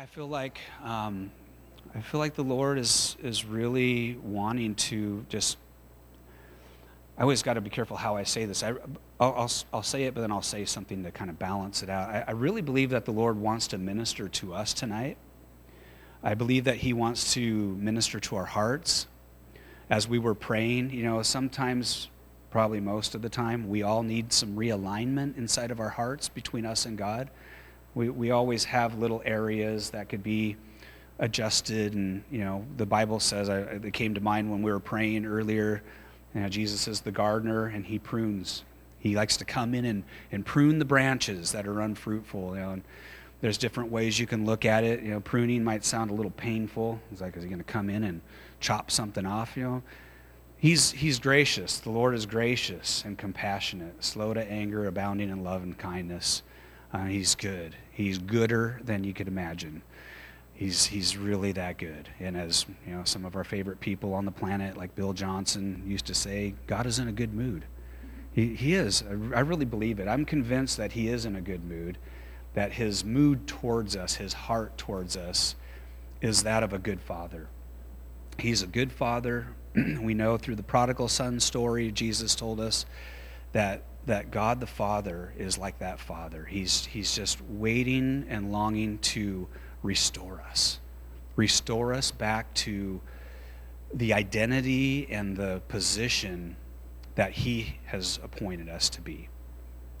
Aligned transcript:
I 0.00 0.06
feel 0.06 0.28
like 0.28 0.58
um, 0.82 1.30
I 1.94 2.00
feel 2.00 2.20
like 2.20 2.34
the 2.34 2.42
Lord 2.42 2.78
is 2.78 3.18
is 3.22 3.44
really 3.44 4.16
wanting 4.22 4.74
to 4.76 5.26
just. 5.28 5.58
I 7.18 7.20
always 7.20 7.42
got 7.42 7.54
to 7.54 7.60
be 7.60 7.68
careful 7.68 7.98
how 7.98 8.16
I 8.16 8.22
say 8.22 8.46
this. 8.46 8.62
I, 8.62 8.70
I'll, 9.20 9.34
I'll, 9.34 9.52
I'll, 9.74 9.82
say 9.82 10.04
it, 10.04 10.14
but 10.14 10.22
then 10.22 10.32
I'll 10.32 10.40
say 10.40 10.64
something 10.64 11.04
to 11.04 11.10
kind 11.10 11.28
of 11.28 11.38
balance 11.38 11.82
it 11.82 11.90
out. 11.90 12.08
I, 12.08 12.24
I 12.28 12.30
really 12.30 12.62
believe 12.62 12.88
that 12.90 13.04
the 13.04 13.10
Lord 13.10 13.36
wants 13.36 13.68
to 13.68 13.78
minister 13.78 14.26
to 14.26 14.54
us 14.54 14.72
tonight. 14.72 15.18
I 16.22 16.32
believe 16.32 16.64
that 16.64 16.76
He 16.76 16.94
wants 16.94 17.34
to 17.34 17.76
minister 17.76 18.18
to 18.20 18.36
our 18.36 18.46
hearts. 18.46 19.06
As 19.90 20.08
we 20.08 20.18
were 20.18 20.34
praying, 20.34 20.92
you 20.94 21.02
know, 21.02 21.20
sometimes, 21.20 22.08
probably 22.50 22.80
most 22.80 23.14
of 23.14 23.20
the 23.20 23.28
time, 23.28 23.68
we 23.68 23.82
all 23.82 24.02
need 24.02 24.32
some 24.32 24.56
realignment 24.56 25.36
inside 25.36 25.70
of 25.70 25.78
our 25.78 25.90
hearts 25.90 26.30
between 26.30 26.64
us 26.64 26.86
and 26.86 26.96
God. 26.96 27.28
We, 27.94 28.08
we 28.08 28.30
always 28.30 28.64
have 28.64 28.98
little 28.98 29.22
areas 29.24 29.90
that 29.90 30.08
could 30.08 30.22
be 30.22 30.56
adjusted. 31.18 31.94
And, 31.94 32.24
you 32.30 32.40
know, 32.40 32.64
the 32.76 32.86
Bible 32.86 33.20
says, 33.20 33.48
I, 33.48 33.58
it 33.60 33.92
came 33.92 34.14
to 34.14 34.20
mind 34.20 34.50
when 34.50 34.62
we 34.62 34.70
were 34.70 34.80
praying 34.80 35.26
earlier, 35.26 35.82
you 36.34 36.40
know, 36.40 36.48
Jesus 36.48 36.88
is 36.88 37.00
the 37.00 37.10
gardener 37.10 37.66
and 37.66 37.84
he 37.84 37.98
prunes. 37.98 38.64
He 39.00 39.14
likes 39.14 39.36
to 39.38 39.44
come 39.44 39.74
in 39.74 39.84
and, 39.84 40.04
and 40.30 40.44
prune 40.44 40.78
the 40.78 40.84
branches 40.84 41.52
that 41.52 41.66
are 41.66 41.80
unfruitful. 41.80 42.54
You 42.54 42.60
know, 42.60 42.70
and 42.70 42.82
there's 43.40 43.58
different 43.58 43.90
ways 43.90 44.18
you 44.18 44.26
can 44.26 44.44
look 44.44 44.64
at 44.64 44.84
it. 44.84 45.02
You 45.02 45.12
know, 45.12 45.20
pruning 45.20 45.64
might 45.64 45.84
sound 45.84 46.10
a 46.10 46.14
little 46.14 46.30
painful. 46.32 47.00
It's 47.10 47.20
like, 47.20 47.36
is 47.36 47.42
he 47.42 47.48
going 47.48 47.58
to 47.58 47.64
come 47.64 47.90
in 47.90 48.04
and 48.04 48.20
chop 48.60 48.90
something 48.90 49.26
off? 49.26 49.56
You 49.56 49.64
know, 49.64 49.82
he's, 50.58 50.92
he's 50.92 51.18
gracious. 51.18 51.78
The 51.78 51.90
Lord 51.90 52.14
is 52.14 52.26
gracious 52.26 53.02
and 53.04 53.18
compassionate, 53.18 54.04
slow 54.04 54.34
to 54.34 54.44
anger, 54.50 54.86
abounding 54.86 55.30
in 55.30 55.42
love 55.42 55.62
and 55.62 55.76
kindness. 55.76 56.42
Uh, 56.92 57.04
he's 57.04 57.34
good. 57.34 57.76
He's 57.92 58.18
gooder 58.18 58.80
than 58.82 59.04
you 59.04 59.14
could 59.14 59.28
imagine. 59.28 59.82
He's, 60.54 60.86
he's 60.86 61.16
really 61.16 61.52
that 61.52 61.78
good. 61.78 62.08
And 62.18 62.36
as 62.36 62.66
you 62.86 62.94
know, 62.94 63.04
some 63.04 63.24
of 63.24 63.36
our 63.36 63.44
favorite 63.44 63.80
people 63.80 64.12
on 64.12 64.24
the 64.24 64.30
planet, 64.30 64.76
like 64.76 64.94
Bill 64.94 65.12
Johnson, 65.12 65.82
used 65.86 66.06
to 66.06 66.14
say, 66.14 66.54
God 66.66 66.86
is 66.86 66.98
in 66.98 67.08
a 67.08 67.12
good 67.12 67.32
mood. 67.32 67.64
He, 68.32 68.54
he 68.54 68.74
is. 68.74 69.02
I, 69.02 69.12
I 69.38 69.40
really 69.40 69.64
believe 69.64 70.00
it. 70.00 70.08
I'm 70.08 70.24
convinced 70.24 70.76
that 70.76 70.92
he 70.92 71.08
is 71.08 71.24
in 71.24 71.36
a 71.36 71.40
good 71.40 71.64
mood, 71.64 71.98
that 72.54 72.72
his 72.72 73.04
mood 73.04 73.46
towards 73.46 73.96
us, 73.96 74.16
his 74.16 74.32
heart 74.32 74.76
towards 74.76 75.16
us, 75.16 75.54
is 76.20 76.42
that 76.42 76.62
of 76.62 76.72
a 76.72 76.78
good 76.78 77.00
father. 77.00 77.48
He's 78.38 78.62
a 78.62 78.66
good 78.66 78.92
father. 78.92 79.48
we 79.74 80.14
know 80.14 80.36
through 80.36 80.56
the 80.56 80.62
prodigal 80.62 81.08
son 81.08 81.40
story, 81.40 81.90
Jesus 81.90 82.34
told 82.34 82.60
us 82.60 82.84
that 83.52 83.82
that 84.06 84.30
God 84.30 84.60
the 84.60 84.66
Father 84.66 85.32
is 85.36 85.58
like 85.58 85.78
that 85.80 86.00
Father. 86.00 86.44
He's, 86.44 86.86
he's 86.86 87.14
just 87.14 87.40
waiting 87.42 88.24
and 88.28 88.52
longing 88.52 88.98
to 88.98 89.46
restore 89.82 90.40
us, 90.40 90.80
restore 91.36 91.92
us 91.92 92.10
back 92.10 92.52
to 92.54 93.00
the 93.92 94.12
identity 94.12 95.06
and 95.10 95.36
the 95.36 95.62
position 95.68 96.56
that 97.14 97.32
He 97.32 97.78
has 97.86 98.18
appointed 98.22 98.68
us 98.68 98.88
to 98.90 99.00
be. 99.00 99.28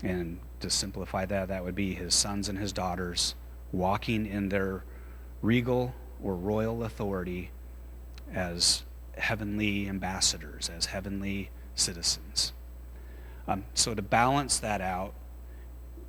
And 0.02 0.40
to 0.60 0.70
simplify 0.70 1.26
that, 1.26 1.48
that 1.48 1.64
would 1.64 1.74
be 1.74 1.94
His 1.94 2.14
sons 2.14 2.48
and 2.48 2.58
His 2.58 2.72
daughters 2.72 3.34
walking 3.72 4.26
in 4.26 4.48
their 4.48 4.84
regal 5.42 5.94
or 6.22 6.34
royal 6.34 6.84
authority 6.84 7.50
as 8.32 8.84
heavenly 9.16 9.88
ambassadors, 9.88 10.70
as 10.74 10.86
heavenly 10.86 11.50
citizens. 11.74 12.52
Um, 13.50 13.64
so 13.74 13.94
to 13.94 14.02
balance 14.02 14.60
that 14.60 14.80
out, 14.80 15.12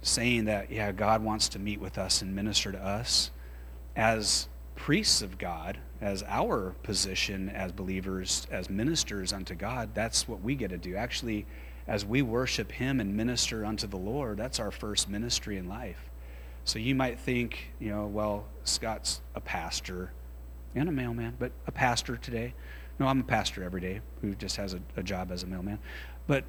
saying 0.03 0.45
that, 0.45 0.71
yeah, 0.71 0.91
God 0.91 1.23
wants 1.23 1.49
to 1.49 1.59
meet 1.59 1.81
with 1.81 1.97
us 1.97 2.21
and 2.21 2.35
minister 2.35 2.71
to 2.71 2.77
us 2.77 3.31
as 3.95 4.47
priests 4.75 5.23
of 5.23 5.39
God, 5.39 5.79
as 6.01 6.23
our 6.27 6.75
position 6.83 7.49
as 7.49 7.71
believers, 7.71 8.45
as 8.51 8.69
ministers 8.69 9.33
unto 9.33 9.55
God, 9.55 9.89
that's 9.95 10.27
what 10.27 10.41
we 10.41 10.53
get 10.53 10.69
to 10.69 10.77
do. 10.77 10.95
Actually, 10.95 11.47
as 11.87 12.05
we 12.05 12.21
worship 12.21 12.71
Him 12.71 12.99
and 12.99 13.17
minister 13.17 13.65
unto 13.65 13.87
the 13.87 13.97
Lord, 13.97 14.37
that's 14.37 14.59
our 14.59 14.71
first 14.71 15.09
ministry 15.09 15.57
in 15.57 15.67
life. 15.67 16.11
So 16.63 16.77
you 16.77 16.93
might 16.93 17.19
think, 17.19 17.71
you 17.79 17.89
know, 17.89 18.05
well, 18.05 18.45
Scott's 18.65 19.19
a 19.33 19.41
pastor 19.41 20.11
and 20.75 20.87
a 20.87 20.91
mailman, 20.91 21.37
but 21.39 21.51
a 21.65 21.71
pastor 21.71 22.17
today. 22.17 22.53
No, 22.99 23.07
I'm 23.07 23.21
a 23.21 23.23
pastor 23.23 23.63
every 23.63 23.81
day 23.81 24.01
who 24.21 24.35
just 24.35 24.57
has 24.57 24.75
a, 24.75 24.79
a 24.95 25.01
job 25.01 25.31
as 25.31 25.41
a 25.41 25.47
mailman. 25.47 25.79
But 26.27 26.43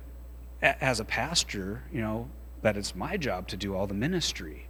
as 0.63 1.01
a 1.01 1.05
pastor, 1.05 1.83
you 1.93 2.01
know, 2.01 2.31
that 2.63 2.77
it's 2.77 2.95
my 2.95 3.17
job 3.17 3.49
to 3.49 3.57
do 3.57 3.75
all 3.75 3.87
the 3.87 3.95
ministry. 3.95 4.69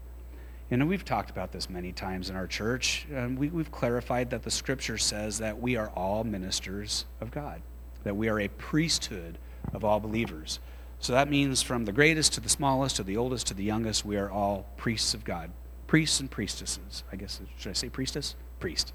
You 0.71 0.79
know, 0.79 0.87
we've 0.87 1.05
talked 1.05 1.29
about 1.29 1.53
this 1.53 1.69
many 1.69 1.93
times 1.93 2.31
in 2.31 2.37
our 2.37 2.47
church. 2.47 3.07
and 3.13 3.39
we, 3.39 3.49
we've 3.49 3.71
clarified 3.71 4.31
that 4.31 4.43
the 4.43 4.51
scripture 4.51 4.97
says 4.97 5.39
that 5.39 5.61
we 5.61 5.77
are 5.77 5.91
all 5.91 6.25
ministers 6.25 7.05
of 7.21 7.31
God, 7.31 7.61
that 8.05 8.17
we 8.17 8.29
are 8.31 8.41
a 8.41 8.49
priesthood 8.49 9.37
of 9.75 9.85
all 9.85 10.01
believers. 10.01 10.61
So 10.99 11.13
that 11.13 11.29
means 11.29 11.63
from 11.63 11.85
the 11.85 11.93
greatest 11.93 12.33
to 12.35 12.41
the 12.41 12.49
smallest, 12.49 12.97
to 12.97 13.03
the 13.03 13.17
oldest 13.19 13.49
to 13.49 13.55
the 13.55 13.65
youngest, 13.65 14.05
we 14.05 14.17
are 14.17 14.31
all 14.31 14.67
priests 14.77 15.13
of 15.13 15.25
God. 15.25 15.51
Priests 15.87 16.21
and 16.21 16.31
priestesses. 16.31 17.05
I 17.13 17.17
guess, 17.17 17.41
should 17.59 17.71
I 17.71 17.75
say 17.75 17.91
priestess? 17.91 18.35
Priest. 18.61 18.95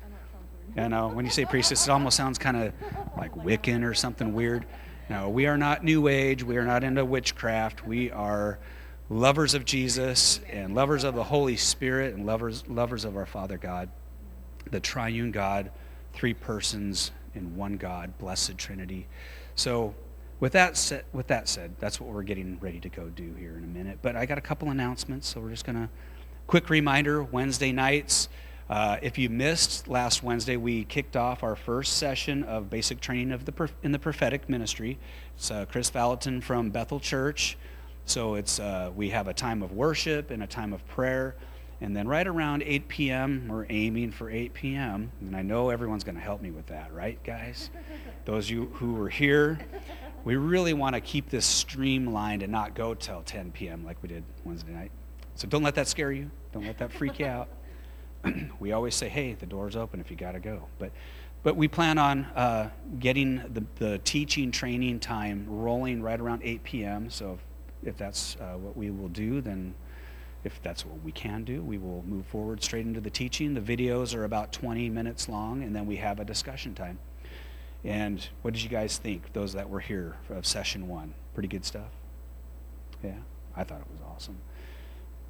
You 0.76 0.90
know, 0.90 1.10
when 1.10 1.26
you 1.26 1.32
say 1.32 1.46
priestess, 1.46 1.88
it 1.88 1.92
almost 1.92 2.18
sounds 2.18 2.38
kind 2.38 2.58
of 2.58 2.74
like 3.18 3.36
Wiccan 3.36 3.84
or 3.84 3.94
something 3.94 4.34
weird. 4.34 4.66
No, 5.10 5.30
we 5.30 5.46
are 5.46 5.58
not 5.58 5.86
New 5.86 6.10
Age. 6.10 6.44
We 6.44 6.58
are 6.58 6.66
not 6.66 6.84
into 6.84 7.06
witchcraft. 7.06 7.86
We 7.86 8.12
are 8.12 8.60
lovers 9.10 9.54
of 9.54 9.64
Jesus 9.64 10.42
and 10.50 10.76
lovers 10.76 11.06
of 11.06 11.16
the 11.16 11.24
Holy 11.24 11.56
Spirit 11.56 12.14
and 12.14 12.26
lovers, 12.26 12.68
lovers 12.68 13.06
of 13.06 13.16
our 13.16 13.26
Father 13.26 13.58
God, 13.58 13.90
the 14.70 14.82
triune 14.82 15.32
God, 15.32 15.72
three 16.14 16.34
persons 16.34 17.12
in 17.36 17.56
one 17.56 17.78
God, 17.78 18.18
blessed 18.18 18.58
Trinity. 18.58 19.08
So, 19.56 19.96
with 20.42 20.52
that, 20.52 20.76
said, 20.76 21.06
with 21.14 21.28
that 21.28 21.48
said, 21.48 21.76
that's 21.80 22.02
what 22.02 22.10
we're 22.10 22.24
getting 22.24 22.60
ready 22.60 22.82
to 22.82 22.90
go 22.90 23.08
do 23.08 23.34
here 23.40 23.58
in 23.58 23.64
a 23.64 23.68
minute. 23.68 24.00
But 24.02 24.18
I 24.18 24.26
got 24.26 24.38
a 24.38 24.42
couple 24.42 24.70
announcements, 24.70 25.28
so 25.30 25.40
we're 25.40 25.52
just 25.52 25.66
going 25.66 25.78
to. 25.78 25.90
Quick 26.48 26.70
reminder 26.70 27.24
Wednesday 27.24 27.72
nights. 27.72 28.30
Uh, 28.70 28.98
if 29.02 29.18
you 29.18 29.30
missed 29.30 29.88
last 29.88 30.24
Wednesday, 30.24 30.58
we 30.58 30.84
kicked 30.84 31.16
off 31.16 31.42
our 31.42 31.56
first 31.56 31.98
session 31.98 32.44
of 32.44 32.70
basic 32.70 33.00
training 33.00 33.32
of 33.32 33.46
the 33.46 33.70
in 33.82 33.94
the 33.94 34.00
prophetic 34.00 34.50
ministry. 34.50 34.98
It's 35.36 35.50
uh, 35.50 35.66
Kris 35.66 35.90
Vallotton 35.90 36.44
from 36.44 36.70
Bethel 36.70 37.00
Church. 37.00 37.58
So 38.06 38.36
it's 38.36 38.60
uh, 38.60 38.92
we 38.96 39.10
have 39.12 39.28
a 39.28 39.34
time 39.34 39.64
of 39.64 39.72
worship 39.72 40.32
and 40.32 40.44
a 40.44 40.48
time 40.48 40.74
of 40.74 40.86
prayer, 40.88 41.36
and 41.80 41.96
then 41.96 42.10
right 42.10 42.28
around 42.28 42.62
8 42.64 42.88
p.m. 42.90 43.48
we're 43.48 43.66
aiming 43.70 44.12
for 44.12 44.30
8 44.30 44.54
p.m. 44.54 45.12
And 45.22 45.36
I 45.36 45.44
know 45.44 45.70
everyone's 45.70 46.04
going 46.04 46.16
to 46.16 46.22
help 46.22 46.42
me 46.42 46.52
with 46.52 46.68
that, 46.68 46.94
right, 46.94 47.22
guys? 47.24 47.70
Those 48.26 48.50
you 48.50 48.66
who 48.74 48.96
were 48.96 49.10
here, 49.10 49.60
we 50.26 50.36
really 50.36 50.74
want 50.74 50.96
to 50.96 51.02
keep 51.02 51.30
this 51.30 51.46
streamlined 51.46 52.44
and 52.44 52.52
not 52.52 52.76
go 52.76 52.94
till 52.94 53.22
10 53.22 53.52
p.m. 53.52 53.86
like 53.86 53.98
we 54.02 54.10
did 54.10 54.24
Wednesday 54.44 54.74
night. 54.74 54.92
So 55.36 55.48
don't 55.48 55.64
let 55.64 55.76
that 55.76 55.88
scare 55.88 56.12
you. 56.12 56.30
Don't 56.52 56.66
let 56.66 56.78
that 56.80 56.92
freak 56.92 57.20
you 57.20 57.28
out. 57.28 57.48
we 58.60 58.72
always 58.72 58.96
say, 58.96 59.10
hey, 59.10 59.34
the 59.34 59.46
door's 59.46 59.76
open 59.76 60.00
if 60.00 60.10
you 60.10 60.18
got 60.18 60.34
to 60.34 60.40
go. 60.40 60.64
But, 60.80 60.92
but 61.44 61.56
we 61.56 61.68
plan 61.68 61.98
on 61.98 62.26
uh, 62.36 62.70
getting 63.00 63.38
the, 63.54 63.64
the 63.78 64.00
teaching 64.00 64.52
training 64.52 65.00
time 65.00 65.46
rolling 65.48 66.02
right 66.02 66.20
around 66.20 66.42
8 66.44 66.64
p.m. 66.64 67.10
So 67.10 67.40
if, 67.84 67.90
if 67.90 67.98
that's 67.98 68.36
uh, 68.40 68.58
what 68.58 68.76
we 68.76 68.92
will 68.92 69.10
do, 69.10 69.42
then 69.42 69.74
if 70.44 70.62
that's 70.62 70.86
what 70.86 71.04
we 71.04 71.12
can 71.12 71.44
do, 71.44 71.62
we 71.62 71.78
will 71.78 72.04
move 72.08 72.26
forward 72.26 72.64
straight 72.64 72.86
into 72.86 73.02
the 73.02 73.10
teaching. 73.10 73.54
The 73.54 73.62
videos 73.62 74.16
are 74.16 74.24
about 74.24 74.54
20 74.54 74.90
minutes 74.90 75.28
long, 75.28 75.64
and 75.64 75.76
then 75.76 75.86
we 75.86 75.98
have 75.98 76.20
a 76.20 76.26
discussion 76.26 76.74
time. 76.74 77.00
And 77.84 78.26
what 78.42 78.54
did 78.54 78.64
you 78.64 78.70
guys 78.70 78.98
think, 78.98 79.34
those 79.34 79.54
that 79.54 79.70
were 79.70 79.80
here 79.80 80.18
of 80.30 80.46
session 80.46 80.88
one? 80.88 81.14
Pretty 81.34 81.50
good 81.50 81.66
stuff? 81.66 81.92
Yeah, 83.04 83.18
I 83.56 83.64
thought 83.64 83.82
it 83.82 83.92
was 83.92 84.02
awesome. 84.08 84.38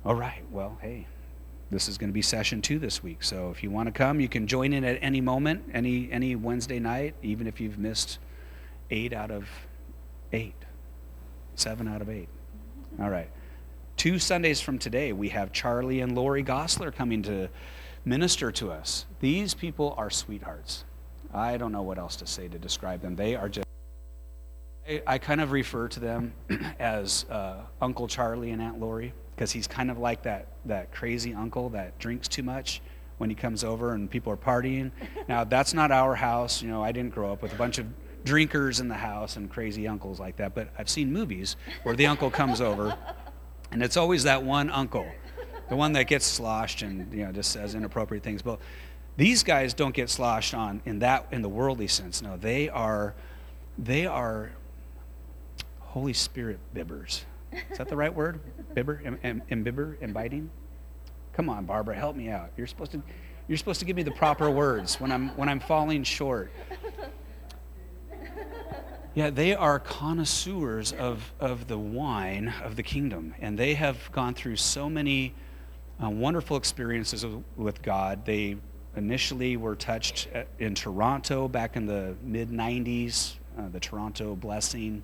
All 0.05 0.15
right, 0.15 0.43
well, 0.51 0.77
hey, 0.81 1.07
this 1.69 1.89
is 1.89 1.97
going 1.97 2.09
to 2.09 2.13
be 2.13 2.22
session 2.22 2.61
two 2.61 2.79
this 2.79 3.03
week. 3.03 3.23
So 3.23 3.50
if 3.50 3.61
you 3.61 3.69
want 3.69 3.88
to 3.88 3.91
come, 3.91 4.19
you 4.19 4.30
can 4.30 4.47
join 4.47 4.71
in 4.71 4.83
at 4.83 5.00
any 5.01 5.19
moment, 5.19 5.63
any 5.74 6.09
any 6.12 6.36
Wednesday 6.36 6.80
night, 6.80 7.15
even 7.21 7.45
if 7.45 7.59
you've 7.59 7.77
missed 7.77 8.19
eight 8.89 9.12
out 9.12 9.31
of 9.31 9.50
eight, 10.31 10.56
seven 11.56 11.88
out 11.88 12.01
of 12.01 12.09
eight. 12.09 12.30
All 13.01 13.09
right. 13.09 13.30
Two 13.97 14.19
Sundays 14.19 14.62
from 14.62 14.77
today, 14.77 15.12
we 15.12 15.30
have 15.30 15.51
Charlie 15.51 16.01
and 16.01 16.15
Lori 16.15 16.44
Gosler 16.44 16.94
coming 16.94 17.24
to 17.24 17.50
minister 18.06 18.51
to 18.53 18.71
us. 18.71 19.06
These 19.19 19.53
people 19.53 19.94
are 19.97 20.09
sweethearts. 20.09 20.86
I 21.33 21.57
don't 21.57 21.71
know 21.71 21.81
what 21.81 21.97
else 21.97 22.15
to 22.18 22.27
say 22.27 22.47
to 22.47 22.57
describe 22.57 23.01
them. 23.01 23.15
They 23.15 23.36
are 23.36 23.50
just. 23.50 23.68
I, 24.88 25.01
I 25.06 25.18
kind 25.18 25.41
of 25.41 25.51
refer 25.51 25.89
to 25.89 26.00
them 26.00 26.33
as 26.80 27.25
uh, 27.30 27.63
Uncle 27.81 28.07
Charlie 28.07 28.51
and 28.51 28.62
Aunt 28.62 28.80
Lori 28.80 29.13
because 29.38 29.51
he's 29.51 29.68
kind 29.68 29.89
of 29.89 29.98
like 29.98 30.24
that, 30.24 30.48
that 30.66 30.92
crazy 30.92 31.34
uncle 31.34 31.69
that 31.69 31.98
drinks 32.00 32.28
too 32.28 32.44
much 32.44 32.81
when 33.19 33.30
he 33.30 33.36
comes 33.36 33.63
over 33.63 33.94
and 33.94 34.12
people 34.12 34.34
are 34.34 34.38
partying. 34.38 34.92
Now, 35.30 35.44
that's 35.44 35.74
not 35.74 35.92
our 35.92 36.16
house. 36.16 36.62
You 36.62 36.69
know, 36.69 36.84
I 36.84 36.92
didn't 36.92 37.13
grow 37.13 37.31
up 37.31 37.42
with 37.42 37.54
a 37.54 37.57
bunch 37.57 37.78
of 37.78 37.86
drinkers 38.24 38.80
in 38.80 38.88
the 38.88 38.95
house 38.95 39.36
and 39.36 39.50
crazy 39.50 39.88
uncles 39.88 40.19
like 40.19 40.38
that, 40.38 40.56
but 40.56 40.69
I've 40.78 40.89
seen 40.89 41.13
movies 41.13 41.56
where 41.84 41.95
the 41.95 42.07
uncle 42.07 42.31
comes 42.31 42.62
over 42.62 42.98
and 43.72 43.84
it's 43.84 43.98
always 43.98 44.24
that 44.24 44.44
one 44.44 44.69
uncle 44.69 45.06
the 45.69 45.75
one 45.75 45.94
that 45.94 46.06
gets 46.07 46.25
sloshed 46.25 46.81
and 46.81 47.12
you 47.13 47.25
know 47.25 47.31
just 47.31 47.51
says 47.51 47.75
inappropriate 47.75 48.24
things. 48.24 48.42
But 48.42 48.60
these 49.16 49.44
guys 49.44 49.74
don't 49.74 49.94
get 49.94 50.10
sloshed 50.10 50.54
on 50.54 50.81
in 50.86 51.00
that 51.00 51.28
in 51.31 51.42
the 51.42 51.50
worldly 51.50 51.88
sense. 51.88 52.22
No, 52.22 52.38
they 52.38 52.69
are 52.69 53.13
they 53.78 54.06
are 54.06 54.51
Holy 55.80 56.13
Spirit 56.13 56.60
bibbers. 56.74 57.22
Is 57.51 57.77
that 57.77 57.89
the 57.89 57.95
right 57.95 58.13
word? 58.13 58.39
Bibber, 58.73 59.01
Im, 59.03 59.17
Im, 59.23 59.41
imbibber. 59.49 59.97
Come 61.33 61.49
on, 61.49 61.65
Barbara, 61.65 61.95
help 61.95 62.15
me 62.15 62.29
out. 62.29 62.51
You're 62.57 62.67
supposed 62.67 62.91
to 62.91 63.01
you're 63.47 63.57
supposed 63.57 63.79
to 63.79 63.85
give 63.85 63.95
me 63.95 64.03
the 64.03 64.11
proper 64.11 64.49
words 64.49 64.99
when 64.99 65.11
I'm 65.11 65.29
when 65.38 65.49
I'm 65.49 65.59
falling 65.59 66.03
short. 66.03 66.51
Yeah, 69.17 69.31
they 69.31 69.55
are 69.55 69.79
connoisseurs 69.79 70.91
of, 70.91 71.33
of 71.39 71.67
the 71.67 71.79
wine 71.79 72.53
of 72.63 72.75
the 72.75 72.83
kingdom, 72.83 73.33
and 73.41 73.57
they 73.57 73.73
have 73.73 74.11
gone 74.11 74.35
through 74.35 74.57
so 74.57 74.91
many 74.91 75.33
uh, 76.00 76.07
wonderful 76.07 76.55
experiences 76.55 77.25
with 77.55 77.81
God. 77.81 78.25
They 78.25 78.57
initially 78.95 79.57
were 79.57 79.75
touched 79.75 80.27
in 80.59 80.75
Toronto 80.75 81.47
back 81.47 81.75
in 81.75 81.88
the 81.88 82.15
mid 82.21 82.51
90s, 82.51 83.38
uh, 83.57 83.69
the 83.69 83.79
Toronto 83.79 84.35
blessing, 84.35 85.01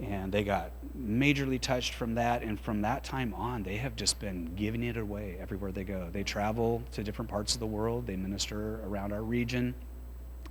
and 0.00 0.30
they 0.30 0.44
got 0.44 0.72
majorly 0.98 1.60
touched 1.60 1.94
from 1.94 2.14
that. 2.14 2.42
And 2.42 2.60
from 2.60 2.82
that 2.82 3.04
time 3.04 3.32
on, 3.34 3.62
they 3.62 3.76
have 3.76 3.96
just 3.96 4.20
been 4.20 4.54
giving 4.54 4.82
it 4.82 4.96
away 4.96 5.36
everywhere 5.40 5.72
they 5.72 5.84
go. 5.84 6.08
They 6.12 6.22
travel 6.22 6.82
to 6.92 7.02
different 7.02 7.30
parts 7.30 7.54
of 7.54 7.60
the 7.60 7.66
world, 7.66 8.06
they 8.06 8.16
minister 8.16 8.80
around 8.84 9.12
our 9.12 9.22
region. 9.22 9.74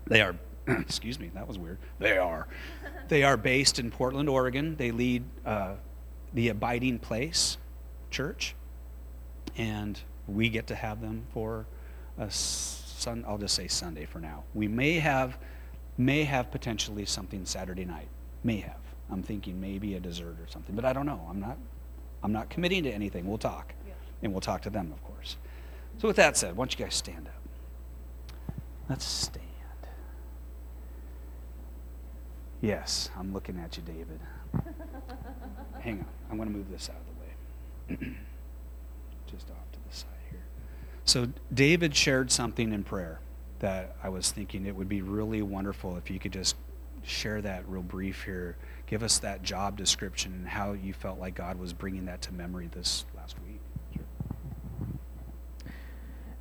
They 0.08 0.22
are 0.22 0.36
excuse 0.68 1.20
me, 1.20 1.32
that 1.34 1.48
was 1.48 1.58
weird. 1.58 1.78
They 2.00 2.18
are. 2.18 2.48
They 3.08 3.22
are 3.22 3.38
based 3.38 3.78
in 3.78 3.92
Portland, 3.92 4.28
Oregon. 4.28 4.76
They 4.78 4.90
lead 4.90 5.26
uh, 5.46 5.76
the 6.34 6.50
Abiding 6.50 6.98
Place 6.98 7.60
Church, 8.10 8.56
and 9.58 10.00
we 10.28 10.50
get 10.50 10.66
to 10.68 10.76
have 10.76 11.02
them 11.02 11.28
for 11.32 11.68
a 12.18 12.32
sun. 12.32 13.24
I'll 13.28 13.38
just 13.38 13.54
say 13.54 13.68
Sunday 13.68 14.06
for 14.06 14.20
now. 14.20 14.44
We 14.56 14.68
may 14.68 14.94
have, 14.94 15.38
may 16.00 16.24
have 16.24 16.50
potentially 16.50 17.06
something 17.06 17.46
Saturday 17.46 17.86
night. 17.86 18.08
May 18.44 18.62
have. 18.62 18.85
I'm 19.12 19.24
thinking 19.24 19.60
maybe 19.60 19.96
a 19.96 20.00
dessert 20.00 20.38
or 20.40 20.48
something, 20.48 20.76
but 20.76 20.86
I 20.86 20.94
don't 20.94 21.06
know. 21.06 21.26
I'm 21.30 21.40
not. 21.40 21.58
I'm 22.24 22.32
not 22.32 22.50
committing 22.50 22.84
to 22.84 22.92
anything. 22.92 23.28
We'll 23.28 23.38
talk, 23.38 23.74
yeah. 23.88 23.94
and 24.24 24.32
we'll 24.32 24.42
talk 24.42 24.64
to 24.64 24.72
them, 24.72 24.92
of 24.92 25.04
course. 25.04 25.38
So 26.00 26.08
with 26.08 26.18
that 26.18 26.36
said, 26.36 26.58
why 26.58 26.66
don't 26.66 26.78
you 26.80 26.84
guys 26.84 26.96
stand 26.96 27.28
up? 27.28 28.56
Let's 28.90 29.06
stand. 29.06 29.46
Yes, 32.62 33.12
I'm 33.16 33.32
looking 33.32 33.60
at 33.60 33.78
you, 33.78 33.84
David. 33.84 34.20
Hang 35.82 36.00
on. 36.00 36.06
I'm 36.32 36.38
going 36.38 36.50
to 36.50 36.56
move 36.56 36.72
this 36.72 36.90
out 36.90 36.96
of 36.98 37.98
the 37.98 38.04
way. 38.06 38.16
Just 39.32 39.52
off 39.52 39.72
to 39.74 39.80
the 39.88 39.96
side 39.96 40.10
here. 40.32 40.44
So, 41.04 41.28
David 41.54 41.96
shared 41.96 42.32
something 42.32 42.74
in 42.74 42.84
prayer 42.84 43.20
that 43.60 43.96
I 44.04 44.10
was 44.10 44.32
thinking 44.32 44.66
it 44.66 44.76
would 44.76 44.90
be 44.90 45.02
really 45.02 45.42
wonderful 45.42 45.96
if 45.98 46.10
you 46.10 46.20
could 46.20 46.34
just 46.34 46.56
share 47.04 47.42
that 47.42 47.68
real 47.68 47.82
brief 47.82 48.24
here. 48.24 48.58
Give 48.88 49.02
us 49.04 49.18
that 49.20 49.42
job 49.42 49.78
description 49.78 50.34
and 50.34 50.48
how 50.48 50.74
you 50.74 50.94
felt 50.94 51.20
like 51.20 51.36
God 51.36 51.58
was 51.58 51.74
bringing 51.74 52.06
that 52.06 52.22
to 52.24 52.34
memory 52.34 52.70
this 52.72 53.06
last 53.16 53.36
week. 53.48 53.60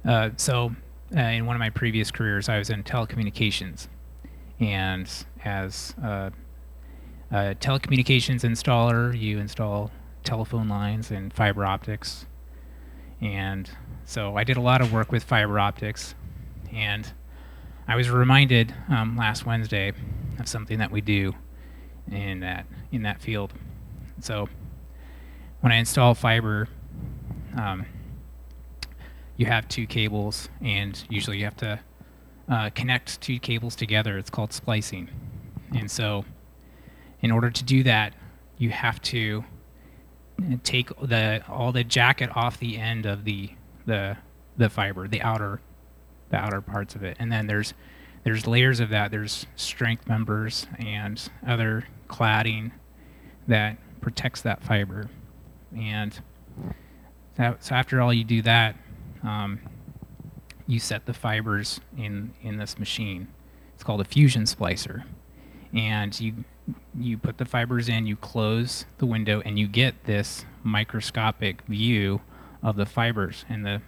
Uh, 0.05 0.31
so, 0.37 0.75
uh, 1.17 1.21
in 1.21 1.47
one 1.47 1.57
of 1.57 1.61
my 1.61 1.71
previous 1.71 2.11
careers, 2.11 2.49
I 2.49 2.59
was 2.59 2.69
in 2.69 2.83
telecommunications 2.83 3.89
and 4.61 5.11
as 5.45 5.95
a, 6.03 6.33
a 7.31 7.55
telecommunications 7.55 8.41
installer, 8.41 9.19
you 9.19 9.39
install 9.39 9.91
telephone 10.23 10.69
lines 10.69 11.11
and 11.11 11.33
fiber 11.33 11.65
optics. 11.65 12.27
And 13.21 13.71
so 14.05 14.37
I 14.37 14.45
did 14.45 14.57
a 14.57 14.61
lot 14.61 14.81
of 14.81 14.93
work 14.93 15.13
with 15.13 15.25
fiber 15.25 15.59
optics. 15.59 16.15
And 16.73 17.11
I 17.87 17.97
was 17.97 18.11
reminded 18.11 18.75
um, 18.89 19.17
last 19.17 19.47
Wednesday 19.47 19.93
of 20.39 20.49
something 20.49 20.79
that 20.79 20.91
we 20.91 21.01
do 21.01 21.35
in 22.11 22.41
that 22.41 22.67
in 22.93 23.03
that 23.03 23.21
field. 23.21 23.53
So 24.21 24.49
when 25.61 25.73
I 25.73 25.77
install 25.77 26.15
fiber, 26.15 26.69
um, 27.57 27.87
you 29.37 29.47
have 29.47 29.69
two 29.69 29.87
cables, 29.87 30.49
and 30.61 31.03
usually 31.09 31.39
you 31.39 31.45
have 31.45 31.57
to 31.57 31.81
uh, 32.49 32.71
connect 32.71 33.21
two 33.21 33.39
cables 33.39 33.75
together. 33.75 34.19
It's 34.19 34.31
called 34.31 34.53
splicing. 34.53 35.09
And 35.75 35.91
so, 35.91 36.25
in 37.21 37.31
order 37.31 37.51
to 37.51 37.65
do 37.65 37.83
that, 37.85 38.15
you 38.59 38.71
have 38.71 39.01
to 39.03 39.45
uh, 40.41 40.57
take 40.63 40.89
the 41.01 41.43
all 41.49 41.73
the 41.73 41.85
jacket 41.85 42.31
off 42.37 42.59
the 42.59 42.77
end 42.77 43.07
of 43.07 43.25
the 43.25 43.51
the 43.87 44.17
the 44.57 44.69
fiber, 44.69 45.09
the 45.09 45.23
outer 45.23 45.61
the 46.31 46.37
outer 46.37 46.61
parts 46.61 46.95
of 46.95 47.03
it, 47.03 47.17
and 47.19 47.33
then 47.33 47.47
there's 47.47 47.75
there's 48.23 48.47
layers 48.47 48.81
of 48.81 48.91
that. 48.91 49.11
There's 49.11 49.47
strength 49.57 50.09
members 50.09 50.67
and 50.79 51.21
other 51.47 51.87
cladding 52.09 52.73
that 53.47 53.77
protects 54.01 54.43
that 54.43 54.63
fiber, 54.63 55.09
and 55.77 56.19
that, 57.37 57.65
so 57.65 57.75
after 57.75 58.01
all 58.01 58.13
you 58.13 58.25
do 58.25 58.43
that, 58.43 58.77
um, 59.23 59.61
you 60.67 60.79
set 60.79 61.07
the 61.07 61.15
fibers 61.15 61.81
in 61.97 62.33
in 62.43 62.57
this 62.57 62.79
machine. 62.79 63.29
It's 63.75 63.83
called 63.83 64.01
a 64.01 64.05
fusion 64.05 64.45
splicer, 64.45 65.05
and 65.73 66.19
you 66.21 66.45
you 66.99 67.19
put 67.19 67.39
the 67.39 67.45
fibers 67.45 67.89
in, 67.89 68.07
you 68.07 68.17
close 68.17 68.87
the 68.99 69.07
window, 69.07 69.43
and 69.45 69.59
you 69.59 69.67
get 69.69 70.05
this 70.05 70.47
microscopic 70.63 71.63
view 71.63 72.21
of 72.63 72.77
the 72.77 72.87
fibers, 72.87 73.45
and 73.49 73.67
the 73.67 73.83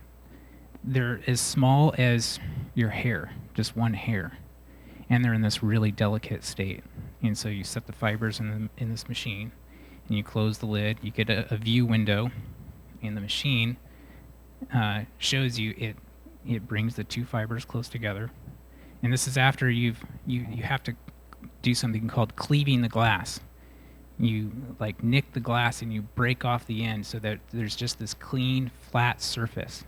they're 0.85 1.21
as 1.27 1.41
small 1.41 1.95
as 1.99 2.39
your 2.75 2.91
hair, 2.91 3.33
just 3.55 3.77
one 3.77 3.95
hair, 3.95 4.39
and 5.09 5.25
they're 5.25 5.35
in 5.35 5.43
this 5.43 5.63
really 5.63 5.91
delicate 5.91 6.45
state. 6.45 6.85
And 7.23 7.37
so 7.37 7.49
you 7.49 7.65
set 7.65 7.87
the 7.87 7.93
fibers 7.93 8.41
in 8.41 8.51
the, 8.51 8.83
in 8.83 8.91
this 8.91 9.09
machine, 9.09 9.53
and 10.09 10.17
you 10.17 10.23
close 10.23 10.59
the 10.59 10.67
lid. 10.67 10.99
You 11.03 11.11
get 11.11 11.31
a, 11.31 11.53
a 11.53 11.57
view 11.57 11.87
window, 11.87 12.31
and 13.03 13.17
the 13.17 13.21
machine 13.21 13.77
uh, 14.75 15.03
shows 15.19 15.59
you 15.59 15.75
it 15.77 15.97
it 16.47 16.69
brings 16.69 16.95
the 16.95 17.05
two 17.05 17.25
fibers 17.25 17.65
close 17.65 17.89
together. 17.89 18.31
And 19.03 19.13
this 19.13 19.27
is 19.27 19.37
after 19.37 19.69
you've 19.69 20.05
you, 20.27 20.47
you 20.51 20.63
have 20.63 20.83
to 20.85 20.95
do 21.63 21.75
something 21.75 22.09
called 22.09 22.37
cleaving 22.37 22.83
the 22.83 22.89
glass. 22.89 23.41
You 24.19 24.53
like 24.79 25.03
nick 25.03 25.33
the 25.33 25.41
glass 25.41 25.83
and 25.83 25.93
you 25.93 26.03
break 26.03 26.45
off 26.45 26.67
the 26.67 26.85
end 26.85 27.05
so 27.05 27.19
that 27.19 27.41
there's 27.53 27.77
just 27.77 27.99
this 27.99 28.15
clean, 28.15 28.71
flat 28.91 29.21
surface. 29.21 29.85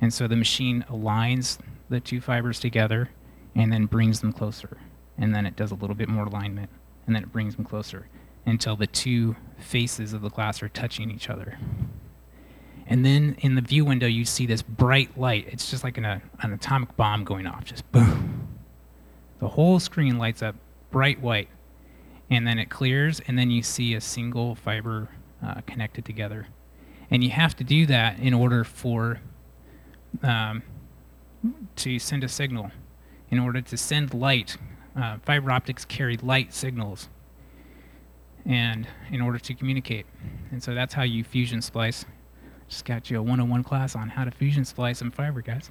And 0.00 0.12
so 0.12 0.26
the 0.26 0.36
machine 0.36 0.84
aligns 0.90 1.58
the 1.88 2.00
two 2.00 2.20
fibers 2.20 2.58
together 2.58 3.10
and 3.54 3.72
then 3.72 3.86
brings 3.86 4.20
them 4.20 4.32
closer. 4.32 4.78
And 5.18 5.34
then 5.34 5.46
it 5.46 5.56
does 5.56 5.70
a 5.70 5.74
little 5.74 5.96
bit 5.96 6.08
more 6.08 6.24
alignment 6.26 6.70
and 7.06 7.14
then 7.14 7.22
it 7.22 7.32
brings 7.32 7.56
them 7.56 7.64
closer 7.64 8.08
until 8.44 8.76
the 8.76 8.86
two 8.86 9.36
faces 9.58 10.12
of 10.12 10.22
the 10.22 10.28
glass 10.28 10.62
are 10.62 10.68
touching 10.68 11.10
each 11.10 11.30
other. 11.30 11.58
And 12.86 13.04
then 13.04 13.36
in 13.40 13.54
the 13.54 13.60
view 13.60 13.84
window, 13.84 14.06
you 14.06 14.24
see 14.24 14.46
this 14.46 14.62
bright 14.62 15.18
light. 15.18 15.48
It's 15.50 15.70
just 15.70 15.82
like 15.82 15.98
an, 15.98 16.04
an 16.04 16.52
atomic 16.52 16.96
bomb 16.96 17.24
going 17.24 17.46
off, 17.46 17.64
just 17.64 17.90
boom. 17.90 18.48
The 19.40 19.48
whole 19.48 19.80
screen 19.80 20.18
lights 20.18 20.42
up 20.42 20.54
bright 20.90 21.20
white. 21.20 21.48
And 22.30 22.46
then 22.46 22.58
it 22.58 22.70
clears, 22.70 23.20
and 23.28 23.38
then 23.38 23.50
you 23.50 23.62
see 23.62 23.94
a 23.94 24.00
single 24.00 24.56
fiber 24.56 25.08
uh, 25.44 25.60
connected 25.66 26.04
together. 26.04 26.48
And 27.10 27.22
you 27.22 27.30
have 27.30 27.54
to 27.56 27.64
do 27.64 27.86
that 27.86 28.18
in 28.18 28.34
order 28.34 28.64
for 28.64 29.20
um, 30.22 30.62
to 31.76 31.98
send 31.98 32.24
a 32.24 32.28
signal. 32.28 32.70
In 33.30 33.38
order 33.38 33.60
to 33.60 33.76
send 33.76 34.14
light, 34.14 34.56
uh, 34.96 35.18
fiber 35.24 35.50
optics 35.50 35.84
carry 35.84 36.16
light 36.18 36.54
signals 36.54 37.08
and 38.44 38.86
in 39.10 39.20
order 39.20 39.38
to 39.38 39.54
communicate. 39.54 40.06
And 40.50 40.62
so 40.62 40.74
that's 40.74 40.94
how 40.94 41.02
you 41.02 41.24
fusion 41.24 41.60
splice 41.60 42.04
just 42.68 42.84
got 42.84 43.10
you 43.10 43.18
a 43.18 43.22
101 43.22 43.62
class 43.64 43.94
on 43.94 44.08
how 44.08 44.24
to 44.24 44.30
fusion 44.30 44.64
splice 44.64 44.98
some 44.98 45.10
fiber, 45.10 45.40
guys. 45.40 45.70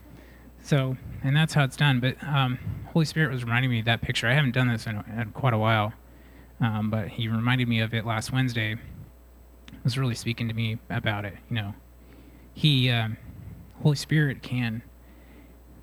So, 0.64 0.98
and 1.24 1.36
that's 1.36 1.54
how 1.54 1.64
it's 1.64 1.76
done. 1.76 2.00
But 2.00 2.22
um, 2.24 2.58
Holy 2.94 3.06
Spirit 3.06 3.32
was 3.32 3.44
reminding 3.44 3.70
me 3.70 3.80
of 3.80 3.86
that 3.86 4.02
picture. 4.02 4.28
I 4.28 4.34
haven't 4.34 4.54
done 4.54 4.70
this 4.70 4.88
in, 4.88 5.04
in 5.18 5.32
quite 5.34 5.54
a 5.54 5.58
while, 5.58 5.94
um, 6.62 6.90
but 6.90 7.10
He 7.10 7.28
reminded 7.28 7.68
me 7.68 7.82
of 7.82 7.94
it 7.94 8.06
last 8.06 8.32
Wednesday. 8.32 8.78
Was 9.84 9.98
really 9.98 10.16
speaking 10.16 10.48
to 10.48 10.54
me 10.54 10.80
about 10.90 11.26
it. 11.26 11.36
You 11.50 11.56
know, 11.56 11.74
He, 12.54 12.90
um, 12.90 13.18
Holy 13.84 13.96
Spirit, 13.96 14.42
can 14.42 14.82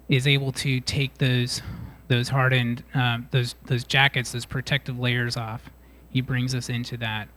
is 0.09 0.27
able 0.27 0.53
to 0.53 0.81
take 0.81 1.19
those 1.19 1.63
those 2.13 2.29
hardened 2.29 2.85
um, 2.95 3.29
those 3.31 3.55
those 3.65 3.85
jackets, 3.85 4.33
those 4.33 4.45
protective 4.45 4.99
layers 4.99 5.37
off. 5.37 5.71
He 6.11 6.21
brings 6.21 6.55
us 6.55 6.69
into 6.69 6.97
that 6.99 7.29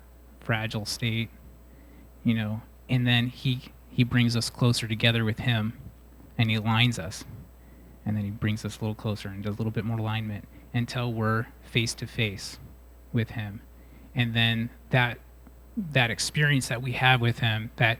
fragile 0.41 0.85
state. 0.85 1.29
You 2.23 2.33
know, 2.33 2.61
and 2.89 3.07
then 3.07 3.27
he 3.27 3.71
he 3.89 4.03
brings 4.03 4.35
us 4.35 4.49
closer 4.49 4.87
together 4.87 5.23
with 5.23 5.39
him 5.39 5.73
and 6.37 6.49
he 6.49 6.57
aligns 6.57 6.99
us 6.99 7.23
and 8.05 8.17
then 8.17 8.25
he 8.25 8.29
brings 8.29 8.65
us 8.65 8.77
a 8.77 8.81
little 8.81 8.95
closer 8.95 9.29
and 9.29 9.41
does 9.41 9.55
a 9.55 9.57
little 9.57 9.71
bit 9.71 9.85
more 9.85 9.97
alignment 9.97 10.45
until 10.73 11.13
we're 11.13 11.45
face 11.61 11.93
to 11.93 12.05
face 12.05 12.59
with 13.13 13.29
him 13.29 13.61
and 14.13 14.33
then 14.33 14.69
that 14.89 15.17
that 15.77 16.11
experience 16.11 16.67
that 16.67 16.81
we 16.81 16.91
have 16.91 17.21
with 17.21 17.39
him 17.39 17.71
that 17.77 17.97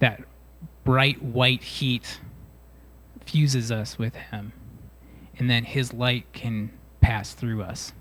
that 0.00 0.22
bright 0.82 1.22
white 1.22 1.62
heat 1.62 2.18
fuses 3.28 3.70
us 3.70 3.98
with 3.98 4.14
Him, 4.14 4.52
and 5.38 5.48
then 5.48 5.64
His 5.64 5.92
light 5.92 6.32
can 6.32 6.70
pass 7.00 7.32
through 7.32 7.62
us 7.62 7.92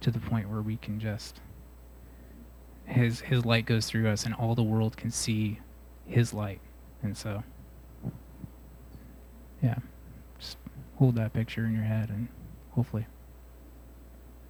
to 0.00 0.10
the 0.10 0.18
point 0.18 0.48
where 0.48 0.62
we 0.62 0.76
can 0.76 0.98
just 0.98 1.40
his 2.90 3.20
his 3.20 3.44
light 3.44 3.66
goes 3.66 3.86
through 3.86 4.08
us 4.08 4.24
and 4.24 4.34
all 4.34 4.54
the 4.54 4.62
world 4.62 4.96
can 4.96 5.10
see 5.10 5.58
his 6.06 6.34
light 6.34 6.60
and 7.02 7.16
so 7.16 7.42
yeah 9.62 9.76
just 10.38 10.56
hold 10.96 11.14
that 11.14 11.32
picture 11.32 11.64
in 11.64 11.74
your 11.74 11.84
head 11.84 12.08
and 12.10 12.28
hopefully 12.72 13.06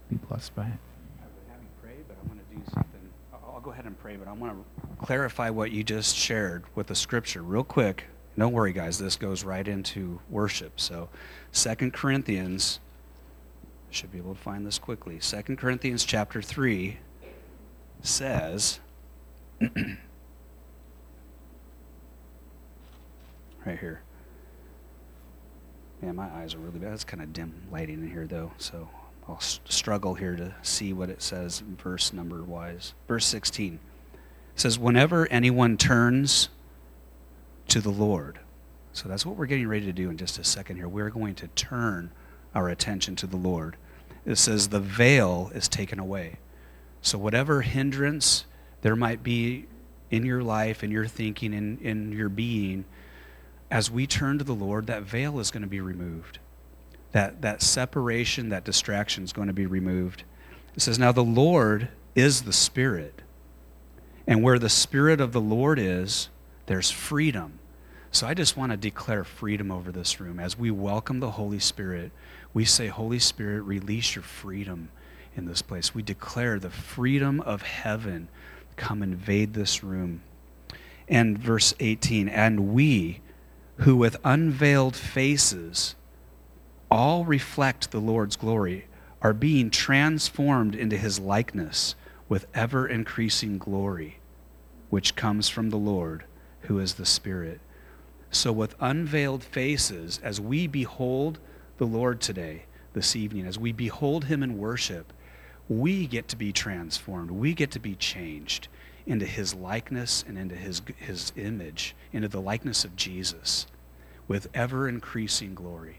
be 0.08 0.16
blessed 0.16 0.54
by 0.54 0.66
it 0.66 0.72
I 1.20 1.26
would 1.26 1.52
have 1.52 1.60
you 1.62 1.68
pray, 1.82 1.96
but 2.08 2.16
I 2.16 2.28
want 2.28 2.40
to 2.48 2.56
do 2.56 2.62
something. 2.72 3.00
I'll 3.32 3.60
go 3.60 3.70
ahead 3.70 3.84
and 3.84 3.98
pray, 3.98 4.16
but 4.16 4.26
I 4.26 4.32
want 4.32 4.52
to 4.52 5.04
clarify 5.04 5.50
what 5.50 5.70
you 5.70 5.84
just 5.84 6.16
shared 6.16 6.64
with 6.74 6.86
the 6.86 6.94
scripture 6.94 7.42
real 7.42 7.62
quick. 7.64 8.06
Don't 8.38 8.52
worry, 8.52 8.72
guys. 8.72 8.98
This 8.98 9.16
goes 9.16 9.44
right 9.44 9.66
into 9.66 10.20
worship. 10.30 10.80
So, 10.80 11.08
Second 11.52 11.92
Corinthians, 11.92 12.80
should 13.90 14.12
be 14.12 14.18
able 14.18 14.34
to 14.34 14.40
find 14.40 14.66
this 14.66 14.78
quickly. 14.78 15.18
Second 15.20 15.58
Corinthians 15.58 16.04
chapter 16.04 16.40
3 16.40 16.98
says, 18.02 18.80
right 19.60 19.68
here. 23.78 24.02
Yeah, 26.02 26.12
my 26.12 26.32
eyes 26.34 26.54
are 26.54 26.58
really 26.58 26.78
bad. 26.78 26.94
It's 26.94 27.04
kind 27.04 27.22
of 27.22 27.32
dim 27.32 27.52
lighting 27.70 28.02
in 28.02 28.10
here, 28.10 28.26
though, 28.26 28.52
so 28.56 28.88
I'll 29.28 29.40
struggle 29.40 30.14
here 30.14 30.36
to 30.36 30.54
see 30.62 30.92
what 30.92 31.10
it 31.10 31.20
says 31.20 31.60
verse 31.60 32.12
number 32.12 32.42
wise. 32.42 32.94
Verse 33.06 33.26
16 33.26 33.78
it 34.14 34.60
says, 34.60 34.78
Whenever 34.78 35.30
anyone 35.30 35.76
turns 35.76 36.48
to 37.70 37.80
the 37.80 37.90
Lord, 37.90 38.38
so 38.92 39.08
that's 39.08 39.24
what 39.24 39.36
we're 39.36 39.46
getting 39.46 39.68
ready 39.68 39.86
to 39.86 39.92
do 39.92 40.10
in 40.10 40.16
just 40.16 40.38
a 40.38 40.44
second 40.44 40.76
here. 40.76 40.88
We're 40.88 41.10
going 41.10 41.34
to 41.36 41.48
turn 41.48 42.10
our 42.54 42.68
attention 42.68 43.16
to 43.16 43.26
the 43.26 43.36
Lord. 43.36 43.76
It 44.26 44.36
says, 44.36 44.68
The 44.68 44.80
veil 44.80 45.50
is 45.54 45.68
taken 45.68 45.98
away. 45.98 46.38
So, 47.00 47.16
whatever 47.16 47.62
hindrance 47.62 48.44
there 48.82 48.96
might 48.96 49.22
be 49.22 49.66
in 50.10 50.26
your 50.26 50.42
life, 50.42 50.82
in 50.82 50.90
your 50.90 51.06
thinking, 51.06 51.54
in, 51.54 51.78
in 51.78 52.12
your 52.12 52.28
being, 52.28 52.84
as 53.70 53.90
we 53.90 54.06
turn 54.06 54.38
to 54.38 54.44
the 54.44 54.54
Lord, 54.54 54.86
that 54.88 55.04
veil 55.04 55.38
is 55.38 55.50
going 55.50 55.62
to 55.62 55.68
be 55.68 55.80
removed. 55.80 56.40
That, 57.12 57.42
that 57.42 57.62
separation, 57.62 58.48
that 58.48 58.64
distraction 58.64 59.24
is 59.24 59.32
going 59.32 59.48
to 59.48 59.54
be 59.54 59.66
removed. 59.66 60.24
It 60.74 60.82
says, 60.82 60.98
Now 60.98 61.12
the 61.12 61.22
Lord 61.24 61.88
is 62.16 62.42
the 62.42 62.52
Spirit. 62.52 63.22
And 64.26 64.42
where 64.42 64.58
the 64.58 64.68
Spirit 64.68 65.20
of 65.20 65.32
the 65.32 65.40
Lord 65.40 65.78
is, 65.78 66.28
there's 66.66 66.90
freedom. 66.90 67.59
So 68.12 68.26
I 68.26 68.34
just 68.34 68.56
want 68.56 68.72
to 68.72 68.76
declare 68.76 69.22
freedom 69.22 69.70
over 69.70 69.92
this 69.92 70.18
room. 70.20 70.40
As 70.40 70.58
we 70.58 70.70
welcome 70.72 71.20
the 71.20 71.30
Holy 71.30 71.60
Spirit, 71.60 72.10
we 72.52 72.64
say, 72.64 72.88
Holy 72.88 73.20
Spirit, 73.20 73.62
release 73.62 74.16
your 74.16 74.24
freedom 74.24 74.88
in 75.36 75.46
this 75.46 75.62
place. 75.62 75.94
We 75.94 76.02
declare 76.02 76.58
the 76.58 76.70
freedom 76.70 77.40
of 77.40 77.62
heaven 77.62 78.28
come 78.74 79.04
invade 79.04 79.54
this 79.54 79.84
room. 79.84 80.22
And 81.08 81.38
verse 81.38 81.72
18, 81.78 82.28
and 82.28 82.74
we 82.74 83.20
who 83.78 83.94
with 83.94 84.16
unveiled 84.24 84.96
faces 84.96 85.94
all 86.90 87.24
reflect 87.24 87.92
the 87.92 88.00
Lord's 88.00 88.34
glory 88.36 88.86
are 89.22 89.32
being 89.32 89.70
transformed 89.70 90.74
into 90.74 90.96
his 90.96 91.20
likeness 91.20 91.94
with 92.28 92.46
ever 92.54 92.88
increasing 92.88 93.56
glory, 93.56 94.18
which 94.88 95.14
comes 95.14 95.48
from 95.48 95.70
the 95.70 95.76
Lord, 95.76 96.24
who 96.62 96.80
is 96.80 96.94
the 96.94 97.06
Spirit. 97.06 97.60
So, 98.30 98.52
with 98.52 98.76
unveiled 98.80 99.42
faces, 99.42 100.20
as 100.22 100.40
we 100.40 100.66
behold 100.66 101.38
the 101.78 101.86
Lord 101.86 102.20
today, 102.20 102.64
this 102.92 103.14
evening, 103.16 103.46
as 103.46 103.58
we 103.58 103.72
behold 103.72 104.24
him 104.24 104.42
in 104.42 104.58
worship, 104.58 105.12
we 105.68 106.06
get 106.06 106.28
to 106.28 106.36
be 106.36 106.52
transformed. 106.52 107.30
We 107.30 107.54
get 107.54 107.70
to 107.72 107.78
be 107.78 107.94
changed 107.94 108.68
into 109.06 109.26
his 109.26 109.54
likeness 109.54 110.24
and 110.26 110.36
into 110.36 110.54
his, 110.54 110.82
his 110.96 111.32
image, 111.36 111.94
into 112.12 112.28
the 112.28 112.40
likeness 112.40 112.84
of 112.84 112.96
Jesus 112.96 113.66
with 114.28 114.48
ever 114.54 114.88
increasing 114.88 115.54
glory. 115.54 115.98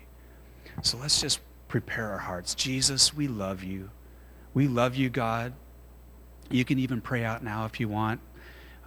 So 0.81 0.97
let's 0.97 1.19
just 1.19 1.39
prepare 1.67 2.11
our 2.11 2.17
hearts. 2.17 2.55
Jesus, 2.55 3.13
we 3.13 3.27
love 3.27 3.63
you. 3.63 3.89
We 4.53 4.67
love 4.67 4.95
you, 4.95 5.09
God. 5.09 5.53
You 6.49 6.65
can 6.65 6.79
even 6.79 7.01
pray 7.01 7.23
out 7.23 7.43
now 7.43 7.65
if 7.65 7.79
you 7.79 7.87
want. 7.87 8.19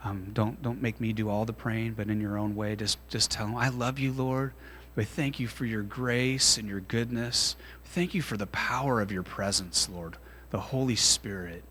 Um, 0.05 0.29
don't, 0.33 0.61
don't 0.61 0.83
make 0.83 1.01
me 1.01 1.13
do 1.13 1.29
all 1.29 1.45
the 1.45 1.53
praying, 1.53 1.93
but 1.93 2.09
in 2.09 2.21
your 2.21 2.37
own 2.37 2.55
way, 2.55 2.75
just, 2.75 2.99
just 3.09 3.31
tell 3.31 3.47
him, 3.47 3.57
I 3.57 3.69
love 3.69 3.97
you, 3.97 4.13
Lord. 4.13 4.53
We 4.95 5.03
thank 5.03 5.39
you 5.39 5.47
for 5.47 5.65
your 5.65 5.81
grace 5.81 6.57
and 6.57 6.69
your 6.69 6.79
goodness. 6.79 7.55
Thank 7.83 8.13
you 8.13 8.21
for 8.21 8.37
the 8.37 8.45
power 8.47 9.01
of 9.01 9.11
your 9.11 9.23
presence, 9.23 9.89
Lord, 9.89 10.17
the 10.51 10.59
Holy 10.59 10.95
Spirit. 10.95 11.63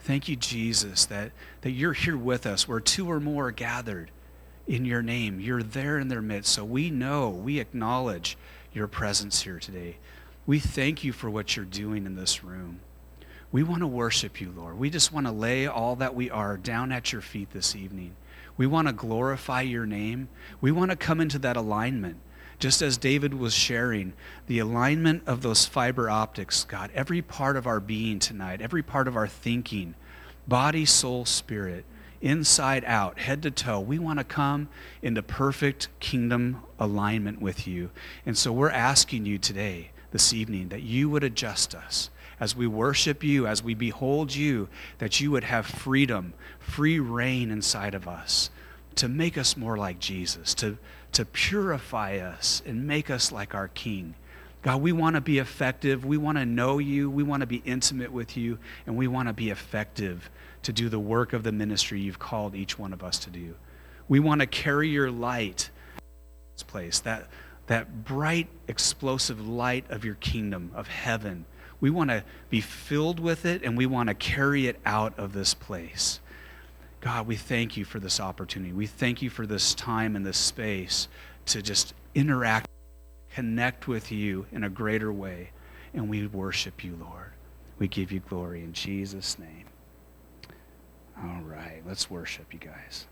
Thank 0.00 0.28
you, 0.28 0.36
Jesus, 0.36 1.06
that, 1.06 1.32
that 1.62 1.70
you're 1.70 1.94
here 1.94 2.18
with 2.18 2.46
us 2.46 2.68
where 2.68 2.80
two 2.80 3.10
or 3.10 3.18
more 3.18 3.48
are 3.48 3.52
gathered 3.52 4.10
in 4.66 4.84
your 4.84 5.02
name. 5.02 5.40
You're 5.40 5.62
there 5.62 5.98
in 5.98 6.08
their 6.08 6.22
midst. 6.22 6.52
So 6.52 6.64
we 6.64 6.90
know, 6.90 7.30
we 7.30 7.60
acknowledge 7.60 8.36
your 8.74 8.88
presence 8.88 9.42
here 9.42 9.58
today. 9.58 9.96
We 10.46 10.60
thank 10.60 11.02
you 11.02 11.12
for 11.12 11.30
what 11.30 11.56
you're 11.56 11.64
doing 11.64 12.04
in 12.04 12.14
this 12.14 12.44
room. 12.44 12.80
We 13.52 13.62
want 13.64 13.80
to 13.80 13.86
worship 13.86 14.40
you, 14.40 14.52
Lord. 14.56 14.78
We 14.78 14.90
just 14.90 15.12
want 15.12 15.26
to 15.26 15.32
lay 15.32 15.66
all 15.66 15.96
that 15.96 16.14
we 16.14 16.30
are 16.30 16.56
down 16.56 16.92
at 16.92 17.12
your 17.12 17.20
feet 17.20 17.50
this 17.50 17.74
evening. 17.74 18.14
We 18.56 18.66
want 18.66 18.86
to 18.86 18.92
glorify 18.92 19.62
your 19.62 19.86
name. 19.86 20.28
We 20.60 20.70
want 20.70 20.90
to 20.92 20.96
come 20.96 21.20
into 21.20 21.38
that 21.40 21.56
alignment. 21.56 22.16
Just 22.60 22.82
as 22.82 22.98
David 22.98 23.34
was 23.34 23.54
sharing, 23.54 24.12
the 24.46 24.58
alignment 24.58 25.22
of 25.26 25.42
those 25.42 25.66
fiber 25.66 26.10
optics, 26.10 26.64
God, 26.64 26.90
every 26.94 27.22
part 27.22 27.56
of 27.56 27.66
our 27.66 27.80
being 27.80 28.18
tonight, 28.18 28.60
every 28.60 28.82
part 28.82 29.08
of 29.08 29.16
our 29.16 29.26
thinking, 29.26 29.94
body, 30.46 30.84
soul, 30.84 31.24
spirit, 31.24 31.84
inside 32.20 32.84
out, 32.84 33.18
head 33.18 33.42
to 33.42 33.50
toe. 33.50 33.80
We 33.80 33.98
want 33.98 34.18
to 34.18 34.24
come 34.24 34.68
into 35.02 35.22
perfect 35.22 35.88
kingdom 35.98 36.62
alignment 36.78 37.40
with 37.40 37.66
you. 37.66 37.90
And 38.26 38.36
so 38.36 38.52
we're 38.52 38.70
asking 38.70 39.26
you 39.26 39.38
today, 39.38 39.90
this 40.12 40.32
evening, 40.32 40.68
that 40.68 40.82
you 40.82 41.08
would 41.08 41.24
adjust 41.24 41.74
us 41.74 42.10
as 42.40 42.56
we 42.56 42.66
worship 42.66 43.22
you, 43.22 43.46
as 43.46 43.62
we 43.62 43.74
behold 43.74 44.34
you, 44.34 44.68
that 44.98 45.20
you 45.20 45.30
would 45.30 45.44
have 45.44 45.66
freedom, 45.66 46.32
free 46.58 46.98
reign 46.98 47.50
inside 47.50 47.94
of 47.94 48.08
us 48.08 48.50
to 48.96 49.08
make 49.08 49.38
us 49.38 49.56
more 49.56 49.76
like 49.76 50.00
Jesus, 50.00 50.54
to, 50.54 50.78
to 51.12 51.24
purify 51.24 52.16
us 52.16 52.62
and 52.66 52.86
make 52.86 53.10
us 53.10 53.30
like 53.30 53.54
our 53.54 53.68
King. 53.68 54.14
God, 54.62 54.82
we 54.82 54.92
want 54.92 55.16
to 55.16 55.20
be 55.20 55.38
effective. 55.38 56.04
We 56.04 56.16
want 56.16 56.38
to 56.38 56.44
know 56.44 56.78
you. 56.78 57.08
We 57.10 57.22
want 57.22 57.40
to 57.40 57.46
be 57.46 57.62
intimate 57.64 58.12
with 58.12 58.36
you. 58.36 58.58
And 58.86 58.96
we 58.96 59.06
want 59.06 59.28
to 59.28 59.32
be 59.32 59.50
effective 59.50 60.28
to 60.62 60.72
do 60.72 60.88
the 60.88 60.98
work 60.98 61.32
of 61.32 61.42
the 61.42 61.52
ministry 61.52 62.00
you've 62.00 62.18
called 62.18 62.54
each 62.54 62.78
one 62.78 62.92
of 62.92 63.02
us 63.02 63.18
to 63.20 63.30
do. 63.30 63.54
We 64.08 64.20
want 64.20 64.40
to 64.40 64.46
carry 64.46 64.88
your 64.88 65.10
light 65.10 65.70
this 66.60 66.62
place, 66.62 67.00
that, 67.00 67.28
that 67.68 68.04
bright, 68.04 68.48
explosive 68.68 69.48
light 69.48 69.86
of 69.88 70.04
your 70.04 70.16
kingdom, 70.16 70.70
of 70.74 70.88
heaven. 70.88 71.46
We 71.80 71.90
want 71.90 72.10
to 72.10 72.24
be 72.50 72.60
filled 72.60 73.20
with 73.20 73.46
it 73.46 73.62
and 73.62 73.76
we 73.76 73.86
want 73.86 74.08
to 74.08 74.14
carry 74.14 74.66
it 74.66 74.78
out 74.84 75.18
of 75.18 75.32
this 75.32 75.54
place. 75.54 76.20
God, 77.00 77.26
we 77.26 77.36
thank 77.36 77.76
you 77.76 77.84
for 77.84 77.98
this 77.98 78.20
opportunity. 78.20 78.72
We 78.72 78.86
thank 78.86 79.22
you 79.22 79.30
for 79.30 79.46
this 79.46 79.74
time 79.74 80.14
and 80.16 80.24
this 80.24 80.36
space 80.36 81.08
to 81.46 81.62
just 81.62 81.94
interact, 82.14 82.68
connect 83.34 83.88
with 83.88 84.12
you 84.12 84.46
in 84.52 84.64
a 84.64 84.68
greater 84.68 85.10
way. 85.10 85.50
And 85.94 86.10
we 86.10 86.26
worship 86.26 86.84
you, 86.84 86.98
Lord. 87.00 87.32
We 87.78 87.88
give 87.88 88.12
you 88.12 88.20
glory 88.20 88.62
in 88.62 88.74
Jesus' 88.74 89.38
name. 89.38 89.64
All 91.16 91.42
right, 91.42 91.82
let's 91.86 92.10
worship 92.10 92.52
you 92.52 92.58
guys. 92.58 93.06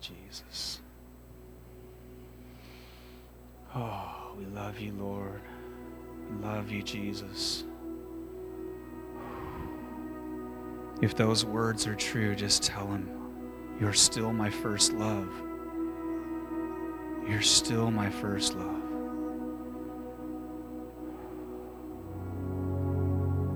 Jesus. 0.00 0.80
Oh, 3.78 4.32
we 4.38 4.46
love 4.46 4.80
you, 4.80 4.90
Lord. 4.98 5.42
We 6.30 6.42
love 6.42 6.70
you, 6.70 6.82
Jesus. 6.82 7.64
If 11.02 11.14
those 11.14 11.44
words 11.44 11.86
are 11.86 11.94
true, 11.94 12.34
just 12.34 12.62
tell 12.62 12.86
him, 12.86 13.10
You're 13.78 13.92
still 13.92 14.32
my 14.32 14.48
first 14.48 14.94
love. 14.94 15.28
You're 17.28 17.42
still 17.42 17.90
my 17.90 18.08
first 18.08 18.54
love. 18.54 18.82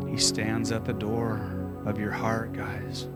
He 0.07 0.19
stands 0.19 0.71
at 0.71 0.85
the 0.85 0.93
door 0.93 1.41
of 1.87 1.99
your 1.99 2.11
heart, 2.11 2.53
guys. 2.53 3.09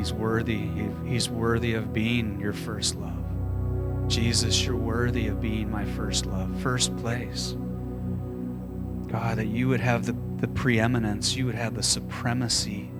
He's 0.00 0.14
worthy. 0.14 0.70
He's 1.04 1.28
worthy 1.28 1.74
of 1.74 1.92
being 1.92 2.40
your 2.40 2.54
first 2.54 2.94
love. 2.94 3.22
Jesus, 4.08 4.64
you're 4.64 4.74
worthy 4.74 5.26
of 5.26 5.42
being 5.42 5.70
my 5.70 5.84
first 5.84 6.24
love, 6.24 6.58
first 6.62 6.96
place. 6.96 7.54
God, 9.08 9.36
that 9.36 9.48
you 9.48 9.68
would 9.68 9.80
have 9.80 10.06
the, 10.06 10.16
the 10.38 10.48
preeminence, 10.48 11.36
you 11.36 11.44
would 11.44 11.54
have 11.54 11.74
the 11.74 11.82
supremacy, 11.82 12.90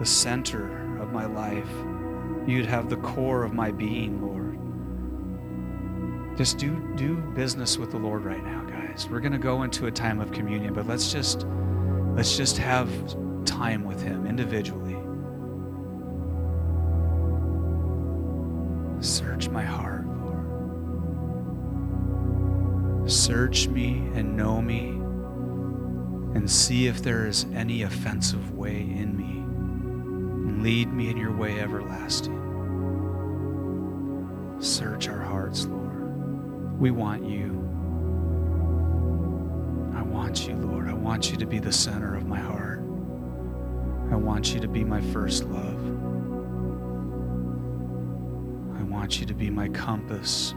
the 0.00 0.04
center 0.04 0.98
of 1.00 1.12
my 1.12 1.26
life. 1.26 1.70
You'd 2.48 2.66
have 2.66 2.90
the 2.90 2.96
core 2.96 3.44
of 3.44 3.52
my 3.54 3.70
being, 3.70 4.20
Lord. 4.20 4.58
Just 6.36 6.58
do 6.58 6.74
do 6.96 7.14
business 7.36 7.78
with 7.78 7.92
the 7.92 7.98
Lord 7.98 8.24
right 8.24 8.42
now, 8.44 8.64
guys. 8.64 9.06
We're 9.08 9.20
going 9.20 9.30
to 9.30 9.38
go 9.38 9.62
into 9.62 9.86
a 9.86 9.92
time 9.92 10.18
of 10.18 10.32
communion, 10.32 10.74
but 10.74 10.88
let's 10.88 11.12
just 11.12 11.46
let's 12.16 12.36
just 12.36 12.58
have 12.58 12.90
time 13.44 13.84
with 13.84 14.02
him 14.02 14.26
individually. 14.26 14.87
Search 23.08 23.68
me 23.68 24.06
and 24.14 24.36
know 24.36 24.60
me 24.60 24.88
and 26.36 26.48
see 26.50 26.88
if 26.88 27.02
there 27.02 27.26
is 27.26 27.46
any 27.54 27.80
offensive 27.80 28.52
way 28.54 28.82
in 28.82 29.16
me. 29.16 29.38
And 30.50 30.62
lead 30.62 30.92
me 30.92 31.08
in 31.08 31.16
your 31.16 31.34
way 31.34 31.58
everlasting. 31.58 32.36
Search 34.60 35.08
our 35.08 35.22
hearts, 35.22 35.64
Lord. 35.64 36.78
We 36.78 36.90
want 36.90 37.24
you. 37.24 37.54
I 39.96 40.02
want 40.02 40.46
you, 40.46 40.56
Lord. 40.56 40.86
I 40.86 40.92
want 40.92 41.30
you 41.30 41.38
to 41.38 41.46
be 41.46 41.58
the 41.60 41.72
center 41.72 42.14
of 42.14 42.26
my 42.26 42.38
heart. 42.38 42.80
I 44.10 44.16
want 44.16 44.52
you 44.52 44.60
to 44.60 44.68
be 44.68 44.84
my 44.84 45.00
first 45.00 45.44
love. 45.44 45.82
I 48.78 48.82
want 48.82 49.18
you 49.18 49.24
to 49.24 49.34
be 49.34 49.48
my 49.48 49.68
compass, 49.70 50.52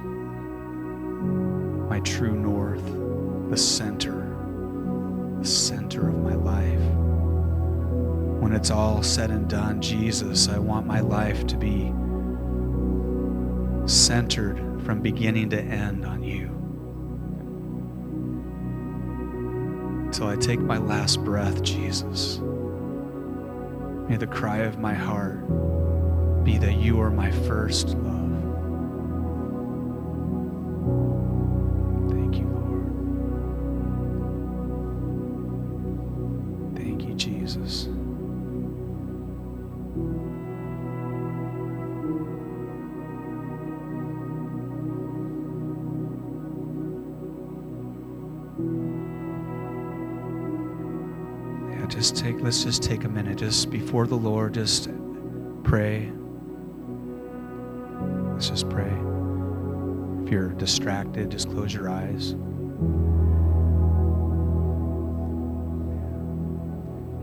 my 1.91 1.99
true 1.99 2.37
north, 2.37 2.85
the 3.49 3.57
center, 3.57 4.33
the 5.41 5.45
center 5.45 6.07
of 6.07 6.15
my 6.19 6.35
life. 6.35 6.79
When 8.41 8.53
it's 8.53 8.71
all 8.71 9.03
said 9.03 9.29
and 9.29 9.49
done, 9.49 9.81
Jesus, 9.81 10.47
I 10.47 10.57
want 10.57 10.87
my 10.87 11.01
life 11.01 11.45
to 11.47 11.57
be 11.57 11.91
centered 13.85 14.55
from 14.85 15.01
beginning 15.01 15.49
to 15.49 15.59
end 15.61 16.05
on 16.05 16.23
you. 16.23 16.47
Till 20.13 20.27
I 20.27 20.37
take 20.37 20.61
my 20.61 20.77
last 20.77 21.21
breath, 21.25 21.61
Jesus. 21.61 22.39
May 24.07 24.15
the 24.15 24.27
cry 24.27 24.59
of 24.59 24.79
my 24.79 24.93
heart 24.93 25.45
be 26.45 26.57
that 26.57 26.77
you 26.77 27.01
are 27.01 27.11
my 27.11 27.31
first 27.31 27.89
love. 27.97 28.20
Just 53.61 53.69
before 53.69 54.07
the 54.07 54.15
Lord 54.15 54.55
just 54.55 54.89
pray. 55.63 56.11
Let's 58.33 58.49
just 58.49 58.67
pray. 58.71 58.91
If 60.23 60.31
you're 60.31 60.49
distracted, 60.53 61.29
just 61.29 61.47
close 61.47 61.71
your 61.71 61.87
eyes. 61.87 62.31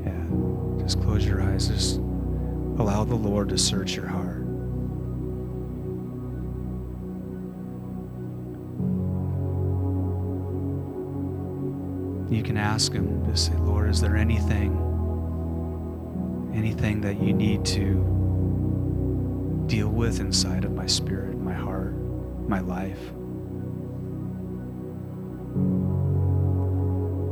Yeah, 0.07 0.81
just 0.81 1.03
close 1.03 1.27
your 1.27 1.43
eyes. 1.43 1.67
Just 1.67 1.97
allow 1.97 3.03
the 3.03 3.17
Lord 3.17 3.49
to 3.49 3.59
search 3.59 3.97
your 3.97 4.07
heart. 4.07 4.45
You 12.31 12.45
can 12.45 12.57
ask 12.57 12.93
Him 12.93 13.25
to 13.25 13.37
say, 13.37 13.57
Lord, 13.57 13.91
is 13.91 14.01
there 14.01 14.17
anything, 14.17 14.88
anything 16.59 17.01
that 17.03 17.23
you 17.23 17.33
need 17.33 17.65
to 17.65 17.95
deal 19.67 19.89
with 19.89 20.19
inside 20.19 20.65
of 20.65 20.73
my 20.73 20.87
spirit, 20.87 21.39
my 21.39 21.55
heart, 21.55 21.95
my 22.49 22.59
life? 22.59 22.99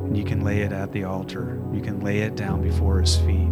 And 0.05 0.17
you 0.17 0.25
can 0.25 0.45
lay 0.45 0.61
it 0.61 0.73
at 0.73 0.93
the 0.93 1.05
altar. 1.05 1.61
You 1.75 1.81
can 1.81 2.01
lay 2.01 2.21
it 2.21 2.37
down 2.37 2.63
before 2.63 3.01
His 3.01 3.17
feet. 3.17 3.51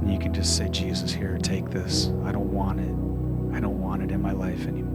And 0.00 0.12
you 0.12 0.18
can 0.18 0.32
just 0.32 0.56
say, 0.56 0.68
Jesus, 0.70 1.12
here, 1.12 1.36
take 1.38 1.70
this. 1.70 2.08
I 2.24 2.32
don't 2.32 2.52
want 2.52 2.80
it. 2.80 3.54
I 3.54 3.60
don't 3.60 3.80
want 3.80 4.02
it 4.02 4.10
in 4.10 4.22
my 4.22 4.32
life 4.32 4.66
anymore. 4.66 4.91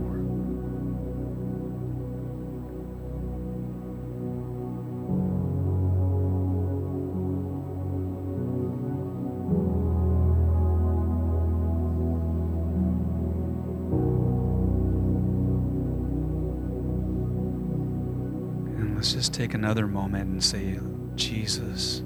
Take 19.37 19.53
another 19.53 19.85
moment 19.85 20.31
and 20.31 20.43
say, 20.43 20.79
Jesus, 21.13 22.03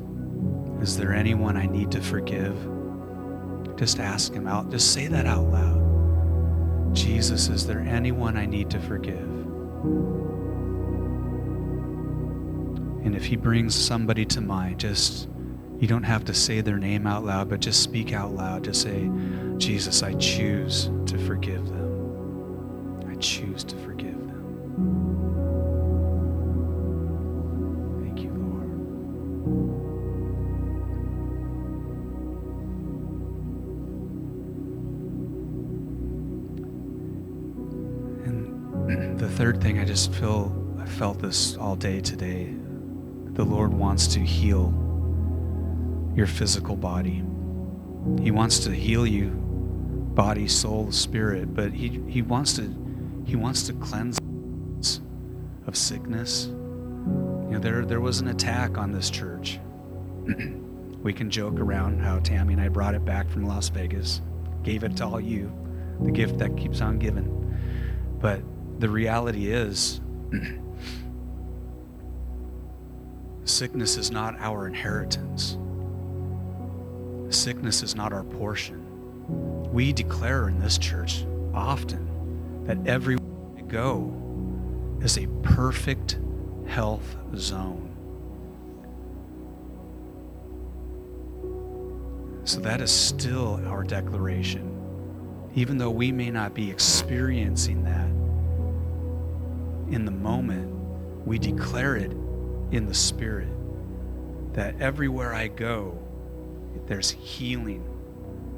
is 0.82 0.98
there 0.98 1.14
anyone 1.14 1.56
I 1.56 1.66
need 1.66 1.90
to 1.92 2.02
forgive? 2.02 2.58
Just 3.78 4.02
ask 4.02 4.34
him 4.34 4.48
out. 4.48 4.70
Just 4.70 4.92
say 4.94 5.08
that 5.08 5.26
out 5.26 5.46
loud. 5.46 6.94
Jesus, 6.94 7.48
is 7.48 7.66
there 7.66 7.80
anyone 7.80 8.36
I 8.36 8.46
need 8.46 8.70
to 8.72 8.82
forgive? 8.82 9.30
And 13.06 13.16
if 13.16 13.24
he 13.24 13.38
brings 13.38 13.76
somebody 13.76 14.26
to 14.26 14.42
mind, 14.42 14.82
just, 14.82 15.30
you 15.80 15.88
don't 15.88 16.04
have 16.04 16.26
to 16.26 16.34
say 16.34 16.60
their 16.60 16.78
name 16.78 17.08
out 17.08 17.24
loud, 17.24 17.48
but 17.48 17.62
just 17.62 17.82
speak 17.82 18.12
out 18.12 18.34
loud. 18.34 18.66
Just 18.66 18.82
say, 18.82 19.10
Jesus, 19.58 20.04
I 20.04 20.16
choose 20.16 20.90
to 21.06 21.18
forgive 21.18 21.66
them. 21.70 23.08
I 23.10 23.16
choose 23.16 23.64
to 23.64 23.78
forgive 23.78 24.21
felt 41.02 41.18
this 41.18 41.58
all 41.58 41.76
day 41.76 42.00
today. 42.00 42.54
The 43.34 43.44
Lord 43.44 43.74
wants 43.74 44.06
to 44.10 44.20
heal 44.20 44.72
your 46.16 46.28
physical 46.28 46.76
body. 46.76 47.24
He 48.22 48.30
wants 48.30 48.60
to 48.66 48.70
heal 48.70 49.08
you, 49.08 49.32
body, 50.14 50.48
soul, 50.48 50.92
spirit, 50.92 51.56
but 51.56 51.74
he, 51.74 52.00
he 52.08 52.22
wants 52.22 52.54
to 52.58 52.72
he 53.26 53.36
wants 53.36 53.64
to 53.64 53.74
cleanse 53.74 54.20
of 55.66 55.76
sickness. 55.76 56.46
You 56.46 57.54
know, 57.54 57.60
there 57.60 57.84
there 57.84 58.00
was 58.00 58.20
an 58.20 58.28
attack 58.28 58.78
on 58.78 58.92
this 58.92 59.10
church. 59.10 59.60
we 61.02 61.14
can 61.14 61.32
joke 61.32 61.60
around 61.60 62.00
how 62.00 62.20
Tammy 62.20 62.54
and 62.54 62.62
I 62.62 62.68
brought 62.68 62.94
it 62.94 63.04
back 63.04 63.28
from 63.28 63.48
Las 63.48 63.70
Vegas, 63.70 64.22
gave 64.62 64.84
it 64.84 64.98
to 64.98 65.06
all 65.06 65.20
you, 65.20 65.52
the 66.00 66.12
gift 66.12 66.38
that 66.38 66.56
keeps 66.56 66.80
on 66.80 67.00
giving. 67.00 67.60
But 68.20 68.44
the 68.78 68.88
reality 68.88 69.52
is, 69.52 70.00
sickness 73.46 73.98
is 73.98 74.12
not 74.12 74.36
our 74.40 74.68
inheritance. 74.68 75.58
Sickness 77.30 77.82
is 77.82 77.96
not 77.96 78.14
our 78.14 78.24
portion. 78.24 78.86
We 79.72 79.94
declare 79.94 80.50
in 80.50 80.60
this 80.60 80.78
church 80.78 81.26
often 81.54 82.08
that 82.66 82.78
we 83.08 83.18
go 83.68 84.14
is 85.02 85.18
a 85.18 85.28
perfect 85.42 86.20
health 86.68 87.16
zone. 87.36 87.88
So 92.44 92.60
that 92.60 92.82
is 92.82 92.92
still 92.92 93.62
our 93.68 93.84
declaration. 93.84 94.68
Even 95.56 95.78
though 95.78 95.90
we 95.90 96.12
may 96.12 96.32
not 96.32 96.54
be 96.54 96.70
experiencing 96.70 97.84
that 97.84 98.08
in 99.94 100.06
the 100.06 100.12
moment, 100.12 100.70
we 101.26 101.38
declare 101.40 101.96
it 101.96 102.12
in 102.72 102.88
the 102.88 102.94
Spirit 102.94 103.50
that 104.54 104.80
everywhere 104.82 105.34
I 105.34 105.48
go, 105.48 105.98
there's 106.88 107.12
healing. 107.12 107.84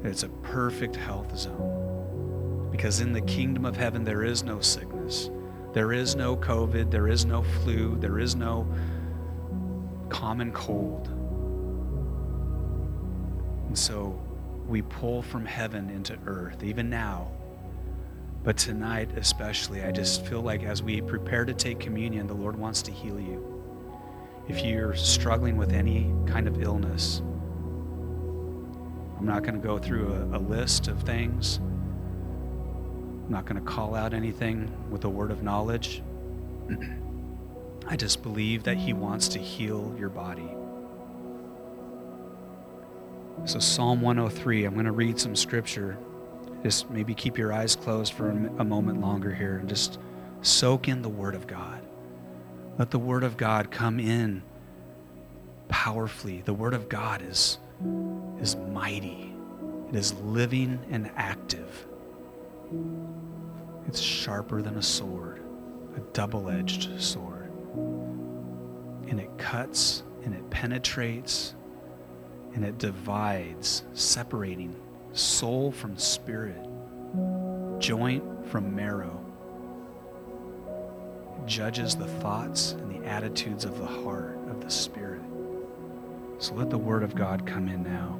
It's 0.02 0.22
a 0.22 0.28
perfect 0.28 0.96
health 0.96 1.36
zone. 1.36 2.68
Because 2.70 3.00
in 3.00 3.12
the 3.12 3.20
kingdom 3.20 3.64
of 3.64 3.76
heaven, 3.76 4.04
there 4.04 4.24
is 4.24 4.42
no 4.42 4.60
sickness, 4.60 5.30
there 5.72 5.92
is 5.92 6.16
no 6.16 6.36
COVID, 6.36 6.90
there 6.90 7.08
is 7.08 7.24
no 7.24 7.42
flu, 7.42 7.96
there 7.98 8.18
is 8.18 8.34
no 8.34 8.66
common 10.08 10.52
cold. 10.52 11.08
And 13.68 13.78
so 13.78 14.20
we 14.66 14.82
pull 14.82 15.22
from 15.22 15.44
heaven 15.44 15.90
into 15.90 16.18
earth, 16.26 16.62
even 16.62 16.90
now. 16.90 17.30
But 18.42 18.56
tonight, 18.56 19.10
especially, 19.16 19.82
I 19.82 19.90
just 19.90 20.26
feel 20.26 20.42
like 20.42 20.64
as 20.64 20.82
we 20.82 21.00
prepare 21.00 21.44
to 21.44 21.54
take 21.54 21.80
communion, 21.80 22.26
the 22.26 22.34
Lord 22.34 22.56
wants 22.56 22.82
to 22.82 22.90
heal 22.90 23.18
you. 23.18 23.53
If 24.46 24.62
you're 24.62 24.94
struggling 24.94 25.56
with 25.56 25.72
any 25.72 26.12
kind 26.26 26.46
of 26.46 26.62
illness, 26.62 27.22
I'm 29.18 29.26
not 29.26 29.42
going 29.42 29.54
to 29.54 29.66
go 29.66 29.78
through 29.78 30.12
a, 30.12 30.36
a 30.36 30.40
list 30.40 30.88
of 30.88 31.02
things. 31.02 31.58
I'm 31.58 33.30
not 33.30 33.46
going 33.46 33.56
to 33.56 33.66
call 33.66 33.94
out 33.94 34.12
anything 34.12 34.70
with 34.90 35.04
a 35.04 35.08
word 35.08 35.30
of 35.30 35.42
knowledge. 35.42 36.02
I 37.86 37.96
just 37.96 38.22
believe 38.22 38.64
that 38.64 38.76
He 38.76 38.92
wants 38.92 39.28
to 39.28 39.38
heal 39.38 39.94
your 39.98 40.10
body. 40.10 40.50
So, 43.46 43.58
Psalm 43.58 44.00
103, 44.00 44.64
I'm 44.64 44.74
going 44.74 44.86
to 44.86 44.92
read 44.92 45.18
some 45.18 45.36
scripture. 45.36 45.98
Just 46.62 46.90
maybe 46.90 47.14
keep 47.14 47.36
your 47.36 47.52
eyes 47.52 47.76
closed 47.76 48.14
for 48.14 48.30
a 48.30 48.64
moment 48.64 49.00
longer 49.00 49.34
here 49.34 49.56
and 49.56 49.68
just 49.68 49.98
soak 50.40 50.88
in 50.88 51.02
the 51.02 51.08
Word 51.08 51.34
of 51.34 51.46
God. 51.46 51.83
Let 52.78 52.90
the 52.90 52.98
Word 52.98 53.22
of 53.22 53.36
God 53.36 53.70
come 53.70 54.00
in 54.00 54.42
powerfully. 55.68 56.42
The 56.44 56.54
Word 56.54 56.74
of 56.74 56.88
God 56.88 57.22
is, 57.22 57.58
is 58.40 58.56
mighty, 58.56 59.32
it 59.88 59.96
is 59.96 60.14
living 60.14 60.80
and 60.90 61.10
active. 61.16 61.86
It's 63.86 64.00
sharper 64.00 64.60
than 64.60 64.76
a 64.76 64.82
sword, 64.82 65.42
a 65.96 66.00
double 66.12 66.50
edged 66.50 67.00
sword. 67.00 67.50
And 69.08 69.20
it 69.20 69.36
cuts 69.38 70.02
and 70.24 70.34
it 70.34 70.50
penetrates 70.50 71.54
and 72.54 72.64
it 72.64 72.78
divides, 72.78 73.84
separating 73.92 74.74
soul 75.12 75.70
from 75.70 75.96
spirit, 75.96 76.66
joint 77.78 78.24
from 78.48 78.74
marrow. 78.74 79.23
Judges 81.46 81.94
the 81.94 82.06
thoughts 82.06 82.72
and 82.72 82.90
the 82.90 83.06
attitudes 83.06 83.64
of 83.64 83.78
the 83.78 83.86
heart, 83.86 84.38
of 84.48 84.62
the 84.62 84.70
spirit. 84.70 85.20
So 86.38 86.54
let 86.54 86.70
the 86.70 86.78
word 86.78 87.02
of 87.02 87.14
God 87.14 87.46
come 87.46 87.68
in 87.68 87.82
now. 87.82 88.18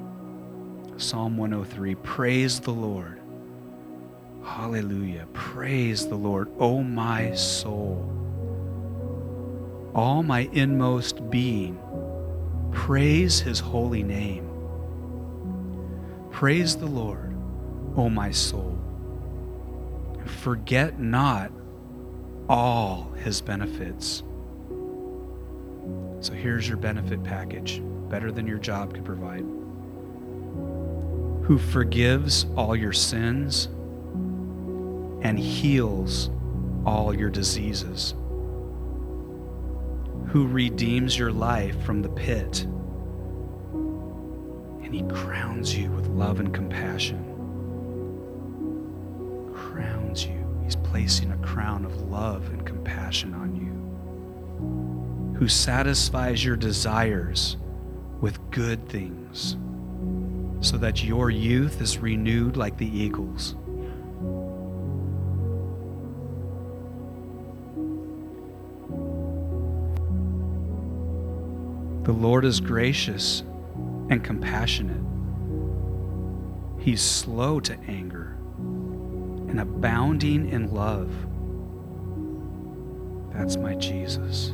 Psalm 0.98 1.36
103 1.36 1.94
Praise 1.96 2.60
the 2.60 2.70
Lord. 2.70 3.20
Hallelujah. 4.44 5.26
Praise 5.32 6.06
the 6.06 6.16
Lord, 6.16 6.50
O 6.58 6.82
my 6.82 7.34
soul. 7.34 8.10
All 9.94 10.22
my 10.22 10.48
inmost 10.52 11.30
being, 11.30 11.78
praise 12.72 13.40
his 13.40 13.58
holy 13.58 14.02
name. 14.02 14.50
Praise 16.30 16.76
the 16.76 16.86
Lord, 16.86 17.34
O 17.96 18.10
my 18.10 18.30
soul. 18.30 18.78
Forget 20.26 20.98
not 20.98 21.50
all 22.48 23.12
his 23.22 23.40
benefits. 23.40 24.22
So 26.20 26.32
here's 26.32 26.66
your 26.68 26.76
benefit 26.76 27.22
package, 27.22 27.82
better 28.08 28.32
than 28.32 28.46
your 28.46 28.58
job 28.58 28.94
could 28.94 29.04
provide. 29.04 29.44
Who 31.44 31.58
forgives 31.58 32.46
all 32.56 32.74
your 32.74 32.92
sins 32.92 33.66
and 35.22 35.38
heals 35.38 36.30
all 36.86 37.14
your 37.14 37.30
diseases, 37.30 38.14
who 40.28 40.46
redeems 40.46 41.18
your 41.18 41.32
life 41.32 41.82
from 41.82 42.02
the 42.02 42.08
pit, 42.10 42.62
and 44.82 44.94
he 44.94 45.02
crowns 45.14 45.76
you 45.76 45.90
with 45.90 46.06
love 46.08 46.40
and 46.40 46.52
compassion. 46.52 47.24
Crowns 49.54 50.26
you. 50.26 50.43
He's 50.64 50.76
placing 50.76 51.30
a 51.30 51.36
crown 51.38 51.84
of 51.84 52.00
love 52.10 52.48
and 52.48 52.64
compassion 52.64 53.34
on 53.34 53.54
you. 53.54 55.38
Who 55.38 55.46
satisfies 55.46 56.42
your 56.42 56.56
desires 56.56 57.58
with 58.20 58.50
good 58.50 58.88
things, 58.88 59.56
so 60.66 60.78
that 60.78 61.04
your 61.04 61.28
youth 61.28 61.82
is 61.82 61.98
renewed 61.98 62.56
like 62.56 62.78
the 62.78 62.86
eagles. 62.86 63.56
The 72.04 72.12
Lord 72.12 72.46
is 72.46 72.60
gracious 72.60 73.42
and 74.08 74.24
compassionate. 74.24 75.04
He's 76.78 77.02
slow 77.02 77.60
to 77.60 77.78
anger 77.86 78.23
and 79.54 79.60
abounding 79.60 80.48
in 80.48 80.74
love. 80.74 81.08
That's 83.32 83.56
my 83.56 83.76
Jesus. 83.76 84.52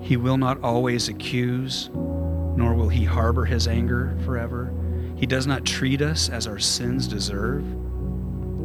He 0.00 0.16
will 0.16 0.36
not 0.36 0.62
always 0.62 1.08
accuse, 1.08 1.90
nor 1.92 2.74
will 2.74 2.88
he 2.88 3.04
harbor 3.04 3.44
his 3.44 3.66
anger 3.66 4.16
forever. 4.24 4.72
He 5.16 5.26
does 5.26 5.44
not 5.44 5.64
treat 5.64 6.02
us 6.02 6.28
as 6.28 6.46
our 6.46 6.60
sins 6.60 7.08
deserve 7.08 7.64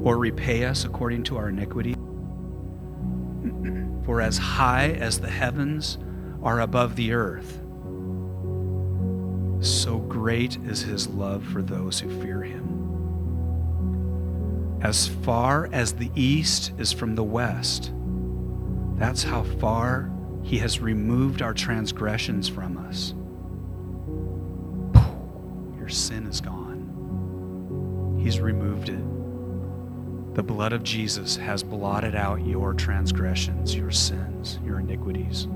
or 0.06 0.20
repay 0.20 0.66
us 0.66 0.86
according 0.86 1.24
to 1.24 1.38
our 1.38 1.50
iniquity. 1.50 1.94
For 4.06 4.22
as 4.22 4.38
high 4.38 4.92
as 4.92 5.20
the 5.20 5.32
heavens 5.32 5.98
are 6.44 6.62
above 6.62 6.96
the 6.96 7.14
earth, 7.14 7.58
so 9.60 9.98
great 9.98 10.58
is 10.58 10.82
his 10.82 11.08
love 11.08 11.44
for 11.46 11.64
those 11.64 12.00
who 12.00 12.22
fear 12.22 12.42
him. 12.42 12.71
As 14.82 15.08
far 15.08 15.70
as 15.72 15.94
the 15.94 16.12
east 16.16 16.74
is 16.78 16.92
from 16.92 17.16
the 17.16 17.24
west, 17.24 17.92
that's 18.96 19.24
how 19.24 19.44
far 19.44 20.12
he 20.44 20.58
has 20.58 20.80
removed 20.80 21.42
our 21.42 21.54
transgressions 21.54 22.50
from 22.50 22.78
us. 22.78 23.14
Your 25.78 25.90
sin 25.90 26.26
is 26.28 26.42
gone. 26.42 28.20
He's 28.22 28.40
removed 28.40 28.90
it. 28.90 29.04
The 30.36 30.44
blood 30.44 30.74
of 30.74 30.84
Jesus 30.84 31.36
has 31.38 31.64
blotted 31.64 32.16
out 32.16 32.46
your 32.46 32.74
transgressions, 32.74 33.76
your 33.76 33.92
sins, 33.92 34.60
your 34.64 34.80
iniquities 34.80 35.48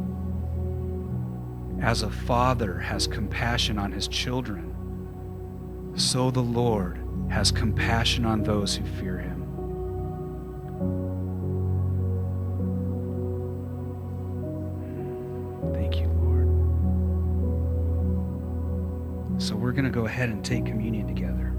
as 1.82 2.02
a 2.02 2.10
father 2.10 2.80
has 2.80 3.06
compassion 3.06 3.78
on 3.78 3.92
his 3.92 4.08
children, 4.08 4.74
so 5.96 6.32
the 6.32 6.42
Lord 6.42 7.00
has 7.30 7.52
compassion 7.52 8.26
on 8.26 8.44
those 8.44 8.76
who 8.76 8.86
fear 8.86 9.18
him. 9.18 9.42
Thank 15.74 16.00
you, 16.00 16.08
Lord. 16.08 16.48
So 19.42 19.56
we're 19.56 19.72
going 19.72 19.86
to 19.86 19.92
go 19.92 20.06
ahead 20.06 20.30
and 20.30 20.44
take 20.44 20.66
communion 20.66 21.08
together. 21.08 21.54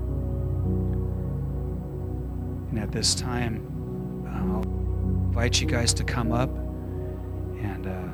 And 2.71 2.79
at 2.79 2.93
this 2.93 3.15
time, 3.15 3.63
I'll 4.29 4.63
invite 5.29 5.61
you 5.61 5.67
guys 5.67 5.93
to 5.95 6.05
come 6.05 6.33
up 6.33 6.51
and. 6.51 7.87
Uh, 7.87 8.09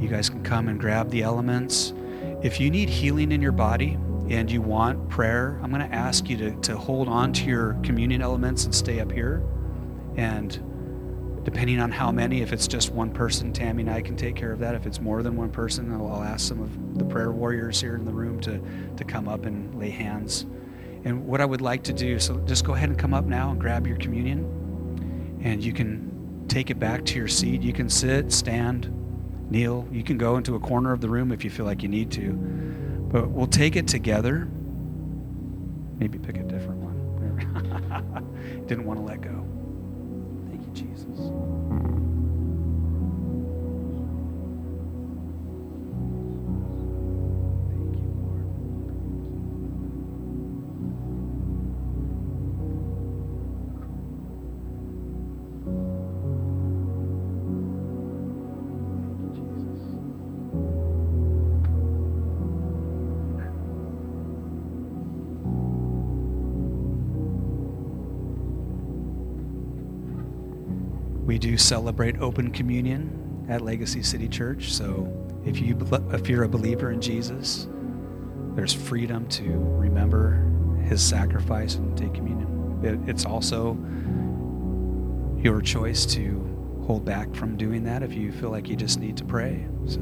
You 0.00 0.06
guys 0.06 0.30
can 0.30 0.42
come 0.44 0.68
and 0.68 0.78
grab 0.78 1.10
the 1.10 1.22
elements. 1.22 1.92
If 2.40 2.60
you 2.60 2.70
need 2.70 2.88
healing 2.88 3.32
in 3.32 3.42
your 3.42 3.52
body 3.52 3.98
and 4.30 4.50
you 4.50 4.60
want 4.60 5.08
prayer, 5.08 5.58
I'm 5.62 5.70
going 5.70 5.88
to 5.88 5.94
ask 5.94 6.28
you 6.28 6.36
to, 6.38 6.50
to 6.62 6.76
hold 6.76 7.08
on 7.08 7.32
to 7.34 7.44
your 7.44 7.74
communion 7.82 8.20
elements 8.20 8.64
and 8.64 8.74
stay 8.74 9.00
up 9.00 9.10
here. 9.10 9.42
And 10.16 11.44
depending 11.44 11.80
on 11.80 11.90
how 11.90 12.12
many, 12.12 12.42
if 12.42 12.52
it's 12.52 12.68
just 12.68 12.90
one 12.90 13.10
person, 13.10 13.52
Tammy 13.52 13.82
and 13.82 13.90
I 13.90 14.02
can 14.02 14.16
take 14.16 14.36
care 14.36 14.52
of 14.52 14.58
that. 14.58 14.74
If 14.74 14.86
it's 14.86 15.00
more 15.00 15.22
than 15.22 15.36
one 15.36 15.50
person, 15.50 15.90
I'll, 15.92 16.06
I'll 16.06 16.22
ask 16.22 16.46
some 16.46 16.60
of 16.60 16.98
the 16.98 17.04
prayer 17.04 17.32
warriors 17.32 17.80
here 17.80 17.94
in 17.94 18.04
the 18.04 18.12
room 18.12 18.38
to, 18.40 18.60
to 18.96 19.04
come 19.04 19.28
up 19.28 19.46
and 19.46 19.78
lay 19.78 19.90
hands. 19.90 20.44
And 21.04 21.26
what 21.26 21.40
I 21.40 21.46
would 21.46 21.62
like 21.62 21.82
to 21.84 21.92
do, 21.92 22.18
so 22.18 22.38
just 22.40 22.64
go 22.64 22.74
ahead 22.74 22.90
and 22.90 22.98
come 22.98 23.14
up 23.14 23.24
now 23.24 23.50
and 23.50 23.58
grab 23.58 23.86
your 23.86 23.96
communion. 23.96 25.40
And 25.42 25.64
you 25.64 25.72
can 25.72 26.44
take 26.48 26.70
it 26.70 26.78
back 26.78 27.04
to 27.06 27.16
your 27.16 27.28
seat. 27.28 27.62
You 27.62 27.72
can 27.72 27.88
sit, 27.88 28.30
stand, 28.30 28.92
kneel. 29.50 29.88
You 29.90 30.02
can 30.02 30.18
go 30.18 30.36
into 30.36 30.54
a 30.56 30.60
corner 30.60 30.92
of 30.92 31.00
the 31.00 31.08
room 31.08 31.32
if 31.32 31.44
you 31.44 31.50
feel 31.50 31.64
like 31.64 31.82
you 31.82 31.88
need 31.88 32.10
to. 32.12 32.32
But 33.10 33.30
we'll 33.30 33.46
take 33.46 33.76
it 33.76 33.88
together. 33.88 34.48
Maybe 35.98 36.18
pick 36.18 36.36
a 36.36 36.42
different 36.42 36.78
one. 36.80 38.64
Didn't 38.66 38.84
want 38.84 39.00
to 39.00 39.04
let 39.04 39.20
go. 39.20 39.46
Thank 40.48 40.66
you, 40.66 40.72
Jesus. 40.72 41.18
Celebrate 71.58 72.18
open 72.20 72.50
communion 72.50 73.46
at 73.48 73.60
Legacy 73.60 74.02
City 74.02 74.28
Church. 74.28 74.72
So 74.72 75.12
if 75.44 75.60
you 75.60 75.76
if 76.12 76.28
you're 76.28 76.44
a 76.44 76.48
believer 76.48 76.90
in 76.90 77.00
Jesus, 77.00 77.68
there's 78.54 78.72
freedom 78.72 79.26
to 79.28 79.44
remember 79.44 80.44
his 80.84 81.02
sacrifice 81.02 81.76
and 81.76 81.96
take 81.96 82.14
communion. 82.14 82.80
It, 82.82 83.08
it's 83.08 83.24
also 83.24 83.76
your 85.38 85.60
choice 85.60 86.06
to 86.06 86.44
hold 86.86 87.04
back 87.04 87.34
from 87.34 87.56
doing 87.56 87.84
that 87.84 88.02
if 88.02 88.14
you 88.14 88.32
feel 88.32 88.50
like 88.50 88.68
you 88.68 88.76
just 88.76 88.98
need 88.98 89.16
to 89.18 89.24
pray. 89.24 89.66
So 89.86 90.00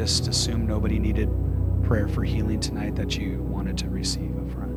just 0.00 0.28
assume 0.28 0.66
nobody 0.66 0.98
needed 0.98 1.28
prayer 1.82 2.08
for 2.08 2.24
healing 2.24 2.60
tonight 2.60 2.94
that 2.96 3.16
you 3.16 3.42
wanted 3.42 3.76
to 3.78 3.88
receive 3.88 4.36
up 4.38 4.50
front. 4.50 4.70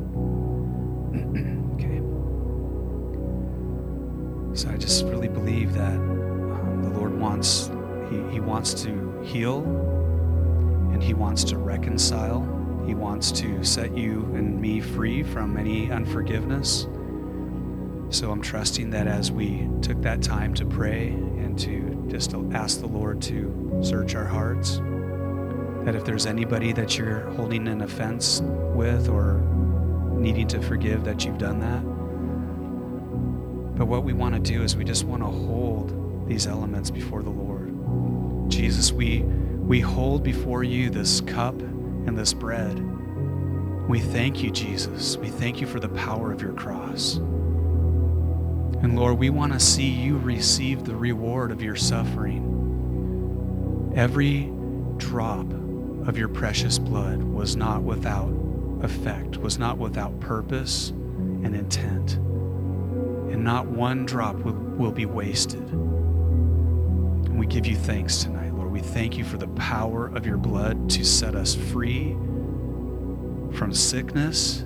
okay. 1.74 2.00
So 4.56 4.70
I 4.70 4.76
just 4.76 5.04
really 5.06 5.28
believe 5.28 5.74
that 5.74 5.94
um, 5.94 6.82
the 6.82 6.90
Lord 6.90 7.18
wants, 7.18 7.70
he, 8.10 8.34
he 8.34 8.40
wants 8.40 8.74
to 8.82 9.22
heal 9.22 9.62
and 10.92 11.02
He 11.02 11.14
wants 11.14 11.42
to 11.44 11.58
reconcile. 11.58 12.42
He 12.86 12.94
wants 12.94 13.32
to 13.32 13.64
set 13.64 13.96
you 13.96 14.30
and 14.34 14.60
me 14.60 14.80
free 14.80 15.22
from 15.22 15.56
any 15.56 15.90
unforgiveness. 15.90 16.86
So 18.10 18.30
I'm 18.30 18.42
trusting 18.42 18.90
that 18.90 19.06
as 19.06 19.32
we 19.32 19.68
took 19.82 20.00
that 20.02 20.22
time 20.22 20.54
to 20.54 20.64
pray 20.64 21.16
and 21.38 21.58
to 21.60 22.06
just 22.10 22.34
ask 22.52 22.80
the 22.80 22.86
Lord 22.86 23.20
to 23.22 23.80
search 23.82 24.14
our 24.14 24.24
hearts, 24.24 24.80
that 25.84 25.94
if 25.94 26.04
there's 26.04 26.26
anybody 26.26 26.72
that 26.72 26.96
you're 26.96 27.30
holding 27.30 27.68
an 27.68 27.82
offense 27.82 28.40
with 28.74 29.08
or 29.08 29.40
needing 30.12 30.48
to 30.48 30.62
forgive, 30.62 31.04
that 31.04 31.24
you've 31.24 31.38
done 31.38 31.60
that. 31.60 31.82
But 33.76 33.86
what 33.86 34.04
we 34.04 34.12
want 34.12 34.34
to 34.34 34.40
do 34.40 34.62
is 34.62 34.76
we 34.76 34.84
just 34.84 35.04
want 35.04 35.22
to 35.22 35.28
hold 35.28 36.28
these 36.28 36.46
elements 36.46 36.90
before 36.90 37.22
the 37.22 37.30
Lord. 37.30 38.50
Jesus, 38.50 38.92
we, 38.92 39.22
we 39.22 39.80
hold 39.80 40.22
before 40.22 40.62
you 40.62 40.90
this 40.90 41.20
cup 41.20 41.60
and 41.60 42.16
this 42.16 42.32
bread. 42.32 42.78
We 43.88 44.00
thank 44.00 44.42
you, 44.42 44.50
Jesus. 44.50 45.16
We 45.16 45.28
thank 45.28 45.60
you 45.60 45.66
for 45.66 45.80
the 45.80 45.88
power 45.90 46.32
of 46.32 46.40
your 46.40 46.52
cross. 46.52 47.20
And 48.84 48.96
Lord, 48.96 49.18
we 49.18 49.30
want 49.30 49.54
to 49.54 49.58
see 49.58 49.88
you 49.88 50.18
receive 50.18 50.84
the 50.84 50.94
reward 50.94 51.50
of 51.50 51.62
your 51.62 51.74
suffering. 51.74 52.42
Every 53.96 54.52
drop 54.98 55.50
of 56.06 56.18
your 56.18 56.28
precious 56.28 56.78
blood 56.78 57.22
was 57.22 57.56
not 57.56 57.82
without 57.82 58.30
effect, 58.82 59.38
was 59.38 59.58
not 59.58 59.78
without 59.78 60.20
purpose 60.20 60.90
and 60.90 61.56
intent. 61.56 62.16
And 63.32 63.42
not 63.42 63.64
one 63.64 64.04
drop 64.04 64.36
will, 64.40 64.52
will 64.52 64.92
be 64.92 65.06
wasted. 65.06 65.66
And 65.70 67.38
we 67.38 67.46
give 67.46 67.64
you 67.64 67.76
thanks 67.76 68.22
tonight, 68.22 68.52
Lord. 68.52 68.70
We 68.70 68.80
thank 68.80 69.16
you 69.16 69.24
for 69.24 69.38
the 69.38 69.48
power 69.48 70.08
of 70.08 70.26
your 70.26 70.36
blood 70.36 70.90
to 70.90 71.06
set 71.06 71.34
us 71.34 71.54
free 71.54 72.12
from 73.56 73.72
sickness, 73.72 74.60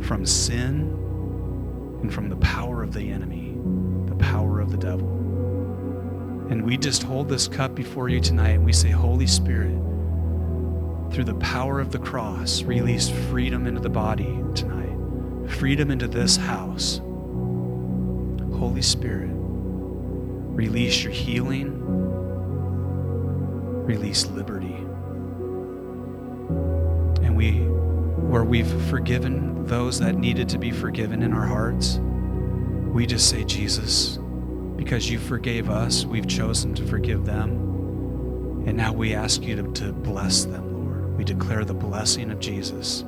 from 0.00 0.24
sin, 0.24 1.03
and 2.04 2.12
from 2.12 2.28
the 2.28 2.36
power 2.36 2.82
of 2.82 2.92
the 2.92 3.10
enemy, 3.10 3.56
the 4.04 4.14
power 4.16 4.60
of 4.60 4.70
the 4.70 4.76
devil. 4.76 5.08
And 6.50 6.62
we 6.62 6.76
just 6.76 7.02
hold 7.02 7.30
this 7.30 7.48
cup 7.48 7.74
before 7.74 8.10
you 8.10 8.20
tonight 8.20 8.50
and 8.50 8.64
we 8.64 8.74
say, 8.74 8.90
Holy 8.90 9.26
Spirit, 9.26 9.72
through 11.10 11.24
the 11.24 11.36
power 11.36 11.80
of 11.80 11.92
the 11.92 11.98
cross, 11.98 12.62
release 12.62 13.08
freedom 13.08 13.66
into 13.66 13.80
the 13.80 13.88
body 13.88 14.38
tonight, 14.54 15.50
freedom 15.50 15.90
into 15.90 16.06
this 16.06 16.36
house. 16.36 16.98
Holy 18.58 18.82
Spirit, 18.82 19.30
release 19.32 21.02
your 21.02 21.12
healing, 21.12 21.80
release 23.86 24.26
liberty. 24.26 24.76
And 27.24 27.34
we, 27.34 27.60
where 28.28 28.44
we've 28.44 28.70
forgiven 28.90 29.53
those 29.68 29.98
that 30.00 30.16
needed 30.16 30.48
to 30.50 30.58
be 30.58 30.70
forgiven 30.70 31.22
in 31.22 31.32
our 31.32 31.46
hearts, 31.46 31.98
we 32.92 33.06
just 33.06 33.28
say, 33.28 33.44
Jesus, 33.44 34.18
because 34.76 35.10
you 35.10 35.18
forgave 35.18 35.70
us, 35.70 36.04
we've 36.04 36.28
chosen 36.28 36.74
to 36.74 36.86
forgive 36.86 37.24
them. 37.24 37.50
And 38.66 38.76
now 38.76 38.92
we 38.92 39.14
ask 39.14 39.42
you 39.42 39.56
to, 39.56 39.72
to 39.72 39.92
bless 39.92 40.44
them 40.44 40.86
Lord. 40.86 41.16
we 41.18 41.24
declare 41.24 41.64
the 41.64 41.74
blessing 41.74 42.30
of 42.30 42.38
Jesus 42.38 43.04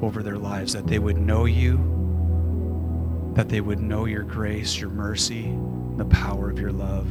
over 0.00 0.22
their 0.22 0.38
lives, 0.38 0.72
that 0.72 0.86
they 0.86 0.98
would 0.98 1.18
know 1.18 1.44
you, 1.44 3.32
that 3.34 3.48
they 3.48 3.60
would 3.60 3.80
know 3.80 4.04
your 4.04 4.24
grace, 4.24 4.78
your 4.78 4.90
mercy, 4.90 5.56
the 5.96 6.04
power 6.06 6.50
of 6.50 6.58
your 6.58 6.72
love. 6.72 7.06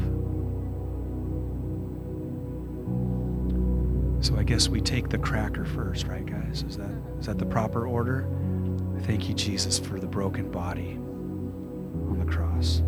So 4.23 4.37
I 4.37 4.43
guess 4.43 4.69
we 4.69 4.81
take 4.81 5.09
the 5.09 5.17
cracker 5.17 5.65
first, 5.65 6.05
right, 6.07 6.25
guys? 6.25 6.63
Is 6.67 6.77
that 6.77 6.91
is 7.19 7.25
that 7.25 7.39
the 7.39 7.45
proper 7.45 7.87
order? 7.87 8.27
Thank 9.03 9.27
you, 9.27 9.33
Jesus, 9.33 9.79
for 9.79 9.99
the 9.99 10.07
broken 10.07 10.49
body 10.51 10.91
on 10.91 12.17
the 12.19 12.31
cross. 12.31 12.81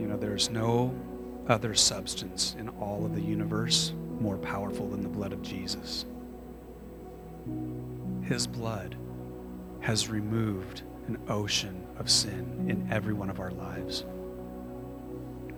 You 0.00 0.08
know, 0.08 0.16
there's 0.16 0.48
no 0.48 0.94
other 1.48 1.74
substance 1.74 2.54
in 2.58 2.68
all 2.68 3.04
of 3.04 3.14
the 3.14 3.20
universe 3.20 3.92
more 4.20 4.38
powerful 4.38 4.88
than 4.88 5.02
the 5.02 5.08
blood 5.08 5.32
of 5.32 5.42
Jesus. 5.42 6.06
His 8.22 8.46
blood 8.46 8.96
has 9.80 10.08
removed 10.08 10.82
an 11.08 11.18
ocean 11.28 11.84
of 11.98 12.10
sin 12.10 12.66
in 12.68 12.88
every 12.90 13.14
one 13.14 13.30
of 13.30 13.40
our 13.40 13.50
lives. 13.52 14.04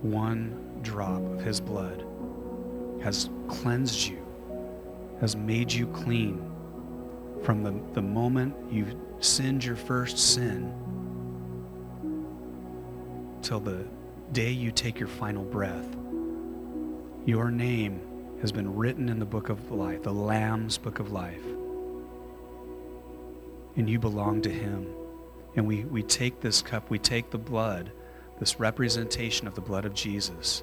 One 0.03 0.81
drop 0.83 1.23
of 1.23 1.41
His 1.41 1.61
blood 1.61 2.05
has 3.03 3.31
cleansed 3.49 4.07
you, 4.09 4.25
has 5.21 5.37
made 5.37 5.73
you 5.73 5.87
clean 5.89 6.49
from 7.43 7.63
the, 7.63 7.75
the 7.95 8.03
moment 8.03 8.55
you 8.71 8.87
sinned 9.21 9.65
your 9.65 9.77
first 9.77 10.19
sin 10.19 10.73
till 13.43 13.61
the 13.61 13.85
day 14.33 14.51
you 14.51 14.71
take 14.71 14.99
your 14.99 15.09
final 15.09 15.43
breath, 15.45 15.97
your 17.25 17.51
name 17.51 18.01
has 18.41 18.53
been 18.53 18.75
written 18.75 19.09
in 19.09 19.19
the 19.19 19.25
book 19.25 19.49
of 19.49 19.71
life, 19.71 20.03
the 20.03 20.13
Lamb's 20.13 20.79
book 20.79 20.99
of 20.99 21.13
life. 21.13 21.45
And 23.77 23.89
you 23.89 23.99
belong 23.99 24.43
to 24.43 24.51
Him. 24.51 24.87
And 25.57 25.67
we, 25.67 25.85
we 25.85 26.03
take 26.03 26.41
this 26.41 26.63
cup, 26.63 26.91
we 26.91 26.99
take 26.99 27.31
the 27.31 27.39
blood, 27.39 27.91
this 28.39 28.61
representation 28.61 29.47
of 29.47 29.55
the 29.55 29.61
blood 29.61 29.85
of 29.85 29.95
Jesus, 29.95 30.63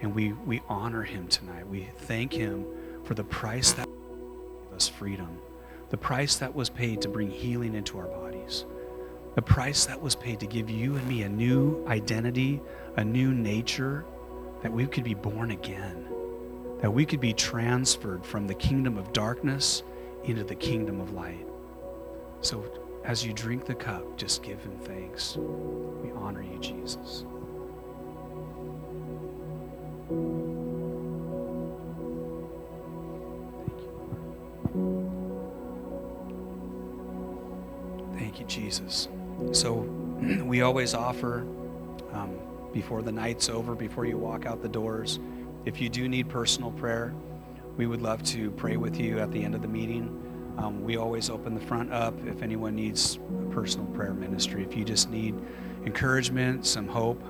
and 0.00 0.14
we, 0.14 0.32
we 0.32 0.60
honor 0.68 1.02
Him 1.02 1.28
tonight. 1.28 1.66
We 1.66 1.88
thank 1.98 2.32
Him 2.32 2.66
for 3.04 3.14
the 3.14 3.24
price 3.24 3.72
that 3.72 3.86
gave 3.86 4.76
us 4.76 4.88
freedom, 4.88 5.38
the 5.90 5.96
price 5.96 6.36
that 6.36 6.54
was 6.54 6.68
paid 6.68 7.00
to 7.02 7.08
bring 7.08 7.30
healing 7.30 7.74
into 7.74 7.98
our 7.98 8.06
bodies, 8.06 8.66
the 9.34 9.42
price 9.42 9.86
that 9.86 10.00
was 10.00 10.14
paid 10.14 10.40
to 10.40 10.46
give 10.46 10.68
you 10.68 10.96
and 10.96 11.08
me 11.08 11.22
a 11.22 11.28
new 11.28 11.84
identity, 11.86 12.60
a 12.96 13.04
new 13.04 13.32
nature, 13.32 14.04
that 14.62 14.72
we 14.72 14.86
could 14.86 15.04
be 15.04 15.14
born 15.14 15.50
again, 15.50 16.06
that 16.80 16.90
we 16.90 17.04
could 17.04 17.20
be 17.20 17.32
transferred 17.32 18.24
from 18.24 18.46
the 18.46 18.54
kingdom 18.54 18.96
of 18.96 19.12
darkness 19.12 19.82
into 20.24 20.44
the 20.44 20.54
kingdom 20.54 21.00
of 21.00 21.12
light. 21.12 21.46
So 22.40 22.64
as 23.04 23.24
you 23.24 23.32
drink 23.34 23.66
the 23.66 23.74
cup, 23.74 24.16
just 24.16 24.42
give 24.42 24.60
him 24.62 24.76
thanks. 24.80 25.36
We 25.36 26.10
honor 26.12 26.42
you, 26.42 26.58
Jesus. 26.58 27.26
Thank 33.58 33.78
you, 33.78 33.92
Lord. 33.98 34.18
Thank 38.18 38.40
you, 38.40 38.46
Jesus. 38.46 39.08
So 39.52 39.74
we 40.44 40.62
always 40.62 40.94
offer 40.94 41.40
um, 42.12 42.38
before 42.72 43.02
the 43.02 43.12
night's 43.12 43.50
over, 43.50 43.74
before 43.74 44.06
you 44.06 44.16
walk 44.16 44.46
out 44.46 44.62
the 44.62 44.68
doors, 44.68 45.18
if 45.66 45.78
you 45.80 45.90
do 45.90 46.08
need 46.08 46.30
personal 46.30 46.70
prayer, 46.72 47.14
we 47.76 47.86
would 47.86 48.00
love 48.00 48.22
to 48.24 48.50
pray 48.52 48.78
with 48.78 48.98
you 48.98 49.18
at 49.18 49.30
the 49.30 49.44
end 49.44 49.54
of 49.54 49.60
the 49.60 49.68
meeting. 49.68 50.22
Um, 50.58 50.84
we 50.84 50.96
always 50.96 51.30
open 51.30 51.54
the 51.54 51.60
front 51.60 51.92
up 51.92 52.14
if 52.26 52.42
anyone 52.42 52.74
needs 52.74 53.18
personal 53.50 53.86
prayer 53.88 54.14
ministry. 54.14 54.62
If 54.62 54.76
you 54.76 54.84
just 54.84 55.10
need 55.10 55.34
encouragement, 55.84 56.66
some 56.66 56.86
hope, 56.86 57.22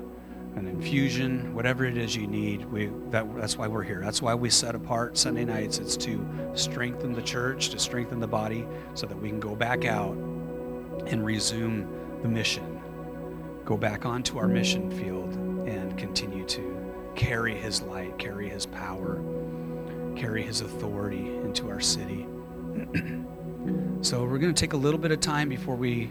an 0.57 0.69
infusion, 0.69 1.53
whatever 1.55 1.85
it 1.85 1.97
is 1.97 2.15
you 2.15 2.27
need, 2.27 2.65
we, 2.67 2.91
that, 3.11 3.27
that's 3.37 3.59
why 3.59 3.67
we're 3.67 3.83
here. 3.83 4.01
That's 4.01 4.23
why 4.23 4.35
we 4.35 4.51
set 4.51 4.75
apart 4.75 5.19
Sunday 5.19 5.45
nights. 5.45 5.79
It's 5.79 5.97
to 5.99 6.25
strengthen 6.55 7.13
the 7.13 7.23
church, 7.23 7.71
to 7.71 7.79
strengthen 7.79 8.21
the 8.21 8.29
body, 8.29 8.67
so 8.95 9.07
that 9.07 9.21
we 9.21 9.29
can 9.29 9.41
go 9.41 9.57
back 9.57 9.85
out 9.85 10.15
and 11.07 11.25
resume 11.25 11.89
the 12.23 12.29
mission. 12.29 12.81
Go 13.65 13.77
back 13.77 14.07
onto 14.07 14.39
our 14.39 14.47
mission 14.47 14.91
field 14.91 15.35
and 15.67 15.97
continue 15.99 16.45
to 16.45 16.93
carry 17.17 17.55
His 17.55 17.83
light, 17.83 18.17
carry 18.19 18.49
His 18.49 18.67
power, 18.67 19.23
carry 20.15 20.43
His 20.43 20.61
authority 20.61 21.37
into 21.39 21.69
our 21.69 21.81
city. 21.81 22.27
so 24.03 24.25
we're 24.25 24.39
going 24.39 24.53
to 24.53 24.61
take 24.61 24.73
a 24.73 24.77
little 24.77 24.99
bit 24.99 25.13
of 25.13 25.21
time 25.21 25.49
before 25.49 25.77
we 25.77 26.11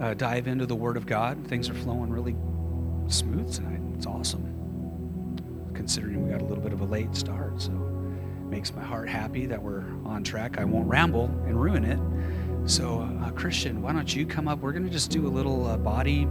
uh, 0.00 0.14
dive 0.14 0.46
into 0.46 0.66
the 0.66 0.74
Word 0.74 0.96
of 0.96 1.06
God. 1.06 1.46
Things 1.46 1.68
are 1.68 1.74
flowing 1.74 2.10
really 2.10 2.36
smooth 3.08 3.52
tonight. 3.52 3.80
It's 3.96 4.06
awesome. 4.06 4.50
Considering 5.74 6.24
we 6.24 6.30
got 6.30 6.40
a 6.40 6.44
little 6.44 6.62
bit 6.62 6.72
of 6.72 6.80
a 6.80 6.84
late 6.84 7.14
start, 7.14 7.60
so 7.60 7.72
it 7.72 8.46
makes 8.50 8.74
my 8.74 8.82
heart 8.82 9.08
happy 9.08 9.46
that 9.46 9.60
we're 9.60 9.84
on 10.04 10.22
track. 10.22 10.58
I 10.58 10.64
won't 10.64 10.88
ramble 10.88 11.24
and 11.46 11.60
ruin 11.60 11.84
it. 11.84 11.98
So, 12.68 13.00
uh, 13.22 13.30
Christian, 13.32 13.82
why 13.82 13.92
don't 13.92 14.14
you 14.14 14.24
come 14.24 14.48
up? 14.48 14.60
We're 14.60 14.72
going 14.72 14.84
to 14.84 14.90
just 14.90 15.10
do 15.10 15.26
a 15.26 15.28
little 15.28 15.66
uh, 15.66 15.76
body, 15.76 16.26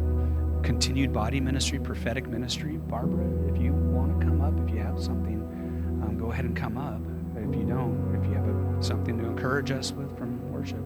continued 0.63 1.13
body 1.13 1.39
ministry, 1.39 1.79
prophetic 1.79 2.27
ministry. 2.27 2.77
Barbara, 2.77 3.25
if 3.53 3.61
you 3.61 3.73
want 3.73 4.19
to 4.19 4.25
come 4.25 4.41
up, 4.41 4.53
if 4.67 4.73
you 4.73 4.81
have 4.81 4.99
something, 4.99 5.41
um, 6.01 6.17
go 6.17 6.31
ahead 6.31 6.45
and 6.45 6.55
come 6.55 6.77
up. 6.77 7.01
If 7.35 7.55
you 7.55 7.65
don't, 7.65 8.17
if 8.17 8.25
you 8.27 8.33
have 8.33 8.42
something 8.83 9.17
to 9.17 9.25
encourage 9.25 9.71
us 9.71 9.91
with 9.91 10.15
from 10.17 10.51
worship, 10.51 10.83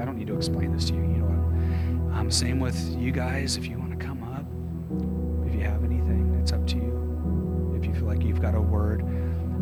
I 0.00 0.04
don't 0.04 0.16
need 0.16 0.26
to 0.28 0.36
explain 0.36 0.72
this 0.72 0.86
to 0.86 0.94
you. 0.94 1.00
You 1.00 1.06
know 1.06 1.24
what? 1.26 2.18
Um, 2.18 2.30
same 2.30 2.60
with 2.60 2.96
you 2.96 3.12
guys. 3.12 3.56
If 3.56 3.66
you 3.66 3.78
want 3.78 3.98
to 3.98 4.04
come 4.04 4.22
up, 4.22 4.44
if 5.46 5.54
you 5.54 5.60
have 5.60 5.84
anything, 5.84 6.36
it's 6.40 6.52
up 6.52 6.66
to 6.68 6.76
you. 6.76 7.74
If 7.76 7.86
you 7.86 7.94
feel 7.94 8.06
like 8.06 8.22
you've 8.22 8.40
got 8.40 8.54
a 8.54 8.60
word. 8.60 9.02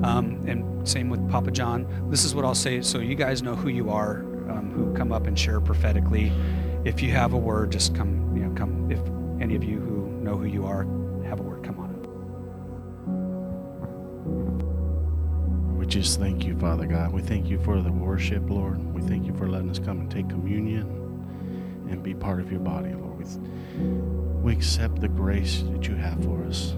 Um, 0.03 0.43
and 0.47 0.87
same 0.89 1.09
with 1.11 1.29
Papa 1.31 1.51
John. 1.51 1.87
This 2.11 2.25
is 2.25 2.35
what 2.35 2.45
I'll 2.45 2.55
say 2.55 2.83
so 2.83 2.99
you 2.99 3.15
guys 3.15 3.43
know 3.43 3.55
who 3.55 3.69
you 3.69 3.91
are 3.91 4.19
um, 4.51 4.73
who 4.75 4.93
come 4.95 5.13
up 5.13 5.27
and 5.27 5.39
share 5.39 5.61
prophetically. 5.61 6.33
If 6.85 7.03
you 7.03 7.11
have 7.13 7.33
a 7.33 7.39
word, 7.39 7.71
just 7.71 7.95
come, 7.95 8.37
you 8.37 8.43
know, 8.45 8.55
come. 8.55 8.91
If 8.91 9.01
any 9.41 9.55
of 9.55 9.63
you 9.63 9.79
who 9.79 10.11
know 10.23 10.37
who 10.37 10.47
you 10.47 10.67
are 10.67 10.85
just 15.93 16.19
thank 16.19 16.47
you, 16.47 16.59
Father 16.59 16.87
God. 16.87 17.13
We 17.13 17.21
thank 17.21 17.51
you 17.51 17.59
for 17.59 17.83
the 17.83 17.93
worship, 17.93 18.49
Lord. 18.49 18.83
We 18.95 19.03
thank 19.03 19.27
you 19.27 19.37
for 19.37 19.47
letting 19.47 19.69
us 19.69 19.79
come 19.79 20.01
and 20.01 20.11
take 20.11 20.27
communion 20.27 20.87
and 21.91 22.03
be 22.03 22.15
part 22.15 22.41
of 22.41 22.51
your 22.51 22.61
body, 22.61 22.95
Lord. 22.95 23.19
We, 23.19 23.25
we 24.43 24.53
accept 24.55 25.03
the 25.03 25.09
grace 25.09 25.63
that 25.71 25.87
you 25.87 25.95
have 25.97 26.25
for 26.25 26.45
us. 26.45 26.75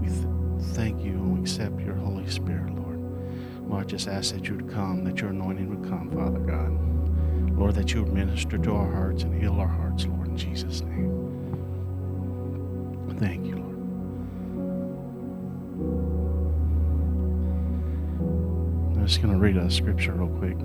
We 0.00 0.06
th- 0.08 0.26
thank 0.74 1.04
you 1.04 1.10
and 1.10 1.34
we 1.34 1.40
accept 1.42 1.78
your 1.82 1.94
Holy 1.94 2.26
Spirit, 2.30 2.74
Lord. 2.74 2.98
Lord, 3.68 3.84
I 3.84 3.86
just 3.86 4.08
ask 4.08 4.34
that 4.34 4.48
you 4.48 4.54
would 4.54 4.72
come, 4.72 5.04
that 5.04 5.20
your 5.20 5.28
anointing 5.28 5.68
would 5.68 5.86
come, 5.86 6.10
Father 6.10 6.38
God. 6.38 7.58
Lord, 7.58 7.74
that 7.74 7.92
you 7.92 8.02
would 8.02 8.14
minister 8.14 8.56
to 8.56 8.72
our 8.72 8.90
hearts 8.90 9.24
and 9.24 9.38
heal 9.38 9.60
our 9.60 9.68
hearts, 9.68 10.06
Lord, 10.06 10.28
in 10.28 10.38
Jesus' 10.38 10.80
name. 10.80 11.10
Thank 13.18 13.44
you, 13.44 13.56
Lord. 13.56 13.63
I'm 19.04 19.08
just 19.08 19.20
going 19.20 19.34
to 19.34 19.38
read 19.38 19.58
a 19.58 19.70
scripture 19.70 20.12
real 20.12 20.34
quick. 20.38 20.56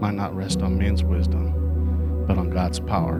might 0.00 0.14
not 0.14 0.34
rest 0.34 0.62
on 0.62 0.78
men's 0.78 1.02
wisdom, 1.02 2.24
but 2.26 2.38
on 2.38 2.50
God's 2.50 2.80
power. 2.80 3.18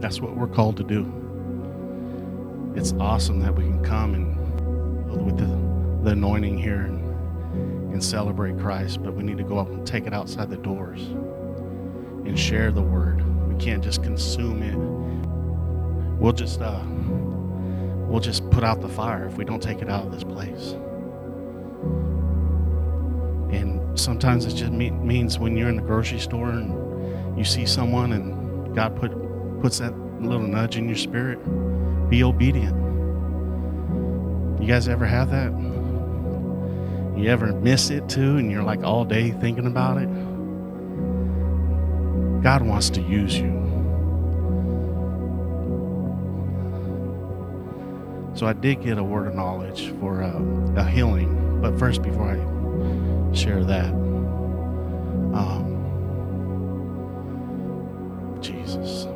That's 0.00 0.20
what 0.20 0.36
we're 0.36 0.48
called 0.48 0.76
to 0.78 0.84
do. 0.84 1.10
It's 2.76 2.92
awesome 2.94 3.40
that 3.40 3.54
we 3.54 3.64
can 3.64 3.82
come 3.82 4.14
and 4.14 5.24
with 5.24 5.38
the, 5.38 6.04
the 6.04 6.10
anointing 6.10 6.58
here 6.58 6.82
and, 7.94 8.04
celebrate 8.04 8.58
Christ, 8.58 9.02
but 9.02 9.14
we 9.14 9.22
need 9.22 9.38
to 9.38 9.44
go 9.44 9.56
up 9.58 9.68
and 9.70 9.86
take 9.86 10.06
it 10.06 10.12
outside 10.12 10.50
the 10.50 10.56
doors 10.56 11.00
and 12.26 12.38
share 12.38 12.72
the 12.72 12.82
word. 12.82 13.22
We 13.48 13.54
can't 13.56 13.82
just 13.82 14.02
consume 14.02 14.62
it. 14.62 14.76
We'll 16.20 16.32
just 16.32 16.60
uh, 16.60 16.82
we'll 18.08 18.20
just 18.20 18.50
put 18.50 18.64
out 18.64 18.80
the 18.80 18.88
fire 18.88 19.26
if 19.26 19.36
we 19.36 19.44
don't 19.44 19.62
take 19.62 19.80
it 19.80 19.88
out 19.88 20.06
of 20.06 20.12
this 20.12 20.24
place. 20.24 20.72
And 23.52 23.98
sometimes 23.98 24.44
it 24.46 24.54
just 24.54 24.72
means 24.72 25.38
when 25.38 25.56
you're 25.56 25.68
in 25.68 25.76
the 25.76 25.82
grocery 25.82 26.18
store 26.18 26.50
and 26.50 27.38
you 27.38 27.44
see 27.44 27.64
someone 27.64 28.12
and 28.12 28.74
God 28.74 28.96
put 28.96 29.12
puts 29.60 29.78
that 29.78 29.96
little 30.20 30.46
nudge 30.46 30.76
in 30.76 30.88
your 30.88 30.96
spirit, 30.96 31.38
be 32.10 32.24
obedient. 32.24 32.76
You 34.60 34.66
guys 34.66 34.88
ever 34.88 35.06
have 35.06 35.30
that? 35.30 35.73
You 37.16 37.30
ever 37.30 37.52
miss 37.52 37.90
it 37.90 38.08
too, 38.08 38.36
and 38.36 38.50
you're 38.50 38.62
like 38.62 38.82
all 38.82 39.04
day 39.04 39.30
thinking 39.30 39.66
about 39.66 39.98
it? 39.98 40.08
God 42.42 42.62
wants 42.62 42.90
to 42.90 43.00
use 43.00 43.38
you. 43.38 43.52
So 48.34 48.46
I 48.46 48.52
did 48.52 48.82
get 48.82 48.98
a 48.98 49.02
word 49.02 49.28
of 49.28 49.34
knowledge 49.34 49.92
for 50.00 50.22
uh, 50.22 50.42
a 50.76 50.84
healing, 50.84 51.60
but 51.62 51.78
first, 51.78 52.02
before 52.02 52.30
I 52.32 53.34
share 53.34 53.62
that, 53.64 53.90
um, 55.34 55.70
Jesus. 58.42 59.06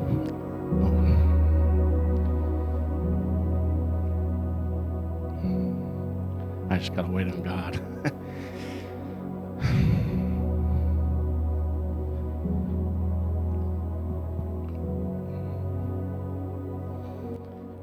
I 6.70 6.76
just 6.76 6.94
got 6.94 7.06
to 7.06 7.10
wait 7.10 7.26
on 7.26 7.42
God. 7.42 7.80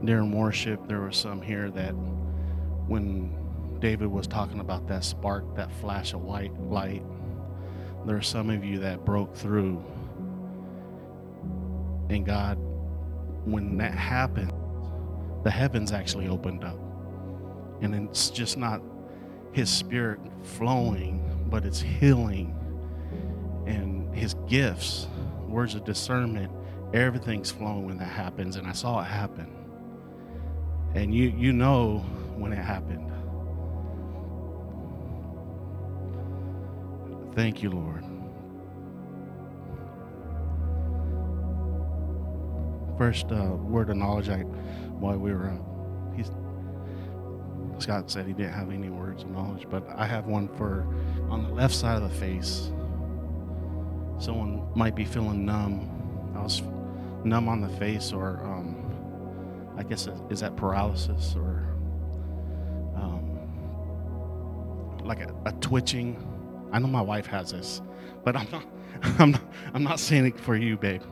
During 0.06 0.32
worship, 0.32 0.88
there 0.88 1.02
were 1.02 1.12
some 1.12 1.42
here 1.42 1.72
that 1.72 1.92
when 2.88 3.36
David 3.80 4.08
was 4.08 4.28
talking 4.28 4.60
about 4.60 4.88
that 4.88 5.04
spark, 5.04 5.56
that 5.56 5.72
flash 5.74 6.14
of 6.14 6.22
white 6.22 6.54
light, 6.62 7.04
there 8.06 8.16
are 8.16 8.22
some 8.22 8.50
of 8.50 8.64
you 8.64 8.80
that 8.80 9.04
broke 9.04 9.36
through. 9.36 9.84
And 12.10 12.24
God, 12.26 12.58
when 13.46 13.78
that 13.78 13.94
happened, 13.94 14.54
the 15.44 15.50
heavens 15.50 15.92
actually 15.92 16.28
opened 16.28 16.64
up 16.64 16.80
and 17.82 17.96
it's 17.96 18.30
just 18.30 18.58
not 18.58 18.82
his 19.52 19.70
spirit 19.70 20.20
flowing, 20.44 21.22
but 21.50 21.66
it's 21.66 21.82
healing 21.82 22.56
and 23.66 24.14
his 24.16 24.36
gifts, 24.48 25.08
words 25.48 25.76
of 25.76 25.84
discernment 25.84 26.52
everything's 26.94 27.52
flowing 27.52 27.86
when 27.86 27.98
that 27.98 28.06
happens, 28.06 28.56
and 28.56 28.68
I 28.68 28.72
saw 28.72 29.02
it 29.02 29.06
happen. 29.06 29.55
And 30.96 31.14
you 31.14 31.34
you 31.38 31.54
know 31.54 32.00
when 32.38 32.54
it 32.54 32.58
happened. 32.58 33.12
Thank 37.36 37.62
you, 37.62 37.70
Lord. 37.70 38.04
First 42.98 43.30
uh, 43.30 43.58
word 43.60 43.90
of 43.90 43.98
knowledge, 43.98 44.30
I 44.30 44.40
while 45.00 45.18
we 45.18 45.34
were, 45.34 45.50
uh, 45.50 46.16
he's 46.16 46.32
Scott 47.80 48.10
said 48.10 48.26
he 48.26 48.32
didn't 48.32 48.54
have 48.54 48.72
any 48.72 48.90
words 48.90 49.24
of 49.24 49.32
knowledge, 49.32 49.68
but 49.70 49.86
I 49.98 50.06
have 50.06 50.28
one 50.28 50.48
for 50.56 50.88
on 51.30 51.44
the 51.44 51.50
left 51.50 51.76
side 51.76 52.02
of 52.02 52.10
the 52.10 52.18
face. 52.18 52.72
Someone 54.18 54.66
might 54.76 54.96
be 54.96 55.04
feeling 55.04 55.46
numb. 55.46 55.92
I 56.38 56.42
was 56.42 56.62
numb 57.26 57.50
on 57.50 57.60
the 57.60 57.68
face, 57.68 58.14
or 58.14 58.40
um, 58.46 58.75
I 59.78 59.84
guess 59.84 60.08
is 60.30 60.40
that 60.40 60.56
paralysis 60.56 61.36
or 61.36 61.76
um, 62.96 63.40
like 65.04 65.20
a, 65.20 65.34
a 65.46 65.52
twitching. 65.54 66.18
I 66.72 66.80
know 66.80 66.88
my 66.88 67.02
wife 67.02 67.26
has 67.28 67.52
this, 67.52 67.82
but 68.24 68.36
I'm 68.36 68.50
not. 68.52 68.66
I'm 69.20 69.32
not. 69.32 69.42
I'm 69.74 69.84
not 69.84 70.00
saying 70.00 70.26
it 70.26 70.40
for 70.40 70.56
you, 70.56 70.78
babe. 70.78 71.04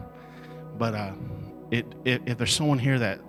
But 0.78 0.96
uh, 0.96 1.14
it, 1.72 1.86
it 2.06 2.22
if 2.26 2.38
there's 2.38 2.54
someone 2.54 2.80
here 2.80 3.00
that 3.00 3.20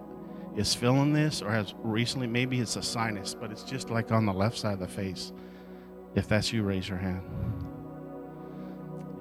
is 0.56 0.74
feeling 0.74 1.12
this 1.12 1.42
or 1.42 1.50
has 1.50 1.74
recently, 1.82 2.26
maybe 2.26 2.60
it's 2.60 2.76
a 2.76 2.82
sinus, 2.82 3.34
but 3.34 3.50
it's 3.50 3.64
just 3.64 3.90
like 3.90 4.12
on 4.12 4.26
the 4.26 4.32
left 4.32 4.56
side 4.56 4.74
of 4.74 4.78
the 4.80 4.88
face. 4.88 5.32
If 6.14 6.28
that's 6.28 6.52
you, 6.52 6.62
raise 6.62 6.88
your 6.88 6.98
hand. 6.98 7.22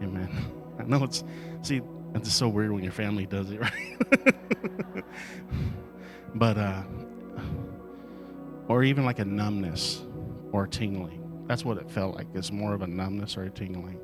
Amen. 0.01 0.29
I 0.79 0.83
know 0.83 1.03
it's, 1.03 1.23
see, 1.61 1.81
it's 2.13 2.31
so 2.31 2.47
weird 2.47 2.71
when 2.71 2.83
your 2.83 2.91
family 2.91 3.25
does 3.25 3.49
it, 3.49 3.59
right? 3.61 5.03
But, 6.35 6.57
uh, 6.57 6.83
or 8.67 8.83
even 8.83 9.05
like 9.05 9.19
a 9.19 9.25
numbness 9.25 10.03
or 10.51 10.67
tingling. 10.67 11.19
That's 11.47 11.65
what 11.65 11.77
it 11.77 11.89
felt 11.89 12.15
like. 12.15 12.27
It's 12.33 12.51
more 12.51 12.73
of 12.73 12.81
a 12.81 12.87
numbness 12.87 13.37
or 13.37 13.43
a 13.43 13.49
tingling. 13.49 13.99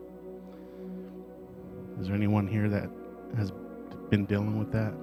Is 2.00 2.08
there 2.08 2.16
anyone 2.16 2.48
here 2.48 2.70
that 2.70 2.90
has 3.36 3.52
been 4.10 4.26
dealing 4.26 4.58
with 4.58 4.72
that? 4.72 4.94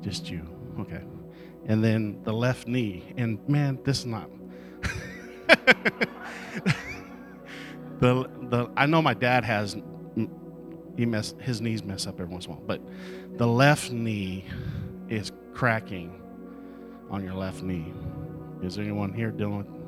Just 0.00 0.30
you. 0.30 0.42
Okay. 0.80 1.02
And 1.66 1.82
then 1.82 2.20
the 2.24 2.32
left 2.32 2.66
knee. 2.66 3.12
And 3.16 3.38
man, 3.48 3.78
this 3.84 4.00
is 4.00 4.06
not. 4.06 4.30
the 8.00 8.30
the 8.48 8.70
I 8.76 8.86
know 8.86 9.02
my 9.02 9.14
dad 9.14 9.44
has 9.44 9.76
he 10.96 11.06
mess 11.06 11.34
his 11.40 11.60
knees 11.60 11.82
mess 11.84 12.06
up 12.06 12.20
every 12.20 12.32
once 12.32 12.46
in 12.46 12.52
a 12.52 12.54
while, 12.54 12.64
but 12.64 12.80
the 13.38 13.46
left 13.46 13.90
knee 13.90 14.44
is 15.08 15.32
cracking 15.54 16.20
on 17.10 17.24
your 17.24 17.34
left 17.34 17.62
knee. 17.62 17.92
Is 18.62 18.76
there 18.76 18.84
anyone 18.84 19.12
here 19.12 19.30
dealing 19.30 19.58
with 19.58 19.78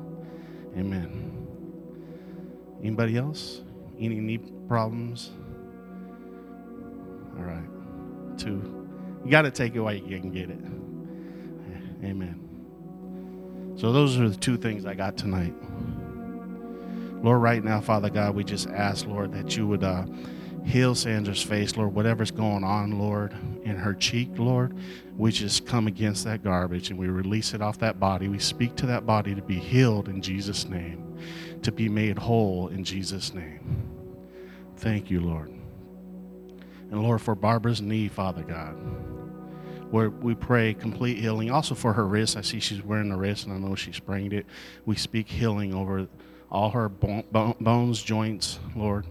Amen. 0.77 1.47
Anybody 2.81 3.17
else? 3.17 3.61
Any 3.99 4.19
knee 4.19 4.39
problems? 4.67 5.31
All 7.37 7.43
right. 7.43 7.67
Two. 8.37 8.87
You 9.23 9.29
got 9.29 9.43
to 9.43 9.51
take 9.51 9.75
it 9.75 9.79
while 9.79 9.93
you 9.93 10.19
can 10.19 10.31
get 10.31 10.49
it. 10.49 10.59
Amen. 12.03 13.75
So, 13.77 13.91
those 13.91 14.17
are 14.17 14.29
the 14.29 14.35
two 14.35 14.57
things 14.57 14.85
I 14.85 14.93
got 14.93 15.17
tonight. 15.17 15.53
Lord, 17.21 17.41
right 17.41 17.63
now, 17.63 17.79
Father 17.81 18.09
God, 18.09 18.33
we 18.33 18.43
just 18.43 18.67
ask, 18.69 19.05
Lord, 19.05 19.31
that 19.33 19.55
you 19.55 19.67
would 19.67 19.83
uh, 19.83 20.05
heal 20.65 20.95
Sandra's 20.95 21.43
face, 21.43 21.77
Lord, 21.77 21.93
whatever's 21.93 22.31
going 22.31 22.63
on, 22.63 22.97
Lord, 22.97 23.35
in 23.63 23.75
her 23.75 23.93
cheek, 23.93 24.29
Lord. 24.37 24.75
We 25.17 25.31
just 25.31 25.65
come 25.65 25.87
against 25.87 26.23
that 26.25 26.43
garbage 26.43 26.89
and 26.89 26.99
we 26.99 27.07
release 27.07 27.53
it 27.53 27.61
off 27.61 27.77
that 27.79 27.99
body. 27.99 28.27
We 28.27 28.39
speak 28.39 28.75
to 28.77 28.85
that 28.87 29.05
body 29.05 29.35
to 29.35 29.41
be 29.41 29.59
healed 29.59 30.09
in 30.09 30.21
Jesus' 30.21 30.67
name, 30.67 31.17
to 31.61 31.71
be 31.71 31.89
made 31.89 32.17
whole 32.17 32.69
in 32.69 32.83
Jesus' 32.83 33.33
name. 33.33 33.87
Thank 34.77 35.11
you, 35.11 35.21
Lord. 35.21 35.49
And 36.91 37.01
Lord, 37.03 37.21
for 37.21 37.35
Barbara's 37.35 37.81
knee, 37.81 38.07
Father 38.07 38.43
God, 38.43 38.73
where 39.91 40.09
we 40.09 40.35
pray 40.35 40.73
complete 40.73 41.17
healing. 41.17 41.51
Also 41.51 41.75
for 41.75 41.93
her 41.93 42.05
wrist, 42.05 42.35
I 42.35 42.41
see 42.41 42.59
she's 42.59 42.81
wearing 42.83 43.11
a 43.11 43.17
wrist 43.17 43.45
and 43.45 43.53
I 43.53 43.57
know 43.57 43.75
she 43.75 43.91
sprained 43.91 44.33
it. 44.33 44.45
We 44.85 44.95
speak 44.95 45.27
healing 45.27 45.73
over 45.73 46.07
all 46.49 46.69
her 46.71 46.89
bones, 46.89 48.01
joints, 48.01 48.59
Lord. 48.75 49.05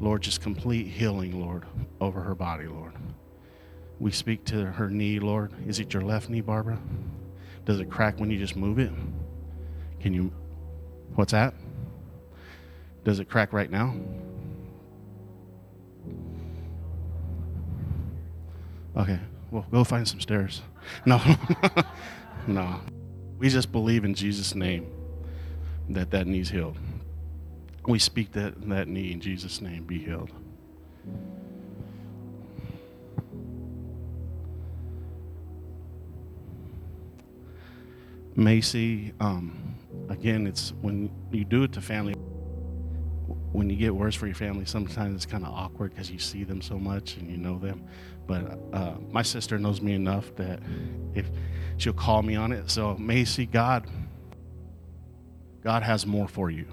Lord, 0.00 0.22
just 0.22 0.40
complete 0.40 0.88
healing, 0.88 1.40
Lord, 1.40 1.64
over 2.00 2.20
her 2.20 2.34
body, 2.34 2.66
Lord. 2.66 2.92
We 4.04 4.10
speak 4.10 4.44
to 4.48 4.66
her 4.66 4.90
knee, 4.90 5.18
Lord. 5.18 5.54
Is 5.66 5.80
it 5.80 5.94
your 5.94 6.02
left 6.02 6.28
knee, 6.28 6.42
Barbara? 6.42 6.78
Does 7.64 7.80
it 7.80 7.88
crack 7.88 8.20
when 8.20 8.30
you 8.30 8.38
just 8.38 8.54
move 8.54 8.78
it? 8.78 8.92
Can 9.98 10.12
you, 10.12 10.30
what's 11.14 11.32
that? 11.32 11.54
Does 13.02 13.18
it 13.18 13.30
crack 13.30 13.54
right 13.54 13.70
now? 13.70 13.94
Okay, 18.94 19.18
well, 19.50 19.64
go 19.70 19.82
find 19.84 20.06
some 20.06 20.20
stairs. 20.20 20.60
No, 21.06 21.18
no. 22.46 22.80
We 23.38 23.48
just 23.48 23.72
believe 23.72 24.04
in 24.04 24.12
Jesus' 24.12 24.54
name 24.54 24.86
that 25.88 26.10
that 26.10 26.26
knee's 26.26 26.50
healed. 26.50 26.76
We 27.88 27.98
speak 27.98 28.32
that 28.32 28.68
that 28.68 28.86
knee 28.86 29.12
in 29.12 29.20
Jesus' 29.20 29.62
name 29.62 29.84
be 29.84 29.98
healed. 29.98 30.30
Macy, 38.36 39.14
um, 39.20 39.76
again, 40.08 40.46
it's 40.46 40.72
when 40.82 41.10
you 41.32 41.44
do 41.44 41.64
it 41.64 41.72
to 41.72 41.80
family 41.80 42.14
when 43.54 43.70
you 43.70 43.76
get 43.76 43.94
worse 43.94 44.16
for 44.16 44.26
your 44.26 44.34
family, 44.34 44.64
sometimes 44.64 45.14
it's 45.14 45.26
kind 45.26 45.44
of 45.44 45.52
awkward 45.52 45.92
because 45.92 46.10
you 46.10 46.18
see 46.18 46.42
them 46.42 46.60
so 46.60 46.76
much 46.76 47.16
and 47.16 47.30
you 47.30 47.36
know 47.36 47.56
them. 47.58 47.84
But 48.26 48.58
uh, 48.72 48.94
my 49.12 49.22
sister 49.22 49.58
knows 49.58 49.80
me 49.80 49.92
enough 49.94 50.34
that 50.36 50.60
if 51.14 51.30
she'll 51.76 51.92
call 51.92 52.22
me 52.22 52.34
on 52.34 52.50
it. 52.50 52.68
So 52.68 52.96
Macy, 52.96 53.46
God, 53.46 53.86
God 55.62 55.84
has 55.84 56.04
more 56.04 56.26
for 56.26 56.50
you. 56.50 56.66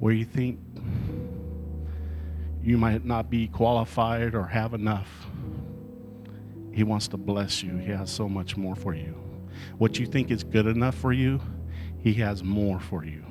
Where 0.00 0.12
you 0.12 0.24
think 0.24 0.58
you 2.62 2.76
might 2.76 3.04
not 3.04 3.30
be 3.30 3.46
qualified 3.46 4.34
or 4.34 4.44
have 4.44 4.74
enough, 4.74 5.08
He 6.72 6.82
wants 6.82 7.06
to 7.08 7.16
bless 7.16 7.62
you. 7.62 7.76
He 7.76 7.92
has 7.92 8.10
so 8.10 8.28
much 8.28 8.56
more 8.56 8.74
for 8.74 8.92
you. 8.92 9.14
What 9.78 9.98
you 9.98 10.06
think 10.06 10.30
is 10.30 10.44
good 10.44 10.66
enough 10.66 10.94
for 10.94 11.12
you, 11.12 11.40
He 11.98 12.14
has 12.14 12.42
more 12.42 12.80
for 12.80 13.04
you. 13.04 13.24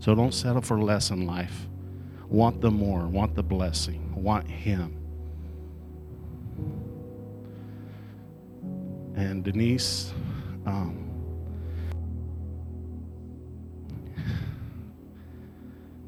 So 0.00 0.14
don't 0.14 0.32
settle 0.32 0.62
for 0.62 0.80
less 0.80 1.10
in 1.10 1.26
life. 1.26 1.66
Want 2.28 2.60
the 2.60 2.70
more, 2.70 3.06
want 3.06 3.34
the 3.34 3.42
blessing, 3.42 4.14
want 4.14 4.48
Him. 4.48 4.94
And 9.16 9.42
Denise, 9.42 10.12
um, 10.66 11.08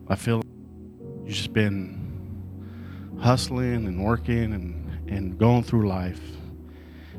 I 0.09 0.15
feel 0.15 0.43
you've 1.25 1.35
just 1.35 1.53
been 1.53 2.01
hustling 3.21 3.87
and 3.87 4.05
working 4.05 4.53
and, 4.53 5.09
and 5.09 5.39
going 5.39 5.63
through 5.63 5.89
life. 5.89 6.21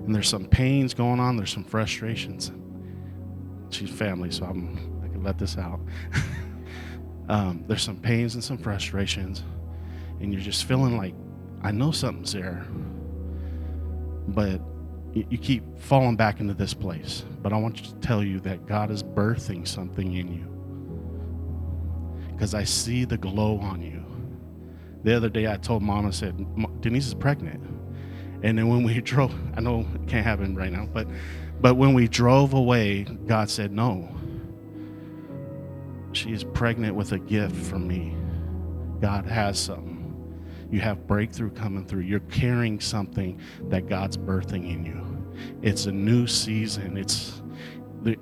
And 0.05 0.15
there's 0.15 0.29
some 0.29 0.45
pains 0.45 0.93
going 0.93 1.19
on, 1.19 1.37
there's 1.37 1.53
some 1.53 1.63
frustrations. 1.63 2.51
She's 3.69 3.89
family, 3.89 4.31
so 4.31 4.45
I'm, 4.45 5.01
I 5.03 5.07
can 5.07 5.23
let 5.23 5.37
this 5.37 5.57
out. 5.57 5.79
um, 7.29 7.63
there's 7.67 7.83
some 7.83 7.97
pains 7.97 8.35
and 8.35 8.43
some 8.43 8.57
frustrations, 8.57 9.43
and 10.19 10.33
you're 10.33 10.41
just 10.41 10.65
feeling 10.65 10.97
like, 10.97 11.13
I 11.61 11.71
know 11.71 11.91
something's 11.91 12.33
there, 12.33 12.65
but 14.27 14.61
you, 15.13 15.37
keep 15.37 15.63
falling 15.77 16.15
back 16.15 16.39
into 16.39 16.53
this 16.53 16.73
place. 16.73 17.23
But 17.41 17.53
I 17.53 17.57
want 17.57 17.77
to 17.77 17.93
tell 17.95 18.23
you 18.23 18.39
that 18.41 18.65
God 18.65 18.91
is 18.91 19.03
birthing 19.03 19.67
something 19.67 20.13
in 20.13 20.33
you 20.33 20.47
because 22.31 22.55
I 22.55 22.63
see 22.63 23.05
the 23.05 23.17
glow 23.17 23.59
on 23.59 23.81
you. 23.81 24.03
The 25.03 25.15
other 25.15 25.29
day, 25.29 25.51
I 25.51 25.57
told 25.57 25.83
mom, 25.83 26.07
I 26.07 26.11
said, 26.11 26.35
Denise 26.81 27.07
is 27.07 27.13
pregnant. 27.13 27.61
And 28.43 28.57
then 28.57 28.67
when 28.67 28.83
we 28.83 29.01
drove, 29.01 29.33
I 29.55 29.61
know 29.61 29.85
it 29.95 30.07
can't 30.07 30.25
happen 30.25 30.55
right 30.55 30.71
now, 30.71 30.87
but 30.91 31.07
but 31.61 31.75
when 31.75 31.93
we 31.93 32.07
drove 32.07 32.53
away, 32.53 33.03
God 33.03 33.49
said, 33.49 33.71
No, 33.71 34.09
she 36.11 36.33
is 36.33 36.43
pregnant 36.43 36.95
with 36.95 37.11
a 37.11 37.19
gift 37.19 37.55
from 37.55 37.87
me. 37.87 38.15
God 38.99 39.25
has 39.25 39.59
something. 39.59 39.99
You 40.71 40.79
have 40.79 41.05
breakthrough 41.05 41.51
coming 41.51 41.85
through. 41.85 42.01
You're 42.01 42.19
carrying 42.21 42.79
something 42.79 43.39
that 43.69 43.87
God's 43.87 44.17
birthing 44.17 44.73
in 44.73 44.85
you. 44.85 45.05
It's 45.61 45.85
a 45.85 45.91
new 45.91 46.27
season. 46.27 46.97
It's 46.97 47.41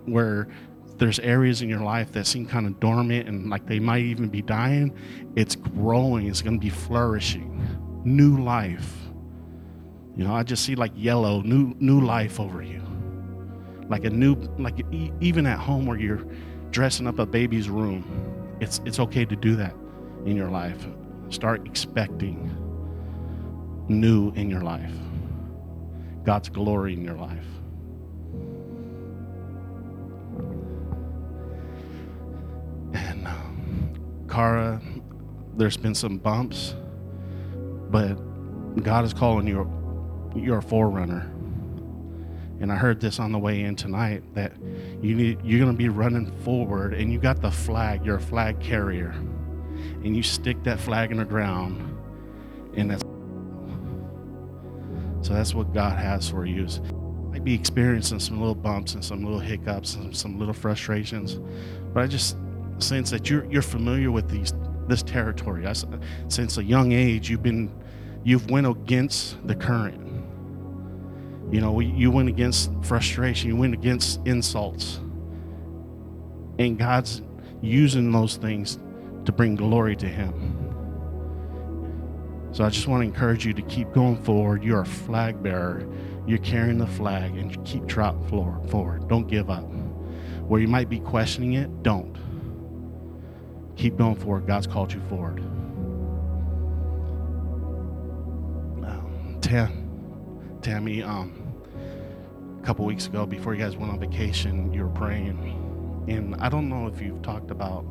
where 0.06 0.50
there's 0.98 1.20
areas 1.20 1.62
in 1.62 1.70
your 1.70 1.80
life 1.80 2.12
that 2.12 2.28
seem 2.28 2.46
kind 2.46 2.68
of 2.68 2.80
dormant 2.80 3.30
and 3.30 3.50
like 3.50 3.66
they 3.66 3.80
might 3.80 4.04
even 4.04 4.28
be 4.28 4.42
dying, 4.42 4.94
it's 5.36 5.56
growing. 5.56 6.28
It's 6.28 6.42
going 6.42 6.60
to 6.60 6.64
be 6.64 6.70
flourishing. 6.70 7.56
New 8.04 8.44
life. 8.44 8.99
You 10.20 10.26
know, 10.26 10.36
I 10.36 10.44
just 10.44 10.66
see 10.66 10.76
like 10.76 10.92
yellow, 10.98 11.42
new 11.44 11.74
new 11.80 12.02
life 12.02 12.42
over 12.42 12.62
you. 12.62 12.84
Like 13.88 14.04
a 14.04 14.10
new, 14.10 14.36
like 14.58 14.86
even 15.22 15.46
at 15.46 15.58
home 15.58 15.86
where 15.86 15.98
you're 15.98 16.26
dressing 16.72 17.08
up 17.08 17.20
a 17.20 17.26
baby's 17.26 17.70
room, 17.70 18.04
it's 18.60 18.82
it's 18.84 19.00
okay 19.00 19.24
to 19.24 19.38
do 19.38 19.56
that 19.56 19.74
in 20.26 20.36
your 20.36 20.50
life. 20.50 20.86
Start 21.30 21.66
expecting 21.66 22.52
new 23.88 24.34
in 24.34 24.50
your 24.50 24.60
life. 24.60 24.92
God's 26.26 26.50
glory 26.50 26.96
in 26.96 27.02
your 27.06 27.16
life. 27.16 27.48
And 32.94 33.26
um, 33.26 34.26
Kara, 34.30 34.82
there's 35.56 35.78
been 35.78 35.96
some 35.96 36.18
bumps, 36.18 36.76
but 37.90 38.16
God 38.84 39.06
is 39.06 39.14
calling 39.14 39.48
you 39.48 39.79
you're 40.42 40.60
a 40.60 40.64
forerunner. 40.64 41.32
And 42.62 42.72
I 42.72 42.76
heard 42.76 43.00
this 43.00 43.20
on 43.20 43.32
the 43.32 43.40
way 43.40 43.62
in 43.62 43.76
tonight 43.76 44.24
that 44.36 44.54
you 45.02 45.16
need 45.16 45.40
you're 45.44 45.60
going 45.60 45.72
to 45.72 45.78
be 45.78 45.90
running 45.90 46.32
forward 46.40 46.94
and 46.94 47.12
you 47.12 47.20
got 47.20 47.42
the 47.42 47.52
flag, 47.52 48.06
you're 48.06 48.18
a 48.18 48.22
flag 48.22 48.60
carrier. 48.60 49.12
And 50.04 50.16
you 50.16 50.24
stick 50.24 50.62
that 50.64 50.80
flag 50.80 51.12
in 51.12 51.18
the 51.18 51.26
ground 51.26 51.98
and 52.76 52.92
that's 52.92 53.04
so 55.22 55.34
that's 55.34 55.54
what 55.54 55.74
God 55.74 55.98
has 55.98 56.30
for 56.30 56.46
you. 56.46 56.66
Is 56.66 56.82
might 57.30 57.44
be 57.44 57.54
experiencing 57.54 58.20
some 58.20 58.40
little 58.40 58.56
bumps 58.56 58.94
and 58.94 59.04
some 59.04 59.24
little 59.24 59.40
hiccups 59.40 59.96
and 59.96 60.16
some 60.16 60.40
little 60.40 60.54
frustrations, 60.54 61.40
but 61.94 62.04
I 62.04 62.08
just 62.08 62.38
sense 62.80 63.10
that 63.12 63.30
you're 63.30 63.46
you're 63.52 63.62
familiar 63.62 64.12
with 64.12 64.30
these 64.30 64.54
this 64.88 65.04
territory. 65.04 65.68
I, 65.68 65.74
since 66.28 66.58
a 66.58 66.64
young 66.64 66.92
age, 66.92 67.30
you've 67.30 67.44
been 67.44 67.72
you've 68.24 68.50
went 68.50 68.68
against 68.68 69.46
the 69.48 69.56
current. 69.56 70.09
You 71.52 71.62
know, 71.62 71.80
you 71.80 72.12
went 72.12 72.30
against 72.30 72.72
frustration, 72.84 73.50
you 73.50 73.56
went 73.56 73.74
against 73.74 74.20
insults, 74.26 75.00
and 76.60 76.78
God's 76.78 77.22
using 77.62 78.12
those 78.12 78.38
things 78.38 78.78
to 79.26 79.32
bring 79.32 79.56
glory 79.56 79.96
to 79.96 80.08
Him. 80.08 80.34
So 82.52 82.64
I 82.64 82.70
just 82.70 82.88
want 82.88 83.02
to 83.02 83.06
encourage 83.06 83.46
you 83.46 83.54
to 83.54 83.62
keep 83.64 83.92
going 83.94 84.22
forward. 84.24 84.64
You're 84.64 84.82
a 84.82 84.86
flag 84.86 85.42
bearer. 85.42 85.88
You're 86.26 86.40
carrying 86.40 86.78
the 86.78 86.88
flag 86.88 87.38
and 87.38 87.64
keep 87.66 87.88
trotting 87.88 88.28
forward. 88.28 89.08
Don't 89.08 89.28
give 89.28 89.50
up. 89.50 89.64
Where 90.48 90.60
you 90.60 90.68
might 90.68 90.90
be 90.90 91.00
questioning 91.00 91.54
it, 91.54 91.84
don't. 91.84 92.16
Keep 93.76 93.98
going 93.98 94.16
forward. 94.16 94.46
God's 94.48 94.68
called 94.68 94.92
you 94.92 95.00
forward. 95.10 95.40
Um, 98.84 99.38
Tam, 99.42 100.60
Tammy, 100.62 101.04
um, 101.04 101.39
a 102.62 102.66
couple 102.66 102.86
weeks 102.86 103.08
ago, 103.08 103.26
before 103.26 103.54
you 103.54 103.60
guys 103.64 103.78
went 103.78 103.92
on 103.92 104.00
vacation, 104.00 104.74
you 104.74 104.84
were 104.84 104.90
praying. 104.90 106.06
And 106.08 106.36
I 106.36 106.50
don't 106.50 106.68
know 106.68 106.88
if 106.88 107.02
you've 107.02 107.22
talked 107.22 107.52
about 107.52 107.86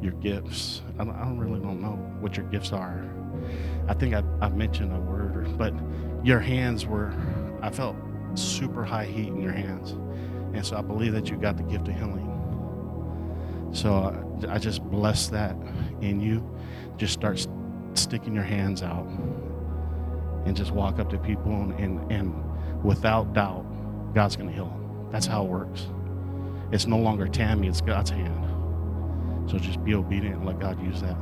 your 0.00 0.12
gifts. 0.12 0.82
I 0.98 1.04
don't, 1.04 1.14
I 1.14 1.24
don't 1.24 1.38
really 1.38 1.60
don't 1.60 1.80
know 1.80 1.96
what 2.20 2.36
your 2.36 2.46
gifts 2.46 2.72
are. 2.72 3.04
I 3.88 3.94
think 3.94 4.14
I, 4.14 4.22
I 4.40 4.48
mentioned 4.48 4.92
a 4.92 4.98
word, 4.98 5.36
or, 5.36 5.42
but 5.42 5.74
your 6.24 6.40
hands 6.40 6.86
were, 6.86 7.12
I 7.60 7.70
felt 7.70 7.96
super 8.34 8.84
high 8.84 9.04
heat 9.04 9.28
in 9.28 9.40
your 9.40 9.52
hands. 9.52 9.92
And 10.54 10.64
so 10.64 10.76
I 10.76 10.82
believe 10.82 11.12
that 11.12 11.28
you 11.28 11.36
got 11.36 11.56
the 11.56 11.62
gift 11.64 11.88
of 11.88 11.94
healing. 11.94 12.32
So 13.72 13.92
I, 14.48 14.54
I 14.54 14.58
just 14.58 14.82
bless 14.82 15.28
that 15.28 15.56
in 16.00 16.20
you. 16.20 16.48
Just 16.96 17.12
start 17.12 17.46
sticking 17.94 18.34
your 18.34 18.44
hands 18.44 18.82
out 18.82 19.06
and 20.46 20.56
just 20.56 20.70
walk 20.70 20.98
up 20.98 21.10
to 21.10 21.18
people 21.18 21.52
and, 21.52 21.72
and, 21.78 22.12
and 22.12 22.82
without 22.82 23.34
doubt, 23.34 23.65
God's 24.14 24.36
going 24.36 24.48
to 24.48 24.54
heal 24.54 24.66
them. 24.66 25.08
That's 25.10 25.26
how 25.26 25.44
it 25.44 25.48
works. 25.48 25.86
It's 26.72 26.86
no 26.86 26.98
longer 26.98 27.28
Tammy, 27.28 27.68
it's 27.68 27.80
God's 27.80 28.10
hand. 28.10 29.50
So 29.50 29.58
just 29.58 29.82
be 29.84 29.94
obedient 29.94 30.36
and 30.36 30.46
let 30.46 30.58
God 30.58 30.82
use 30.82 31.00
that. 31.02 31.16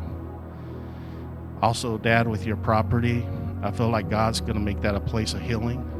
Also, 1.61 1.99
Dad, 1.99 2.27
with 2.27 2.47
your 2.47 2.57
property, 2.57 3.27
I 3.63 3.71
feel 3.71 3.89
like 3.89 4.09
God's 4.09 4.41
going 4.41 4.55
to 4.55 4.61
make 4.61 4.81
that 4.83 4.95
a 4.95 5.01
place 5.01 5.35
of 5.35 5.41
healing. 5.41 5.91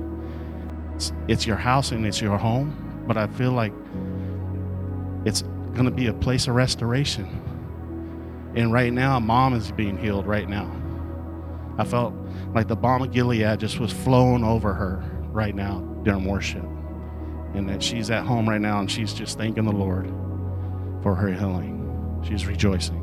It's, 0.95 1.13
it's 1.29 1.47
your 1.47 1.57
house 1.57 1.93
and 1.93 2.07
it's 2.07 2.21
your 2.21 2.37
home, 2.39 3.05
but 3.07 3.17
I 3.17 3.27
feel 3.27 3.53
like 3.53 3.73
it's 5.25 5.43
going 5.73 5.87
to 5.87 5.91
be 5.91 6.07
a 6.07 6.13
place 6.13 6.49
of 6.49 6.55
restoration. 6.55 7.41
And 8.55 8.73
right 8.73 8.93
now, 8.93 9.19
mom 9.19 9.55
is 9.55 9.73
being 9.73 9.99
healed 9.99 10.27
right 10.27 10.49
now. 10.49 10.71
I 11.77 11.85
felt 11.85 12.15
like 12.55 12.69
the 12.69 12.77
balm 12.77 13.03
of 13.03 13.11
Gilead 13.11 13.59
just 13.59 13.81
was 13.81 13.93
flowing 13.93 14.45
over 14.45 14.73
her 14.73 15.03
right 15.33 15.55
now 15.55 15.81
during 16.05 16.25
worship. 16.25 16.65
And 17.55 17.69
that 17.69 17.83
she's 17.83 18.11
at 18.11 18.25
home 18.25 18.49
right 18.49 18.61
now 18.61 18.81
and 18.81 18.91
she's 18.91 19.15
just 19.15 19.39
thanking 19.39 19.65
the 19.65 19.73
Lord 19.73 20.07
for 21.03 21.15
her 21.15 21.33
healing. 21.33 22.23
She's 22.27 22.47
rejoicing. 22.47 23.01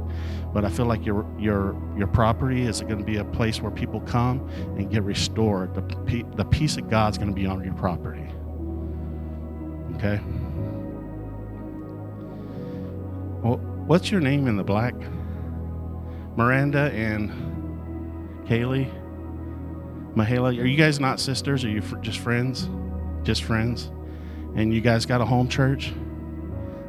But 0.54 0.66
I 0.66 0.70
feel 0.70 0.86
like 0.86 1.06
your 1.06 1.26
your 1.40 1.76
your 1.98 2.08
property 2.08 2.64
is 2.64 2.82
going 2.82 2.98
to 2.98 3.06
be 3.06 3.18
a 3.18 3.24
place 3.24 3.62
where 3.62 3.72
people 3.72 4.02
come 4.02 4.50
and 4.78 4.92
get 4.92 5.04
restored. 5.04 5.74
The 5.74 6.26
the 6.36 6.44
peace 6.46 6.76
of 6.78 6.90
God's 6.90 7.18
going 7.18 7.30
to 7.30 7.36
be 7.36 7.46
on 7.46 7.64
your 7.64 7.74
property. 7.76 8.28
Okay. 9.96 10.20
Well, 13.44 13.58
what's 13.88 14.12
your 14.12 14.20
name 14.20 14.48
in 14.48 14.58
the 14.58 14.64
black? 14.64 14.96
Miranda 16.36 16.92
and 16.92 17.30
Kaylee. 18.48 18.92
Mahala, 20.16 20.50
are 20.60 20.66
you 20.66 20.76
guys 20.76 21.00
not 21.00 21.20
sisters? 21.20 21.64
Are 21.64 21.70
you 21.70 21.82
fr- 21.82 21.98
just 21.98 22.20
friends? 22.20 22.70
Just 23.24 23.44
friends? 23.44 23.92
And 24.56 24.74
you 24.74 24.82
guys 24.82 25.06
got 25.06 25.22
a 25.22 25.26
home 25.26 25.48
church? 25.48 25.94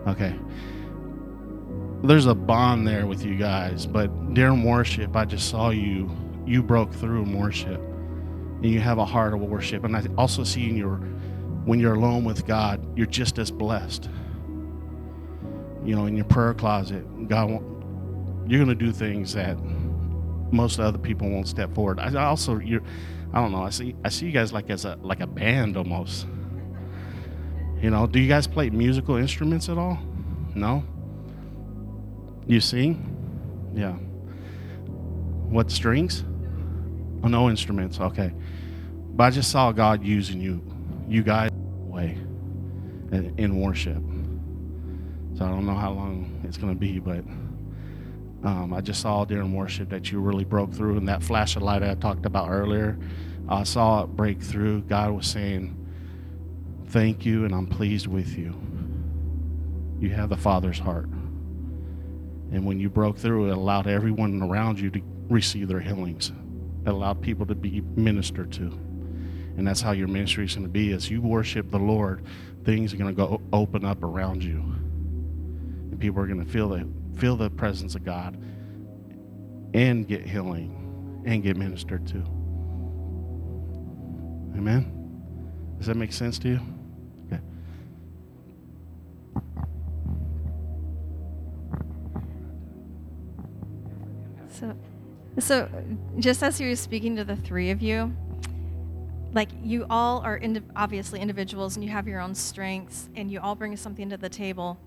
Okay 0.07 0.35
there's 2.03 2.27
a 2.27 2.35
bond 2.35 2.87
there 2.87 3.07
with 3.07 3.25
you 3.25 3.37
guys. 3.37 3.87
But 3.87 4.35
during 4.35 4.65
worship, 4.65 5.17
I 5.17 5.25
just 5.25 5.49
saw 5.49 5.71
you. 5.71 6.11
You 6.45 6.63
broke 6.63 6.93
through 6.93 7.23
in 7.23 7.39
worship, 7.39 7.81
and 7.81 8.67
you 8.67 8.81
have 8.81 8.99
a 8.99 9.05
heart 9.05 9.33
of 9.33 9.41
worship. 9.41 9.85
And 9.85 9.97
I 9.97 10.05
also 10.19 10.43
see 10.43 10.69
in 10.69 10.77
your 10.77 10.97
when 11.65 11.79
you're 11.79 11.95
alone 11.95 12.25
with 12.25 12.45
God, 12.47 12.85
you're 12.99 13.07
just 13.07 13.39
as 13.39 13.51
blessed. 13.51 14.09
You 15.85 15.95
know, 15.95 16.07
in 16.07 16.17
your 16.17 16.25
prayer 16.25 16.55
closet, 16.55 17.29
God, 17.29 17.51
you're 18.49 18.65
going 18.65 18.67
to 18.67 18.75
do 18.75 18.91
things 18.91 19.35
that 19.35 19.57
most 20.53 20.81
other 20.81 20.99
people 20.99 21.29
won't 21.31 21.47
step 21.47 21.73
forward. 21.75 21.99
I 22.01 22.25
also, 22.25 22.59
you're, 22.59 22.83
I 23.33 23.41
don't 23.41 23.53
know. 23.53 23.63
I 23.63 23.71
see, 23.71 23.95
I 24.05 24.09
see 24.09 24.27
you 24.27 24.33
guys 24.33 24.53
like 24.53 24.71
as 24.71 24.85
a 24.85 24.99
like 25.03 25.21
a 25.21 25.27
band 25.27 25.77
almost. 25.77 26.27
You 27.83 27.91
know, 27.91 28.07
do 28.07 28.21
you 28.21 28.29
guys 28.29 28.47
play 28.47 28.71
musical 28.71 29.17
instruments 29.17 29.69
at 29.69 29.77
all? 29.77 29.99
No. 30.55 30.85
You 32.47 32.61
sing? 32.61 33.09
Yeah. 33.75 33.95
What 35.51 35.69
strings? 35.69 36.25
Oh, 37.25 37.29
no 37.29 37.51
instruments. 37.51 37.99
Okay. 37.99 38.33
But 39.15 39.25
I 39.25 39.31
just 39.31 39.51
saw 39.51 39.73
God 39.73 40.05
using 40.05 40.41
you, 40.41 40.63
you 41.09 41.25
guys, 41.25 41.51
way 41.81 42.17
in 43.11 43.61
worship. 43.61 44.03
So 45.35 45.45
I 45.45 45.49
don't 45.49 45.67
know 45.67 45.75
how 45.75 45.91
long 45.91 46.41
it's 46.45 46.57
going 46.57 46.73
to 46.73 46.79
be, 46.79 47.01
but 47.01 47.25
um, 48.47 48.73
I 48.73 48.81
just 48.81 49.01
saw 49.01 49.25
during 49.25 49.53
worship 49.53 49.89
that 49.89 50.13
you 50.13 50.21
really 50.21 50.45
broke 50.45 50.73
through, 50.73 50.99
and 50.99 51.09
that 51.09 51.21
flash 51.21 51.57
of 51.57 51.63
light 51.63 51.83
I 51.83 51.95
talked 51.97 52.27
about 52.27 52.49
earlier, 52.49 52.97
I 53.49 53.65
saw 53.65 54.05
it 54.05 54.07
break 54.07 54.41
through. 54.41 54.83
God 54.83 55.11
was 55.11 55.27
saying, 55.27 55.82
"Thank 56.93 57.27
you, 57.27 57.45
and 57.45 57.55
I'm 57.55 57.67
pleased 57.67 58.07
with 58.07 58.39
you. 58.39 58.55
You 59.99 60.11
have 60.11 60.29
the 60.29 60.37
Father's 60.37 60.79
heart." 60.79 61.09
And 62.53 62.67
when 62.67 62.79
you 62.79 62.91
broke 62.91 63.17
through, 63.17 63.49
it 63.49 63.57
allowed 63.57 63.87
everyone 63.87 64.43
around 64.43 64.79
you 64.79 64.91
to 64.91 65.01
receive 65.31 65.69
their 65.69 65.81
healings. 65.81 66.33
It 66.85 66.91
allowed 66.91 67.23
people 67.23 67.47
to 67.47 67.55
be 67.55 67.81
ministered 67.97 68.53
to. 68.53 68.65
And 69.57 69.67
that's 69.67 69.81
how 69.81 69.93
your 69.93 70.09
ministry 70.09 70.45
is 70.45 70.55
going 70.55 70.67
to 70.67 70.73
be. 70.73 70.93
As 70.93 71.11
you 71.11 71.23
worship 71.23 71.71
the 71.71 71.79
Lord, 71.79 72.25
things 72.65 72.93
are 72.93 72.97
going 72.97 73.15
to 73.15 73.17
go 73.17 73.41
open 73.53 73.85
up 73.85 74.03
around 74.03 74.45
you. 74.45 74.59
And 74.59 75.99
people 75.99 76.23
are 76.23 76.27
going 76.27 76.45
to 76.45 76.51
feel 76.51 76.69
the, 76.69 76.87
feel 77.17 77.37
the 77.37 77.51
presence 77.51 77.95
of 77.95 78.05
God 78.05 78.37
and 79.75 80.07
get 80.07 80.27
healing 80.27 81.23
and 81.25 81.43
get 81.43 81.57
ministered 81.57 82.07
to. 82.09 82.19
Amen? 84.57 85.75
Does 85.79 85.87
that 85.87 85.97
make 85.97 86.13
sense 86.13 86.39
to 86.41 86.49
you? 86.49 86.61
So, 94.63 94.77
so 95.41 95.69
just 96.21 96.41
as 96.45 96.57
he 96.57 96.69
was 96.69 96.79
speaking 96.79 97.17
to 97.17 97.25
the 97.25 97.35
three 97.35 97.71
of 97.71 97.83
you, 97.83 98.15
like 99.33 99.49
you 99.61 99.87
all 99.91 100.21
are 100.21 100.41
obviously 100.77 101.19
individuals 101.19 101.75
and 101.75 101.85
you 101.85 101.91
have 101.91 102.07
your 102.07 102.21
own 102.21 102.33
strengths 102.33 103.09
and 103.17 103.29
you 103.29 103.41
all 103.41 103.57
bring 103.57 103.77
something 103.77 104.09
to 104.11 104.17
the 104.17 104.29
table. 104.29 104.79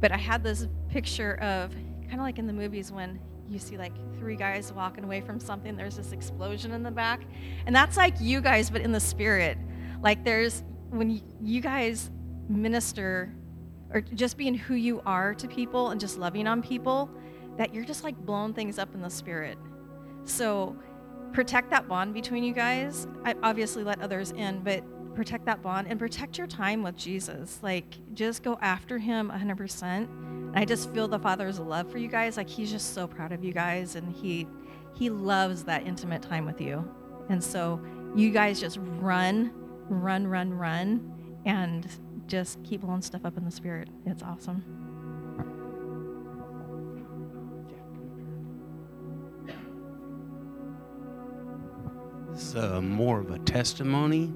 But 0.00 0.12
I 0.12 0.18
had 0.18 0.42
this 0.42 0.68
picture 0.90 1.36
of 1.36 1.72
kind 2.02 2.14
of 2.14 2.20
like 2.20 2.38
in 2.38 2.46
the 2.46 2.52
movies 2.52 2.92
when 2.92 3.18
you 3.48 3.58
see 3.58 3.78
like 3.78 3.92
three 4.18 4.36
guys 4.36 4.70
walking 4.74 5.04
away 5.04 5.22
from 5.22 5.40
something, 5.40 5.74
there's 5.74 5.96
this 5.96 6.12
explosion 6.12 6.72
in 6.72 6.82
the 6.82 6.90
back. 6.90 7.22
And 7.64 7.74
that's 7.74 7.96
like 7.96 8.14
you 8.20 8.42
guys, 8.42 8.68
but 8.68 8.82
in 8.82 8.92
the 8.92 9.00
spirit. 9.00 9.56
Like 10.02 10.22
there's 10.22 10.64
when 10.90 11.22
you 11.40 11.62
guys 11.62 12.10
minister 12.46 13.32
or 13.90 14.02
just 14.02 14.36
being 14.36 14.54
who 14.54 14.74
you 14.74 15.00
are 15.06 15.34
to 15.34 15.48
people 15.48 15.90
and 15.90 16.00
just 16.00 16.18
loving 16.18 16.46
on 16.46 16.62
people, 16.62 17.10
that 17.56 17.74
you're 17.74 17.84
just 17.84 18.04
like 18.04 18.16
blowing 18.16 18.54
things 18.54 18.78
up 18.78 18.94
in 18.94 19.02
the 19.02 19.10
spirit. 19.10 19.58
So 20.24 20.76
protect 21.32 21.70
that 21.70 21.88
bond 21.88 22.14
between 22.14 22.44
you 22.44 22.52
guys. 22.52 23.06
I 23.24 23.34
obviously 23.42 23.84
let 23.84 24.00
others 24.00 24.32
in, 24.32 24.60
but 24.60 24.84
protect 25.14 25.44
that 25.46 25.62
bond 25.62 25.88
and 25.88 25.98
protect 25.98 26.38
your 26.38 26.46
time 26.46 26.82
with 26.82 26.96
Jesus. 26.96 27.58
Like 27.62 27.96
just 28.14 28.42
go 28.42 28.58
after 28.60 28.98
him 28.98 29.30
100%. 29.30 30.52
I 30.54 30.64
just 30.64 30.92
feel 30.92 31.08
the 31.08 31.18
Father's 31.18 31.58
love 31.58 31.90
for 31.90 31.98
you 31.98 32.08
guys. 32.08 32.36
Like 32.36 32.48
he's 32.48 32.70
just 32.70 32.94
so 32.94 33.06
proud 33.06 33.32
of 33.32 33.44
you 33.44 33.52
guys 33.52 33.96
and 33.96 34.14
he 34.14 34.46
he 34.94 35.08
loves 35.08 35.64
that 35.64 35.86
intimate 35.86 36.22
time 36.22 36.44
with 36.44 36.60
you. 36.60 36.86
And 37.30 37.42
so 37.42 37.80
you 38.14 38.30
guys 38.30 38.60
just 38.60 38.78
run, 39.00 39.52
run, 39.88 40.26
run, 40.26 40.52
run 40.52 41.40
and 41.46 41.88
just 42.26 42.62
keep 42.62 42.82
blowing 42.82 43.02
stuff 43.02 43.24
up 43.24 43.36
in 43.36 43.44
the 43.44 43.50
spirit. 43.50 43.88
It's 44.06 44.22
awesome. 44.22 44.81
Is 52.34 52.56
uh, 52.56 52.80
more 52.80 53.20
of 53.20 53.30
a 53.30 53.38
testimony 53.40 54.32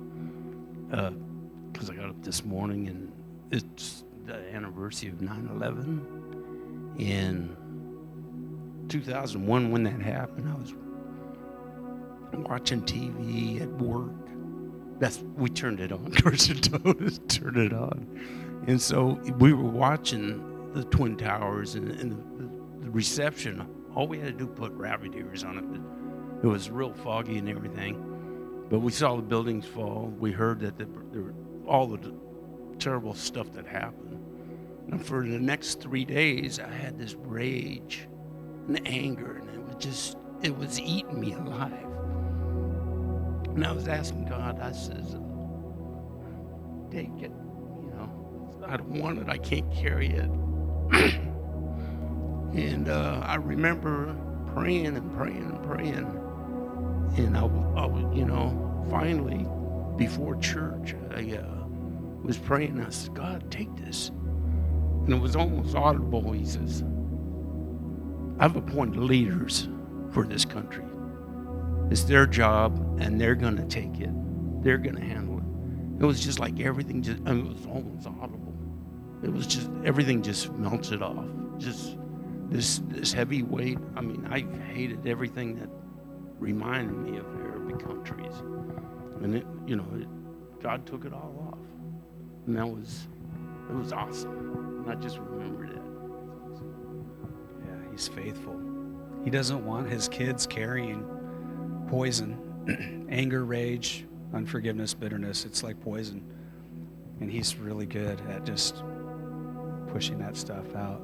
because 0.91 1.89
uh, 1.89 1.93
I 1.93 1.97
got 1.97 2.11
up 2.11 2.23
this 2.23 2.45
morning 2.45 2.89
and 2.89 3.11
it's 3.51 4.05
the 4.27 4.35
anniversary 4.55 5.09
of 5.09 5.23
9 5.23 5.51
11. 5.55 6.95
In 6.99 7.57
2001, 8.89 9.71
when 9.71 9.83
that 9.85 10.01
happened, 10.01 10.49
I 10.49 10.55
was 10.55 10.75
watching 12.33 12.83
TV 12.83 13.63
at 13.63 13.69
work. 13.81 14.13
That's 14.99 15.19
we 15.37 15.49
turned 15.49 15.81
it 15.81 15.93
on. 15.93 16.11
Carson 16.23 16.59
told 16.59 17.29
turned 17.29 17.57
it 17.57 17.73
on, 17.73 18.65
and 18.67 18.81
so 18.81 19.21
we 19.39 19.53
were 19.53 19.71
watching 19.71 20.73
the 20.73 20.85
Twin 20.85 21.17
Towers 21.17 21.75
and, 21.75 21.91
and 21.93 22.13
the, 22.81 22.85
the, 22.85 22.91
reception. 22.91 23.67
All 23.95 24.07
we 24.07 24.19
had 24.19 24.39
to 24.39 24.45
do 24.45 24.47
put 24.47 24.73
rabbit 24.73 25.15
ears 25.15 25.45
on 25.45 25.59
it. 25.59 25.65
It 26.47 26.51
was 26.51 26.71
real 26.71 26.93
foggy 26.93 27.39
and 27.39 27.49
everything 27.49 28.17
but 28.69 28.81
we 28.81 28.91
saw 28.91 29.17
the 29.17 29.23
buildings 29.23 29.65
fall. 29.65 30.13
We 30.19 30.33
heard 30.33 30.61
that 30.61 30.77
the, 30.77 30.87
the, 31.13 31.33
all 31.67 31.87
the 31.87 32.13
terrible 32.79 33.15
stuff 33.15 33.53
that 33.53 33.67
happened. 33.67 34.23
And 34.91 35.05
for 35.05 35.23
the 35.27 35.39
next 35.39 35.81
three 35.81 36.05
days, 36.05 36.59
I 36.59 36.69
had 36.71 36.99
this 36.99 37.15
rage 37.15 38.09
and 38.67 38.81
anger, 38.87 39.37
and 39.37 39.49
it 39.51 39.63
was 39.63 39.77
just, 39.85 40.17
it 40.43 40.57
was 40.57 40.81
eating 40.81 41.21
me 41.21 41.33
alive. 41.33 41.73
And 43.55 43.65
I 43.65 43.73
was 43.73 43.89
asking 43.89 44.27
God, 44.27 44.59
I 44.61 44.73
says, 44.73 45.17
take 46.91 47.23
it, 47.23 47.31
you 47.31 47.93
know, 47.95 48.61
I 48.67 48.77
don't 48.77 49.01
want 49.01 49.19
it, 49.21 49.29
I 49.29 49.39
can't 49.39 49.73
carry 49.73 50.09
it. 50.09 50.31
and 52.53 52.89
uh, 52.89 53.21
I 53.25 53.37
remember 53.37 54.17
praying 54.55 54.87
and 54.87 55.17
praying 55.17 55.45
and 55.45 55.63
praying 55.63 56.26
and 57.17 57.37
I, 57.37 57.45
I 57.45 57.87
you 58.15 58.25
know, 58.25 58.87
finally, 58.91 59.47
before 59.97 60.37
church, 60.37 60.95
I 61.15 61.37
uh, 61.37 61.65
was 62.23 62.37
praying. 62.37 62.81
I 62.81 62.91
said, 62.91 63.15
God, 63.15 63.51
take 63.51 63.75
this. 63.77 64.09
And 64.09 65.13
it 65.15 65.21
was 65.21 65.37
almost 65.37 65.75
audible. 65.75 66.33
He 66.33 66.45
says, 66.45 66.83
I've 68.39 68.57
appointed 68.57 68.99
leaders 68.99 69.69
for 70.13 70.25
this 70.25 70.45
country. 70.45 70.85
It's 71.91 72.03
their 72.05 72.27
job, 72.27 72.99
and 73.01 73.21
they're 73.21 73.37
going 73.37 73.57
to 73.57 73.65
take 73.65 74.01
it. 74.01 74.11
They're 74.63 74.79
going 74.79 74.97
to 74.97 75.05
handle 75.05 75.39
it. 75.39 76.03
It 76.03 76.07
was 76.07 76.23
just 76.23 76.39
like 76.39 76.61
everything 76.61 77.01
just, 77.03 77.19
I 77.25 77.33
mean, 77.33 77.47
it 77.47 77.53
was 77.55 77.67
almost 77.67 78.07
audible. 78.07 78.55
It 79.23 79.33
was 79.33 79.47
just, 79.47 79.71
everything 79.85 80.21
just 80.21 80.53
melted 80.53 81.01
off. 81.01 81.25
Just 81.59 81.97
this, 82.51 82.83
this 82.89 83.13
heavy 83.13 83.43
weight. 83.43 83.79
I 83.95 84.01
mean, 84.01 84.27
I 84.31 84.41
hated 84.73 85.07
everything 85.07 85.59
that 85.61 85.71
reminded 86.39 86.97
me 86.97 87.19
of 87.19 87.27
Arabic 87.41 87.79
countries. 87.85 88.35
And 89.23 89.35
it, 89.35 89.47
you 89.67 89.77
know, 89.77 89.87
it, 89.95 90.09
God 90.63 90.87
took 90.87 91.05
it 91.05 91.13
all 91.13 91.53
off. 91.53 91.59
And 92.47 92.57
that 92.57 92.67
was, 92.67 93.09
it 93.69 93.75
was 93.75 93.93
awesome. 93.93 94.85
And 94.85 94.91
I 94.91 94.95
just 94.95 95.19
remembered 95.19 95.71
it. 95.71 95.83
Yeah, 97.67 97.91
he's 97.91 98.09
faithful. 98.09 98.61
He 99.25 99.31
doesn't 99.31 99.65
want 99.65 99.91
his 99.91 100.09
kids 100.09 100.47
carrying 100.47 101.05
poison, 101.89 103.07
anger, 103.11 103.45
rage, 103.45 104.05
unforgiveness, 104.35 104.95
bitterness. 104.95 105.45
It's 105.45 105.63
like 105.63 105.81
poison. 105.81 106.23
And 107.21 107.31
he's 107.31 107.57
really 107.57 107.87
good 107.87 108.21
at 108.29 108.45
just 108.45 108.83
pushing 109.89 110.19
that 110.19 110.37
stuff 110.37 110.75
out. 110.77 111.01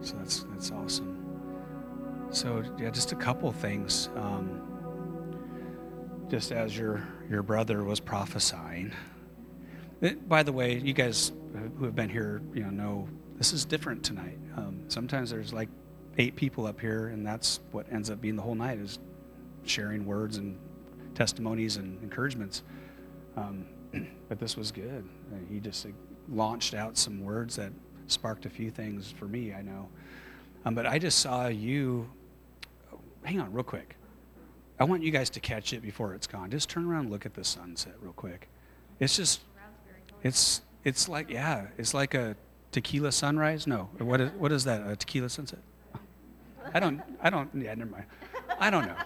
So 0.00 0.16
that's 0.16 0.44
that's 0.50 0.70
awesome. 0.70 1.17
So 2.30 2.62
yeah, 2.78 2.90
just 2.90 3.12
a 3.12 3.16
couple 3.16 3.50
things. 3.52 4.10
Um, 4.16 4.68
just 6.28 6.52
as 6.52 6.76
your 6.76 7.06
your 7.30 7.42
brother 7.42 7.84
was 7.84 8.00
prophesying. 8.00 8.92
It, 10.00 10.28
by 10.28 10.42
the 10.42 10.52
way, 10.52 10.78
you 10.78 10.92
guys 10.92 11.32
who 11.78 11.84
have 11.84 11.94
been 11.94 12.10
here, 12.10 12.42
you 12.54 12.62
know, 12.62 12.70
know 12.70 13.08
this 13.36 13.52
is 13.52 13.64
different 13.64 14.04
tonight. 14.04 14.38
Um, 14.56 14.84
sometimes 14.88 15.30
there's 15.30 15.52
like 15.52 15.68
eight 16.18 16.36
people 16.36 16.66
up 16.66 16.80
here, 16.80 17.08
and 17.08 17.26
that's 17.26 17.60
what 17.72 17.90
ends 17.92 18.10
up 18.10 18.20
being 18.20 18.36
the 18.36 18.42
whole 18.42 18.54
night 18.54 18.78
is 18.78 18.98
sharing 19.64 20.04
words 20.04 20.36
and 20.36 20.58
testimonies 21.14 21.76
and 21.76 22.00
encouragements. 22.02 22.62
Um, 23.36 23.66
but 24.28 24.38
this 24.38 24.56
was 24.56 24.70
good. 24.70 25.08
He 25.50 25.60
just 25.60 25.86
launched 26.28 26.74
out 26.74 26.96
some 26.98 27.22
words 27.24 27.56
that 27.56 27.72
sparked 28.06 28.46
a 28.46 28.50
few 28.50 28.70
things 28.70 29.10
for 29.10 29.26
me. 29.26 29.54
I 29.54 29.62
know. 29.62 29.88
Um, 30.64 30.74
but 30.74 30.86
I 30.86 30.98
just 30.98 31.20
saw 31.20 31.48
you 31.48 32.10
hang 33.28 33.40
on 33.40 33.52
real 33.52 33.62
quick. 33.62 33.96
I 34.80 34.84
want 34.84 35.02
you 35.02 35.10
guys 35.10 35.28
to 35.30 35.40
catch 35.40 35.74
it 35.74 35.82
before 35.82 36.14
it's 36.14 36.26
gone. 36.26 36.50
Just 36.50 36.70
turn 36.70 36.86
around 36.86 37.00
and 37.00 37.10
look 37.10 37.26
at 37.26 37.34
the 37.34 37.44
sunset 37.44 37.92
real 38.00 38.14
quick. 38.14 38.48
It's 39.00 39.16
just, 39.16 39.40
it's 40.22 40.62
it's 40.82 41.10
like 41.10 41.28
yeah, 41.28 41.66
it's 41.76 41.92
like 41.92 42.14
a 42.14 42.36
tequila 42.72 43.12
sunrise. 43.12 43.66
No, 43.66 43.90
what 43.98 44.20
is 44.22 44.30
what 44.38 44.50
is 44.50 44.64
that? 44.64 44.88
A 44.88 44.96
tequila 44.96 45.28
sunset? 45.28 45.58
I 46.72 46.80
don't 46.80 47.02
I 47.20 47.28
don't 47.28 47.50
yeah 47.54 47.74
never 47.74 47.90
mind. 47.90 48.06
I 48.58 48.70
don't 48.70 48.86
know. 48.86 48.96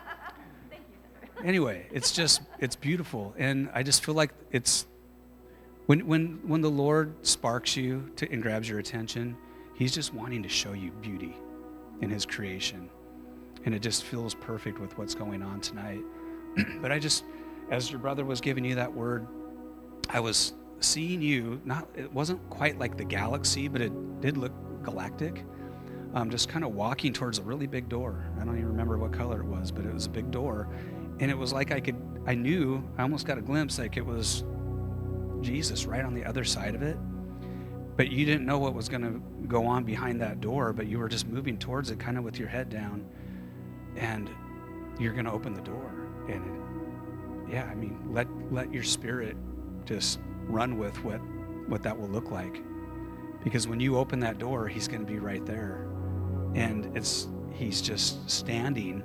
Anyway, 1.45 1.89
it's 1.91 2.12
just 2.12 2.43
it's 2.61 2.77
beautiful, 2.77 3.35
and 3.37 3.70
I 3.75 3.83
just 3.83 4.05
feel 4.05 4.14
like 4.14 4.31
it's 4.53 4.87
when 5.87 6.07
when 6.07 6.39
when 6.47 6.61
the 6.61 6.70
Lord 6.70 7.27
sparks 7.27 7.77
you 7.77 8.09
to, 8.16 8.31
and 8.31 8.41
grabs 8.41 8.68
your 8.68 8.79
attention, 8.79 9.37
He's 9.75 9.93
just 9.93 10.14
wanting 10.14 10.45
to 10.45 10.49
show 10.49 10.75
you 10.75 10.93
beauty 10.93 11.35
in 12.01 12.09
His 12.09 12.25
creation 12.25 12.89
and 13.65 13.75
it 13.75 13.81
just 13.81 14.05
feels 14.05 14.35
perfect 14.35 14.79
with 14.79 14.97
what's 14.99 15.15
going 15.15 15.43
on 15.43 15.61
tonight. 15.61 16.03
but 16.81 16.91
I 16.93 16.99
just, 16.99 17.25
as 17.71 17.91
your 17.91 18.01
brother 18.01 18.25
was 18.25 18.41
giving 18.41 18.65
you 18.65 18.75
that 18.75 18.93
word, 18.93 19.27
I 20.11 20.21
was 20.21 20.55
seeing 20.81 21.23
you. 21.23 21.61
Not, 21.65 21.89
it 21.95 22.13
wasn't 22.13 22.49
quite 22.51 22.79
like 22.79 22.97
the 22.97 23.05
galaxy, 23.05 23.69
but 23.69 23.81
it 23.81 24.21
did 24.21 24.37
look 24.37 24.53
galactic. 24.83 25.45
Um, 26.15 26.29
just 26.29 26.49
kind 26.49 26.65
of 26.65 26.75
walking 26.75 27.13
towards 27.13 27.39
a 27.39 27.43
really 27.43 27.67
big 27.67 27.89
door. 27.89 28.27
I 28.41 28.45
don't 28.45 28.57
even 28.57 28.69
remember 28.69 28.99
what 28.99 29.13
color 29.13 29.41
it 29.41 29.47
was, 29.47 29.71
but 29.71 29.87
it 29.87 29.95
was 29.95 30.07
a 30.07 30.11
big 30.11 30.31
door, 30.31 30.69
and 31.21 31.31
it 31.31 31.39
was 31.39 31.53
like 31.53 31.73
I 31.73 31.81
could. 31.81 31.97
I 32.27 32.35
knew. 32.35 32.87
I 32.99 33.03
almost 33.03 33.27
got 33.27 33.39
a 33.39 33.41
glimpse, 33.41 33.79
like 33.79 33.97
it 33.97 34.05
was 34.05 34.45
Jesus 35.41 35.87
right 35.87 36.05
on 36.05 36.15
the 36.15 36.25
other 36.25 36.45
side 36.45 36.75
of 36.75 36.83
it. 36.83 36.99
But 37.97 38.11
you 38.11 38.27
didn't 38.27 38.45
know 38.45 38.59
what 38.59 38.75
was 38.75 38.89
going 38.89 39.03
to 39.03 39.47
go 39.47 39.67
on 39.67 39.85
behind 39.85 40.21
that 40.21 40.41
door, 40.41 40.73
but 40.73 40.87
you 40.87 40.99
were 40.99 41.09
just 41.09 41.27
moving 41.27 41.59
towards 41.59 41.91
it, 41.91 41.99
kind 41.99 42.19
of 42.19 42.25
with 42.25 42.39
your 42.39 42.49
head 42.49 42.69
down 42.69 43.07
and 43.97 44.30
you're 44.99 45.12
going 45.12 45.24
to 45.24 45.32
open 45.32 45.55
the 45.55 45.62
door. 45.62 45.90
And 46.28 46.62
yeah 47.51 47.64
i 47.64 47.74
mean 47.74 47.99
let 48.09 48.28
let 48.53 48.72
your 48.72 48.84
spirit 48.84 49.36
just 49.84 50.20
run 50.47 50.78
with 50.78 50.97
what 51.05 51.18
what 51.68 51.82
that 51.82 51.99
will 51.99 52.09
look 52.09 52.30
like. 52.30 52.62
Because 53.45 53.66
when 53.66 53.80
you 53.80 53.97
open 53.97 54.20
that 54.20 54.38
door 54.38 54.68
he's 54.68 54.88
going 54.88 55.05
to 55.05 55.12
be 55.12 55.18
right 55.18 55.45
there. 55.45 55.88
And 56.55 56.97
it's 56.97 57.28
he's 57.53 57.80
just 57.80 58.28
standing 58.30 59.03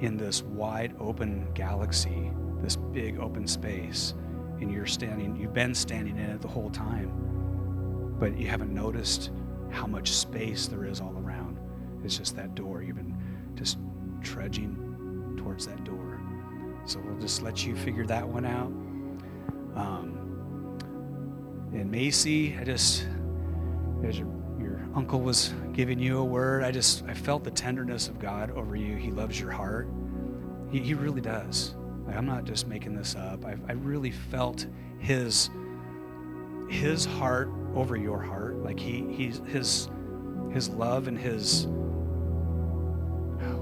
in 0.00 0.16
this 0.16 0.42
wide 0.42 0.94
open 0.98 1.46
galaxy 1.54 2.30
this 2.62 2.76
big 2.76 3.18
open 3.18 3.46
space. 3.46 4.14
And 4.60 4.70
you're 4.70 4.86
standing 4.86 5.36
you've 5.36 5.54
been 5.54 5.74
standing 5.74 6.18
in 6.18 6.30
it 6.30 6.40
the 6.40 6.48
whole 6.48 6.70
time 6.70 7.30
but 8.20 8.36
you 8.36 8.46
haven't 8.46 8.72
noticed 8.72 9.30
how 9.70 9.86
much 9.86 10.12
space 10.12 10.66
there 10.66 10.84
is 10.84 11.00
all 11.00 11.16
around. 11.16 11.58
It's 12.04 12.18
just 12.18 12.36
that 12.36 12.54
door. 12.54 12.82
You've 12.82 12.96
been 12.96 13.16
just 13.54 13.78
trudging 14.22 15.34
towards 15.36 15.66
that 15.66 15.82
door. 15.84 16.20
So 16.84 17.00
we'll 17.04 17.18
just 17.18 17.42
let 17.42 17.64
you 17.64 17.76
figure 17.76 18.06
that 18.06 18.26
one 18.26 18.44
out. 18.44 18.72
Um, 19.76 20.78
and 21.72 21.90
Macy, 21.90 22.56
I 22.58 22.64
just, 22.64 23.06
as 24.04 24.18
your, 24.18 24.28
your 24.58 24.80
uncle 24.94 25.20
was 25.20 25.54
giving 25.72 25.98
you 25.98 26.18
a 26.18 26.24
word, 26.24 26.64
I 26.64 26.70
just 26.70 27.04
I 27.04 27.14
felt 27.14 27.44
the 27.44 27.50
tenderness 27.50 28.08
of 28.08 28.18
God 28.18 28.50
over 28.52 28.76
you. 28.76 28.96
He 28.96 29.10
loves 29.10 29.38
your 29.38 29.50
heart. 29.50 29.88
He, 30.70 30.80
he 30.80 30.94
really 30.94 31.20
does. 31.20 31.74
Like, 32.06 32.16
I'm 32.16 32.26
not 32.26 32.44
just 32.44 32.66
making 32.66 32.96
this 32.96 33.14
up. 33.14 33.44
I, 33.44 33.56
I 33.68 33.72
really 33.72 34.10
felt 34.10 34.66
his 34.98 35.50
his 36.68 37.04
heart 37.04 37.50
over 37.74 37.96
your 37.96 38.20
heart. 38.20 38.56
Like 38.56 38.78
he 38.78 39.04
he's 39.12 39.40
his 39.46 39.88
his 40.52 40.68
love 40.70 41.08
and 41.08 41.18
his 41.18 41.66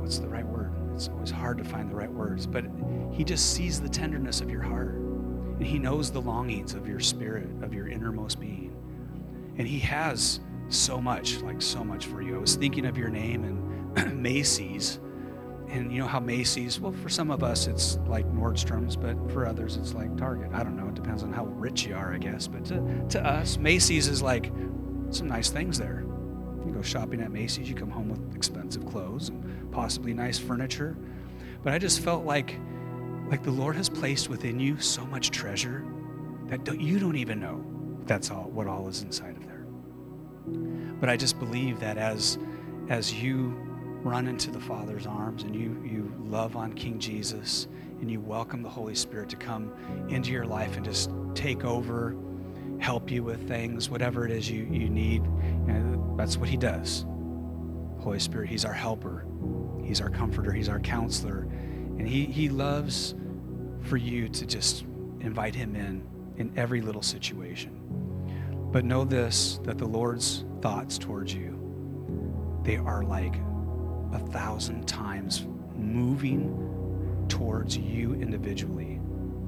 what's 0.08 0.20
the 0.20 0.26
right 0.26 0.46
word? 0.46 0.72
It's 0.94 1.08
always 1.08 1.30
hard 1.30 1.58
to 1.58 1.64
find 1.64 1.90
the 1.90 1.94
right 1.94 2.10
words, 2.10 2.46
but 2.46 2.64
he 3.12 3.24
just 3.24 3.52
sees 3.52 3.78
the 3.78 3.90
tenderness 3.90 4.40
of 4.40 4.50
your 4.50 4.62
heart. 4.62 4.94
And 4.94 5.66
he 5.66 5.78
knows 5.78 6.10
the 6.10 6.22
longings 6.22 6.72
of 6.72 6.88
your 6.88 6.98
spirit, 6.98 7.46
of 7.60 7.74
your 7.74 7.88
innermost 7.88 8.40
being. 8.40 8.74
And 9.58 9.68
he 9.68 9.78
has 9.80 10.40
so 10.70 10.98
much, 10.98 11.42
like 11.42 11.60
so 11.60 11.84
much 11.84 12.06
for 12.06 12.22
you. 12.22 12.36
I 12.36 12.38
was 12.38 12.56
thinking 12.56 12.86
of 12.86 12.96
your 12.96 13.10
name 13.10 13.44
and 13.44 14.22
Macy's. 14.22 14.98
And 15.68 15.92
you 15.92 15.98
know 15.98 16.06
how 16.06 16.20
Macy's, 16.20 16.80
well, 16.80 16.92
for 16.92 17.10
some 17.10 17.30
of 17.30 17.44
us 17.44 17.66
it's 17.66 17.98
like 18.06 18.26
Nordstrom's, 18.32 18.96
but 18.96 19.14
for 19.30 19.44
others 19.44 19.76
it's 19.76 19.92
like 19.92 20.16
Target. 20.16 20.52
I 20.54 20.62
don't 20.62 20.78
know. 20.78 20.88
It 20.88 20.94
depends 20.94 21.22
on 21.22 21.34
how 21.34 21.44
rich 21.44 21.84
you 21.84 21.94
are, 21.94 22.14
I 22.14 22.16
guess. 22.16 22.46
But 22.46 22.64
to, 22.64 23.04
to 23.10 23.26
us, 23.26 23.58
Macy's 23.58 24.08
is 24.08 24.22
like 24.22 24.50
some 25.10 25.26
nice 25.28 25.50
things 25.50 25.78
there. 25.78 26.06
Go 26.78 26.82
shopping 26.82 27.20
at 27.22 27.32
Macy's, 27.32 27.68
you 27.68 27.74
come 27.74 27.90
home 27.90 28.08
with 28.08 28.36
expensive 28.36 28.86
clothes 28.86 29.30
and 29.30 29.72
possibly 29.72 30.14
nice 30.14 30.38
furniture. 30.38 30.96
But 31.64 31.72
I 31.72 31.78
just 31.80 31.98
felt 31.98 32.24
like 32.24 32.56
like 33.28 33.42
the 33.42 33.50
Lord 33.50 33.74
has 33.74 33.88
placed 33.88 34.28
within 34.28 34.60
you 34.60 34.78
so 34.78 35.04
much 35.04 35.32
treasure 35.32 35.84
that 36.46 36.62
don't, 36.62 36.80
you 36.80 37.00
don't 37.00 37.16
even 37.16 37.40
know 37.40 37.64
that's 38.06 38.30
all 38.30 38.44
what 38.44 38.68
all 38.68 38.86
is 38.86 39.02
inside 39.02 39.36
of 39.36 39.44
there. 39.44 39.66
But 41.00 41.08
I 41.08 41.16
just 41.16 41.40
believe 41.40 41.80
that 41.80 41.98
as 41.98 42.38
as 42.88 43.12
you 43.12 43.56
run 44.04 44.28
into 44.28 44.52
the 44.52 44.60
Father's 44.60 45.04
arms 45.04 45.42
and 45.42 45.56
you 45.56 45.82
you 45.84 46.14
love 46.26 46.54
on 46.54 46.72
King 46.74 47.00
Jesus 47.00 47.66
and 48.00 48.08
you 48.08 48.20
welcome 48.20 48.62
the 48.62 48.70
Holy 48.70 48.94
Spirit 48.94 49.28
to 49.30 49.36
come 49.36 49.72
into 50.10 50.30
your 50.30 50.46
life 50.46 50.76
and 50.76 50.84
just 50.84 51.10
take 51.34 51.64
over, 51.64 52.14
help 52.78 53.10
you 53.10 53.22
with 53.22 53.46
things, 53.48 53.90
whatever 53.90 54.24
it 54.24 54.30
is 54.30 54.50
you, 54.50 54.64
you 54.70 54.88
need. 54.88 55.22
You 55.24 55.72
know, 55.72 56.14
that's 56.16 56.36
what 56.36 56.48
He 56.48 56.56
does. 56.56 57.04
Holy 58.00 58.18
Spirit, 58.18 58.48
He's 58.48 58.64
our 58.64 58.72
helper, 58.72 59.26
He's 59.82 60.00
our 60.00 60.10
comforter, 60.10 60.52
He's 60.52 60.68
our 60.68 60.80
counselor. 60.80 61.48
And 61.98 62.06
he, 62.06 62.26
he 62.26 62.48
loves 62.48 63.14
for 63.82 63.96
you 63.96 64.28
to 64.28 64.46
just 64.46 64.84
invite 65.20 65.54
him 65.54 65.74
in 65.74 66.06
in 66.36 66.52
every 66.56 66.80
little 66.80 67.02
situation. 67.02 67.74
But 68.70 68.84
know 68.84 69.04
this 69.04 69.58
that 69.64 69.78
the 69.78 69.86
Lord's 69.86 70.44
thoughts 70.60 70.96
towards 70.96 71.34
you, 71.34 72.60
they 72.62 72.76
are 72.76 73.02
like 73.02 73.34
a 74.12 74.18
thousand 74.18 74.86
times 74.86 75.46
moving 75.74 77.26
towards 77.28 77.76
you 77.76 78.14
individually. 78.14 79.00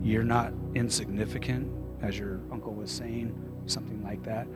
You're 0.03 0.25
not 0.25 0.53
insignificant, 0.75 1.71
as 2.03 2.19
your 2.19 2.41
uncle 2.51 2.75
was 2.75 2.91
saying, 2.91 3.35
something 3.67 4.03
like 4.03 4.23
that. 4.25 4.47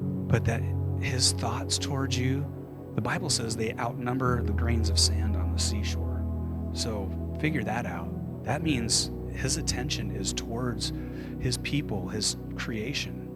But 0.00 0.44
that 0.46 0.62
his 1.00 1.32
thoughts 1.32 1.78
towards 1.78 2.18
you, 2.18 2.46
the 2.94 3.00
Bible 3.00 3.30
says 3.30 3.56
they 3.56 3.72
outnumber 3.74 4.42
the 4.42 4.52
grains 4.52 4.90
of 4.90 4.98
sand 4.98 5.36
on 5.36 5.52
the 5.52 5.58
seashore. 5.58 6.24
So 6.72 7.10
figure 7.40 7.64
that 7.64 7.86
out. 7.86 8.44
That 8.44 8.62
means 8.62 9.10
his 9.32 9.56
attention 9.56 10.14
is 10.14 10.32
towards 10.32 10.92
his 11.40 11.56
people, 11.58 12.08
his 12.08 12.36
creation, 12.56 13.28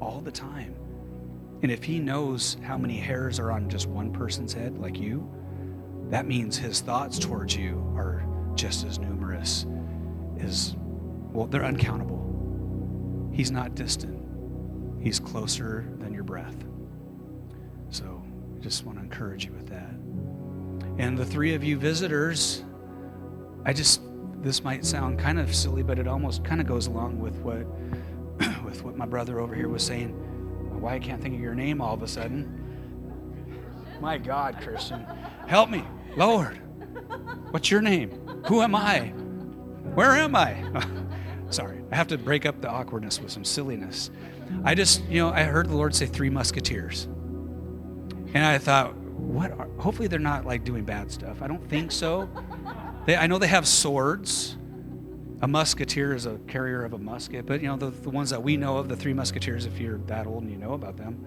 all 0.00 0.20
the 0.22 0.30
time. 0.30 0.74
And 1.62 1.70
if 1.70 1.84
he 1.84 2.00
knows 2.00 2.56
how 2.62 2.76
many 2.76 2.98
hairs 2.98 3.38
are 3.38 3.52
on 3.52 3.68
just 3.70 3.86
one 3.86 4.12
person's 4.12 4.52
head, 4.52 4.78
like 4.78 4.98
you, 4.98 5.30
that 6.10 6.26
means 6.26 6.58
his 6.58 6.80
thoughts 6.80 7.18
towards 7.18 7.56
you 7.56 7.78
are 7.96 8.26
just 8.54 8.84
as 8.84 8.98
numerous 8.98 9.66
as, 10.40 10.76
well, 11.32 11.46
they're 11.46 11.64
uncountable. 11.64 12.21
He's 13.32 13.50
not 13.50 13.74
distant, 13.74 14.18
he's 15.02 15.18
closer 15.18 15.86
than 15.98 16.12
your 16.12 16.24
breath. 16.24 16.56
So 17.90 18.22
I 18.56 18.60
just 18.60 18.84
want 18.84 18.98
to 18.98 19.04
encourage 19.04 19.44
you 19.44 19.52
with 19.52 19.68
that. 19.68 19.90
And 20.98 21.16
the 21.16 21.24
three 21.24 21.54
of 21.54 21.64
you 21.64 21.78
visitors, 21.78 22.64
I 23.64 23.72
just 23.72 24.02
this 24.42 24.64
might 24.64 24.84
sound 24.84 25.18
kind 25.18 25.38
of 25.38 25.54
silly, 25.54 25.82
but 25.82 25.98
it 25.98 26.08
almost 26.08 26.44
kind 26.44 26.60
of 26.60 26.66
goes 26.66 26.88
along 26.88 27.20
with 27.20 27.36
what 27.36 27.64
with 28.64 28.82
what 28.82 28.96
my 28.96 29.06
brother 29.06 29.40
over 29.40 29.54
here 29.54 29.68
was 29.68 29.84
saying. 29.84 30.10
Why 30.80 30.94
I 30.94 30.98
can't 30.98 31.22
think 31.22 31.36
of 31.36 31.40
your 31.40 31.54
name 31.54 31.80
all 31.80 31.94
of 31.94 32.02
a 32.02 32.08
sudden. 32.08 32.58
My 34.00 34.18
God, 34.18 34.58
Christian, 34.60 35.06
help 35.46 35.70
me, 35.70 35.84
Lord. 36.16 36.58
What's 37.52 37.70
your 37.70 37.80
name? 37.80 38.10
Who 38.46 38.62
am 38.62 38.74
I? 38.74 39.12
Where 39.94 40.10
am 40.10 40.34
I? 40.34 40.64
I 41.92 41.96
have 41.96 42.08
to 42.08 42.16
break 42.16 42.46
up 42.46 42.62
the 42.62 42.70
awkwardness 42.70 43.20
with 43.20 43.30
some 43.30 43.44
silliness. 43.44 44.10
I 44.64 44.74
just, 44.74 45.04
you 45.04 45.20
know, 45.20 45.28
I 45.28 45.42
heard 45.42 45.68
the 45.68 45.76
Lord 45.76 45.94
say 45.94 46.06
three 46.06 46.30
musketeers. 46.30 47.04
And 48.34 48.38
I 48.38 48.56
thought, 48.56 48.96
what 48.96 49.52
are, 49.52 49.68
hopefully 49.78 50.08
they're 50.08 50.18
not 50.18 50.46
like 50.46 50.64
doing 50.64 50.84
bad 50.84 51.10
stuff. 51.12 51.42
I 51.42 51.46
don't 51.46 51.68
think 51.68 51.92
so. 51.92 52.28
They, 53.04 53.16
I 53.16 53.26
know 53.26 53.38
they 53.38 53.48
have 53.48 53.66
swords. 53.66 54.56
A 55.40 55.48
musketeer 55.48 56.14
is 56.14 56.24
a 56.26 56.38
carrier 56.46 56.84
of 56.84 56.92
a 56.92 56.98
musket, 56.98 57.46
but 57.46 57.60
you 57.60 57.66
know 57.66 57.76
the, 57.76 57.90
the 57.90 58.10
ones 58.10 58.30
that 58.30 58.40
we 58.40 58.56
know 58.56 58.76
of, 58.76 58.88
the 58.88 58.94
three 58.94 59.12
musketeers, 59.12 59.66
if 59.66 59.80
you're 59.80 59.98
that 60.06 60.28
old 60.28 60.44
and 60.44 60.52
you 60.52 60.56
know 60.56 60.74
about 60.74 60.96
them, 60.96 61.26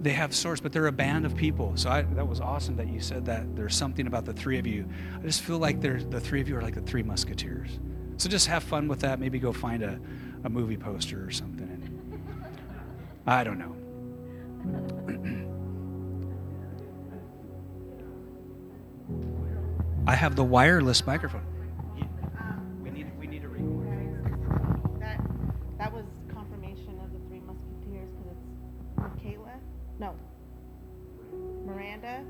they 0.00 0.12
have 0.12 0.34
swords, 0.34 0.62
but 0.62 0.72
they're 0.72 0.86
a 0.86 0.92
band 0.92 1.26
of 1.26 1.36
people. 1.36 1.72
So 1.76 1.90
I, 1.90 2.02
that 2.14 2.26
was 2.26 2.40
awesome 2.40 2.74
that 2.76 2.88
you 2.88 3.00
said 3.00 3.26
that. 3.26 3.54
There's 3.54 3.76
something 3.76 4.06
about 4.06 4.24
the 4.24 4.32
three 4.32 4.58
of 4.58 4.66
you. 4.66 4.88
I 5.18 5.26
just 5.26 5.42
feel 5.42 5.58
like 5.58 5.82
the 5.82 6.20
three 6.20 6.40
of 6.40 6.48
you 6.48 6.56
are 6.56 6.62
like 6.62 6.74
the 6.74 6.80
three 6.80 7.02
musketeers. 7.02 7.78
So 8.18 8.28
just 8.28 8.48
have 8.48 8.64
fun 8.64 8.88
with 8.88 9.00
that. 9.00 9.20
Maybe 9.20 9.38
go 9.38 9.52
find 9.52 9.82
a, 9.82 10.00
a 10.42 10.50
movie 10.50 10.76
poster 10.76 11.24
or 11.24 11.30
something. 11.30 11.68
I 13.26 13.44
don't 13.44 13.58
know. 13.58 13.76
I 20.08 20.16
have 20.16 20.34
the 20.34 20.42
wireless 20.42 21.06
microphone. 21.06 21.46
We 22.82 22.90
need, 22.90 23.06
we 23.20 23.28
need 23.28 23.42
to 23.42 23.48
record. 23.48 25.00
That, 25.00 25.20
that 25.78 25.92
was 25.92 26.04
confirmation 26.32 26.98
of 27.04 27.12
the 27.12 27.20
Three 27.28 27.40
Musketeers 27.40 28.10
because 28.18 28.32
it's 28.32 28.96
Michaela, 28.96 29.60
no, 30.00 30.14
Miranda, 31.64 32.24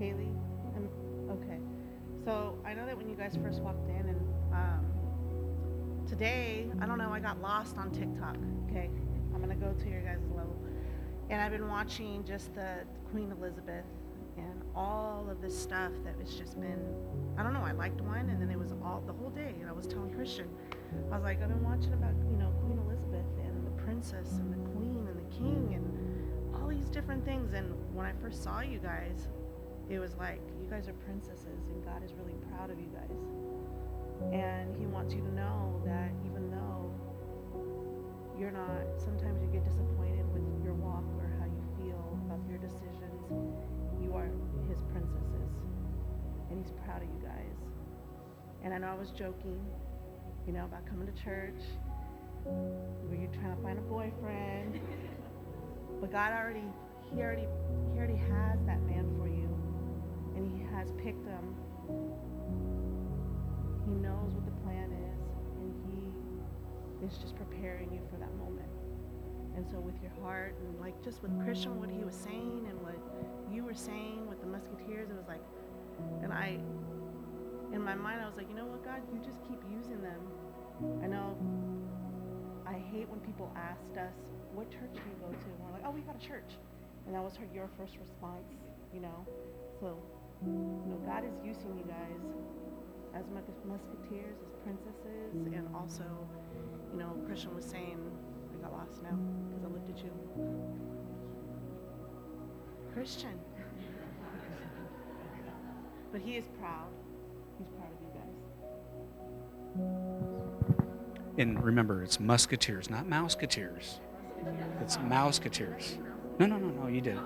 Kaylee, 0.00 0.34
okay. 1.28 1.58
So 2.24 2.58
I 2.64 2.72
know 2.72 2.86
that 2.86 2.96
when 2.96 3.10
you 3.10 3.16
guys 3.16 3.36
first 3.42 3.60
walked 3.60 3.86
in 3.88 4.08
and, 4.08 4.33
um, 4.54 6.06
today, 6.08 6.70
I 6.80 6.86
don't 6.86 6.98
know, 6.98 7.10
I 7.10 7.20
got 7.20 7.40
lost 7.40 7.76
on 7.76 7.90
TikTok, 7.90 8.36
okay? 8.68 8.90
I'm 9.34 9.40
gonna 9.40 9.56
go 9.56 9.72
to 9.72 9.88
your 9.90 10.00
guys' 10.00 10.22
level. 10.34 10.56
And 11.30 11.40
I've 11.40 11.52
been 11.52 11.68
watching 11.68 12.24
just 12.24 12.54
the 12.54 12.84
Queen 13.10 13.32
Elizabeth 13.32 13.84
and 14.36 14.62
all 14.74 15.26
of 15.30 15.40
this 15.40 15.56
stuff 15.56 15.92
that 16.04 16.14
has 16.18 16.34
just 16.34 16.60
been 16.60 16.80
I 17.36 17.42
don't 17.42 17.52
know, 17.52 17.62
I 17.64 17.72
liked 17.72 18.00
one 18.00 18.28
and 18.30 18.40
then 18.40 18.50
it 18.50 18.58
was 18.58 18.72
all 18.84 19.02
the 19.06 19.12
whole 19.12 19.30
day 19.30 19.54
and 19.60 19.68
I 19.68 19.72
was 19.72 19.86
telling 19.86 20.12
Christian, 20.14 20.48
I 21.10 21.16
was 21.16 21.24
like, 21.24 21.42
I've 21.42 21.48
been 21.48 21.64
watching 21.64 21.92
about, 21.92 22.14
you 22.30 22.36
know, 22.36 22.50
Queen 22.62 22.78
Elizabeth 22.86 23.26
and 23.42 23.66
the 23.66 23.82
princess 23.82 24.32
and 24.38 24.52
the 24.52 24.70
queen 24.70 25.06
and 25.08 25.18
the 25.18 25.36
king 25.36 25.74
and 25.74 26.54
all 26.54 26.68
these 26.68 26.88
different 26.90 27.24
things 27.24 27.54
and 27.54 27.74
when 27.94 28.06
I 28.06 28.12
first 28.20 28.42
saw 28.42 28.60
you 28.60 28.78
guys, 28.78 29.28
it 29.88 29.98
was 29.98 30.14
like 30.16 30.40
you 30.62 30.68
guys 30.70 30.88
are 30.88 30.94
princesses 31.04 31.66
and 31.70 31.84
God 31.84 32.04
is 32.04 32.12
really 32.14 32.38
proud 32.50 32.70
of 32.70 32.78
you 32.78 32.88
guys. 32.94 33.33
And 34.32 34.76
he 34.76 34.86
wants 34.86 35.14
you 35.14 35.20
to 35.20 35.34
know 35.34 35.80
that 35.84 36.10
even 36.26 36.50
though 36.50 36.90
you're 38.38 38.50
not 38.50 38.82
sometimes 38.96 39.40
you 39.42 39.48
get 39.48 39.64
disappointed 39.64 40.26
with 40.32 40.42
your 40.64 40.74
walk 40.74 41.04
or 41.18 41.30
how 41.38 41.46
you 41.46 41.62
feel 41.78 42.18
about 42.26 42.40
your 42.48 42.58
decisions 42.58 43.54
you 44.02 44.14
are 44.14 44.28
his 44.68 44.78
princesses. 44.92 45.50
And 46.50 46.58
he's 46.60 46.72
proud 46.84 47.02
of 47.02 47.08
you 47.08 47.20
guys. 47.22 47.56
And 48.62 48.72
I 48.72 48.78
know 48.78 48.88
I 48.88 48.94
was 48.94 49.10
joking, 49.10 49.60
you 50.46 50.52
know, 50.52 50.64
about 50.64 50.86
coming 50.86 51.06
to 51.06 51.22
church. 51.22 51.60
Were 52.44 53.16
you 53.16 53.28
trying 53.40 53.56
to 53.56 53.62
find 53.62 53.78
a 53.78 53.82
boyfriend? 53.82 54.80
But 56.00 56.10
God 56.12 56.32
already, 56.32 56.64
he 57.10 57.22
already, 57.22 57.46
he 57.92 57.98
already 57.98 58.16
has 58.16 58.58
that 58.66 58.82
man 58.82 59.08
for 59.16 59.26
you. 59.26 59.48
And 60.36 60.44
he 60.52 60.66
has 60.74 60.90
picked 60.98 61.24
him. 61.24 61.54
He 63.86 63.92
knows 63.92 64.32
what 64.32 64.44
the 64.44 64.56
plan 64.64 64.90
is. 64.92 65.20
And 65.60 65.72
he 65.88 67.06
is 67.06 67.18
just 67.18 67.36
preparing 67.36 67.92
you 67.92 68.00
for 68.10 68.16
that 68.16 68.32
moment. 68.36 68.68
And 69.56 69.66
so 69.68 69.78
with 69.78 69.94
your 70.02 70.12
heart 70.22 70.56
and 70.60 70.80
like 70.80 70.96
just 71.04 71.22
with 71.22 71.30
Christian, 71.44 71.78
what 71.78 71.90
he 71.90 72.02
was 72.02 72.16
saying 72.16 72.66
and 72.68 72.80
what 72.82 72.96
you 73.52 73.64
were 73.64 73.74
saying 73.74 74.26
with 74.28 74.40
the 74.40 74.46
musketeers, 74.46 75.10
it 75.10 75.16
was 75.16 75.28
like, 75.28 75.42
and 76.22 76.32
I, 76.32 76.58
in 77.72 77.80
my 77.80 77.94
mind, 77.94 78.20
I 78.20 78.26
was 78.26 78.36
like, 78.36 78.48
you 78.48 78.56
know 78.56 78.66
what, 78.66 78.84
God, 78.84 79.02
you 79.12 79.20
just 79.22 79.38
keep 79.46 79.62
using 79.70 80.02
them. 80.02 80.18
I 81.02 81.06
know 81.06 81.36
I 82.66 82.74
hate 82.90 83.08
when 83.08 83.20
people 83.20 83.52
asked 83.54 83.94
us, 83.96 84.16
what 84.54 84.70
church 84.70 84.90
do 84.94 84.98
you 85.06 85.18
go 85.20 85.30
to? 85.30 85.46
And 85.46 85.60
we're 85.62 85.72
like, 85.78 85.86
oh, 85.86 85.90
we 85.90 86.00
got 86.00 86.16
a 86.16 86.24
church. 86.26 86.58
And 87.06 87.14
that 87.14 87.22
was 87.22 87.36
her, 87.36 87.46
your 87.54 87.68
first 87.78 87.94
response, 88.00 88.50
you 88.92 89.00
know. 89.00 89.26
So, 89.78 89.98
you 90.42 90.90
know, 90.90 90.98
God 91.06 91.22
is 91.22 91.36
using 91.44 91.78
you 91.78 91.84
guys 91.84 92.18
as 93.14 93.24
mus- 93.30 93.44
musketeers, 93.64 94.36
as 94.44 94.54
princesses, 94.62 95.32
and 95.34 95.68
also, 95.74 96.04
you 96.92 96.98
know, 96.98 97.16
Christian 97.26 97.54
was 97.54 97.64
saying, 97.64 97.98
I 98.58 98.62
got 98.62 98.72
lost 98.72 99.02
now 99.02 99.16
because 99.48 99.64
I 99.64 99.68
looked 99.68 99.90
at 99.90 99.98
you. 100.04 100.10
Christian. 102.92 103.38
But 106.12 106.20
he 106.22 106.36
is 106.36 106.44
proud. 106.60 106.90
He's 107.58 107.66
proud 107.70 107.90
of 107.90 108.00
you 108.00 108.10
guys. 108.14 108.36
And 111.38 111.60
remember, 111.60 112.04
it's 112.04 112.20
musketeers, 112.20 112.88
not 112.88 113.08
mouseketeers. 113.08 113.98
It's 114.80 114.96
mouseketeers. 114.98 115.98
No, 116.38 116.46
no, 116.46 116.56
no, 116.58 116.68
no, 116.68 116.86
you 116.86 117.00
did. 117.00 117.18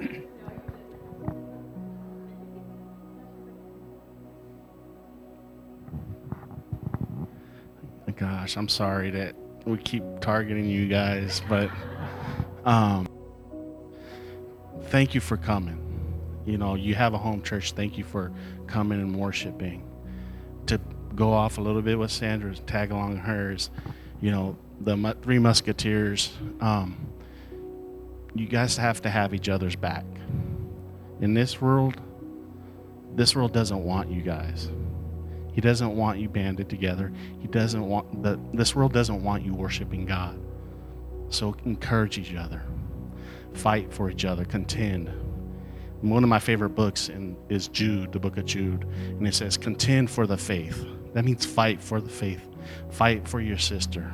Gosh, 8.44 8.58
I'm 8.58 8.68
sorry 8.68 9.08
that 9.08 9.34
we 9.64 9.78
keep 9.78 10.02
targeting 10.20 10.66
you 10.66 10.86
guys, 10.86 11.40
but 11.48 11.70
um, 12.66 13.08
thank 14.88 15.14
you 15.14 15.22
for 15.22 15.38
coming. 15.38 15.80
You 16.44 16.58
know, 16.58 16.74
you 16.74 16.94
have 16.94 17.14
a 17.14 17.16
home 17.16 17.40
church. 17.40 17.72
Thank 17.72 17.96
you 17.96 18.04
for 18.04 18.32
coming 18.66 19.00
and 19.00 19.16
worshiping. 19.16 19.88
To 20.66 20.78
go 21.14 21.32
off 21.32 21.56
a 21.56 21.62
little 21.62 21.80
bit 21.80 21.98
with 21.98 22.10
Sandra's, 22.10 22.60
tag 22.66 22.90
along 22.90 23.16
hers, 23.16 23.70
you 24.20 24.30
know, 24.30 24.58
the 24.78 25.16
three 25.22 25.38
musketeers, 25.38 26.30
um, 26.60 26.98
you 28.34 28.46
guys 28.46 28.76
have 28.76 29.00
to 29.00 29.08
have 29.08 29.32
each 29.32 29.48
other's 29.48 29.74
back. 29.74 30.04
In 31.22 31.32
this 31.32 31.62
world, 31.62 31.98
this 33.14 33.34
world 33.34 33.54
doesn't 33.54 33.82
want 33.82 34.10
you 34.10 34.20
guys. 34.20 34.68
He 35.54 35.60
doesn't 35.60 35.96
want 35.96 36.18
you 36.18 36.28
banded 36.28 36.68
together. 36.68 37.12
He 37.38 37.46
doesn't 37.46 37.86
want 37.86 38.22
the 38.24 38.40
this 38.52 38.74
world 38.74 38.92
doesn't 38.92 39.22
want 39.22 39.44
you 39.44 39.54
worshiping 39.54 40.04
God. 40.04 40.38
So 41.28 41.54
encourage 41.64 42.18
each 42.18 42.34
other. 42.34 42.62
Fight 43.52 43.92
for 43.92 44.10
each 44.10 44.24
other. 44.24 44.44
Contend. 44.44 45.10
One 46.00 46.24
of 46.24 46.28
my 46.28 46.40
favorite 46.40 46.70
books 46.70 47.08
in, 47.08 47.36
is 47.48 47.68
Jude, 47.68 48.12
the 48.12 48.18
book 48.18 48.36
of 48.36 48.44
Jude, 48.44 48.84
and 48.84 49.26
it 49.26 49.34
says, 49.34 49.56
"Contend 49.56 50.10
for 50.10 50.26
the 50.26 50.36
faith." 50.36 50.84
That 51.12 51.24
means 51.24 51.46
fight 51.46 51.80
for 51.80 52.00
the 52.00 52.10
faith. 52.10 52.46
Fight 52.90 53.28
for 53.28 53.40
your 53.40 53.58
sister. 53.58 54.12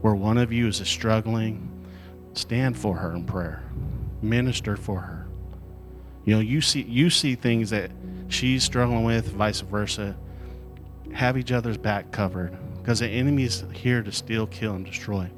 Where 0.00 0.16
one 0.16 0.38
of 0.38 0.52
you 0.52 0.66
is 0.66 0.76
struggling, 0.78 1.70
stand 2.32 2.76
for 2.76 2.96
her 2.96 3.12
in 3.14 3.24
prayer. 3.24 3.62
Minister 4.22 4.76
for 4.76 5.00
her. 5.00 5.28
You 6.24 6.34
know, 6.34 6.40
you 6.40 6.60
see 6.60 6.82
you 6.82 7.10
see 7.10 7.36
things 7.36 7.70
that 7.70 7.92
she's 8.26 8.64
struggling 8.64 9.04
with, 9.04 9.28
vice 9.28 9.60
versa 9.60 10.16
have 11.14 11.38
each 11.38 11.52
other's 11.52 11.78
back 11.78 12.10
covered 12.10 12.56
because 12.76 12.98
the 12.98 13.08
enemy 13.08 13.44
is 13.44 13.64
here 13.72 14.02
to 14.02 14.12
steal, 14.12 14.46
kill, 14.48 14.74
and 14.74 14.84
destroy. 14.84 15.30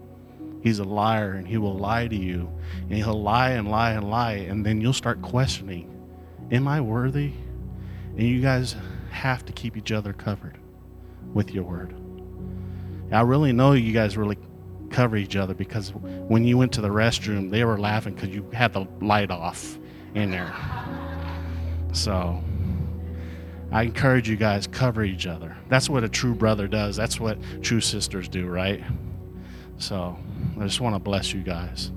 He's 0.62 0.80
a 0.80 0.84
liar 0.84 1.34
and 1.34 1.46
he 1.46 1.58
will 1.58 1.76
lie 1.76 2.08
to 2.08 2.16
you 2.16 2.50
and 2.88 2.94
he'll 2.94 3.22
lie 3.22 3.50
and 3.50 3.70
lie 3.70 3.92
and 3.92 4.10
lie 4.10 4.32
and 4.32 4.66
then 4.66 4.80
you'll 4.80 4.92
start 4.92 5.22
questioning, 5.22 5.92
Am 6.50 6.66
I 6.66 6.80
worthy? 6.80 7.32
And 8.16 8.22
you 8.22 8.40
guys 8.40 8.74
have 9.10 9.44
to 9.44 9.52
keep 9.52 9.76
each 9.76 9.92
other 9.92 10.12
covered 10.12 10.58
with 11.34 11.52
your 11.52 11.64
word. 11.64 11.94
I 13.12 13.20
really 13.20 13.52
know 13.52 13.72
you 13.72 13.92
guys 13.92 14.16
really 14.16 14.38
cover 14.90 15.16
each 15.16 15.36
other 15.36 15.54
because 15.54 15.90
when 15.90 16.44
you 16.44 16.56
went 16.56 16.72
to 16.72 16.80
the 16.80 16.88
restroom, 16.88 17.50
they 17.50 17.64
were 17.64 17.78
laughing 17.78 18.14
because 18.14 18.30
you 18.30 18.48
had 18.52 18.72
the 18.72 18.86
light 19.00 19.30
off 19.30 19.78
in 20.14 20.30
there. 20.30 20.54
So 21.92 22.42
I 23.72 23.82
encourage 23.82 24.28
you 24.28 24.36
guys 24.36 24.66
cover 24.66 25.02
each 25.04 25.26
other. 25.26 25.56
That's 25.68 25.88
what 25.88 26.04
a 26.04 26.08
true 26.08 26.34
brother 26.34 26.68
does. 26.68 26.96
That's 26.96 27.18
what 27.18 27.38
true 27.62 27.80
sisters 27.80 28.28
do, 28.28 28.46
right? 28.46 28.82
So 29.78 30.16
I 30.58 30.64
just 30.64 30.80
want 30.80 30.94
to 30.94 30.98
bless 30.98 31.32
you 31.32 31.42
guys. 31.42 31.90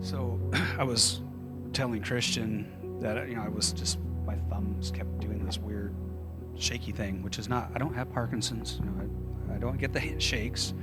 So 0.00 0.40
I 0.78 0.84
was 0.84 1.20
telling 1.72 2.02
Christian 2.02 2.98
that 3.00 3.28
you 3.28 3.36
know 3.36 3.42
I 3.42 3.48
was 3.48 3.72
just 3.72 3.98
my 4.26 4.36
thumbs 4.50 4.90
kept 4.90 5.20
doing 5.20 5.44
this 5.44 5.58
weird 5.58 5.94
shaky 6.56 6.92
thing, 6.92 7.22
which 7.22 7.38
is 7.38 7.48
not 7.48 7.70
I 7.74 7.78
don't 7.78 7.94
have 7.94 8.10
Parkinson's. 8.12 8.80
You 8.80 8.86
know, 8.86 9.10
I, 9.52 9.56
I 9.56 9.58
don't 9.58 9.78
get 9.78 9.92
the 9.92 10.18
shakes. 10.18 10.74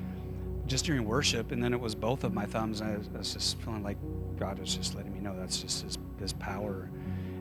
Just 0.67 0.85
during 0.85 1.05
worship, 1.05 1.51
and 1.51 1.63
then 1.63 1.73
it 1.73 1.79
was 1.79 1.93
both 1.93 2.23
of 2.23 2.33
my 2.33 2.45
thumbs, 2.45 2.81
I 2.81 2.93
I 2.93 2.97
was 3.17 3.33
just 3.33 3.59
feeling 3.59 3.83
like 3.83 3.97
God 4.37 4.59
was 4.59 4.75
just 4.75 4.95
letting 4.95 5.13
me 5.13 5.19
know 5.19 5.35
that's 5.37 5.61
just 5.61 5.83
His 5.83 5.97
His 6.19 6.33
power. 6.33 6.89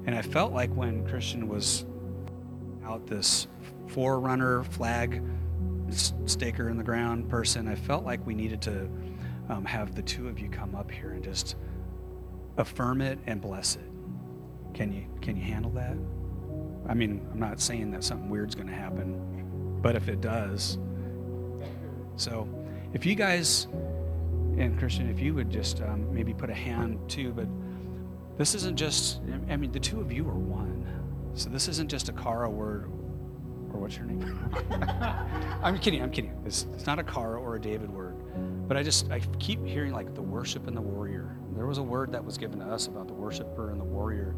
And 0.07 0.14
I 0.14 0.22
felt 0.22 0.53
like 0.53 0.70
when 0.74 1.07
Christian 1.07 1.49
was 1.49 1.86
out 2.84 3.07
this 3.07 3.47
forerunner 3.86 4.64
flag 4.64 5.22
staker 6.26 6.68
in 6.68 6.76
the 6.76 6.84
ground 6.84 7.28
person, 7.28 7.68
I 7.68 7.74
felt 7.74 8.05
like 8.05 8.24
we 8.26 8.34
needed 8.34 8.61
to 8.62 8.88
um, 9.49 9.64
have 9.64 9.95
the 9.95 10.03
two 10.03 10.28
of 10.28 10.38
you 10.38 10.49
come 10.49 10.74
up 10.74 10.90
here 10.90 11.11
and 11.11 11.22
just 11.22 11.57
affirm 12.57 13.01
it 13.01 13.18
and 13.26 13.40
bless 13.40 13.76
it. 13.76 13.90
Can 14.74 14.92
you 14.92 15.07
can 15.20 15.36
you 15.36 15.42
handle 15.42 15.70
that? 15.72 15.97
I 16.88 16.95
mean, 16.95 17.26
I'm 17.32 17.38
not 17.38 17.61
saying 17.61 17.90
that 17.92 18.05
something 18.05 18.28
weird's 18.28 18.55
going 18.55 18.66
to 18.66 18.74
happen, 18.74 19.78
but 19.80 19.97
if 19.97 20.09
it 20.09 20.20
does, 20.20 20.78
so 22.16 22.49
if 22.92 23.07
you 23.07 23.14
guys 23.14 23.68
and 24.59 24.78
Christian, 24.78 25.09
if 25.11 25.20
you 25.20 25.34
would 25.34 25.50
just 25.50 25.80
um, 25.82 26.12
maybe 26.14 26.32
put 26.32 26.50
a 26.50 26.55
hand 26.55 26.98
too, 27.09 27.32
but 27.32 27.48
this 28.36 28.55
isn't 28.55 28.76
just. 28.76 29.20
I 29.48 29.57
mean, 29.57 29.72
the 29.72 29.80
two 29.80 30.00
of 30.00 30.12
you 30.12 30.28
are 30.28 30.34
one, 30.34 30.86
so 31.34 31.48
this 31.50 31.68
isn't 31.68 31.90
just 31.90 32.09
a 32.09 32.12
Kara 32.12 32.50
word, 32.50 32.84
or 33.72 33.80
what's 33.80 33.96
your 33.96 34.07
name? 34.07 34.50
I'm 35.62 35.78
kidding. 35.78 36.02
I'm 36.02 36.11
kidding. 36.11 36.32
It's, 36.44 36.66
it's 36.74 36.86
not 36.86 36.98
a 36.98 37.05
Kara 37.05 37.40
or 37.40 37.57
a 37.57 37.61
David 37.61 37.90
word, 37.90 38.16
but 38.68 38.76
I 38.76 38.82
just 38.82 39.11
I 39.11 39.20
keep 39.38 39.64
hearing 39.64 39.92
like 39.92 40.14
the 40.14 40.22
worship 40.22 40.66
and 40.66 40.76
the 40.76 40.82
warrior. 40.82 41.36
There 41.55 41.66
was 41.66 41.78
a 41.78 41.82
word 41.82 42.12
that 42.12 42.24
was 42.24 42.38
given 42.38 42.59
to 42.59 42.66
us 42.66 42.88
about 42.88 43.07
the 43.07 43.14
worshiper 43.14 43.70
and 43.70 43.80
the 43.80 43.84
warrior, 43.84 44.34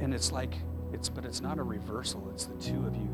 and 0.00 0.12
it's 0.12 0.32
like 0.32 0.54
it's 0.92 1.08
but 1.08 1.24
it's 1.24 1.40
not 1.40 1.58
a 1.58 1.62
reversal. 1.62 2.28
It's 2.32 2.46
the 2.46 2.56
two 2.56 2.86
of 2.86 2.96
you 2.96 3.08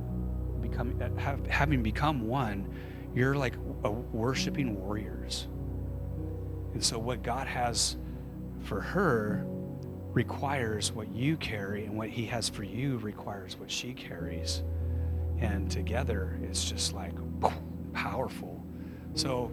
becoming 0.61 0.99
have, 1.18 1.47
having 1.47 1.83
become 1.83 2.26
one. 2.26 2.68
You're 3.14 3.35
like 3.35 3.55
a 3.85 3.91
worshiping 3.91 4.78
warriors. 4.81 5.49
And 6.73 6.85
so 6.85 6.99
what 6.99 7.23
God 7.23 7.47
has 7.47 7.97
for 8.62 8.81
her 8.81 9.45
requires 10.12 10.93
what 10.93 11.12
you 11.14 11.37
carry, 11.37 11.85
and 11.85 11.97
what 11.97 12.09
He 12.09 12.27
has 12.27 12.49
for 12.49 12.64
you 12.64 12.99
requires 12.99 13.57
what 13.57 13.71
she 13.71 13.93
carries. 13.93 14.62
And 15.39 15.71
together, 15.71 16.39
it's 16.43 16.68
just 16.68 16.93
like 16.93 17.12
powerful. 17.93 18.62
So 19.14 19.53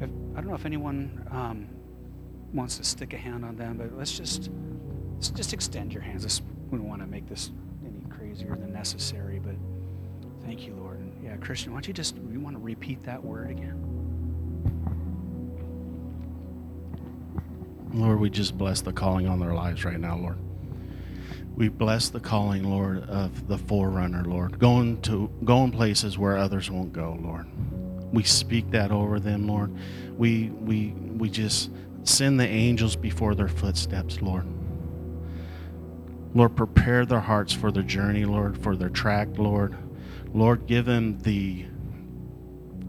if, 0.00 0.08
I 0.34 0.40
don't 0.40 0.48
know 0.48 0.54
if 0.54 0.66
anyone 0.66 1.26
um, 1.30 1.68
wants 2.52 2.76
to 2.78 2.84
stick 2.84 3.12
a 3.12 3.16
hand 3.16 3.44
on 3.44 3.56
them, 3.56 3.76
but 3.76 3.96
let's 3.96 4.16
just 4.16 4.50
let's 5.14 5.30
just 5.30 5.52
extend 5.52 5.92
your 5.92 6.02
hands. 6.02 6.22
This, 6.22 6.42
we 6.70 6.78
don't 6.78 6.88
want 6.88 7.02
to 7.02 7.06
make 7.06 7.28
this 7.28 7.50
any 7.84 8.04
crazier 8.08 8.56
than 8.56 8.72
necessary, 8.72 9.38
but 9.38 9.54
thank 10.44 10.66
you, 10.66 10.74
Lord. 10.74 10.98
And 10.98 11.24
yeah, 11.24 11.36
Christian, 11.36 11.72
why 11.72 11.76
don't 11.76 11.88
you 11.88 11.94
just 11.94 12.16
you 12.30 12.40
want 12.40 12.56
to 12.56 12.62
repeat 12.62 13.02
that 13.04 13.22
word 13.22 13.50
again? 13.50 13.78
Lord, 17.94 18.20
we 18.20 18.30
just 18.30 18.56
bless 18.56 18.80
the 18.80 18.92
calling 18.92 19.28
on 19.28 19.38
their 19.38 19.52
lives 19.52 19.84
right 19.84 20.00
now, 20.00 20.16
Lord. 20.16 20.38
We 21.54 21.68
bless 21.68 22.08
the 22.08 22.20
calling, 22.20 22.64
Lord, 22.64 23.08
of 23.10 23.46
the 23.46 23.58
forerunner, 23.58 24.24
Lord, 24.24 24.58
going 24.58 25.02
to 25.02 25.30
going 25.44 25.70
places 25.70 26.16
where 26.16 26.36
others 26.36 26.70
won't 26.70 26.92
go, 26.92 27.18
Lord. 27.20 27.46
We 28.12 28.22
speak 28.22 28.70
that 28.70 28.90
over 28.90 29.20
them, 29.20 29.46
Lord. 29.46 29.74
We 30.16 30.48
we 30.48 30.88
we 30.88 31.28
just 31.28 31.70
send 32.04 32.40
the 32.40 32.48
angels 32.48 32.96
before 32.96 33.34
their 33.34 33.48
footsteps, 33.48 34.22
Lord. 34.22 34.46
Lord, 36.34 36.56
prepare 36.56 37.04
their 37.04 37.20
hearts 37.20 37.52
for 37.52 37.70
their 37.70 37.82
journey, 37.82 38.24
Lord, 38.24 38.56
for 38.62 38.74
their 38.74 38.88
track, 38.88 39.28
Lord. 39.36 39.76
Lord, 40.32 40.66
give 40.66 40.86
them 40.86 41.18
the 41.18 41.66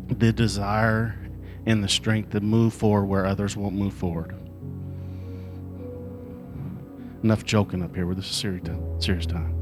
the 0.08 0.32
desire 0.32 1.20
and 1.66 1.84
the 1.84 1.90
strength 1.90 2.32
to 2.32 2.40
move 2.40 2.74
forward 2.74 3.06
where 3.06 3.26
others 3.26 3.58
won't 3.58 3.76
move 3.76 3.94
forward. 3.94 4.36
Enough 7.24 7.46
joking 7.46 7.82
up 7.82 7.96
here. 7.96 8.06
With 8.06 8.18
this 8.18 8.30
is 8.30 8.36
serious 8.36 8.66
time. 8.66 9.02
Serious 9.02 9.26
time. 9.26 9.56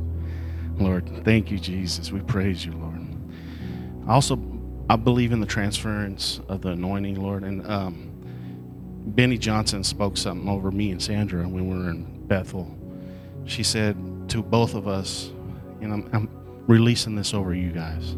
Lord, 0.78 1.10
thank 1.24 1.52
you, 1.52 1.60
Jesus. 1.60 2.12
We 2.12 2.22
praise 2.22 2.66
you, 2.66 2.74
Lord. 2.74 3.00
Also, 4.08 4.40
I 4.90 4.96
believe 4.96 5.32
in 5.32 5.40
the 5.40 5.46
transference 5.46 6.42
of 6.48 6.62
the 6.62 6.70
anointing, 6.70 7.22
Lord. 7.22 7.44
And 7.44 7.66
um, 7.68 8.12
Beni 9.08 9.38
Johnson 9.38 9.84
spoke 9.84 10.18
something 10.18 10.50
over 10.50 10.72
me 10.72 10.92
and 10.92 11.02
Sandra 11.02 11.48
when 11.48 11.70
we 11.70 11.78
were 11.78 11.90
in 11.92 12.28
Bethel. 12.28 12.76
She 13.46 13.64
said 13.64 13.96
to 14.30 14.42
both 14.42 14.74
of 14.74 14.88
us, 14.88 15.32
and 15.82 15.94
I'm, 15.94 16.10
I'm 16.14 16.30
releasing 16.68 17.16
this 17.16 17.34
over 17.34 17.54
you 17.54 17.72
guys. 17.72 18.16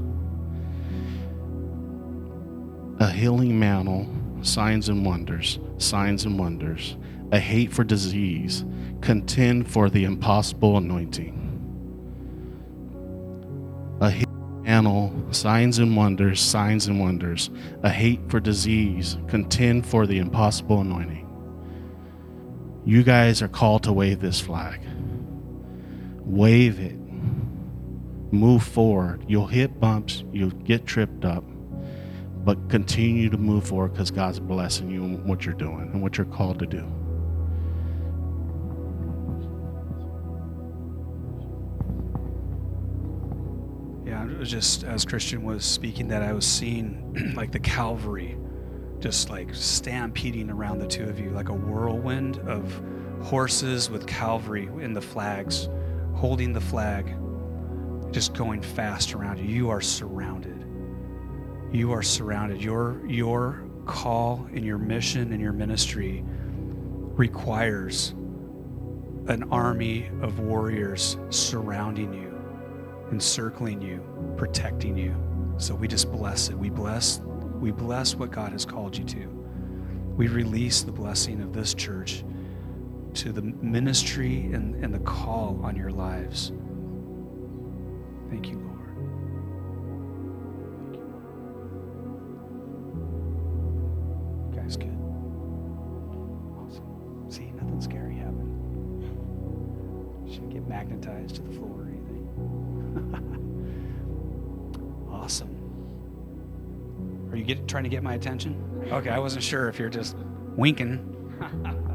a 2.99 3.11
healing 3.11 3.59
mantle, 3.59 4.07
signs 4.41 4.89
and 4.89 5.05
wonders, 5.05 5.59
signs 5.77 6.25
and 6.25 6.39
wonders, 6.39 6.95
a 7.31 7.39
hate 7.39 7.73
for 7.73 7.83
disease, 7.83 8.63
contend 9.03 9.69
for 9.69 9.89
the 9.89 10.05
impossible 10.05 10.77
anointing. 10.77 11.37
A 13.99 14.09
healing 14.09 14.63
mantle, 14.63 15.13
signs 15.31 15.77
and 15.77 15.95
wonders, 15.95 16.39
signs 16.39 16.87
and 16.87 17.01
wonders, 17.01 17.49
a 17.83 17.89
hate 17.89 18.21
for 18.29 18.39
disease, 18.39 19.17
contend 19.27 19.85
for 19.85 20.07
the 20.07 20.19
impossible 20.19 20.79
anointing. 20.79 21.27
You 22.85 23.03
guys 23.03 23.41
are 23.41 23.49
called 23.49 23.83
to 23.83 23.93
wave 23.93 24.21
this 24.21 24.39
flag. 24.39 24.79
Wave 26.19 26.79
it. 26.79 26.97
Move 28.31 28.63
forward. 28.63 29.25
You'll 29.27 29.47
hit 29.47 29.81
bumps, 29.81 30.23
you'll 30.31 30.51
get 30.51 30.85
tripped 30.85 31.25
up, 31.25 31.43
but 32.45 32.69
continue 32.69 33.29
to 33.29 33.37
move 33.37 33.67
forward 33.67 33.91
because 33.91 34.11
God's 34.11 34.39
blessing 34.39 34.89
you 34.89 35.03
in 35.03 35.27
what 35.27 35.45
you're 35.45 35.55
doing 35.55 35.89
and 35.91 36.01
what 36.01 36.17
you're 36.17 36.25
called 36.25 36.59
to 36.59 36.65
do. 36.65 37.02
Just 44.49 44.83
as 44.83 45.05
Christian 45.05 45.43
was 45.43 45.65
speaking 45.65 46.07
that 46.09 46.21
I 46.21 46.33
was 46.33 46.45
seeing 46.45 47.33
like 47.35 47.51
the 47.51 47.59
Calvary 47.59 48.37
just 49.03 49.29
like 49.29 49.53
stampeding 49.53 50.49
around 50.49 50.79
the 50.79 50.87
two 50.87 51.03
of 51.03 51.19
you 51.19 51.29
like 51.31 51.49
a 51.49 51.53
whirlwind 51.53 52.39
of 52.47 52.81
horses 53.21 53.89
with 53.89 54.07
Calvary 54.07 54.69
in 54.79 54.93
the 54.93 55.01
flags, 55.01 55.67
holding 56.13 56.53
the 56.53 56.61
flag, 56.61 57.13
just 58.11 58.33
going 58.33 58.61
fast 58.61 59.13
around 59.13 59.39
you. 59.39 59.45
You 59.45 59.69
are 59.69 59.81
surrounded. 59.81 60.65
You 61.73 61.91
are 61.91 62.01
surrounded. 62.01 62.63
Your 62.63 63.05
your 63.05 63.65
call 63.85 64.47
and 64.53 64.63
your 64.63 64.77
mission 64.77 65.33
and 65.33 65.41
your 65.41 65.51
ministry 65.51 66.23
requires 66.25 68.11
an 69.27 69.43
army 69.51 70.09
of 70.21 70.39
warriors 70.39 71.17
surrounding 71.29 72.13
you, 72.13 72.33
encircling 73.11 73.81
you, 73.81 74.01
protecting 74.37 74.97
you. 74.97 75.15
So 75.57 75.75
we 75.75 75.87
just 75.87 76.11
bless 76.11 76.49
it. 76.49 76.57
We 76.57 76.69
bless 76.69 77.21
we 77.63 77.71
bless 77.71 78.15
what 78.15 78.31
God 78.31 78.51
has 78.51 78.65
called 78.65 78.97
you 78.97 79.05
to. 79.05 79.27
We 80.17 80.27
release 80.27 80.81
the 80.81 80.91
blessing 80.91 81.41
of 81.41 81.53
this 81.53 81.73
church 81.73 82.25
to 83.13 83.31
the 83.31 83.41
ministry 83.41 84.51
and, 84.53 84.75
and 84.83 84.93
the 84.93 84.99
call 84.99 85.59
on 85.63 85.75
your 85.75 85.91
lives. 85.91 86.51
Thank 88.29 88.49
you, 88.49 88.57
Lord. 88.59 88.95
Thank 90.81 90.95
you, 90.95 91.03
You 94.51 94.55
guys 94.59 94.75
good? 94.75 94.97
Awesome. 96.57 97.25
See, 97.29 97.51
nothing 97.51 97.79
scary 97.79 98.15
happened. 98.15 98.49
Shouldn't 100.29 100.51
get 100.51 100.67
magnetized 100.67 101.35
to 101.35 101.41
the 101.43 101.51
floor 101.51 101.82
Are 107.33 107.35
you 107.35 107.43
get, 107.43 107.67
trying 107.67 107.81
to 107.81 107.89
get 107.89 108.03
my 108.03 108.13
attention? 108.13 108.87
Okay, 108.91 109.09
I 109.09 109.17
wasn't 109.17 109.43
sure 109.43 109.67
if 109.67 109.79
you're 109.79 109.89
just 109.89 110.15
winking. 110.55 111.09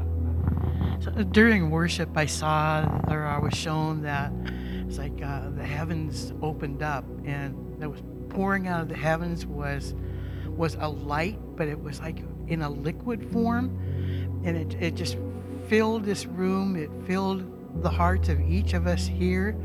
So 1.01 1.11
uh, 1.11 1.23
during 1.23 1.69
worship, 1.69 2.09
I 2.17 2.25
saw 2.25 2.83
or 3.07 3.25
I 3.25 3.39
was 3.39 3.53
shown 3.53 4.01
that 4.01 4.33
it's 4.85 4.97
like 4.97 5.13
uh, 5.23 5.49
the 5.51 5.63
heavens 5.63 6.33
opened 6.41 6.83
up, 6.83 7.05
and 7.23 7.79
that 7.79 7.89
was 7.89 8.03
pouring 8.27 8.67
out 8.67 8.81
of 8.81 8.89
the 8.89 8.97
heavens 8.97 9.45
was 9.45 9.95
was 10.45 10.75
a 10.75 10.89
light, 10.89 11.39
but 11.55 11.69
it 11.69 11.81
was 11.81 12.01
like 12.01 12.21
in 12.47 12.61
a 12.63 12.69
liquid 12.69 13.31
form, 13.31 14.41
and 14.43 14.57
it 14.57 14.73
it 14.81 14.95
just 14.95 15.17
filled 15.69 16.03
this 16.03 16.25
room. 16.25 16.75
It 16.75 16.89
filled 17.07 17.81
the 17.81 17.89
hearts 17.89 18.27
of 18.27 18.41
each 18.41 18.73
of 18.73 18.85
us 18.85 19.07
here, 19.07 19.55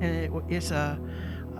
and 0.00 0.04
it, 0.04 0.32
it's 0.48 0.70
a, 0.70 0.98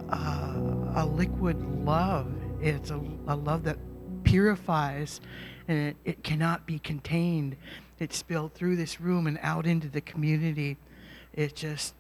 a 0.08 0.94
a 0.96 1.04
liquid 1.04 1.60
love. 1.84 2.39
It's 2.60 2.90
a, 2.90 3.00
a 3.26 3.36
love 3.36 3.64
that 3.64 3.78
purifies, 4.24 5.20
and 5.68 5.78
it, 5.88 5.96
it 6.04 6.22
cannot 6.22 6.66
be 6.66 6.78
contained 6.78 7.56
it 8.00 8.14
spilled 8.14 8.54
through 8.54 8.76
this 8.76 9.00
room 9.00 9.26
and 9.26 9.38
out 9.42 9.66
into 9.66 9.88
the 9.88 10.00
community. 10.00 10.78
It 11.34 11.54
just, 11.54 11.94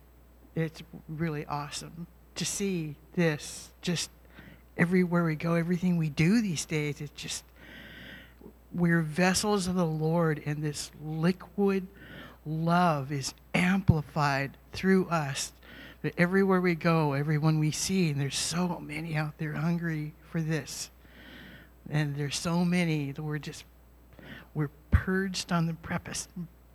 it's 0.56 0.82
really 1.08 1.44
awesome 1.44 2.06
to 2.34 2.44
see 2.44 2.96
this 3.14 3.70
just 3.82 4.10
everywhere 4.78 5.24
we 5.24 5.34
go, 5.36 5.54
everything 5.54 5.98
we 5.98 6.08
do 6.08 6.40
these 6.40 6.64
days. 6.64 7.02
It's 7.02 7.22
just, 7.22 7.44
we're 8.72 9.02
vessels 9.02 9.66
of 9.66 9.74
the 9.74 9.84
Lord, 9.84 10.42
and 10.46 10.62
this 10.62 10.90
liquid 11.04 11.86
love 12.46 13.12
is 13.12 13.34
amplified 13.54 14.56
through 14.72 15.06
us. 15.10 15.52
But 16.00 16.14
everywhere 16.16 16.62
we 16.62 16.76
go, 16.76 17.12
everyone 17.12 17.58
we 17.58 17.72
see, 17.72 18.08
and 18.08 18.18
there's 18.18 18.38
so 18.38 18.80
many 18.80 19.16
out 19.16 19.36
there 19.36 19.52
hungry 19.52 20.14
for 20.30 20.40
this. 20.40 20.90
And 21.90 22.16
there's 22.16 22.36
so 22.36 22.64
many 22.64 23.12
that 23.12 23.22
we're 23.22 23.38
just 23.38 23.64
we're 24.54 24.70
purged 24.90 25.52
on 25.52 25.66
the 25.66 25.74
precipice, 25.74 26.28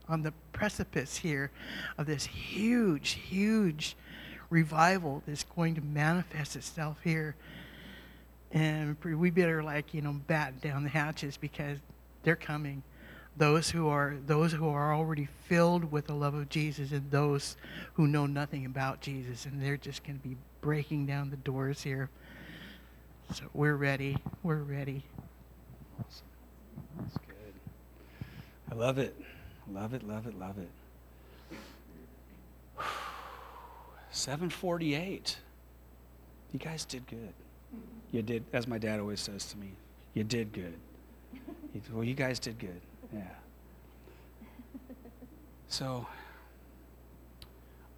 on 0.08 0.22
the 0.24 0.34
precipice 0.54 1.18
here 1.18 1.52
of 1.98 2.06
this 2.06 2.26
huge, 2.26 3.12
huge 3.12 3.96
revival 4.50 5.22
that's 5.26 5.44
going 5.44 5.76
to 5.76 5.82
manifest 5.82 6.56
itself 6.56 6.98
here. 7.04 7.36
And 8.52 8.96
we 9.04 9.30
better 9.32 9.64
like, 9.64 9.94
you 9.94 10.02
know, 10.02 10.14
bat 10.28 10.62
down 10.62 10.84
the 10.84 10.90
hatches 10.90 11.36
because 11.38 11.78
they're 12.24 12.36
coming. 12.36 12.84
Those 13.38 13.70
who 13.70 13.90
are 13.90 14.16
those 14.26 14.54
who 14.54 14.70
are 14.70 14.96
already 14.96 15.28
filled 15.48 15.92
with 15.92 16.08
the 16.08 16.14
love 16.14 16.36
of 16.36 16.48
Jesus 16.48 16.92
and 16.92 17.12
those 17.12 17.58
who 17.94 18.08
know 18.08 18.26
nothing 18.26 18.66
about 18.66 19.02
Jesus 19.02 19.46
and 19.46 19.62
they're 19.62 19.76
just 19.76 20.06
going 20.06 20.18
to 20.20 20.26
be 20.26 20.38
breaking 20.62 21.06
down 21.06 21.32
the 21.32 21.38
doors 21.38 21.84
here. 21.84 22.10
So 23.34 23.46
we're 23.54 23.76
ready. 23.76 24.18
We're 24.44 24.58
ready. 24.58 25.04
That's 25.98 27.18
good. 27.18 27.54
I 28.72 28.76
love 28.76 28.98
it. 28.98 29.16
Love 29.72 29.94
it, 29.94 30.04
love 30.04 30.28
it, 30.28 30.38
love 30.38 30.58
it. 30.58 30.70
748. 34.12 35.38
You 36.54 36.60
guys 36.60 36.86
did 36.86 37.08
good. 37.08 37.34
You 38.12 38.22
did, 38.22 38.46
as 38.54 38.68
my 38.68 38.78
dad 38.78 39.00
always 39.00 39.20
says 39.20 39.46
to 39.48 39.58
me, 39.58 39.72
you 40.14 40.24
did 40.24 40.54
good. 40.54 40.76
Well, 41.92 42.04
you 42.04 42.14
guys 42.14 42.40
did 42.40 42.58
good. 42.60 42.80
Yeah. 43.14 43.24
So, 45.68 46.08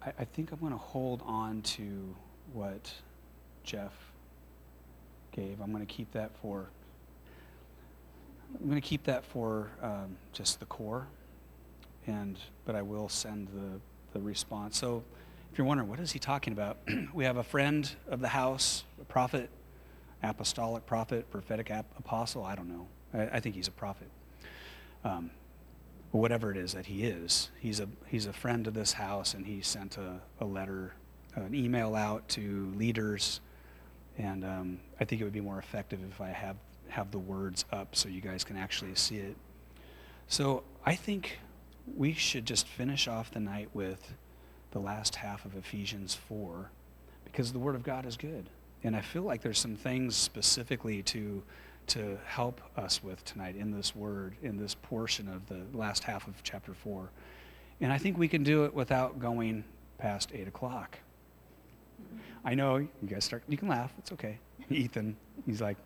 I, 0.02 0.12
I 0.18 0.24
think 0.24 0.50
I'm 0.50 0.58
going 0.58 0.72
to 0.72 0.78
hold 0.78 1.22
on 1.24 1.62
to 1.62 2.14
what 2.52 2.92
Jeff 3.62 3.92
gave. 5.32 5.60
I'm 5.60 5.72
going 5.72 5.86
to 5.86 5.92
keep 5.92 6.12
that 6.12 6.30
for 6.40 6.68
I'm 8.54 8.68
going 8.68 8.80
to 8.80 8.86
keep 8.86 9.04
that 9.04 9.24
for 9.24 9.70
um, 9.82 10.16
just 10.32 10.58
the 10.58 10.66
core, 10.66 11.06
and 12.06 12.38
but 12.64 12.74
I 12.74 12.82
will 12.82 13.08
send 13.08 13.48
the, 13.48 13.80
the 14.18 14.24
response. 14.24 14.78
So 14.78 15.04
if 15.52 15.58
you're 15.58 15.66
wondering, 15.66 15.88
what 15.88 16.00
is 16.00 16.12
he 16.12 16.18
talking 16.18 16.52
about? 16.52 16.78
we 17.14 17.24
have 17.24 17.36
a 17.36 17.42
friend 17.42 17.90
of 18.08 18.20
the 18.20 18.28
house, 18.28 18.84
a 19.00 19.04
prophet, 19.04 19.50
apostolic 20.22 20.86
prophet, 20.86 21.30
prophetic 21.30 21.70
ap- 21.70 21.86
apostle. 21.98 22.44
I 22.44 22.54
don't 22.54 22.68
know. 22.68 22.86
I, 23.12 23.36
I, 23.36 23.40
think 23.40 23.54
he's 23.54 23.68
a 23.68 23.72
prophet. 23.72 24.08
Um, 25.04 25.30
whatever 26.10 26.50
it 26.50 26.56
is 26.56 26.72
that 26.72 26.86
he 26.86 27.04
is, 27.04 27.50
he's 27.60 27.80
a, 27.80 27.88
he's 28.06 28.26
a 28.26 28.32
friend 28.32 28.66
of 28.66 28.74
this 28.74 28.94
house, 28.94 29.34
and 29.34 29.46
he 29.46 29.60
sent 29.60 29.98
a, 29.98 30.20
a 30.40 30.44
letter, 30.44 30.94
an 31.34 31.54
email 31.54 31.94
out 31.94 32.28
to 32.30 32.72
leaders. 32.76 33.40
And 34.18 34.44
um, 34.44 34.80
I 35.00 35.04
think 35.04 35.20
it 35.20 35.24
would 35.24 35.32
be 35.32 35.40
more 35.40 35.58
effective 35.58 36.00
if 36.10 36.20
I 36.20 36.28
have 36.28 36.56
have 36.88 37.10
the 37.10 37.18
words 37.18 37.64
up 37.72 37.94
so 37.94 38.08
you 38.08 38.20
guys 38.20 38.44
can 38.44 38.56
actually 38.56 38.94
see 38.94 39.16
it. 39.18 39.36
So 40.26 40.62
I 40.84 40.94
think 40.94 41.38
we 41.96 42.12
should 42.12 42.46
just 42.46 42.66
finish 42.66 43.08
off 43.08 43.30
the 43.30 43.40
night 43.40 43.68
with 43.72 44.14
the 44.70 44.78
last 44.78 45.16
half 45.16 45.44
of 45.44 45.56
Ephesians 45.56 46.14
4 46.14 46.70
because 47.24 47.52
the 47.52 47.58
Word 47.58 47.74
of 47.74 47.82
God 47.82 48.06
is 48.06 48.16
good. 48.16 48.48
And 48.84 48.94
I 48.94 49.00
feel 49.00 49.22
like 49.22 49.42
there's 49.42 49.58
some 49.58 49.76
things 49.76 50.16
specifically 50.16 51.02
to, 51.04 51.42
to 51.88 52.18
help 52.26 52.60
us 52.76 53.02
with 53.02 53.24
tonight 53.24 53.56
in 53.56 53.70
this 53.70 53.94
Word, 53.94 54.36
in 54.42 54.58
this 54.58 54.74
portion 54.74 55.28
of 55.28 55.46
the 55.46 55.60
last 55.76 56.04
half 56.04 56.26
of 56.28 56.42
chapter 56.42 56.74
4. 56.74 57.10
And 57.80 57.92
I 57.92 57.98
think 57.98 58.18
we 58.18 58.28
can 58.28 58.42
do 58.42 58.64
it 58.64 58.74
without 58.74 59.18
going 59.18 59.64
past 59.98 60.30
8 60.34 60.48
o'clock. 60.48 60.98
I 62.44 62.54
know 62.54 62.76
you 62.76 62.88
guys 63.06 63.24
start, 63.24 63.42
you 63.48 63.56
can 63.56 63.68
laugh, 63.68 63.92
it's 63.98 64.12
okay. 64.12 64.38
Ethan, 64.70 65.16
he's 65.46 65.60
like, 65.60 65.76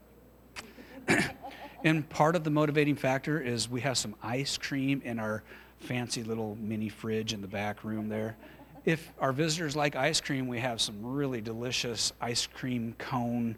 and 1.85 2.09
part 2.09 2.37
of 2.37 2.45
the 2.45 2.51
motivating 2.51 2.97
factor 2.97 3.41
is 3.41 3.69
we 3.69 3.81
have 3.81 3.99
some 3.99 4.15
ice 4.23 4.57
cream 4.57 5.03
in 5.05 5.19
our 5.19 5.43
fancy 5.81 6.23
little 6.23 6.57
mini 6.61 6.89
fridge 6.89 7.33
in 7.33 7.41
the 7.41 7.49
back 7.49 7.85
room 7.85 8.09
there. 8.09 8.37
If 8.85 9.13
our 9.21 9.33
visitors 9.33 9.77
like 9.77 9.95
ice 9.95 10.21
cream, 10.21 10.49
we 10.49 10.59
have 10.59 10.81
some 10.81 11.05
really 11.05 11.41
delicious 11.41 12.13
ice 12.21 12.47
cream 12.47 12.95
cone 12.99 13.57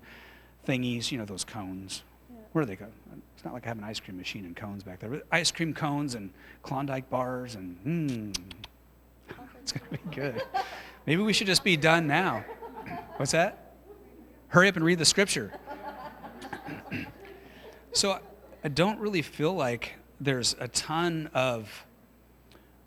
thingies, 0.67 1.11
you 1.11 1.19
know, 1.19 1.25
those 1.25 1.45
cones. 1.45 2.03
Where 2.53 2.63
are 2.63 2.67
they 2.67 2.77
Go? 2.77 2.87
It's 3.35 3.45
not 3.45 3.53
like 3.53 3.65
I 3.65 3.69
have 3.69 3.79
an 3.79 3.85
ice 3.85 4.01
cream 4.01 4.17
machine 4.17 4.45
and 4.45 4.55
cones 4.55 4.85
back 4.85 5.01
there. 5.01 5.11
But 5.11 5.27
ice 5.33 5.51
cream 5.51 5.75
cones 5.75 6.15
and 6.15 6.31
Klondike 6.63 7.11
bars 7.11 7.55
and 7.55 7.79
mmm. 7.85 8.37
It's 9.63 9.73
going 9.73 9.87
to 9.87 9.93
be 9.93 10.15
good. 10.15 10.43
Maybe 11.07 11.23
we 11.23 11.33
should 11.33 11.47
just 11.47 11.65
be 11.65 11.77
done 11.77 12.07
now. 12.07 12.45
What's 13.17 13.33
that? 13.33 13.75
Hurry 14.49 14.69
up 14.69 14.77
and 14.77 14.85
read 14.85 14.99
the 14.99 15.05
scripture. 15.05 15.53
so 17.93 18.19
I 18.63 18.69
don't 18.69 18.99
really 18.99 19.23
feel 19.23 19.53
like 19.53 19.95
there's 20.21 20.57
a 20.59 20.69
ton 20.69 21.29
of 21.35 21.85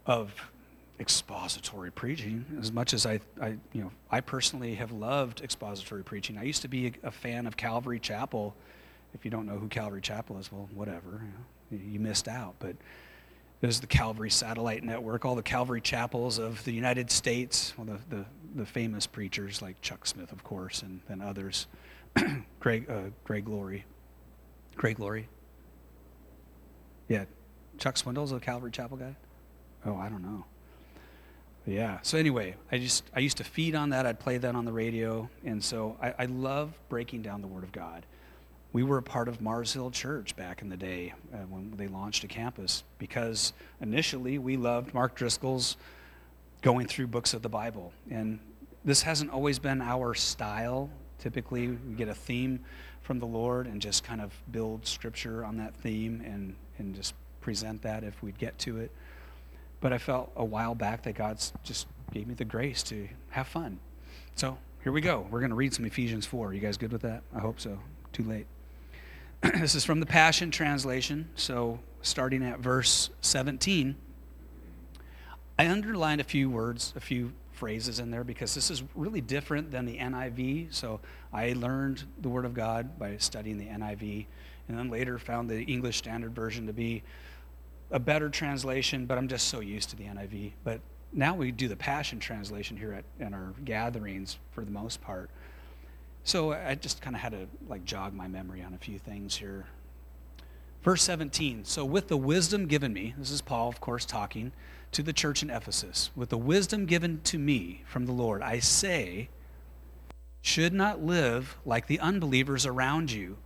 of 0.05 0.33
expository 0.99 1.91
preaching 1.91 2.45
as 2.59 2.71
much 2.71 2.93
as 2.93 3.05
I, 3.05 3.19
I 3.39 3.57
you 3.73 3.83
know 3.83 3.91
I 4.09 4.21
personally 4.21 4.75
have 4.75 4.91
loved 4.91 5.41
expository 5.41 6.03
preaching. 6.03 6.37
I 6.37 6.43
used 6.43 6.63
to 6.63 6.67
be 6.67 6.87
a, 6.87 7.07
a 7.07 7.11
fan 7.11 7.45
of 7.45 7.57
Calvary 7.57 7.99
Chapel. 7.99 8.55
If 9.13 9.23
you 9.25 9.31
don't 9.31 9.45
know 9.45 9.57
who 9.57 9.67
Calvary 9.67 10.01
Chapel 10.01 10.39
is, 10.39 10.51
well, 10.51 10.69
whatever, 10.73 11.21
you, 11.71 11.77
know, 11.77 11.83
you 11.91 11.99
missed 11.99 12.27
out. 12.27 12.55
But 12.59 12.75
there's 13.61 13.79
the 13.79 13.87
Calvary 13.87 14.29
Satellite 14.29 14.83
Network, 14.83 15.25
all 15.25 15.35
the 15.35 15.43
Calvary 15.43 15.81
chapels 15.81 16.37
of 16.37 16.63
the 16.63 16.71
United 16.71 17.09
States, 17.09 17.73
well, 17.77 17.87
the, 18.09 18.15
the, 18.15 18.25
the 18.55 18.65
famous 18.65 19.07
preachers 19.07 19.61
like 19.61 19.81
Chuck 19.81 20.05
Smith, 20.05 20.31
of 20.31 20.43
course, 20.43 20.83
and 20.83 21.01
then 21.09 21.21
others. 21.21 21.67
Greg, 22.59 22.89
uh, 22.89 23.09
Greg 23.23 23.47
Laurie. 23.47 23.85
Greg 24.75 24.99
Laurie. 24.99 25.27
Yeah, 27.07 27.25
Chuck 27.77 27.95
Swindoll's 27.95 28.31
a 28.31 28.39
Calvary 28.39 28.71
Chapel 28.71 28.97
guy. 28.97 29.15
Oh, 29.85 29.95
I 29.95 30.09
don't 30.09 30.21
know. 30.21 30.45
Yeah. 31.65 31.99
So 32.01 32.17
anyway, 32.17 32.55
I 32.71 32.77
just 32.77 33.03
I 33.13 33.19
used 33.19 33.37
to 33.37 33.43
feed 33.43 33.75
on 33.75 33.89
that. 33.89 34.05
I'd 34.05 34.19
play 34.19 34.37
that 34.37 34.55
on 34.55 34.65
the 34.65 34.71
radio, 34.71 35.29
and 35.43 35.63
so 35.63 35.97
I, 36.01 36.13
I 36.19 36.25
love 36.25 36.73
breaking 36.89 37.21
down 37.23 37.41
the 37.41 37.47
Word 37.47 37.63
of 37.63 37.71
God. 37.71 38.05
We 38.77 38.83
were 38.83 38.99
a 38.99 39.01
part 39.01 39.27
of 39.27 39.41
Mars 39.41 39.73
Hill 39.73 39.89
Church 39.89 40.35
back 40.35 40.61
in 40.61 40.69
the 40.69 40.77
day 40.77 41.15
uh, 41.33 41.37
when 41.49 41.73
they 41.77 41.87
launched 41.87 42.23
a 42.23 42.27
campus 42.27 42.83
because 42.99 43.53
initially 43.81 44.37
we 44.37 44.55
loved 44.55 44.93
Mark 44.93 45.15
Driscoll's 45.15 45.77
going 46.61 46.85
through 46.85 47.07
books 47.07 47.33
of 47.33 47.41
the 47.41 47.49
Bible, 47.49 47.91
and 48.11 48.37
this 48.85 49.01
hasn't 49.01 49.31
always 49.31 49.57
been 49.57 49.81
our 49.81 50.13
style. 50.13 50.91
Typically, 51.17 51.69
we 51.69 51.95
get 51.95 52.07
a 52.07 52.13
theme 52.13 52.59
from 53.01 53.17
the 53.17 53.25
Lord 53.25 53.65
and 53.65 53.81
just 53.81 54.03
kind 54.03 54.21
of 54.21 54.31
build 54.51 54.85
scripture 54.85 55.43
on 55.43 55.57
that 55.57 55.73
theme 55.77 56.21
and 56.23 56.55
and 56.77 56.93
just 56.93 57.15
present 57.41 57.81
that 57.81 58.03
if 58.03 58.21
we'd 58.21 58.37
get 58.37 58.59
to 58.59 58.77
it. 58.77 58.91
But 59.81 59.91
I 59.91 59.97
felt 59.97 60.31
a 60.35 60.45
while 60.45 60.75
back 60.75 61.01
that 61.01 61.15
God's 61.15 61.51
just 61.63 61.87
gave 62.11 62.27
me 62.27 62.35
the 62.35 62.45
grace 62.45 62.83
to 62.83 63.09
have 63.31 63.47
fun. 63.47 63.79
So 64.35 64.59
here 64.83 64.91
we 64.91 65.01
go. 65.01 65.25
We're 65.31 65.39
going 65.39 65.49
to 65.49 65.55
read 65.55 65.73
some 65.73 65.85
Ephesians 65.85 66.27
4. 66.27 66.49
Are 66.49 66.53
You 66.53 66.59
guys 66.59 66.77
good 66.77 66.91
with 66.91 67.01
that? 67.01 67.23
I 67.35 67.39
hope 67.39 67.59
so. 67.59 67.79
Too 68.13 68.21
late. 68.21 68.45
this 69.59 69.75
is 69.75 69.85
from 69.85 69.99
the 69.99 70.05
Passion 70.05 70.49
Translation. 70.49 71.29
So 71.35 71.79
starting 72.01 72.43
at 72.43 72.59
verse 72.59 73.11
17, 73.21 73.95
I 75.59 75.67
underlined 75.67 76.21
a 76.21 76.23
few 76.23 76.49
words, 76.49 76.93
a 76.95 76.99
few 76.99 77.33
phrases 77.51 77.99
in 77.99 78.09
there 78.09 78.23
because 78.23 78.55
this 78.55 78.71
is 78.71 78.83
really 78.95 79.21
different 79.21 79.69
than 79.69 79.85
the 79.85 79.97
NIV. 79.97 80.73
So 80.73 80.99
I 81.31 81.53
learned 81.53 82.03
the 82.21 82.29
Word 82.29 82.45
of 82.45 82.55
God 82.55 82.97
by 82.97 83.17
studying 83.17 83.59
the 83.59 83.67
NIV 83.67 84.25
and 84.67 84.77
then 84.77 84.89
later 84.89 85.19
found 85.19 85.49
the 85.49 85.61
English 85.63 85.97
Standard 85.97 86.33
Version 86.33 86.65
to 86.67 86.73
be 86.73 87.03
a 87.91 87.99
better 87.99 88.29
translation, 88.29 89.05
but 89.05 89.17
I'm 89.17 89.27
just 89.27 89.47
so 89.47 89.59
used 89.59 89.91
to 89.91 89.95
the 89.95 90.05
NIV. 90.05 90.53
But 90.63 90.81
now 91.13 91.35
we 91.35 91.51
do 91.51 91.67
the 91.67 91.75
Passion 91.75 92.19
Translation 92.19 92.75
here 92.75 92.93
at 92.93 93.05
in 93.23 93.33
our 93.33 93.53
gatherings 93.63 94.39
for 94.51 94.65
the 94.65 94.71
most 94.71 94.99
part. 95.01 95.29
So 96.27 96.51
I 96.51 96.75
just 96.75 97.01
kind 97.01 97.15
of 97.15 97.21
had 97.21 97.31
to 97.31 97.47
like 97.69 97.85
jog 97.85 98.13
my 98.13 98.27
memory 98.27 98.61
on 98.61 98.73
a 98.73 98.77
few 98.77 98.99
things 98.99 99.37
here. 99.37 99.65
Verse 100.83 101.01
17. 101.03 101.63
So 101.63 101.85
with 101.85 102.09
the 102.09 102.17
wisdom 102.17 102.65
given 102.67 102.91
me, 102.91 103.15
this 103.17 103.31
is 103.31 103.41
Paul, 103.41 103.69
of 103.69 103.79
course, 103.79 104.05
talking 104.05 104.51
to 104.91 105.01
the 105.01 105.13
church 105.13 105.41
in 105.41 105.49
Ephesus. 105.49 106.09
With 106.17 106.27
the 106.27 106.37
wisdom 106.37 106.85
given 106.85 107.21
to 107.23 107.39
me 107.39 107.83
from 107.85 108.07
the 108.07 108.11
Lord, 108.11 108.41
I 108.41 108.59
say, 108.59 109.29
should 110.41 110.73
not 110.73 111.01
live 111.01 111.55
like 111.65 111.87
the 111.87 112.01
unbelievers 112.01 112.65
around 112.65 113.09
you 113.09 113.37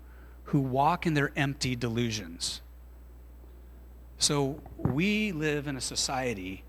who 0.46 0.60
walk 0.60 1.06
in 1.06 1.14
their 1.14 1.32
empty 1.36 1.76
delusions. 1.76 2.62
So 4.18 4.60
we 4.76 5.32
live 5.32 5.68
in 5.68 5.78
a 5.78 5.82
society 5.82 6.64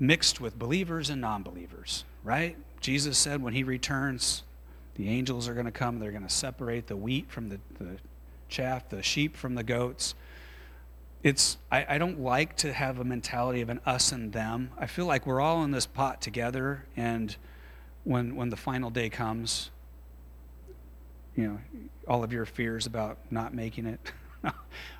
mixed 0.00 0.40
with 0.40 0.58
believers 0.58 1.10
and 1.10 1.20
non 1.20 1.44
believers, 1.44 2.04
right? 2.24 2.56
Jesus 2.80 3.16
said 3.16 3.40
when 3.40 3.54
he 3.54 3.62
returns, 3.62 4.42
the 4.94 5.08
angels 5.08 5.48
are 5.48 5.54
going 5.54 5.66
to 5.66 5.72
come, 5.72 5.98
they're 5.98 6.10
going 6.10 6.26
to 6.26 6.28
separate 6.28 6.86
the 6.86 6.96
wheat 6.96 7.30
from 7.30 7.48
the, 7.48 7.60
the 7.78 7.96
chaff, 8.48 8.88
the 8.88 9.02
sheep 9.02 9.36
from 9.36 9.54
the 9.54 9.62
goats. 9.62 10.14
It's 11.22 11.58
I, 11.70 11.86
I 11.88 11.98
don't 11.98 12.20
like 12.20 12.56
to 12.58 12.72
have 12.72 12.98
a 12.98 13.04
mentality 13.04 13.60
of 13.60 13.68
an 13.68 13.80
us 13.84 14.12
and 14.12 14.32
them. 14.32 14.70
I 14.78 14.86
feel 14.86 15.06
like 15.06 15.26
we're 15.26 15.40
all 15.40 15.62
in 15.64 15.70
this 15.70 15.86
pot 15.86 16.20
together 16.20 16.86
and 16.96 17.36
when 18.04 18.36
when 18.36 18.48
the 18.48 18.56
final 18.56 18.90
day 18.90 19.10
comes, 19.10 19.70
you 21.36 21.46
know, 21.46 21.58
all 22.08 22.24
of 22.24 22.32
your 22.32 22.46
fears 22.46 22.86
about 22.86 23.18
not 23.30 23.54
making 23.54 23.86
it. 23.86 24.00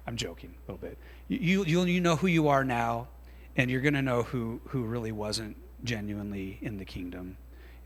I'm 0.06 0.16
joking 0.16 0.54
a 0.56 0.72
little 0.72 0.86
bit. 0.86 0.98
You, 1.28 1.64
you, 1.64 1.84
you 1.84 2.00
know 2.00 2.16
who 2.16 2.26
you 2.26 2.48
are 2.48 2.64
now, 2.64 3.08
and 3.56 3.70
you're 3.70 3.80
going 3.80 3.94
to 3.94 4.02
know 4.02 4.22
who, 4.22 4.60
who 4.68 4.84
really 4.84 5.12
wasn't 5.12 5.56
genuinely 5.84 6.58
in 6.60 6.76
the 6.76 6.84
kingdom. 6.84 7.36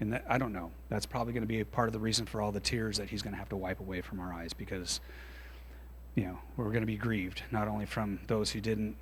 And 0.00 0.12
that, 0.12 0.24
I 0.28 0.38
don't 0.38 0.52
know. 0.52 0.70
That's 0.88 1.06
probably 1.06 1.32
going 1.32 1.42
to 1.42 1.48
be 1.48 1.62
part 1.64 1.88
of 1.88 1.92
the 1.92 2.00
reason 2.00 2.26
for 2.26 2.42
all 2.42 2.52
the 2.52 2.60
tears 2.60 2.98
that 2.98 3.08
he's 3.08 3.22
going 3.22 3.32
to 3.32 3.38
have 3.38 3.48
to 3.50 3.56
wipe 3.56 3.80
away 3.80 4.00
from 4.00 4.20
our 4.20 4.32
eyes 4.32 4.52
because, 4.52 5.00
you 6.14 6.24
know, 6.24 6.38
we're 6.56 6.70
going 6.70 6.80
to 6.80 6.86
be 6.86 6.96
grieved, 6.96 7.42
not 7.50 7.68
only 7.68 7.86
from 7.86 8.18
those 8.26 8.50
who 8.50 8.60
didn't 8.60 8.96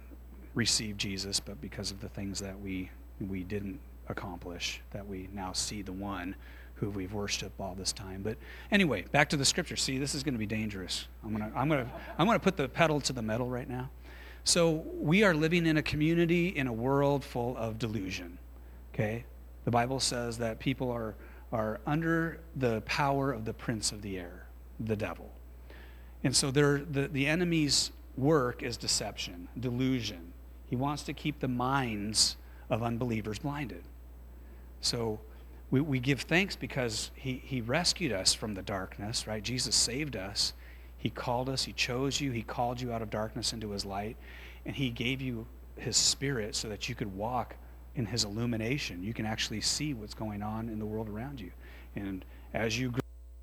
receive 0.55 0.97
Jesus, 0.97 1.40
but 1.40 1.61
because 1.61 1.90
of 1.90 2.01
the 2.01 2.09
things 2.09 2.40
that 2.40 2.61
we, 2.61 2.90
we 3.20 3.43
didn't 3.43 3.80
accomplish, 4.09 4.80
that 4.90 5.07
we 5.07 5.28
now 5.32 5.53
see 5.53 5.82
the 5.82 5.93
one 5.93 6.34
who 6.74 6.90
we've 6.90 7.14
worshiped 7.14 7.59
all 7.61 7.74
this 7.74 7.93
time. 7.93 8.22
But 8.22 8.36
anyway, 8.70 9.05
back 9.12 9.28
to 9.30 9.36
the 9.36 9.45
scripture. 9.45 9.76
See, 9.76 9.99
this 9.99 10.14
is 10.14 10.22
going 10.22 10.34
to 10.34 10.38
be 10.38 10.47
dangerous. 10.47 11.07
I'm 11.24 11.34
going 11.34 11.51
to 11.51 11.57
I'm 11.57 11.68
going 11.68 11.84
to 11.84 11.90
I'm 12.18 12.26
going 12.26 12.38
to 12.38 12.43
put 12.43 12.57
the 12.57 12.68
pedal 12.68 13.00
to 13.03 13.12
the 13.12 13.22
metal 13.22 13.49
right 13.49 13.68
now. 13.68 13.88
So, 14.45 14.84
we 14.96 15.22
are 15.22 15.34
living 15.34 15.67
in 15.67 15.76
a 15.76 15.83
community 15.83 16.49
in 16.49 16.67
a 16.67 16.72
world 16.72 17.22
full 17.25 17.57
of 17.57 17.79
delusion. 17.79 18.38
Okay? 18.92 19.25
The 19.64 19.71
Bible 19.71 20.01
says 20.01 20.39
that 20.39 20.59
people 20.59 20.91
are 20.91 21.14
are 21.53 21.80
under 21.87 22.41
the 22.57 22.80
power 22.83 23.30
of 23.30 23.45
the 23.45 23.53
prince 23.53 23.93
of 23.93 24.03
the 24.03 24.18
air, 24.18 24.47
the 24.80 24.97
devil. 24.97 25.30
And 26.25 26.34
so 26.34 26.51
the, 26.51 27.09
the 27.13 27.26
enemy's 27.26 27.93
work 28.17 28.63
is 28.63 28.76
deception, 28.76 29.49
delusion. 29.59 30.33
He 30.68 30.76
wants 30.76 31.03
to 31.05 31.13
keep 31.13 31.41
the 31.41 31.49
minds 31.49 32.37
of 32.71 32.83
unbelievers 32.83 33.39
blinded. 33.39 33.83
So 34.80 35.21
we, 35.71 35.80
we 35.83 36.01
give 36.01 36.22
thanks 36.22 36.57
because 36.57 37.11
he, 37.14 37.43
he 37.45 37.61
rescued 37.61 38.13
us 38.13 38.33
from 38.33 38.55
the 38.55 38.63
darkness, 38.63 39.26
right? 39.26 39.43
Jesus 39.43 39.76
saved 39.76 40.17
us. 40.17 40.55
He 40.97 41.11
called 41.11 41.49
us, 41.49 41.64
He 41.64 41.72
chose 41.72 42.21
you, 42.21 42.30
He 42.30 42.43
called 42.43 42.80
you 42.80 42.93
out 42.93 43.03
of 43.03 43.11
darkness 43.11 43.53
into 43.53 43.71
His 43.71 43.84
light, 43.84 44.17
and 44.64 44.76
He 44.76 44.89
gave 44.89 45.21
you 45.21 45.47
His 45.76 45.97
Spirit 45.97 46.55
so 46.55 46.68
that 46.68 46.89
you 46.89 46.95
could 46.95 47.14
walk 47.17 47.57
in 47.95 48.07
His 48.07 48.25
illumination. 48.25 49.03
You 49.03 49.13
can 49.13 49.27
actually 49.27 49.61
see 49.61 49.95
what's 49.95 50.14
going 50.14 50.43
on 50.43 50.69
in 50.69 50.79
the 50.79 50.87
world 50.87 51.09
around 51.09 51.41
you. 51.41 51.51
And 51.95 52.25
as 52.55 52.79
you 52.79 52.93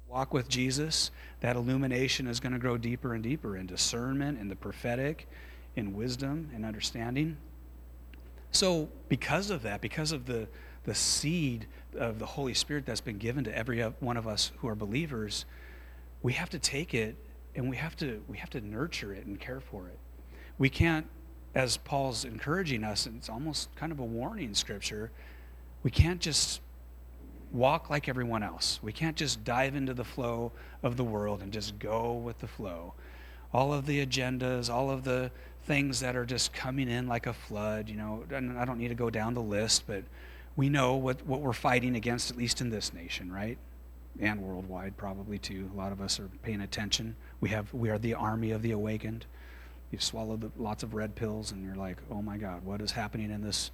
walk 0.08 0.34
with 0.34 0.50
Jesus, 0.50 1.12
that 1.42 1.56
illumination 1.56 2.28
is 2.28 2.40
going 2.40 2.54
to 2.54 2.60
grow 2.60 2.78
deeper 2.78 3.14
and 3.14 3.24
deeper 3.24 3.58
in 3.58 3.68
discernment, 3.68 4.40
in 4.40 4.48
the 4.48 4.56
prophetic, 4.56 5.28
in 5.76 5.94
wisdom 5.94 6.50
and 6.54 6.66
understanding. 6.66 7.38
So, 8.52 8.90
because 9.08 9.52
of 9.52 9.62
that, 9.64 9.82
because 9.82 10.12
of 10.12 10.26
the 10.26 10.48
the 10.86 10.96
seed 10.96 11.68
of 11.98 12.20
the 12.20 12.26
Holy 12.26 12.54
Spirit 12.54 12.86
that's 12.86 13.02
been 13.02 13.18
given 13.18 13.44
to 13.44 13.56
every 13.56 13.82
one 14.00 14.18
of 14.18 14.28
us 14.28 14.52
who 14.58 14.68
are 14.68 14.76
believers, 14.76 15.46
we 16.24 16.34
have 16.34 16.50
to 16.50 16.60
take 16.60 16.94
it 16.94 17.16
and 17.56 17.70
we 17.70 17.76
have 17.76 17.96
to 17.98 18.24
we 18.28 18.38
have 18.38 18.50
to 18.52 18.62
nurture 18.62 19.14
it 19.14 19.26
and 19.26 19.40
care 19.40 19.60
for 19.60 19.88
it. 19.88 20.00
We 20.58 20.70
can't, 20.70 21.06
as 21.56 21.78
Paul's 21.78 22.26
encouraging 22.26 22.84
us, 22.84 23.08
it's 23.08 23.30
almost 23.30 23.74
kind 23.76 23.92
of 23.92 24.00
a 24.00 24.04
warning 24.04 24.54
scripture, 24.54 25.12
we 25.84 25.92
can't 25.92 26.20
just 26.20 26.62
walk 27.52 27.90
like 27.90 28.08
everyone 28.08 28.44
else. 28.44 28.80
We 28.84 28.92
can't 28.92 29.16
just 29.16 29.44
dive 29.44 29.76
into 29.76 29.94
the 29.94 30.04
flow 30.04 30.52
of 30.84 30.98
the 30.98 31.04
world 31.04 31.42
and 31.42 31.52
just 31.52 31.80
go 31.80 32.14
with 32.14 32.40
the 32.40 32.48
flow. 32.48 32.94
All 33.52 33.74
of 33.74 33.86
the 33.86 34.06
agendas, 34.06 34.70
all 34.70 34.92
of 34.92 35.04
the 35.04 35.32
things 35.64 36.00
that 36.02 36.16
are 36.16 36.26
just 36.26 36.54
coming 36.54 36.90
in 36.90 37.08
like 37.08 37.26
a 37.26 37.34
flood, 37.34 37.90
you 37.90 37.96
know, 37.96 38.24
and 38.32 38.58
I 38.58 38.66
don't 38.66 38.78
need 38.78 38.90
to 38.90 38.96
go 38.96 39.10
down 39.10 39.34
the 39.34 39.42
list, 39.42 39.86
but 39.88 40.04
we 40.56 40.70
know 40.70 40.96
what, 40.96 41.26
what 41.26 41.42
we're 41.42 41.54
fighting 41.54 41.96
against, 41.96 42.30
at 42.30 42.38
least 42.38 42.62
in 42.62 42.70
this 42.70 42.94
nation, 42.94 43.32
right? 43.32 43.58
And 44.20 44.42
worldwide, 44.42 44.98
probably 44.98 45.40
too. 45.40 45.70
A 45.74 45.78
lot 45.78 45.92
of 45.92 46.02
us 46.02 46.20
are 46.20 46.30
paying 46.44 46.62
attention. 46.62 47.16
We 47.40 47.50
have 47.50 47.74
we 47.74 47.90
are 47.90 47.98
the 47.98 48.16
army 48.16 48.52
of 48.52 48.62
the 48.62 48.72
awakened. 48.72 49.26
You've 49.92 50.04
swallowed 50.04 50.52
lots 50.58 50.84
of 50.84 50.94
red 50.94 51.16
pills, 51.16 51.52
and 51.52 51.64
you're 51.64 51.76
like, 51.76 51.98
oh 52.12 52.22
my 52.22 52.38
God, 52.38 52.64
what 52.64 52.82
is 52.82 52.92
happening 52.92 53.32
in 53.32 53.42
this? 53.42 53.72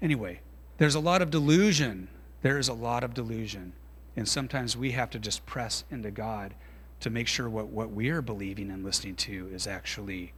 Anyway, 0.00 0.40
there's 0.78 0.94
a 0.94 1.00
lot 1.00 1.22
of 1.22 1.30
delusion. 1.30 2.08
There 2.42 2.58
is 2.58 2.68
a 2.68 2.74
lot 2.74 3.02
of 3.02 3.14
delusion. 3.14 3.72
And 4.16 4.28
sometimes 4.28 4.76
we 4.76 4.92
have 4.92 5.10
to 5.10 5.18
just 5.18 5.44
press 5.46 5.84
into 5.90 6.10
God 6.10 6.54
to 7.00 7.10
make 7.10 7.26
sure 7.26 7.48
what, 7.48 7.68
what 7.68 7.90
we 7.90 8.10
are 8.10 8.22
believing 8.22 8.70
and 8.70 8.84
listening 8.84 9.16
to 9.16 9.48
is 9.52 9.66
actually 9.66 10.32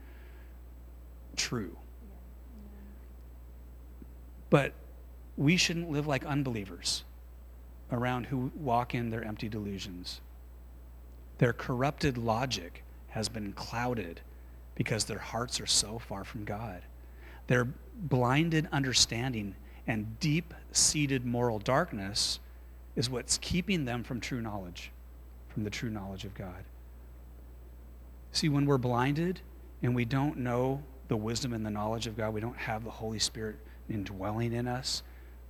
true. 1.37 1.77
But 4.49 4.73
we 5.37 5.57
shouldn't 5.57 5.91
live 5.91 6.07
like 6.07 6.25
unbelievers 6.25 7.05
around 7.93 8.27
who 8.27 8.51
walk 8.55 8.95
in 8.95 9.11
their 9.11 9.25
empty 9.25 9.49
delusions. 9.49 10.21
Their 11.39 11.53
corrupted 11.53 12.19
logic 12.19 12.85
has 13.09 13.29
been 13.29 13.53
clouded 13.53 14.21
because 14.81 15.05
their 15.05 15.19
hearts 15.19 15.61
are 15.61 15.67
so 15.67 15.99
far 15.99 16.25
from 16.25 16.43
God. 16.43 16.81
Their 17.49 17.69
blinded 17.95 18.67
understanding 18.73 19.55
and 19.87 20.19
deep 20.21 20.55
seated 20.73 21.27
moral 21.27 21.59
darkness 21.59 22.41
is 22.97 23.11
what's 23.11 23.37
keeping 23.37 23.85
them 23.85 24.03
from 24.03 24.23
true 24.23 24.41
knowledge, 24.41 24.91
from 25.51 25.65
the 25.65 25.69
true 25.69 25.91
knowledge 25.91 26.25
of 26.25 26.33
God. 26.33 26.65
See, 28.33 28.49
when 28.49 28.65
we're 28.65 28.79
blinded 28.79 29.43
and 29.83 29.95
we 29.95 30.07
don't 30.07 30.39
know 30.39 30.83
the 31.09 31.17
wisdom 31.19 31.53
and 31.53 31.67
the 31.67 31.71
knowledge 31.71 32.07
of 32.07 32.17
God, 32.17 32.33
we 32.33 32.41
don't 32.41 32.57
have 32.57 32.83
the 32.83 32.91
Holy 32.91 33.19
Spirit 33.19 33.57
indwelling 33.91 34.55
in 34.55 34.67
us, 34.67 35.03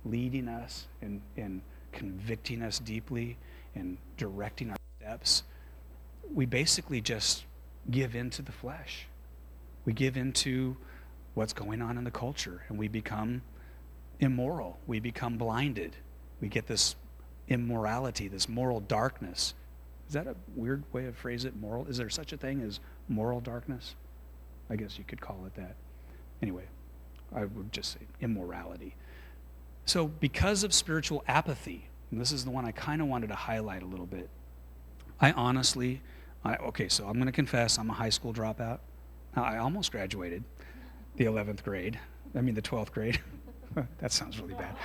leading 0.03 0.49
us, 0.49 0.89
and, 1.01 1.21
and 1.37 1.61
convicting 1.93 2.61
us 2.61 2.79
deeply, 2.79 3.37
and 3.75 3.97
directing 4.17 4.71
our 4.71 4.77
steps, 4.99 5.43
we 6.35 6.45
basically 6.45 6.99
just 6.99 7.45
give 7.89 8.13
in 8.13 8.29
to 8.31 8.41
the 8.41 8.51
flesh. 8.51 9.07
We 9.85 9.93
give 9.93 10.17
into 10.17 10.77
what's 11.33 11.53
going 11.53 11.81
on 11.81 11.97
in 11.97 12.03
the 12.03 12.11
culture, 12.11 12.63
and 12.67 12.77
we 12.77 12.87
become 12.87 13.41
immoral. 14.19 14.79
We 14.87 14.99
become 14.99 15.37
blinded. 15.37 15.95
We 16.39 16.47
get 16.47 16.67
this 16.67 16.95
immorality, 17.47 18.27
this 18.27 18.47
moral 18.47 18.79
darkness. 18.79 19.53
Is 20.07 20.13
that 20.13 20.27
a 20.27 20.35
weird 20.55 20.83
way 20.93 21.05
of 21.05 21.15
phrase 21.15 21.45
it? 21.45 21.55
Moral? 21.55 21.85
Is 21.87 21.97
there 21.97 22.09
such 22.09 22.33
a 22.33 22.37
thing 22.37 22.61
as 22.61 22.79
moral 23.07 23.39
darkness? 23.39 23.95
I 24.69 24.75
guess 24.75 24.97
you 24.97 25.03
could 25.03 25.21
call 25.21 25.43
it 25.45 25.55
that. 25.55 25.75
Anyway, 26.41 26.65
I 27.33 27.45
would 27.45 27.71
just 27.71 27.93
say 27.93 27.99
immorality. 28.19 28.95
So, 29.85 30.07
because 30.07 30.63
of 30.63 30.73
spiritual 30.73 31.23
apathy, 31.27 31.87
and 32.11 32.21
this 32.21 32.31
is 32.31 32.45
the 32.45 32.51
one 32.51 32.65
I 32.65 32.71
kind 32.71 33.01
of 33.01 33.07
wanted 33.07 33.27
to 33.27 33.35
highlight 33.35 33.83
a 33.83 33.85
little 33.85 34.05
bit, 34.05 34.29
I 35.19 35.31
honestly, 35.31 36.01
I, 36.43 36.55
okay, 36.57 36.87
so 36.87 37.05
I'm 37.05 37.13
going 37.13 37.25
to 37.25 37.31
confess 37.31 37.77
I'm 37.77 37.89
a 37.89 37.93
high 37.93 38.09
school 38.09 38.33
dropout. 38.33 38.79
I 39.35 39.57
almost 39.57 39.91
graduated 39.91 40.43
the 41.15 41.25
11th 41.25 41.63
grade, 41.63 41.99
I 42.35 42.41
mean, 42.41 42.55
the 42.55 42.61
12th 42.61 42.91
grade. 42.91 43.19
that 43.99 44.11
sounds 44.11 44.39
really 44.39 44.55
bad. 44.55 44.75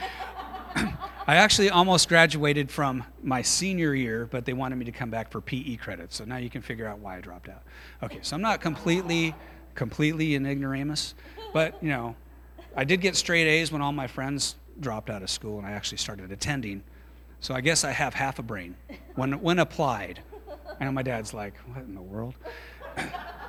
I 1.27 1.37
actually 1.37 1.71
almost 1.71 2.09
graduated 2.09 2.71
from 2.71 3.05
my 3.23 3.43
senior 3.43 3.95
year, 3.95 4.27
but 4.31 4.45
they 4.45 4.53
wanted 4.53 4.77
me 4.77 4.85
to 4.85 4.93
come 4.93 5.11
back 5.11 5.31
for 5.31 5.41
PE 5.41 5.77
credits. 5.77 6.17
So 6.17 6.25
now 6.25 6.37
you 6.37 6.51
can 6.51 6.63
figure 6.63 6.87
out 6.87 6.99
why 6.99 7.17
I 7.17 7.21
dropped 7.21 7.49
out. 7.49 7.63
Okay, 8.03 8.19
so 8.23 8.37
I'm 8.37 8.43
not 8.43 8.61
completely, 8.61 9.35
completely 9.75 10.37
an 10.37 10.47
ignoramus, 10.47 11.15
but 11.53 11.83
you 11.83 11.89
know, 11.89 12.15
I 12.77 12.85
did 12.85 13.01
get 13.01 13.17
straight 13.17 13.47
A's 13.47 13.73
when 13.73 13.83
all 13.83 13.93
my 13.93 14.07
friends 14.07 14.57
dropped 14.79 15.11
out 15.11 15.23
of 15.23 15.31
school 15.31 15.59
and 15.59 15.67
I 15.67 15.73
actually 15.73 15.99
started 15.99 16.31
attending. 16.31 16.83
So 17.41 17.55
I 17.55 17.61
guess 17.61 17.85
I 17.85 17.91
have 17.91 18.15
half 18.15 18.39
a 18.39 18.43
brain 18.43 18.77
when, 19.15 19.41
when 19.41 19.59
applied. 19.59 20.21
Know 20.81 20.93
my 20.93 21.03
dad's 21.03 21.33
like, 21.33 21.57
what 21.73 21.85
in 21.85 21.95
the 21.95 22.03
world? 22.03 22.35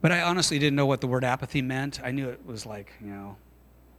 but 0.00 0.12
I 0.12 0.22
honestly 0.22 0.58
didn't 0.58 0.76
know 0.76 0.86
what 0.86 1.00
the 1.00 1.06
word 1.06 1.24
apathy 1.24 1.62
meant. 1.62 2.00
I 2.02 2.10
knew 2.10 2.28
it 2.28 2.44
was 2.46 2.64
like, 2.64 2.92
you 3.00 3.08
know, 3.08 3.36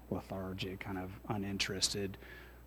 lethargic, 0.10 0.80
kind 0.80 0.98
of 0.98 1.11
uninterested, 1.30 2.18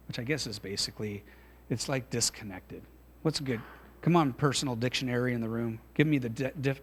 which 0.09 0.19
I 0.19 0.25
guess 0.25 0.47
is 0.47 0.59
basically, 0.59 1.25
it's 1.69 1.89
like 1.89 2.11
disconnected. 2.11 2.83
What's 3.23 3.41
good? 3.41 3.61
Come 4.03 4.17
on, 4.17 4.33
personal 4.35 4.77
dictionary 4.77 5.33
in 5.33 5.41
the 5.41 5.49
room. 5.49 5.81
Give 5.95 6.07
me 6.07 6.19
the, 6.19 6.29
de- 6.29 6.53
dif- 6.61 6.83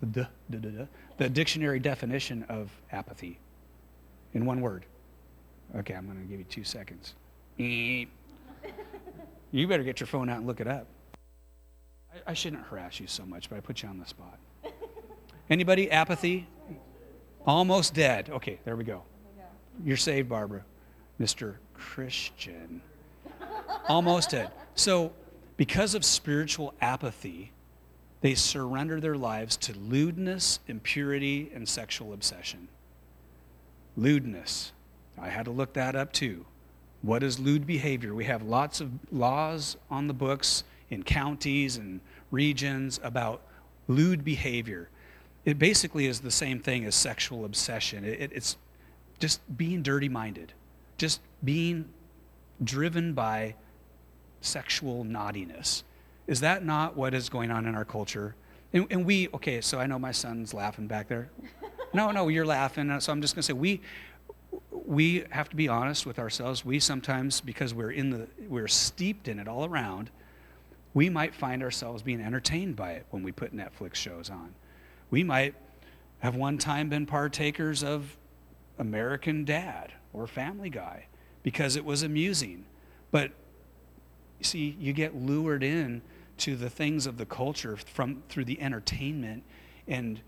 the, 0.00 0.28
the, 0.50 1.28
dictionary 1.28 1.78
definition 1.78 2.44
of 2.48 2.70
apathy 2.90 3.38
in 4.34 4.44
one 4.44 4.60
word. 4.60 4.84
Okay, 5.76 5.94
I'm 5.94 6.06
going 6.06 6.18
to 6.18 6.24
give 6.24 6.38
you 6.38 6.44
two 6.44 6.64
seconds. 6.64 7.14
you 7.56 8.08
better 9.68 9.84
get 9.84 10.00
your 10.00 10.08
phone 10.08 10.28
out 10.28 10.38
and 10.38 10.46
look 10.46 10.60
it 10.60 10.66
up. 10.66 10.86
I, 12.12 12.32
I 12.32 12.34
shouldn't 12.34 12.64
harass 12.66 12.98
you 12.98 13.06
so 13.06 13.24
much, 13.24 13.48
but 13.48 13.56
I 13.56 13.60
put 13.60 13.82
you 13.82 13.88
on 13.88 13.98
the 13.98 14.06
spot. 14.06 14.38
Anybody? 15.52 15.90
Apathy? 15.90 16.46
Almost 17.46 17.92
dead. 17.92 18.30
Okay, 18.30 18.58
there 18.64 18.74
we 18.74 18.84
go. 18.84 19.02
You're 19.84 19.98
saved, 19.98 20.30
Barbara. 20.30 20.64
Mr. 21.20 21.56
Christian. 21.74 22.80
Almost 23.86 24.30
dead. 24.30 24.50
So, 24.74 25.12
because 25.58 25.94
of 25.94 26.06
spiritual 26.06 26.72
apathy, 26.80 27.52
they 28.22 28.34
surrender 28.34 28.98
their 28.98 29.14
lives 29.14 29.58
to 29.58 29.76
lewdness, 29.76 30.58
impurity, 30.68 31.52
and 31.54 31.68
sexual 31.68 32.14
obsession. 32.14 32.68
Lewdness. 33.94 34.72
I 35.18 35.28
had 35.28 35.44
to 35.44 35.50
look 35.50 35.74
that 35.74 35.94
up 35.94 36.14
too. 36.14 36.46
What 37.02 37.22
is 37.22 37.38
lewd 37.38 37.66
behavior? 37.66 38.14
We 38.14 38.24
have 38.24 38.42
lots 38.42 38.80
of 38.80 38.90
laws 39.10 39.76
on 39.90 40.06
the 40.06 40.14
books 40.14 40.64
in 40.88 41.02
counties 41.02 41.76
and 41.76 42.00
regions 42.30 42.98
about 43.02 43.42
lewd 43.86 44.24
behavior. 44.24 44.88
It 45.44 45.58
basically 45.58 46.06
is 46.06 46.20
the 46.20 46.30
same 46.30 46.60
thing 46.60 46.84
as 46.84 46.94
sexual 46.94 47.44
obsession. 47.44 48.04
It, 48.04 48.20
it, 48.20 48.32
it's 48.32 48.56
just 49.18 49.40
being 49.56 49.82
dirty 49.82 50.08
minded, 50.08 50.52
just 50.98 51.20
being 51.44 51.88
driven 52.62 53.12
by 53.12 53.54
sexual 54.40 55.04
naughtiness. 55.04 55.84
Is 56.26 56.40
that 56.40 56.64
not 56.64 56.96
what 56.96 57.14
is 57.14 57.28
going 57.28 57.50
on 57.50 57.66
in 57.66 57.74
our 57.74 57.84
culture? 57.84 58.34
And, 58.72 58.86
and 58.90 59.04
we, 59.04 59.28
okay, 59.34 59.60
so 59.60 59.78
I 59.78 59.86
know 59.86 59.98
my 59.98 60.12
son's 60.12 60.54
laughing 60.54 60.86
back 60.86 61.08
there. 61.08 61.30
No, 61.94 62.10
no, 62.10 62.28
you're 62.28 62.46
laughing. 62.46 62.98
So 63.00 63.12
I'm 63.12 63.20
just 63.20 63.34
going 63.34 63.42
to 63.42 63.46
say, 63.46 63.52
we, 63.52 63.82
we 64.72 65.24
have 65.28 65.50
to 65.50 65.56
be 65.56 65.68
honest 65.68 66.06
with 66.06 66.18
ourselves. 66.18 66.64
We 66.64 66.80
sometimes, 66.80 67.42
because 67.42 67.74
we're 67.74 67.90
in 67.90 68.08
the, 68.08 68.28
we're 68.48 68.66
steeped 68.66 69.28
in 69.28 69.38
it 69.38 69.46
all 69.46 69.66
around, 69.66 70.08
we 70.94 71.10
might 71.10 71.34
find 71.34 71.62
ourselves 71.62 72.02
being 72.02 72.22
entertained 72.22 72.76
by 72.76 72.92
it 72.92 73.04
when 73.10 73.22
we 73.22 73.30
put 73.30 73.54
Netflix 73.54 73.96
shows 73.96 74.30
on. 74.30 74.54
We 75.12 75.22
might 75.22 75.54
have 76.20 76.34
one 76.34 76.56
time 76.56 76.88
been 76.88 77.04
partakers 77.04 77.84
of 77.84 78.16
American 78.78 79.44
Dad 79.44 79.92
or 80.14 80.26
Family 80.26 80.70
Guy 80.70 81.04
because 81.42 81.76
it 81.76 81.84
was 81.84 82.02
amusing. 82.02 82.64
But 83.10 83.32
you 84.38 84.44
see, 84.44 84.74
you 84.80 84.94
get 84.94 85.14
lured 85.14 85.62
in 85.62 86.00
to 86.38 86.56
the 86.56 86.70
things 86.70 87.06
of 87.06 87.18
the 87.18 87.26
culture 87.26 87.76
from 87.76 88.22
through 88.30 88.46
the 88.46 88.58
entertainment 88.58 89.44
and 89.86 90.22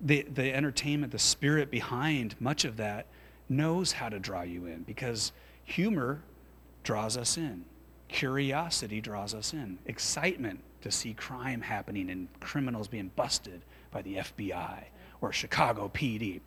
the, 0.00 0.22
the 0.32 0.54
entertainment, 0.54 1.10
the 1.10 1.18
spirit 1.18 1.68
behind 1.68 2.36
much 2.38 2.64
of 2.64 2.76
that 2.76 3.06
knows 3.48 3.90
how 3.90 4.08
to 4.08 4.20
draw 4.20 4.42
you 4.42 4.66
in 4.66 4.84
because 4.84 5.32
humor 5.64 6.22
draws 6.84 7.16
us 7.16 7.36
in. 7.36 7.64
Curiosity 8.06 9.00
draws 9.00 9.34
us 9.34 9.52
in. 9.52 9.78
Excitement 9.86 10.60
to 10.82 10.92
see 10.92 11.12
crime 11.12 11.60
happening 11.60 12.08
and 12.08 12.28
criminals 12.38 12.86
being 12.86 13.10
busted 13.16 13.62
by 13.90 14.02
the 14.02 14.16
FBI 14.16 14.84
or 15.20 15.32
Chicago 15.32 15.90
PD. 15.92 16.40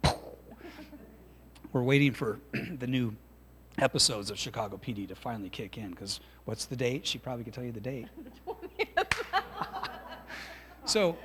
We're 1.73 1.83
waiting 1.83 2.13
for 2.13 2.39
the 2.51 2.87
new 2.87 3.15
episodes 3.77 4.29
of 4.29 4.37
Chicago 4.37 4.77
PD 4.77 5.07
to 5.07 5.15
finally 5.15 5.49
kick 5.49 5.77
in 5.77 5.91
because 5.91 6.19
what's 6.45 6.65
the 6.65 6.75
date? 6.75 7.05
She 7.05 7.17
probably 7.17 7.43
could 7.43 7.53
tell 7.53 7.63
you 7.63 7.71
the 7.71 7.79
date. 7.79 8.07
so, 10.85 11.17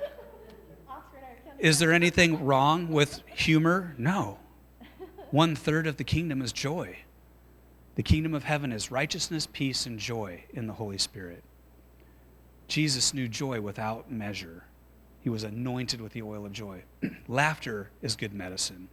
is 1.58 1.78
there 1.78 1.92
anything 1.92 2.44
wrong 2.44 2.88
with 2.88 3.22
humor? 3.26 3.94
No. 3.98 4.38
One 5.30 5.56
third 5.56 5.86
of 5.86 5.96
the 5.96 6.04
kingdom 6.04 6.40
is 6.40 6.52
joy. 6.52 6.98
The 7.96 8.02
kingdom 8.02 8.34
of 8.34 8.44
heaven 8.44 8.72
is 8.72 8.90
righteousness, 8.90 9.48
peace, 9.50 9.86
and 9.86 9.98
joy 9.98 10.44
in 10.52 10.66
the 10.66 10.74
Holy 10.74 10.98
Spirit. 10.98 11.42
Jesus 12.68 13.14
knew 13.14 13.26
joy 13.26 13.60
without 13.60 14.10
measure. 14.10 14.64
He 15.26 15.30
was 15.30 15.42
anointed 15.42 16.00
with 16.00 16.12
the 16.12 16.22
oil 16.22 16.46
of 16.46 16.52
joy. 16.52 16.84
Laughter 17.26 17.90
is 18.00 18.14
good 18.14 18.32
medicine. 18.32 18.86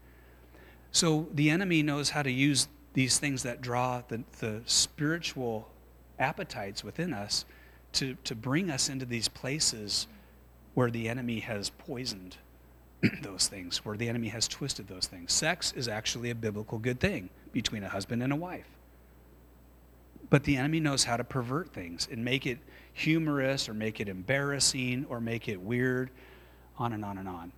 So 0.92 1.28
the 1.32 1.52
enemy 1.52 1.84
knows 1.84 2.10
how 2.10 2.24
to 2.24 2.32
use 2.32 2.70
these 2.96 3.20
things 3.20 3.44
that 3.44 3.62
draw 3.62 4.02
the, 4.08 4.24
the 4.40 4.62
spiritual 4.66 5.70
appetites 6.18 6.84
within 6.84 7.14
us 7.14 7.46
to, 7.92 8.16
to 8.24 8.34
bring 8.34 8.72
us 8.72 8.90
into 8.90 9.06
these 9.06 9.28
places 9.28 10.08
where 10.74 10.90
the 10.90 11.08
enemy 11.08 11.40
has 11.42 11.70
poisoned 11.70 12.38
those 13.22 13.48
things, 13.48 13.86
where 13.86 13.96
the 13.96 14.10
enemy 14.10 14.30
has 14.30 14.48
twisted 14.48 14.88
those 14.88 15.06
things. 15.06 15.32
Sex 15.32 15.72
is 15.74 15.88
actually 15.88 16.32
a 16.32 16.36
biblical 16.36 16.80
good 16.80 17.00
thing 17.00 17.30
between 17.52 17.84
a 17.84 17.90
husband 17.90 18.24
and 18.24 18.34
a 18.34 18.38
wife. 18.38 18.72
But 20.32 20.46
the 20.46 20.58
enemy 20.58 20.80
knows 20.80 21.04
how 21.04 21.16
to 21.16 21.24
pervert 21.24 21.72
things 21.74 22.08
and 22.12 22.26
make 22.26 22.48
it 22.48 22.58
humorous 22.94 23.68
or 23.68 23.74
make 23.74 24.00
it 24.00 24.08
embarrassing 24.08 25.06
or 25.10 25.20
make 25.20 25.48
it 25.50 25.60
weird, 25.60 26.10
on 26.78 26.94
and 26.94 27.04
on 27.04 27.18
and 27.18 27.28
on. 27.28 27.52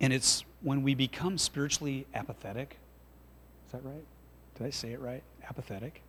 And 0.00 0.12
it's 0.12 0.44
when 0.62 0.82
we 0.82 0.94
become 0.94 1.38
spiritually 1.38 2.06
apathetic. 2.14 2.78
Is 3.66 3.72
that 3.72 3.84
right? 3.84 4.04
Did 4.56 4.66
I 4.66 4.70
say 4.70 4.92
it 4.92 5.00
right? 5.00 5.22
Apathetic? 5.48 6.02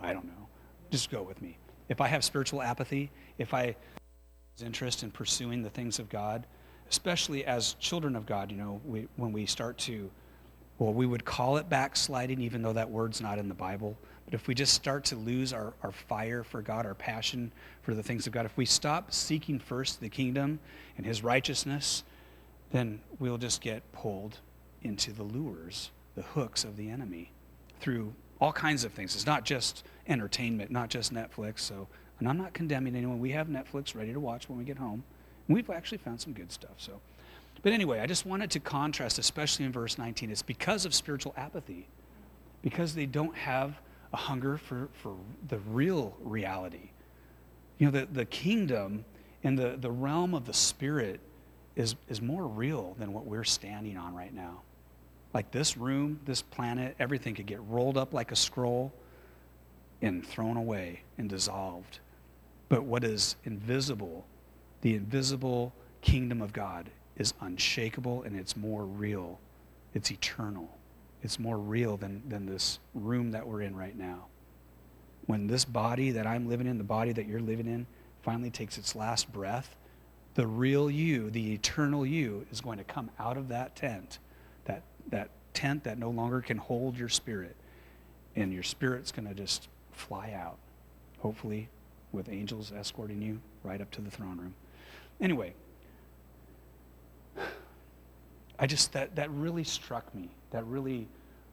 I 0.00 0.12
don't 0.12 0.26
know. 0.26 0.48
Just 0.90 1.10
go 1.10 1.22
with 1.22 1.40
me. 1.42 1.58
if 1.88 2.00
I 2.00 2.08
have 2.08 2.24
spiritual 2.24 2.62
apathy, 2.62 3.10
if 3.38 3.54
I 3.54 3.66
lose 3.66 4.64
interest 4.64 5.02
in 5.02 5.10
pursuing 5.10 5.62
the 5.62 5.70
things 5.70 5.98
of 5.98 6.08
God, 6.08 6.46
especially 6.90 7.44
as 7.44 7.74
children 7.74 8.16
of 8.16 8.26
God, 8.26 8.50
you 8.50 8.56
know, 8.56 8.80
we, 8.84 9.08
when 9.16 9.32
we 9.32 9.46
start 9.46 9.78
to, 9.78 10.10
well, 10.78 10.92
we 10.92 11.06
would 11.06 11.24
call 11.24 11.56
it 11.56 11.68
backsliding, 11.68 12.40
even 12.40 12.62
though 12.62 12.72
that 12.72 12.90
word's 12.90 13.20
not 13.20 13.38
in 13.38 13.48
the 13.48 13.54
Bible. 13.54 13.96
But 14.26 14.34
if 14.34 14.48
we 14.48 14.54
just 14.54 14.74
start 14.74 15.04
to 15.06 15.16
lose 15.16 15.52
our, 15.52 15.72
our 15.82 15.92
fire 15.92 16.42
for 16.42 16.60
God, 16.60 16.84
our 16.84 16.94
passion 16.94 17.52
for 17.82 17.94
the 17.94 18.02
things 18.02 18.26
of 18.26 18.32
God, 18.32 18.44
if 18.44 18.56
we 18.56 18.66
stop 18.66 19.12
seeking 19.12 19.58
first 19.58 20.00
the 20.00 20.08
kingdom 20.08 20.58
and 20.96 21.06
his 21.06 21.22
righteousness, 21.22 22.02
then 22.72 23.00
we'll 23.20 23.38
just 23.38 23.60
get 23.60 23.90
pulled 23.92 24.38
into 24.82 25.12
the 25.12 25.22
lures, 25.22 25.90
the 26.16 26.22
hooks 26.22 26.64
of 26.64 26.76
the 26.76 26.90
enemy 26.90 27.30
through 27.80 28.12
all 28.40 28.52
kinds 28.52 28.84
of 28.84 28.92
things. 28.92 29.14
It's 29.14 29.26
not 29.26 29.44
just 29.44 29.84
entertainment, 30.08 30.70
not 30.70 30.90
just 30.90 31.14
Netflix. 31.14 31.60
So, 31.60 31.86
and 32.18 32.28
I'm 32.28 32.36
not 32.36 32.52
condemning 32.52 32.96
anyone. 32.96 33.20
We 33.20 33.30
have 33.32 33.46
Netflix 33.46 33.94
ready 33.94 34.12
to 34.12 34.20
watch 34.20 34.48
when 34.48 34.58
we 34.58 34.64
get 34.64 34.78
home. 34.78 35.04
We've 35.48 35.70
actually 35.70 35.98
found 35.98 36.20
some 36.20 36.32
good 36.32 36.50
stuff. 36.50 36.74
So, 36.78 37.00
but 37.62 37.72
anyway, 37.72 38.00
I 38.00 38.06
just 38.06 38.26
wanted 38.26 38.50
to 38.52 38.60
contrast, 38.60 39.18
especially 39.18 39.64
in 39.64 39.72
verse 39.72 39.98
19. 39.98 40.30
It's 40.30 40.42
because 40.42 40.84
of 40.84 40.94
spiritual 40.94 41.32
apathy, 41.36 41.86
because 42.62 42.94
they 42.94 43.06
don't 43.06 43.36
have 43.36 43.80
a 44.12 44.16
hunger 44.16 44.56
for, 44.58 44.88
for 44.92 45.14
the 45.48 45.58
real 45.58 46.16
reality. 46.20 46.90
You 47.78 47.86
know, 47.86 48.00
the, 48.00 48.06
the 48.06 48.24
kingdom 48.24 49.04
and 49.44 49.58
the, 49.58 49.76
the 49.78 49.90
realm 49.90 50.34
of 50.34 50.46
the 50.46 50.54
spirit 50.54 51.20
is, 51.74 51.94
is 52.08 52.22
more 52.22 52.46
real 52.46 52.96
than 52.98 53.12
what 53.12 53.26
we're 53.26 53.44
standing 53.44 53.96
on 53.96 54.14
right 54.14 54.34
now. 54.34 54.62
Like 55.34 55.50
this 55.50 55.76
room, 55.76 56.20
this 56.24 56.40
planet, 56.40 56.96
everything 56.98 57.34
could 57.34 57.46
get 57.46 57.60
rolled 57.64 57.98
up 57.98 58.14
like 58.14 58.32
a 58.32 58.36
scroll 58.36 58.92
and 60.00 60.26
thrown 60.26 60.56
away 60.56 61.02
and 61.18 61.28
dissolved. 61.28 62.00
But 62.68 62.84
what 62.84 63.04
is 63.04 63.36
invisible, 63.44 64.24
the 64.80 64.94
invisible 64.94 65.72
kingdom 66.00 66.40
of 66.40 66.52
God, 66.52 66.90
is 67.16 67.34
unshakable 67.40 68.22
and 68.22 68.38
it's 68.38 68.56
more 68.56 68.84
real. 68.84 69.38
It's 69.94 70.10
eternal. 70.10 70.70
It's 71.22 71.38
more 71.38 71.58
real 71.58 71.96
than, 71.96 72.22
than 72.28 72.46
this 72.46 72.78
room 72.94 73.32
that 73.32 73.46
we're 73.46 73.62
in 73.62 73.74
right 73.74 73.96
now. 73.96 74.26
When 75.26 75.46
this 75.46 75.64
body 75.64 76.12
that 76.12 76.26
I'm 76.26 76.48
living 76.48 76.66
in, 76.66 76.78
the 76.78 76.84
body 76.84 77.12
that 77.12 77.26
you're 77.26 77.40
living 77.40 77.66
in, 77.66 77.86
finally 78.22 78.50
takes 78.50 78.78
its 78.78 78.94
last 78.94 79.32
breath, 79.32 79.76
the 80.34 80.46
real 80.46 80.90
you, 80.90 81.30
the 81.30 81.52
eternal 81.54 82.04
you, 82.04 82.46
is 82.52 82.60
going 82.60 82.78
to 82.78 82.84
come 82.84 83.10
out 83.18 83.36
of 83.36 83.48
that 83.48 83.74
tent, 83.74 84.18
that, 84.66 84.82
that 85.08 85.30
tent 85.54 85.84
that 85.84 85.98
no 85.98 86.10
longer 86.10 86.40
can 86.40 86.58
hold 86.58 86.96
your 86.96 87.08
spirit. 87.08 87.56
And 88.36 88.52
your 88.52 88.62
spirit's 88.62 89.10
going 89.12 89.26
to 89.26 89.34
just 89.34 89.68
fly 89.92 90.32
out, 90.32 90.58
hopefully 91.18 91.68
with 92.12 92.28
angels 92.28 92.72
escorting 92.72 93.22
you 93.22 93.40
right 93.64 93.80
up 93.80 93.90
to 93.92 94.00
the 94.00 94.10
throne 94.10 94.38
room. 94.38 94.54
Anyway, 95.20 95.54
I 98.58 98.66
just, 98.66 98.92
that, 98.92 99.16
that 99.16 99.30
really 99.30 99.64
struck 99.64 100.14
me. 100.14 100.30
That 100.56 100.64
really 100.64 101.06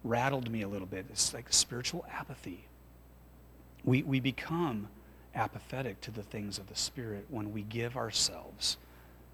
rattled 0.06 0.50
me 0.50 0.62
a 0.62 0.68
little 0.70 0.88
bit. 0.88 1.08
It's 1.10 1.34
like 1.34 1.52
spiritual 1.52 2.06
apathy. 2.10 2.68
We, 3.84 4.02
we 4.02 4.22
become 4.22 4.88
apathetic 5.36 6.00
to 6.02 6.12
the 6.12 6.24
things 6.24 6.58
of 6.58 6.68
the 6.68 6.76
Spirit 6.78 7.26
when 7.30 7.52
we 7.52 7.64
give 7.64 7.98
ourselves 7.98 8.78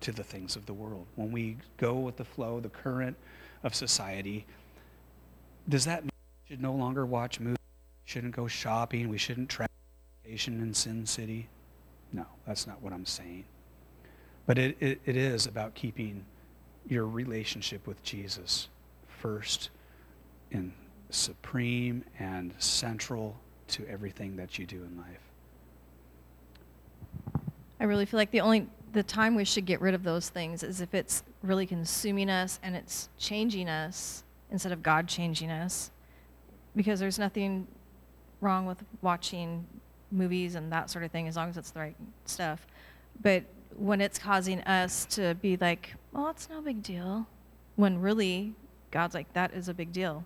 to 0.02 0.12
the 0.12 0.24
things 0.24 0.56
of 0.56 0.66
the 0.66 0.74
world. 0.74 1.06
When 1.16 1.32
we 1.32 1.58
go 1.78 2.00
with 2.00 2.18
the 2.18 2.26
flow, 2.26 2.60
the 2.60 2.70
current 2.70 3.16
of 3.62 3.76
society, 3.76 4.48
does 5.68 5.86
that 5.86 6.02
mean 6.02 6.10
we 6.48 6.56
should 6.56 6.64
no 6.64 6.74
longer 6.74 7.06
watch 7.06 7.40
movies? 7.40 7.58
Shouldn't 8.06 8.36
go 8.36 8.48
shopping? 8.48 9.08
We 9.08 9.20
shouldn't 9.20 9.50
travel 9.50 9.72
vacation 10.24 10.64
in 10.64 10.74
Sin 10.74 11.06
City? 11.06 11.48
No, 12.12 12.26
that's 12.48 12.66
not 12.66 12.82
what 12.82 12.92
I'm 12.92 13.06
saying. 13.06 13.46
But 14.48 14.58
it, 14.58 14.78
it, 14.80 15.00
it 15.06 15.16
is 15.16 15.46
about 15.46 15.76
keeping 15.76 16.26
your 16.88 17.06
relationship 17.06 17.86
with 17.86 18.02
Jesus 18.02 18.68
first 19.20 19.70
and 20.52 20.72
supreme 21.10 22.04
and 22.20 22.54
central 22.58 23.36
to 23.68 23.88
everything 23.88 24.36
that 24.38 24.58
you 24.58 24.66
do 24.66 24.78
in 24.78 24.98
life. 24.98 25.30
I 27.80 27.86
really 27.86 28.06
feel 28.06 28.18
like 28.18 28.32
the 28.32 28.42
only 28.42 28.68
the 28.92 29.04
time 29.04 29.36
we 29.36 29.46
should 29.46 29.66
get 29.66 29.82
rid 29.82 29.94
of 29.94 30.04
those 30.04 30.30
things 30.30 30.64
is 30.64 30.82
if 30.82 30.94
it's 30.94 31.24
really 31.44 31.66
consuming 31.66 32.30
us 32.30 32.60
and 32.64 32.76
it's 32.76 33.10
changing 33.18 33.70
us 33.70 34.24
instead 34.52 34.72
of 34.72 34.82
God 34.82 35.08
changing 35.08 35.52
us. 35.52 35.92
Because 36.76 37.00
there's 37.00 37.20
nothing 37.20 37.68
wrong 38.42 38.66
with 38.66 38.84
watching 39.02 39.66
movies 40.12 40.56
and 40.56 40.72
that 40.72 40.90
sort 40.90 41.04
of 41.04 41.12
thing 41.12 41.28
as 41.28 41.36
long 41.36 41.50
as 41.50 41.58
it's 41.58 41.72
the 41.72 41.80
right 41.80 41.96
stuff. 42.26 42.66
But 43.22 43.44
when 43.76 44.02
it's 44.02 44.18
causing 44.18 44.62
us 44.62 45.06
to 45.12 45.36
be 45.36 45.58
like, 45.58 45.94
well, 46.12 46.30
it's 46.30 46.50
no 46.50 46.62
big 46.62 46.82
deal," 46.82 47.28
when 47.76 48.00
really 48.02 48.56
God's 48.92 49.14
like, 49.14 49.32
"That 49.34 49.54
is 49.54 49.68
a 49.70 49.74
big 49.74 49.92
deal." 49.92 50.26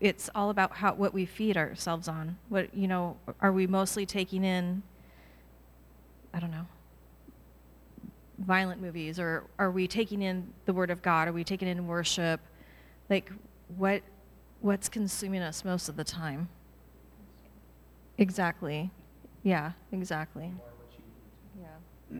It's 0.00 0.28
all 0.34 0.50
about 0.50 0.76
how 0.76 0.94
what 0.94 1.14
we 1.14 1.26
feed 1.26 1.56
ourselves 1.56 2.08
on. 2.08 2.38
What 2.48 2.74
you 2.74 2.88
know, 2.88 3.16
are 3.40 3.52
we 3.52 3.66
mostly 3.66 4.06
taking 4.06 4.44
in 4.44 4.82
I 6.36 6.38
don't 6.38 6.50
know, 6.50 6.66
violent 8.38 8.82
movies, 8.82 9.18
or 9.18 9.44
are 9.58 9.70
we 9.70 9.88
taking 9.88 10.20
in 10.20 10.52
the 10.66 10.74
Word 10.74 10.90
of 10.90 11.00
God? 11.00 11.28
Are 11.28 11.32
we 11.32 11.44
taking 11.44 11.66
in 11.66 11.86
worship? 11.86 12.40
Like, 13.08 13.32
what 13.76 14.02
what's 14.60 14.88
consuming 14.88 15.40
us 15.40 15.64
most 15.64 15.88
of 15.88 15.96
the 15.96 16.04
time? 16.04 16.48
Exactly. 18.18 18.90
Yeah, 19.42 19.72
exactly. 19.92 20.52
Yeah. 21.58 22.18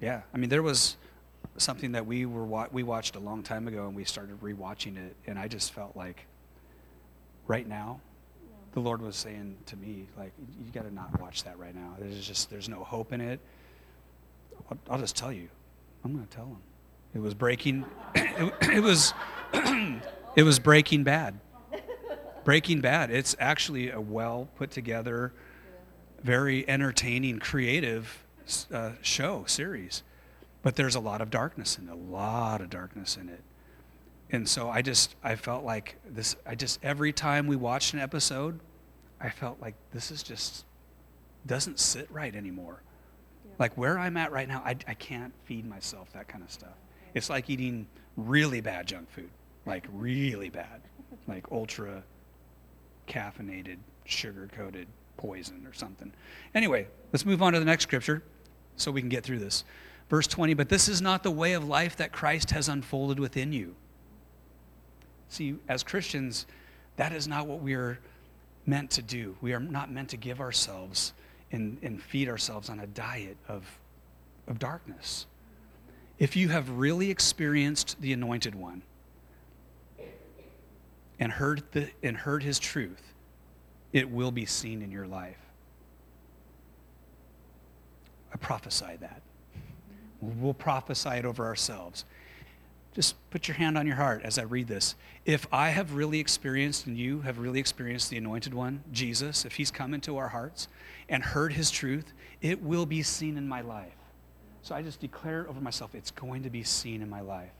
Yeah, 0.00 0.22
I 0.32 0.38
mean, 0.38 0.48
there 0.48 0.62
was 0.62 0.96
something 1.56 1.92
that 1.92 2.06
we 2.06 2.26
were 2.26 2.44
wa- 2.44 2.68
we 2.72 2.82
watched 2.82 3.16
a 3.16 3.20
long 3.20 3.42
time 3.42 3.68
ago, 3.68 3.86
and 3.86 3.94
we 3.94 4.04
started 4.04 4.40
rewatching 4.40 4.96
it, 4.96 5.16
and 5.26 5.38
I 5.38 5.48
just 5.48 5.72
felt 5.72 5.96
like, 5.96 6.26
right 7.46 7.66
now, 7.66 8.00
the 8.72 8.80
Lord 8.80 9.00
was 9.00 9.16
saying 9.16 9.56
to 9.66 9.76
me, 9.76 10.06
like, 10.18 10.32
you 10.64 10.72
got 10.72 10.82
to 10.84 10.92
not 10.92 11.20
watch 11.20 11.44
that 11.44 11.58
right 11.58 11.74
now. 11.74 11.94
There's 11.98 12.26
just 12.26 12.50
there's 12.50 12.68
no 12.68 12.82
hope 12.82 13.12
in 13.12 13.20
it. 13.20 13.40
I'll, 14.70 14.78
I'll 14.90 14.98
just 14.98 15.16
tell 15.16 15.32
you, 15.32 15.48
I'm 16.04 16.12
going 16.12 16.26
to 16.26 16.36
tell 16.36 16.46
him. 16.46 16.58
It 17.14 17.20
was 17.20 17.34
breaking. 17.34 17.84
It, 18.14 18.52
it 18.62 18.82
was 18.82 19.14
it 20.36 20.42
was 20.42 20.58
Breaking 20.58 21.04
Bad. 21.04 21.38
Breaking 22.44 22.80
Bad. 22.80 23.10
It's 23.10 23.36
actually 23.38 23.90
a 23.90 24.00
well 24.00 24.48
put 24.56 24.70
together, 24.70 25.32
very 26.22 26.68
entertaining, 26.68 27.38
creative 27.38 28.24
uh, 28.72 28.92
show 29.00 29.44
series, 29.46 30.02
but 30.64 30.76
there's 30.76 30.94
a 30.94 31.00
lot 31.00 31.20
of 31.20 31.30
darkness 31.30 31.78
in 31.78 31.88
it. 31.88 31.92
A 31.92 31.94
lot 31.94 32.62
of 32.62 32.70
darkness 32.70 33.16
in 33.20 33.28
it. 33.28 33.42
And 34.30 34.48
so 34.48 34.70
I 34.70 34.80
just 34.80 35.14
I 35.22 35.36
felt 35.36 35.62
like 35.62 35.96
this. 36.08 36.34
I 36.44 36.56
just 36.56 36.80
every 36.82 37.12
time 37.12 37.46
we 37.46 37.54
watched 37.54 37.92
an 37.92 38.00
episode, 38.00 38.58
I 39.20 39.28
felt 39.28 39.60
like 39.60 39.74
this 39.92 40.10
is 40.10 40.22
just 40.22 40.64
doesn't 41.46 41.78
sit 41.78 42.10
right 42.10 42.34
anymore. 42.34 42.82
Like 43.58 43.76
where 43.76 43.98
I'm 43.98 44.16
at 44.16 44.32
right 44.32 44.48
now, 44.48 44.62
I, 44.64 44.70
I 44.88 44.94
can't 44.94 45.34
feed 45.44 45.66
myself 45.66 46.10
that 46.14 46.26
kind 46.26 46.42
of 46.42 46.50
stuff. 46.50 46.74
It's 47.12 47.28
like 47.28 47.50
eating 47.50 47.86
really 48.16 48.62
bad 48.62 48.86
junk 48.86 49.10
food, 49.10 49.30
like 49.66 49.86
really 49.92 50.48
bad, 50.48 50.80
like 51.28 51.44
ultra 51.52 52.02
caffeinated, 53.06 53.76
sugar 54.06 54.48
coated 54.56 54.88
poison 55.18 55.66
or 55.66 55.74
something. 55.74 56.10
Anyway, 56.54 56.88
let's 57.12 57.26
move 57.26 57.42
on 57.42 57.52
to 57.52 57.58
the 57.58 57.66
next 57.66 57.82
scripture 57.82 58.22
so 58.76 58.90
we 58.90 59.02
can 59.02 59.10
get 59.10 59.22
through 59.22 59.38
this. 59.38 59.62
Verse 60.14 60.28
20, 60.28 60.54
but 60.54 60.68
this 60.68 60.88
is 60.88 61.02
not 61.02 61.24
the 61.24 61.30
way 61.32 61.54
of 61.54 61.64
life 61.64 61.96
that 61.96 62.12
Christ 62.12 62.52
has 62.52 62.68
unfolded 62.68 63.18
within 63.18 63.52
you. 63.52 63.74
See, 65.28 65.56
as 65.68 65.82
Christians, 65.82 66.46
that 66.94 67.12
is 67.12 67.26
not 67.26 67.48
what 67.48 67.58
we 67.60 67.74
are 67.74 67.98
meant 68.64 68.92
to 68.92 69.02
do. 69.02 69.34
We 69.40 69.54
are 69.54 69.58
not 69.58 69.90
meant 69.90 70.10
to 70.10 70.16
give 70.16 70.40
ourselves 70.40 71.14
and, 71.50 71.78
and 71.82 72.00
feed 72.00 72.28
ourselves 72.28 72.70
on 72.70 72.78
a 72.78 72.86
diet 72.86 73.36
of, 73.48 73.64
of 74.46 74.60
darkness. 74.60 75.26
If 76.20 76.36
you 76.36 76.48
have 76.48 76.70
really 76.70 77.10
experienced 77.10 78.00
the 78.00 78.12
anointed 78.12 78.54
one 78.54 78.82
and 81.18 81.32
heard, 81.32 81.64
the, 81.72 81.90
and 82.04 82.16
heard 82.16 82.44
his 82.44 82.60
truth, 82.60 83.14
it 83.92 84.08
will 84.08 84.30
be 84.30 84.46
seen 84.46 84.80
in 84.80 84.92
your 84.92 85.08
life. 85.08 85.40
I 88.32 88.36
prophesy 88.36 88.94
that. 89.00 89.20
We'll 90.24 90.54
prophesy 90.54 91.10
it 91.10 91.24
over 91.24 91.44
ourselves. 91.44 92.04
Just 92.94 93.16
put 93.30 93.48
your 93.48 93.56
hand 93.56 93.76
on 93.76 93.86
your 93.86 93.96
heart 93.96 94.22
as 94.22 94.38
I 94.38 94.42
read 94.42 94.68
this. 94.68 94.94
If 95.24 95.46
I 95.52 95.70
have 95.70 95.94
really 95.94 96.20
experienced, 96.20 96.86
and 96.86 96.96
you 96.96 97.22
have 97.22 97.38
really 97.38 97.58
experienced 97.58 98.10
the 98.10 98.16
anointed 98.16 98.54
one, 98.54 98.84
Jesus, 98.92 99.44
if 99.44 99.54
he's 99.56 99.70
come 99.70 99.94
into 99.94 100.16
our 100.16 100.28
hearts 100.28 100.68
and 101.08 101.22
heard 101.22 101.54
his 101.54 101.70
truth, 101.70 102.12
it 102.40 102.62
will 102.62 102.86
be 102.86 103.02
seen 103.02 103.36
in 103.36 103.48
my 103.48 103.62
life. 103.62 103.92
So 104.62 104.74
I 104.74 104.82
just 104.82 105.00
declare 105.00 105.42
it 105.42 105.48
over 105.48 105.60
myself 105.60 105.94
it's 105.94 106.10
going 106.10 106.44
to 106.44 106.50
be 106.50 106.62
seen 106.62 107.02
in 107.02 107.10
my 107.10 107.20
life. 107.20 107.52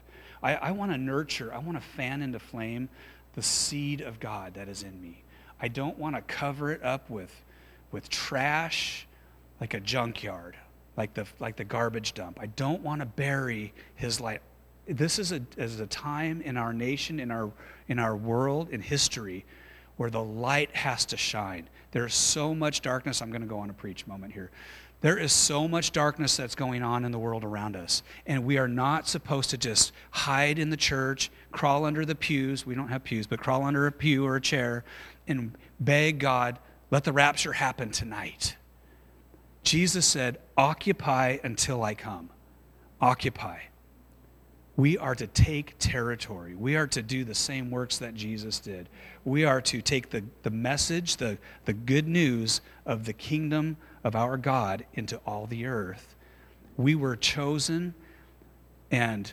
I, 0.43 0.55
I 0.55 0.71
want 0.71 0.93
to 0.93 0.99
nurture, 0.99 1.53
I 1.53 1.59
want 1.59 1.77
to 1.79 1.85
fan 1.85 2.23
into 2.23 2.39
flame 2.39 2.89
the 3.35 3.43
seed 3.43 4.01
of 4.01 4.21
God 4.21 4.55
that 4.55 4.69
is 4.69 4.83
in 4.83 5.03
me. 5.03 5.23
I 5.61 5.69
don't 5.69 5.99
want 5.99 6.15
to 6.17 6.23
cover 6.23 6.71
it 6.71 6.83
up 6.83 7.11
with, 7.11 7.43
with 7.91 8.09
trash 8.09 9.07
like 9.61 9.75
a 9.75 9.81
junkyard, 9.81 10.57
like 10.97 11.15
the, 11.15 11.27
like 11.41 11.57
the 11.57 11.65
garbage 11.65 12.15
dump. 12.15 12.39
I 12.41 12.47
don't 12.47 12.83
want 12.83 13.01
to 13.01 13.07
bury 13.07 13.73
his 13.95 14.21
light. 14.21 14.41
This 14.87 15.19
is 15.19 15.33
a, 15.33 15.41
is 15.57 15.81
a 15.81 15.87
time 15.87 16.43
in 16.43 16.57
our 16.57 16.73
nation, 16.73 17.19
in 17.19 17.31
our, 17.31 17.51
in 17.89 17.99
our 17.99 18.17
world, 18.17 18.71
in 18.71 18.81
history, 18.81 19.45
where 19.97 20.11
the 20.11 20.23
light 20.23 20.75
has 20.77 21.05
to 21.07 21.17
shine. 21.17 21.69
There's 21.93 22.15
so 22.15 22.55
much 22.55 22.83
darkness. 22.83 23.23
I'm 23.23 23.31
going 23.31 23.43
to 23.43 23.49
go 23.49 23.59
on 23.59 23.71
a 23.71 23.75
preach 23.75 24.07
moment 24.07 24.33
here. 24.33 24.51
There 25.01 25.19
is 25.19 25.33
so 25.33 25.69
much 25.69 25.93
darkness 25.93 26.37
that's 26.37 26.55
going 26.55 26.83
on 26.83 27.05
in 27.05 27.13
the 27.13 27.19
world 27.19 27.45
around 27.45 27.77
us. 27.77 28.03
And 28.27 28.45
we 28.45 28.57
are 28.57 28.69
not 28.69 29.07
supposed 29.07 29.51
to 29.51 29.59
just 29.59 29.93
hide 30.11 30.59
in 30.59 30.71
the 30.71 30.77
church, 30.77 31.31
crawl 31.53 31.85
under 31.85 32.07
the 32.07 32.15
pews. 32.15 32.65
We 32.65 32.75
don't 32.75 32.89
have 32.89 33.05
pews, 33.05 33.27
but 33.27 33.39
crawl 33.39 33.65
under 33.65 33.87
a 33.87 33.93
pew 33.93 34.25
or 34.25 34.37
a 34.37 34.41
chair 34.41 34.83
and 35.27 35.57
beg 35.81 36.19
God, 36.19 36.59
let 36.91 37.05
the 37.05 37.13
rapture 37.13 37.53
happen 37.53 37.91
tonight. 37.91 38.57
Jesus 39.65 40.07
said, 40.07 40.39
Occupy 40.57 41.39
until 41.43 41.83
I 41.83 41.95
come. 41.95 42.31
Occupy. 43.01 43.59
We 44.77 44.99
are 44.99 45.15
to 45.15 45.27
take 45.27 45.77
territory. 45.79 46.55
We 46.55 46.77
are 46.77 46.87
to 46.89 47.03
do 47.03 47.25
the 47.25 47.35
same 47.35 47.71
works 47.71 47.99
that 47.99 48.15
Jesus 48.15 48.59
did. 48.59 48.89
We 49.25 49.45
are 49.45 49.61
to 49.63 49.81
take 49.81 50.11
the, 50.11 50.25
the 50.43 50.51
message, 50.51 51.17
the, 51.17 51.39
the 51.65 51.73
good 51.73 52.09
news 52.09 52.61
of 52.85 53.05
the 53.05 53.13
kingdom 53.13 53.77
of 54.03 54.17
our 54.17 54.37
God 54.37 54.85
into 54.95 55.19
all 55.27 55.47
the 55.47 55.67
earth. 55.67 56.15
We 56.77 56.95
were 56.95 57.17
chosen 57.17 57.95
and 58.91 59.33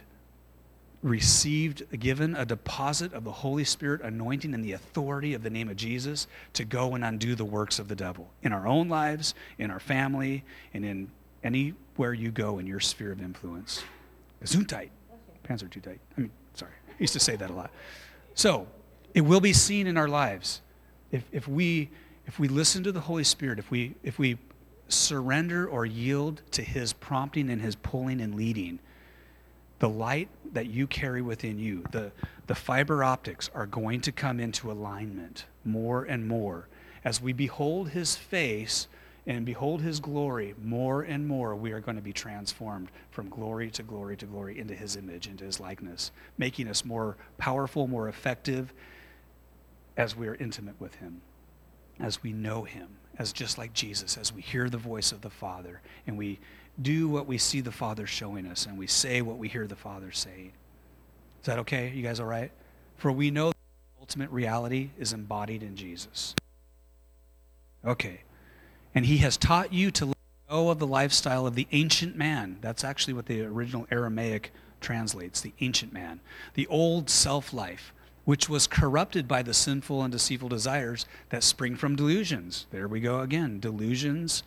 received, 1.02 2.00
given 2.00 2.36
a 2.36 2.46
deposit 2.46 3.14
of 3.14 3.24
the 3.24 3.32
Holy 3.32 3.64
Spirit 3.64 4.02
anointing 4.02 4.54
and 4.54 4.64
the 4.64 4.74
authority 4.74 5.34
of 5.34 5.42
the 5.42 5.50
name 5.50 5.68
of 5.68 5.76
Jesus 5.76 6.28
to 6.54 6.64
go 6.64 6.94
and 6.94 7.04
undo 7.04 7.34
the 7.36 7.46
works 7.46 7.80
of 7.80 7.88
the 7.88 7.96
devil 7.96 8.30
in 8.44 8.54
our 8.54 8.68
own 8.68 8.88
lives, 8.88 9.34
in 9.58 9.72
our 9.72 9.80
family, 9.80 10.44
and 10.74 10.86
in 10.86 11.10
anywhere 11.44 12.14
you 12.14 12.32
go 12.32 12.60
in 12.60 12.68
your 12.68 12.80
sphere 12.80 13.12
of 13.12 13.22
influence. 13.22 13.84
Gesundheit. 14.44 14.90
Pants 15.44 15.64
are 15.64 15.68
too 15.68 15.82
tight. 15.82 16.00
I 16.18 16.22
mean, 16.22 16.32
sorry. 16.54 16.72
I 16.88 16.94
used 17.00 17.14
to 17.14 17.20
say 17.20 17.36
that 17.36 17.50
a 17.50 17.54
lot. 17.54 17.72
So, 18.36 18.68
it 19.14 19.22
will 19.22 19.42
be 19.42 19.54
seen 19.54 19.88
in 19.88 19.98
our 19.98 20.08
lives. 20.08 20.62
If, 21.12 21.24
if, 21.32 21.48
we, 21.48 21.90
if 22.28 22.40
we 22.40 22.48
listen 22.48 22.84
to 22.84 22.92
the 22.92 23.02
Holy 23.02 23.24
Spirit, 23.24 23.60
if 23.60 23.72
we, 23.72 23.96
if 24.04 24.20
we 24.20 24.38
surrender 24.88 25.68
or 25.68 25.86
yield 25.86 26.42
to 26.52 26.62
His 26.62 26.94
prompting 26.94 27.50
and 27.50 27.62
His 27.62 27.76
pulling 27.76 28.22
and 28.22 28.36
leading, 28.36 28.80
the 29.82 29.90
light 29.90 30.30
that 30.54 30.68
you 30.68 30.86
carry 30.86 31.24
within 31.24 31.58
you, 31.58 31.84
the, 31.90 32.12
the 32.46 32.54
fiber 32.54 33.04
optics 33.04 33.50
are 33.56 33.66
going 33.66 34.00
to 34.00 34.12
come 34.12 34.40
into 34.40 34.72
alignment 34.72 35.46
more 35.66 36.04
and 36.04 36.28
more. 36.28 36.68
As 37.04 37.20
we 37.20 37.34
behold 37.34 37.90
his 37.90 38.16
face 38.16 38.88
and 39.26 39.44
behold 39.44 39.82
his 39.82 40.00
glory 40.00 40.54
more 40.64 41.02
and 41.02 41.28
more, 41.28 41.56
we 41.56 41.72
are 41.72 41.80
going 41.80 41.96
to 41.96 42.02
be 42.02 42.14
transformed 42.14 42.90
from 43.10 43.28
glory 43.28 43.72
to 43.72 43.82
glory 43.82 44.16
to 44.18 44.28
glory 44.28 44.60
into 44.60 44.76
his 44.76 44.96
image, 44.96 45.26
into 45.26 45.46
his 45.46 45.60
likeness, 45.60 46.12
making 46.38 46.68
us 46.68 46.86
more 46.86 47.18
powerful, 47.40 47.88
more 47.88 48.08
effective 48.08 48.76
as 49.98 50.16
we 50.16 50.28
are 50.28 50.36
intimate 50.36 50.80
with 50.80 50.94
him, 50.96 51.22
as 52.00 52.22
we 52.22 52.32
know 52.32 52.66
him, 52.66 52.88
as 53.18 53.34
just 53.34 53.58
like 53.58 53.74
Jesus, 53.74 54.16
as 54.16 54.32
we 54.32 54.44
hear 54.44 54.70
the 54.70 54.78
voice 54.78 55.12
of 55.12 55.22
the 55.22 55.32
Father 55.32 55.82
and 56.06 56.20
we 56.20 56.38
do 56.80 57.08
what 57.08 57.28
we 57.28 57.38
see 57.38 57.62
the 57.62 57.72
Father 57.72 58.06
showing 58.06 58.46
us 58.46 58.66
and 58.66 58.78
we 58.78 58.88
say 58.88 59.22
what 59.22 59.38
we 59.38 59.48
hear 59.48 59.68
the 59.68 59.76
Father 59.76 60.12
saying. 60.12 60.52
Is 61.40 61.46
that 61.46 61.60
okay? 61.60 61.90
You 61.90 62.04
guys 62.04 62.20
all 62.20 62.28
right? 62.28 62.52
For 62.98 63.12
we 63.12 63.32
know 63.32 63.50
the 63.50 63.56
ultimate 64.00 64.30
reality 64.30 64.92
is 65.00 65.14
embodied 65.14 65.64
in 65.64 65.76
Jesus. 65.76 66.36
Okay. 67.86 68.22
And 68.94 69.06
he 69.06 69.18
has 69.18 69.38
taught 69.38 69.74
you 69.74 69.90
to 69.92 70.06
let 70.08 70.18
go 70.50 70.70
of 70.70 70.80
the 70.80 70.88
lifestyle 70.88 71.48
of 71.48 71.56
the 71.56 71.68
ancient 71.72 72.16
man. 72.16 72.58
That's 72.62 72.84
actually 72.84 73.14
what 73.14 73.26
the 73.26 73.42
original 73.42 73.88
Aramaic 73.90 74.52
translates 74.80 75.42
the 75.42 75.54
ancient 75.62 75.94
man, 75.94 76.20
the 76.54 76.68
old 76.68 77.10
self 77.10 77.54
life, 77.54 77.94
which 78.26 78.50
was 78.50 78.68
corrupted 78.68 79.28
by 79.28 79.42
the 79.42 79.54
sinful 79.54 80.04
and 80.04 80.12
deceitful 80.12 80.50
desires 80.50 81.06
that 81.30 81.44
spring 81.44 81.76
from 81.76 81.96
delusions. 81.96 82.66
There 82.72 82.88
we 82.88 83.00
go 83.00 83.22
again. 83.22 83.60
Delusions 83.60 84.44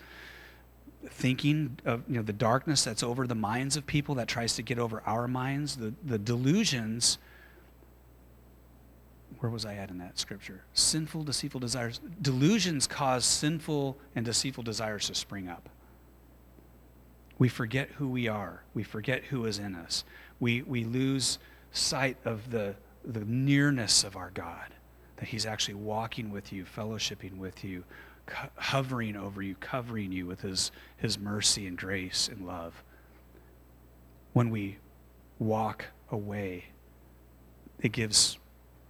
thinking 1.09 1.79
of 1.85 2.03
you 2.09 2.17
know 2.17 2.23
the 2.23 2.33
darkness 2.33 2.85
that's 2.85 3.03
over 3.03 3.27
the 3.27 3.35
minds 3.35 3.77
of 3.77 3.87
people 3.87 4.15
that 4.17 4.29
tries 4.29 4.55
to 4.57 4.63
get 4.63 4.79
over 4.79 5.03
our 5.07 5.29
minds 5.29 5.77
the, 5.77 5.95
the 6.05 6.19
delusions. 6.19 7.19
Where 9.41 9.51
was 9.51 9.67
i 9.67 9.75
at 9.75 9.91
in 9.91 9.99
that 9.99 10.19
scripture? 10.19 10.65
Sinful 10.73 11.25
deceitful 11.25 11.61
desires. 11.61 12.01
Delusions 12.23 12.87
cause 12.87 13.25
sinful 13.27 13.99
and 14.15 14.25
deceitful 14.25 14.65
desires 14.65 15.09
to 15.09 15.15
spring 15.15 15.49
up. 15.49 15.69
We 17.39 17.49
forget 17.49 17.91
who 17.97 18.09
we 18.09 18.29
are. 18.29 18.63
We 18.75 18.85
forget 18.85 19.25
who 19.25 19.45
is 19.45 19.59
in 19.59 19.75
us. 19.75 20.05
We, 20.41 20.63
we 20.63 20.85
lose 20.85 21.39
sight 21.73 22.17
of 22.25 22.51
the, 22.51 22.77
the 23.05 23.25
nearness 23.25 24.05
of 24.05 24.17
our 24.17 24.31
god 24.31 24.73
that 25.17 25.29
he's 25.29 25.47
actually 25.47 25.75
walking 25.75 26.31
with 26.31 26.53
you 26.53 26.65
fellowshipping 26.65 27.37
with 27.37 27.65
you 27.65 27.85
hovering 28.57 29.17
over 29.17 29.43
you, 29.43 29.55
covering 29.57 30.13
you 30.13 30.27
with 30.27 30.41
his, 30.41 30.71
his 30.97 31.19
mercy 31.19 31.67
and 31.67 31.77
grace 31.77 32.29
and 32.29 32.47
love. 32.47 32.83
When 34.33 34.51
we 34.51 34.79
walk 35.39 35.87
away, 36.11 36.67
it 37.81 37.93
gives, 37.93 38.39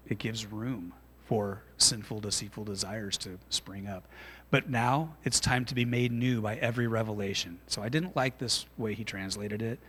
it 0.06 0.18
gives 0.18 0.46
room 0.46 0.92
for 1.24 1.62
sinful, 1.78 2.20
deceitful 2.20 2.64
desires 2.64 3.16
to 3.18 3.38
spring 3.48 3.88
up. 3.88 4.04
But 4.50 4.68
now 4.68 5.16
it's 5.24 5.40
time 5.40 5.64
to 5.66 5.74
be 5.74 5.84
made 5.84 6.12
new 6.12 6.40
by 6.40 6.56
every 6.56 6.86
revelation. 6.86 7.58
So 7.66 7.82
I 7.82 7.88
didn't 7.88 8.14
like 8.14 8.38
this 8.38 8.66
way 8.78 8.94
he 8.94 9.04
translated 9.04 9.62
it 9.62 9.80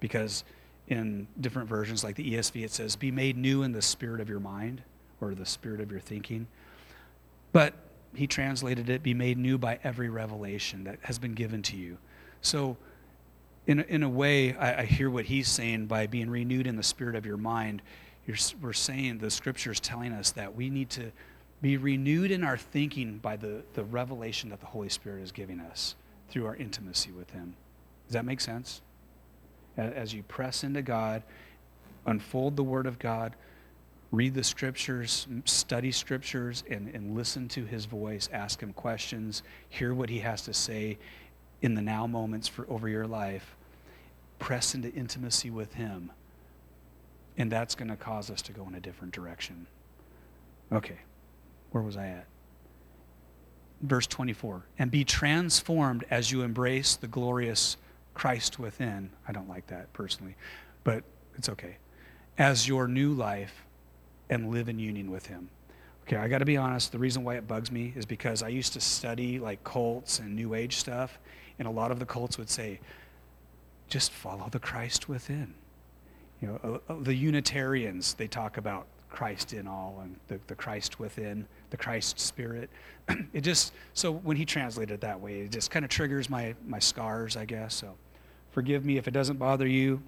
because 0.00 0.44
in 0.88 1.26
different 1.40 1.68
versions, 1.68 2.04
like 2.04 2.16
the 2.16 2.34
ESV, 2.34 2.64
it 2.64 2.70
says, 2.70 2.96
be 2.96 3.10
made 3.10 3.36
new 3.36 3.62
in 3.62 3.72
the 3.72 3.82
spirit 3.82 4.20
of 4.20 4.28
your 4.28 4.40
mind 4.40 4.82
or 5.20 5.34
the 5.34 5.46
spirit 5.46 5.80
of 5.80 5.90
your 5.90 6.00
thinking. 6.00 6.46
But 7.52 7.74
he 8.14 8.26
translated 8.26 8.88
it, 8.88 9.02
be 9.02 9.14
made 9.14 9.38
new 9.38 9.58
by 9.58 9.78
every 9.84 10.08
revelation 10.08 10.84
that 10.84 10.98
has 11.02 11.18
been 11.18 11.34
given 11.34 11.62
to 11.62 11.76
you. 11.76 11.98
So, 12.40 12.76
in 13.66 13.80
in 13.80 14.02
a 14.02 14.08
way, 14.08 14.54
I, 14.54 14.82
I 14.82 14.84
hear 14.84 15.08
what 15.10 15.24
he's 15.24 15.48
saying 15.48 15.86
by 15.86 16.06
being 16.06 16.30
renewed 16.30 16.66
in 16.66 16.76
the 16.76 16.82
spirit 16.82 17.14
of 17.16 17.24
your 17.24 17.36
mind. 17.36 17.82
You're, 18.26 18.36
we're 18.60 18.72
saying 18.72 19.18
the 19.18 19.30
scripture 19.30 19.72
is 19.72 19.80
telling 19.80 20.12
us 20.12 20.30
that 20.32 20.54
we 20.54 20.70
need 20.70 20.90
to 20.90 21.12
be 21.60 21.76
renewed 21.76 22.30
in 22.30 22.44
our 22.44 22.58
thinking 22.58 23.18
by 23.18 23.36
the, 23.36 23.62
the 23.72 23.84
revelation 23.84 24.50
that 24.50 24.60
the 24.60 24.66
Holy 24.66 24.88
Spirit 24.88 25.22
is 25.22 25.32
giving 25.32 25.60
us 25.60 25.94
through 26.28 26.46
our 26.46 26.56
intimacy 26.56 27.10
with 27.10 27.30
Him. 27.30 27.54
Does 28.06 28.14
that 28.14 28.24
make 28.24 28.40
sense? 28.40 28.82
As 29.76 30.12
you 30.12 30.22
press 30.24 30.62
into 30.62 30.82
God, 30.82 31.22
unfold 32.06 32.56
the 32.56 32.62
Word 32.62 32.86
of 32.86 32.98
God, 32.98 33.34
read 34.12 34.34
the 34.34 34.44
scriptures, 34.44 35.26
study 35.44 35.90
scriptures, 35.90 36.62
and, 36.70 36.88
and 36.94 37.16
listen 37.16 37.48
to 37.48 37.64
his 37.64 37.84
voice, 37.84 38.28
ask 38.32 38.62
him 38.62 38.72
questions, 38.72 39.42
hear 39.68 39.92
what 39.94 40.08
he 40.08 40.20
has 40.20 40.42
to 40.42 40.54
say 40.54 40.98
in 41.62 41.74
the 41.74 41.82
now 41.82 42.06
moments 42.06 42.46
for 42.46 42.68
over 42.70 42.88
your 42.88 43.06
life. 43.06 43.56
Press 44.38 44.74
into 44.74 44.92
intimacy 44.92 45.50
with 45.50 45.74
him. 45.74 46.12
And 47.36 47.50
that's 47.50 47.74
going 47.74 47.88
to 47.88 47.96
cause 47.96 48.30
us 48.30 48.42
to 48.42 48.52
go 48.52 48.66
in 48.68 48.74
a 48.74 48.80
different 48.80 49.12
direction. 49.12 49.66
Okay, 50.72 50.98
where 51.70 51.82
was 51.82 51.96
I 51.96 52.08
at? 52.08 52.26
Verse 53.82 54.06
24. 54.06 54.64
And 54.78 54.90
be 54.90 55.04
transformed 55.04 56.04
as 56.10 56.30
you 56.30 56.42
embrace 56.42 56.96
the 56.96 57.08
glorious 57.08 57.76
Christ 58.14 58.58
within. 58.58 59.10
I 59.26 59.32
don't 59.32 59.48
like 59.48 59.66
that 59.68 59.92
personally, 59.92 60.36
but 60.84 61.02
it's 61.36 61.48
okay. 61.48 61.78
As 62.38 62.68
your 62.68 62.86
new 62.86 63.12
life 63.12 63.63
and 64.30 64.50
live 64.50 64.68
in 64.68 64.78
union 64.78 65.10
with 65.10 65.26
him. 65.26 65.48
Okay, 66.06 66.16
I 66.16 66.28
got 66.28 66.38
to 66.38 66.44
be 66.44 66.56
honest. 66.56 66.92
The 66.92 66.98
reason 66.98 67.24
why 67.24 67.36
it 67.36 67.48
bugs 67.48 67.72
me 67.72 67.92
is 67.96 68.04
because 68.04 68.42
I 68.42 68.48
used 68.48 68.74
to 68.74 68.80
study 68.80 69.38
like 69.38 69.64
cults 69.64 70.18
and 70.18 70.36
New 70.36 70.54
Age 70.54 70.76
stuff, 70.76 71.18
and 71.58 71.66
a 71.66 71.70
lot 71.70 71.90
of 71.90 71.98
the 71.98 72.06
cults 72.06 72.36
would 72.36 72.50
say, 72.50 72.80
just 73.88 74.12
follow 74.12 74.48
the 74.50 74.58
Christ 74.58 75.08
within. 75.08 75.54
You 76.42 76.48
know, 76.48 76.80
uh, 76.88 76.92
uh, 76.92 76.96
the 77.00 77.14
Unitarians, 77.14 78.14
they 78.14 78.26
talk 78.26 78.58
about 78.58 78.86
Christ 79.08 79.52
in 79.52 79.66
all 79.66 80.00
and 80.02 80.16
the, 80.28 80.38
the 80.46 80.54
Christ 80.54 80.98
within, 80.98 81.46
the 81.70 81.76
Christ 81.76 82.18
spirit. 82.18 82.68
it 83.32 83.42
just, 83.42 83.72
so 83.94 84.12
when 84.12 84.36
he 84.36 84.44
translated 84.44 84.94
it 84.94 85.00
that 85.02 85.20
way, 85.20 85.40
it 85.40 85.52
just 85.52 85.70
kind 85.70 85.84
of 85.84 85.90
triggers 85.90 86.28
my, 86.28 86.54
my 86.66 86.78
scars, 86.78 87.36
I 87.36 87.44
guess. 87.44 87.74
So 87.74 87.94
forgive 88.50 88.84
me 88.84 88.98
if 88.98 89.08
it 89.08 89.12
doesn't 89.12 89.38
bother 89.38 89.66
you. 89.66 90.02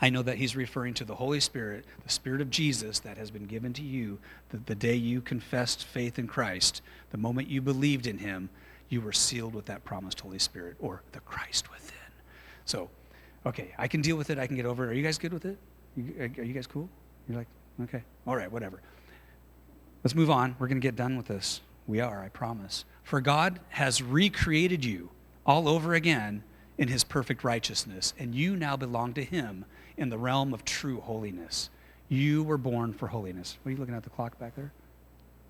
I 0.00 0.10
know 0.10 0.22
that 0.22 0.36
he's 0.36 0.54
referring 0.54 0.94
to 0.94 1.04
the 1.04 1.16
Holy 1.16 1.40
Spirit, 1.40 1.84
the 2.04 2.10
Spirit 2.10 2.40
of 2.40 2.50
Jesus 2.50 3.00
that 3.00 3.16
has 3.16 3.30
been 3.30 3.46
given 3.46 3.72
to 3.74 3.82
you 3.82 4.18
the, 4.50 4.58
the 4.58 4.74
day 4.74 4.94
you 4.94 5.20
confessed 5.20 5.84
faith 5.84 6.18
in 6.18 6.26
Christ, 6.26 6.82
the 7.10 7.18
moment 7.18 7.48
you 7.48 7.60
believed 7.60 8.06
in 8.06 8.18
him, 8.18 8.48
you 8.88 9.00
were 9.00 9.12
sealed 9.12 9.54
with 9.54 9.66
that 9.66 9.84
promised 9.84 10.20
Holy 10.20 10.38
Spirit 10.38 10.76
or 10.78 11.02
the 11.12 11.20
Christ 11.20 11.70
within. 11.70 11.94
So, 12.64 12.88
okay, 13.44 13.74
I 13.76 13.88
can 13.88 14.00
deal 14.00 14.16
with 14.16 14.30
it. 14.30 14.38
I 14.38 14.46
can 14.46 14.56
get 14.56 14.66
over 14.66 14.84
it. 14.84 14.90
Are 14.90 14.94
you 14.94 15.02
guys 15.02 15.18
good 15.18 15.32
with 15.32 15.44
it? 15.44 15.58
Are 16.18 16.44
you 16.44 16.52
guys 16.52 16.66
cool? 16.66 16.88
You're 17.28 17.38
like, 17.38 17.48
okay, 17.82 18.02
all 18.26 18.36
right, 18.36 18.50
whatever. 18.50 18.80
Let's 20.04 20.14
move 20.14 20.30
on. 20.30 20.54
We're 20.58 20.68
going 20.68 20.80
to 20.80 20.86
get 20.86 20.96
done 20.96 21.16
with 21.16 21.26
this. 21.26 21.60
We 21.86 22.00
are, 22.00 22.22
I 22.22 22.28
promise. 22.28 22.84
For 23.02 23.20
God 23.20 23.58
has 23.70 24.00
recreated 24.00 24.84
you 24.84 25.10
all 25.44 25.68
over 25.68 25.94
again 25.94 26.44
in 26.76 26.88
his 26.88 27.02
perfect 27.02 27.42
righteousness, 27.42 28.14
and 28.18 28.34
you 28.34 28.54
now 28.54 28.76
belong 28.76 29.12
to 29.14 29.24
him 29.24 29.64
in 29.98 30.08
the 30.08 30.18
realm 30.18 30.54
of 30.54 30.64
true 30.64 31.00
holiness. 31.00 31.68
You 32.08 32.42
were 32.42 32.56
born 32.56 32.94
for 32.94 33.08
holiness. 33.08 33.58
Are 33.66 33.70
you 33.70 33.76
looking 33.76 33.94
at 33.94 34.04
the 34.04 34.10
clock 34.10 34.38
back 34.38 34.54
there? 34.56 34.72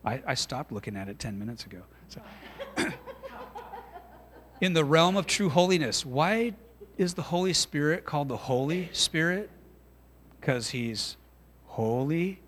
I, 0.05 0.23
I 0.27 0.35
stopped 0.35 0.73
looking 0.73 0.97
at 0.97 1.09
it 1.09 1.19
10 1.19 1.39
minutes 1.39 1.65
ago. 1.65 1.83
So. 2.09 2.21
in 4.61 4.73
the 4.73 4.85
realm 4.85 5.17
of 5.17 5.27
true 5.27 5.49
holiness. 5.49 6.05
Why 6.05 6.55
is 6.97 7.15
the 7.15 7.23
Holy 7.23 7.53
Spirit 7.53 8.05
called 8.05 8.29
the 8.29 8.37
Holy 8.37 8.89
Spirit? 8.93 9.51
Because 10.41 10.71
he's 10.71 11.17
holy. 11.67 12.41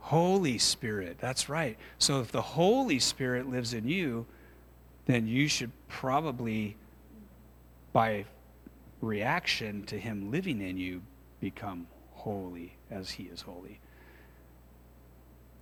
Holy 0.00 0.58
Spirit, 0.58 1.16
that's 1.18 1.48
right. 1.48 1.78
So 1.98 2.20
if 2.20 2.30
the 2.30 2.42
Holy 2.42 2.98
Spirit 2.98 3.48
lives 3.48 3.72
in 3.72 3.88
you, 3.88 4.26
then 5.06 5.26
you 5.26 5.48
should 5.48 5.70
probably, 5.88 6.76
by 7.94 8.26
reaction 9.04 9.84
to 9.84 9.98
him 9.98 10.30
living 10.30 10.60
in 10.60 10.78
you, 10.78 11.02
become 11.40 11.86
holy 12.12 12.76
as 12.90 13.10
he 13.10 13.24
is 13.24 13.42
holy. 13.42 13.80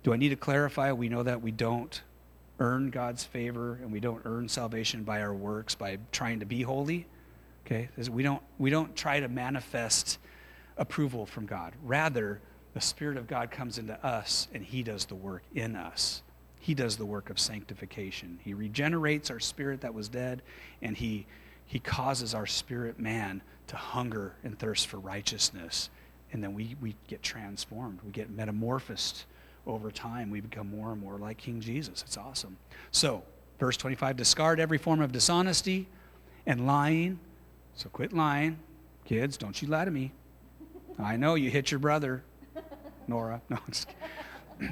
Do 0.03 0.13
I 0.13 0.17
need 0.17 0.29
to 0.29 0.35
clarify? 0.35 0.91
We 0.91 1.09
know 1.09 1.23
that 1.23 1.41
we 1.41 1.51
don't 1.51 2.01
earn 2.59 2.89
God's 2.89 3.23
favor 3.23 3.79
and 3.81 3.91
we 3.91 3.99
don't 3.99 4.21
earn 4.25 4.47
salvation 4.47 5.03
by 5.03 5.21
our 5.21 5.33
works 5.33 5.75
by 5.75 5.97
trying 6.11 6.39
to 6.39 6.45
be 6.45 6.61
holy. 6.61 7.07
Okay? 7.65 7.89
We 8.09 8.23
don't 8.23 8.41
we 8.57 8.69
don't 8.69 8.95
try 8.95 9.19
to 9.19 9.27
manifest 9.27 10.19
approval 10.77 11.25
from 11.25 11.45
God. 11.45 11.73
Rather, 11.83 12.41
the 12.73 12.81
spirit 12.81 13.17
of 13.17 13.27
God 13.27 13.51
comes 13.51 13.77
into 13.77 14.03
us 14.05 14.47
and 14.53 14.63
he 14.63 14.83
does 14.83 15.05
the 15.05 15.15
work 15.15 15.43
in 15.53 15.75
us. 15.75 16.21
He 16.59 16.73
does 16.73 16.97
the 16.97 17.05
work 17.05 17.29
of 17.29 17.39
sanctification. 17.39 18.39
He 18.43 18.53
regenerates 18.53 19.29
our 19.29 19.39
spirit 19.39 19.81
that 19.81 19.93
was 19.93 20.09
dead 20.09 20.41
and 20.81 20.95
he 20.95 21.25
he 21.73 21.79
causes 21.79 22.35
our 22.35 22.45
spirit 22.45 22.99
man 22.99 23.41
to 23.65 23.75
hunger 23.75 24.35
and 24.43 24.59
thirst 24.59 24.85
for 24.85 24.97
righteousness. 24.97 25.89
And 26.31 26.43
then 26.43 26.53
we, 26.53 26.75
we 26.79 26.95
get 27.07 27.23
transformed. 27.23 27.97
We 28.05 28.11
get 28.11 28.29
metamorphosed 28.29 29.23
over 29.65 29.89
time, 29.89 30.29
we 30.29 30.39
become 30.39 30.69
more 30.69 30.91
and 30.91 31.01
more 31.01 31.17
like 31.17 31.37
King 31.37 31.61
Jesus. 31.61 32.03
It's 32.05 32.15
awesome. 32.15 32.57
So, 32.91 33.23
verse 33.57 33.75
25 33.75 34.17
discard 34.17 34.59
every 34.59 34.77
form 34.77 35.01
of 35.01 35.11
dishonesty 35.11 35.87
and 36.45 36.67
lying. 36.67 37.17
So, 37.73 37.89
quit 37.89 38.13
lying. 38.13 38.59
Kids, 39.05 39.35
don't 39.35 39.59
you 39.59 39.67
lie 39.67 39.85
to 39.85 39.89
me. 39.89 40.11
I 40.99 41.15
know 41.15 41.33
you 41.33 41.49
hit 41.49 41.71
your 41.71 41.79
brother, 41.79 42.23
Nora. 43.07 43.41
No, 43.49 43.57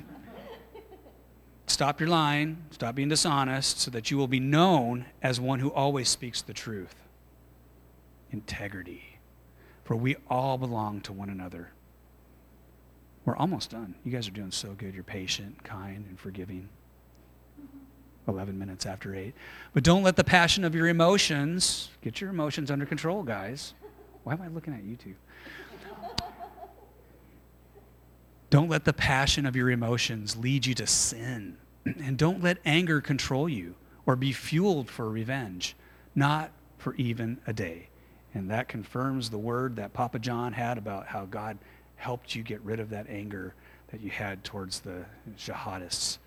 Stop 1.72 2.02
your 2.02 2.10
lying. 2.10 2.57
Stop 2.72 2.95
being 2.95 3.07
dishonest 3.07 3.80
so 3.80 3.89
that 3.91 4.11
you 4.11 4.18
will 4.18 4.27
be 4.27 4.41
known 4.41 5.06
as 5.23 5.39
one 5.39 5.60
who 5.60 5.72
always 5.72 6.10
speaks 6.10 6.41
the 6.41 6.53
truth. 6.53 6.95
Integrity. 8.30 9.19
For 9.85 9.95
we 9.95 10.18
all 10.30 10.57
belong 10.57 10.99
to 11.02 11.14
one 11.14 11.30
another. 11.30 11.69
We're 13.23 13.38
almost 13.38 13.69
done. 13.69 13.95
You 14.03 14.11
guys 14.11 14.27
are 14.27 14.31
doing 14.31 14.52
so 14.52 14.73
good. 14.73 14.93
You're 14.93 15.03
patient, 15.03 15.64
kind, 15.64 16.06
and 16.07 16.19
forgiving. 16.19 16.68
11 18.27 18.60
minutes 18.60 18.85
after 18.85 19.15
8. 19.15 19.34
But 19.73 19.84
don't 19.84 20.03
let 20.03 20.18
the 20.18 20.23
passion 20.23 20.65
of 20.65 20.76
your 20.76 20.88
emotions 20.88 21.89
get 22.02 22.19
your 22.19 22.30
emotions 22.30 22.69
under 22.69 22.85
control, 22.85 23.23
guys. 23.23 23.73
Why 24.23 24.34
am 24.34 24.41
I 24.41 24.49
looking 24.49 24.73
at 24.73 24.84
you 24.84 24.98
two? 24.98 25.15
Don't 28.49 28.69
let 28.69 28.84
the 28.84 28.93
passion 28.93 29.45
of 29.45 29.56
your 29.56 29.69
emotions 29.69 30.35
lead 30.35 30.65
you 30.65 30.73
to 30.76 30.85
sin. 30.85 31.57
And 31.85 32.17
don't 32.17 32.43
let 32.43 32.57
anger 32.65 33.01
control 33.01 33.49
you 33.49 33.75
or 34.05 34.15
be 34.15 34.31
fueled 34.31 34.89
for 34.89 35.09
revenge, 35.09 35.75
not 36.15 36.51
for 36.77 36.95
even 36.95 37.39
a 37.47 37.53
day. 37.53 37.89
And 38.33 38.49
that 38.49 38.67
confirms 38.67 39.29
the 39.29 39.37
word 39.37 39.75
that 39.75 39.93
Papa 39.93 40.19
John 40.19 40.53
had 40.53 40.77
about 40.77 41.07
how 41.07 41.25
God 41.25 41.57
helped 41.95 42.35
you 42.35 42.43
get 42.43 42.61
rid 42.61 42.79
of 42.79 42.89
that 42.89 43.07
anger 43.09 43.53
that 43.91 44.01
you 44.01 44.09
had 44.09 44.43
towards 44.43 44.79
the 44.79 45.05
jihadists. 45.37 46.17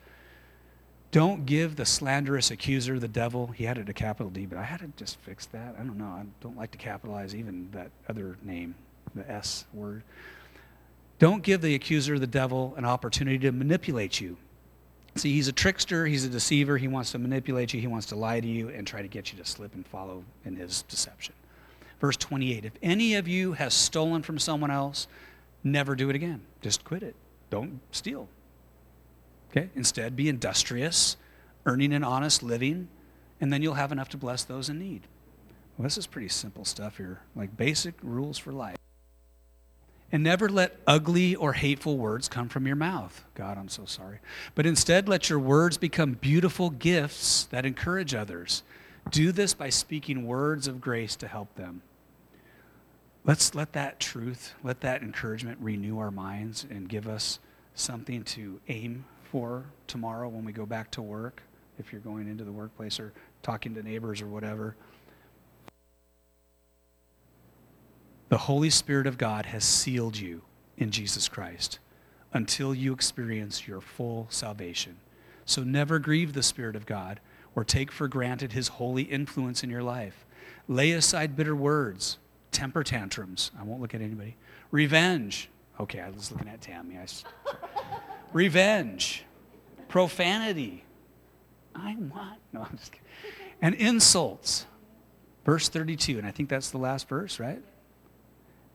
Don't 1.10 1.47
give 1.47 1.76
the 1.76 1.86
slanderous 1.86 2.51
accuser 2.51 2.98
the 2.98 3.09
devil. 3.09 3.47
He 3.48 3.64
had 3.64 3.78
it 3.78 3.89
a 3.89 3.93
capital 3.93 4.31
D, 4.31 4.47
but 4.47 4.59
I 4.59 4.64
had 4.64 4.81
to 4.81 4.89
just 4.97 5.18
fix 5.20 5.47
that. 5.47 5.76
I 5.78 5.85
don't 5.85 5.97
know. 5.97 6.06
I 6.06 6.24
don't 6.40 6.56
like 6.56 6.72
to 6.72 6.78
capitalize 6.78 7.35
even 7.35 7.68
that 7.72 7.90
other 8.09 8.36
name, 8.43 8.74
the 9.14 9.31
S 9.31 9.64
word. 9.72 10.02
Don't 11.20 11.43
give 11.43 11.60
the 11.60 11.74
accuser 11.74 12.18
the 12.18 12.26
devil 12.26 12.74
an 12.76 12.85
opportunity 12.85 13.39
to 13.39 13.52
manipulate 13.52 14.20
you. 14.20 14.36
See, 15.16 15.32
he's 15.32 15.47
a 15.47 15.53
trickster, 15.53 16.07
he's 16.07 16.24
a 16.24 16.28
deceiver, 16.28 16.77
he 16.77 16.89
wants 16.89 17.12
to 17.12 17.19
manipulate 17.19 17.73
you, 17.73 17.81
he 17.81 17.86
wants 17.86 18.07
to 18.07 18.16
lie 18.16 18.41
to 18.41 18.47
you 18.47 18.69
and 18.69 18.86
try 18.86 19.01
to 19.01 19.09
get 19.09 19.32
you 19.32 19.39
to 19.39 19.45
slip 19.45 19.74
and 19.74 19.86
follow 19.86 20.24
in 20.45 20.57
his 20.57 20.82
deception. 20.82 21.35
Verse 22.01 22.16
28 22.16 22.65
If 22.65 22.73
any 22.82 23.15
of 23.15 23.28
you 23.28 23.53
has 23.53 23.74
stolen 23.74 24.23
from 24.23 24.39
someone 24.39 24.70
else, 24.70 25.07
never 25.62 25.95
do 25.95 26.11
it 26.11 26.16
again. 26.16 26.41
Just 26.62 26.85
quit 26.85 27.03
it. 27.03 27.15
Don't 27.51 27.81
steal. 27.93 28.28
Okay? 29.51 29.70
Instead, 29.77 30.16
be 30.16 30.28
industrious, 30.28 31.16
earning 31.65 31.93
an 31.93 32.03
honest 32.03 32.43
living, 32.43 32.89
and 33.41 33.53
then 33.53 33.62
you'll 33.62 33.74
have 33.74 33.93
enough 33.93 34.09
to 34.11 34.16
bless 34.16 34.43
those 34.43 34.69
in 34.69 34.81
need. 34.81 35.03
Well, 35.77 35.85
this 35.85 35.97
is 35.97 36.07
pretty 36.07 36.28
simple 36.28 36.65
stuff 36.65 36.97
here, 36.97 37.20
like 37.36 37.57
basic 37.57 37.95
rules 38.03 38.36
for 38.36 38.53
life. 38.53 38.77
And 40.15 40.23
never 40.23 40.49
let 40.49 40.77
ugly 40.86 41.35
or 41.35 41.55
hateful 41.55 41.99
words 41.99 42.28
come 42.28 42.49
from 42.49 42.69
your 42.69 42.77
mouth. 42.77 43.24
God, 43.35 43.59
I'm 43.59 43.69
so 43.69 43.85
sorry. 43.85 44.20
But 44.55 44.65
instead, 44.65 45.09
let 45.09 45.28
your 45.28 45.41
words 45.41 45.77
become 45.77 46.12
beautiful 46.12 46.70
gifts 46.70 47.47
that 47.47 47.66
encourage 47.66 48.15
others. 48.15 48.62
Do 49.11 49.32
this 49.32 49.55
by 49.55 49.70
speaking 49.70 50.24
words 50.24 50.69
of 50.69 50.81
grace 50.81 51.16
to 51.16 51.27
help 51.27 51.53
them. 51.57 51.82
Let's 53.24 53.57
let 53.57 53.73
that 53.73 53.99
truth, 53.99 54.55
let 54.62 54.82
that 54.82 55.03
encouragement 55.03 55.59
renew 55.61 55.99
our 55.99 56.12
minds 56.12 56.65
and 56.70 56.89
give 56.89 57.09
us 57.09 57.41
something 57.74 58.23
to 58.23 58.61
aim 58.69 59.07
for 59.24 59.65
tomorrow 59.89 60.28
when 60.28 60.45
we 60.45 60.53
go 60.53 60.65
back 60.65 60.93
to 60.93 61.03
work, 61.03 61.43
if 61.77 61.91
you're 61.91 62.01
going 62.01 62.28
into 62.28 62.45
the 62.45 62.53
workplace 62.53 63.01
or 63.01 63.12
talking 63.43 63.74
to 63.74 63.82
neighbors 63.82 64.23
or 64.23 64.28
whatever. 64.28 64.77
The 68.35 68.39
Holy 68.39 68.69
Spirit 68.69 69.06
of 69.06 69.16
God 69.16 69.47
has 69.47 69.62
sealed 69.62 70.16
you 70.16 70.43
in 70.77 70.90
Jesus 70.90 71.28
Christ 71.28 71.78
until 72.32 72.74
you 72.74 72.93
experience 72.93 73.69
your 73.69 73.81
full 73.81 74.27
salvation. 74.28 74.97
So 75.44 75.62
never 75.62 76.01
grieve 76.01 76.32
the 76.32 76.43
Spirit 76.43 76.74
of 76.74 76.85
God 76.85 77.20
or 77.55 77.62
take 77.62 77.93
for 77.93 78.09
granted 78.09 78.51
his 78.51 78.66
holy 78.66 79.05
influence 79.05 79.62
in 79.62 79.70
your 79.70 79.85
life. 79.85 80.27
Lay 80.66 80.90
aside 80.90 81.36
bitter 81.36 81.55
words 81.55 82.19
temper 82.51 82.82
tantrums. 82.82 83.52
I 83.56 83.62
won't 83.62 83.81
look 83.81 83.94
at 83.94 84.01
anybody. 84.01 84.35
Revenge. 84.73 85.48
Okay, 85.78 86.01
I 86.01 86.11
was 86.11 86.32
looking 86.32 86.48
at 86.48 86.61
Tammy. 86.61 86.98
Revenge. 88.32 89.24
Profanity. 89.86 90.82
I 91.73 91.94
want. 91.94 92.40
No, 92.52 92.62
I'm 92.62 92.77
just 92.78 92.90
kidding. 92.90 93.06
And 93.62 93.77
insults. 93.77 94.66
Verse 95.44 95.69
32, 95.69 96.19
and 96.19 96.27
I 96.27 96.32
think 96.32 96.48
that's 96.48 96.73
the 96.73 96.78
last 96.78 97.09
verse, 97.09 97.39
right? 97.39 97.62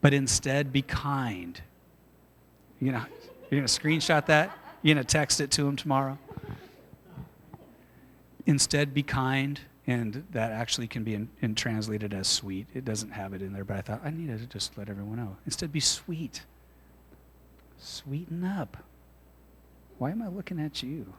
But 0.01 0.13
instead, 0.13 0.71
be 0.71 0.81
kind. 0.81 1.61
You 2.79 2.93
know, 2.93 3.05
you're 3.49 3.59
going 3.59 3.67
to 3.67 3.81
screenshot 3.81 4.25
that? 4.27 4.57
You're 4.81 4.95
going 4.95 5.05
to 5.05 5.11
text 5.11 5.41
it 5.41 5.51
to 5.51 5.67
him 5.67 5.75
tomorrow? 5.75 6.17
Instead, 8.45 8.93
be 8.93 9.03
kind 9.03 9.59
and 9.89 10.23
that 10.33 10.51
actually 10.51 10.85
can 10.87 11.03
be 11.03 11.15
in, 11.15 11.29
in 11.41 11.55
translated 11.55 12.13
as 12.13 12.27
sweet. 12.27 12.67
It 12.75 12.85
doesn't 12.85 13.09
have 13.09 13.33
it 13.33 13.41
in 13.41 13.53
there, 13.53 13.63
but 13.63 13.77
I 13.77 13.81
thought 13.81 14.01
I 14.05 14.11
needed 14.11 14.39
to 14.39 14.45
just 14.45 14.77
let 14.77 14.87
everyone 14.87 15.17
know. 15.17 15.35
Instead, 15.47 15.71
be 15.71 15.79
sweet. 15.79 16.43
Sweeten 17.79 18.43
up. 18.43 18.77
Why 19.97 20.11
am 20.11 20.21
I 20.21 20.27
looking 20.27 20.59
at 20.59 20.83
you? 20.83 21.11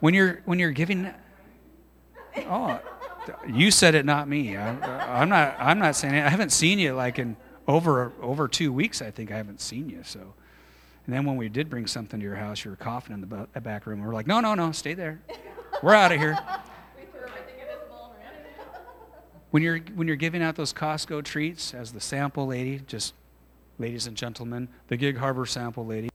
when 0.00 0.12
you're 0.12 0.42
when 0.44 0.58
you're 0.58 0.72
giving, 0.72 1.08
oh, 2.38 2.80
you 3.48 3.70
said 3.70 3.94
it, 3.94 4.04
not 4.04 4.28
me. 4.28 4.56
I, 4.56 5.22
am 5.22 5.28
not. 5.28 5.56
I'm 5.58 5.78
not 5.78 5.96
saying 5.96 6.14
it. 6.14 6.24
I 6.24 6.28
haven't 6.28 6.52
seen 6.52 6.78
you 6.78 6.94
like 6.94 7.18
in 7.18 7.36
over 7.68 8.12
over 8.20 8.48
two 8.48 8.72
weeks. 8.72 9.00
I 9.00 9.10
think 9.10 9.30
I 9.30 9.36
haven't 9.36 9.60
seen 9.60 9.88
you. 9.88 10.00
So 10.02 10.34
and 11.06 11.14
then 11.14 11.24
when 11.24 11.36
we 11.36 11.48
did 11.48 11.68
bring 11.68 11.86
something 11.86 12.20
to 12.20 12.24
your 12.24 12.36
house, 12.36 12.64
you 12.64 12.70
were 12.70 12.76
coughing 12.76 13.14
in 13.14 13.20
the 13.20 13.60
back 13.60 13.86
room. 13.86 14.00
We 14.00 14.06
were 14.06 14.14
like, 14.14 14.28
no, 14.28 14.40
no, 14.40 14.54
no, 14.54 14.70
stay 14.72 14.94
there. 14.94 15.20
We're 15.82 15.94
out 15.94 16.12
of 16.12 16.20
here. 16.20 16.38
when 19.50 19.62
you're 19.62 19.78
when 19.94 20.06
you're 20.06 20.16
giving 20.16 20.42
out 20.42 20.54
those 20.54 20.72
Costco 20.72 21.24
treats 21.24 21.74
as 21.74 21.92
the 21.92 22.00
sample 22.00 22.46
lady, 22.46 22.80
just 22.86 23.14
ladies 23.78 24.06
and 24.06 24.16
gentlemen, 24.16 24.68
the 24.88 24.96
Gig 24.96 25.16
Harbor 25.16 25.44
sample 25.44 25.84
lady, 25.84 26.08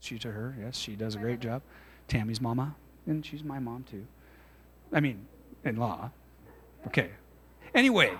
she 0.00 0.18
to 0.18 0.30
her, 0.30 0.54
yes, 0.60 0.76
she 0.76 0.94
does 0.94 1.14
a 1.14 1.18
great 1.18 1.40
job. 1.40 1.62
Tammy's 2.06 2.40
mama, 2.40 2.74
and 3.06 3.24
she's 3.24 3.42
my 3.42 3.58
mom 3.58 3.84
too. 3.90 4.06
I 4.92 5.00
mean, 5.00 5.26
in 5.64 5.76
law. 5.76 6.10
Okay. 6.86 7.10
Anyway, 7.74 8.12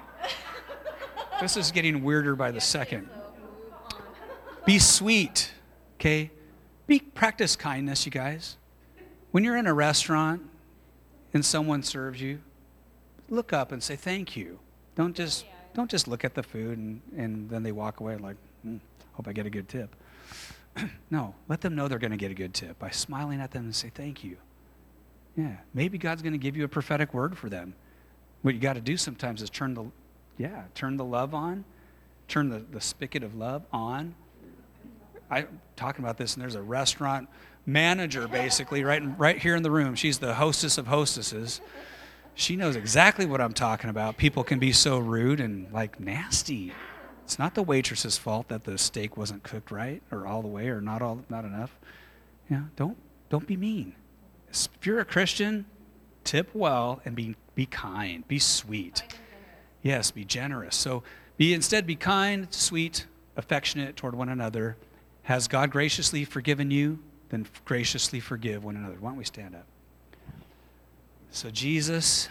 this 1.40 1.56
is 1.56 1.70
getting 1.70 2.02
weirder 2.02 2.36
by 2.36 2.50
the 2.50 2.60
second. 2.60 3.08
Be 4.66 4.78
sweet. 4.78 5.52
Okay? 5.96 6.30
Be 6.86 7.00
practice 7.00 7.56
kindness, 7.56 8.04
you 8.06 8.12
guys. 8.12 8.56
When 9.30 9.44
you're 9.44 9.56
in 9.56 9.66
a 9.66 9.74
restaurant 9.74 10.42
and 11.32 11.44
someone 11.44 11.82
serves 11.82 12.20
you, 12.20 12.40
look 13.28 13.52
up 13.52 13.72
and 13.72 13.82
say 13.82 13.96
thank 13.96 14.36
you. 14.36 14.58
Don't 14.94 15.14
just 15.14 15.44
don't 15.74 15.90
just 15.90 16.08
look 16.08 16.24
at 16.24 16.34
the 16.34 16.42
food 16.42 16.78
and, 16.78 17.00
and 17.16 17.48
then 17.48 17.62
they 17.62 17.72
walk 17.72 18.00
away 18.00 18.16
like, 18.16 18.36
mm, 18.66 18.80
hope 19.12 19.28
I 19.28 19.32
get 19.32 19.46
a 19.46 19.50
good 19.50 19.68
tip. 19.68 19.94
no, 21.10 21.34
let 21.46 21.60
them 21.60 21.74
know 21.74 21.88
they're 21.88 21.98
going 21.98 22.10
to 22.10 22.16
get 22.16 22.30
a 22.30 22.34
good 22.34 22.54
tip 22.54 22.78
by 22.78 22.90
smiling 22.90 23.40
at 23.40 23.52
them 23.52 23.64
and 23.64 23.74
say 23.74 23.90
thank 23.94 24.24
you. 24.24 24.36
Yeah, 25.36 25.56
maybe 25.72 25.98
God's 25.98 26.22
going 26.22 26.32
to 26.32 26.38
give 26.38 26.56
you 26.56 26.64
a 26.64 26.68
prophetic 26.68 27.14
word 27.14 27.38
for 27.38 27.48
them. 27.48 27.74
What 28.42 28.54
you 28.54 28.60
got 28.60 28.74
to 28.74 28.80
do 28.80 28.96
sometimes 28.96 29.42
is 29.42 29.50
turn 29.50 29.74
the, 29.74 29.86
yeah, 30.36 30.64
turn 30.74 30.96
the 30.96 31.04
love 31.04 31.34
on, 31.34 31.64
turn 32.28 32.48
the, 32.48 32.58
the 32.58 32.80
spigot 32.80 33.22
of 33.22 33.34
love 33.34 33.64
on. 33.72 34.14
I'm 35.30 35.60
talking 35.76 36.04
about 36.04 36.16
this, 36.16 36.34
and 36.34 36.42
there's 36.42 36.54
a 36.54 36.62
restaurant 36.62 37.28
manager 37.66 38.26
basically 38.28 38.82
right, 38.82 39.02
right 39.18 39.38
here 39.38 39.54
in 39.54 39.62
the 39.62 39.70
room. 39.70 39.94
She's 39.94 40.18
the 40.18 40.34
hostess 40.34 40.78
of 40.78 40.86
hostesses. 40.86 41.60
She 42.34 42.56
knows 42.56 42.76
exactly 42.76 43.26
what 43.26 43.40
I'm 43.40 43.52
talking 43.52 43.90
about. 43.90 44.16
People 44.16 44.44
can 44.44 44.58
be 44.58 44.72
so 44.72 44.98
rude 44.98 45.40
and 45.40 45.70
like 45.72 45.98
nasty. 46.00 46.72
It's 47.24 47.38
not 47.38 47.54
the 47.54 47.62
waitress's 47.62 48.16
fault 48.16 48.48
that 48.48 48.64
the 48.64 48.78
steak 48.78 49.16
wasn't 49.16 49.42
cooked 49.42 49.70
right 49.70 50.02
or 50.10 50.26
all 50.26 50.40
the 50.40 50.48
way 50.48 50.68
or 50.68 50.80
not 50.80 51.02
all 51.02 51.24
not 51.28 51.44
enough. 51.44 51.76
Yeah, 52.48 52.62
don't 52.76 52.96
don't 53.28 53.46
be 53.46 53.56
mean. 53.56 53.94
If 54.50 54.86
you're 54.86 55.00
a 55.00 55.04
Christian, 55.04 55.66
tip 56.24 56.48
well 56.54 57.02
and 57.04 57.14
be 57.14 57.36
be 57.58 57.66
kind, 57.66 58.26
be 58.28 58.38
sweet. 58.38 59.02
Yes, 59.82 60.12
be 60.12 60.24
generous. 60.24 60.76
So 60.76 61.02
be 61.36 61.52
instead 61.52 61.88
be 61.88 61.96
kind, 61.96 62.46
sweet, 62.54 63.06
affectionate 63.36 63.96
toward 63.96 64.14
one 64.14 64.28
another. 64.28 64.76
Has 65.24 65.48
God 65.48 65.72
graciously 65.72 66.24
forgiven 66.24 66.70
you? 66.70 67.00
Then 67.30 67.48
graciously 67.64 68.20
forgive 68.20 68.62
one 68.62 68.76
another. 68.76 68.94
Why 69.00 69.10
don't 69.10 69.18
we 69.18 69.24
stand 69.24 69.56
up? 69.56 69.66
So, 71.32 71.50
Jesus, 71.50 72.28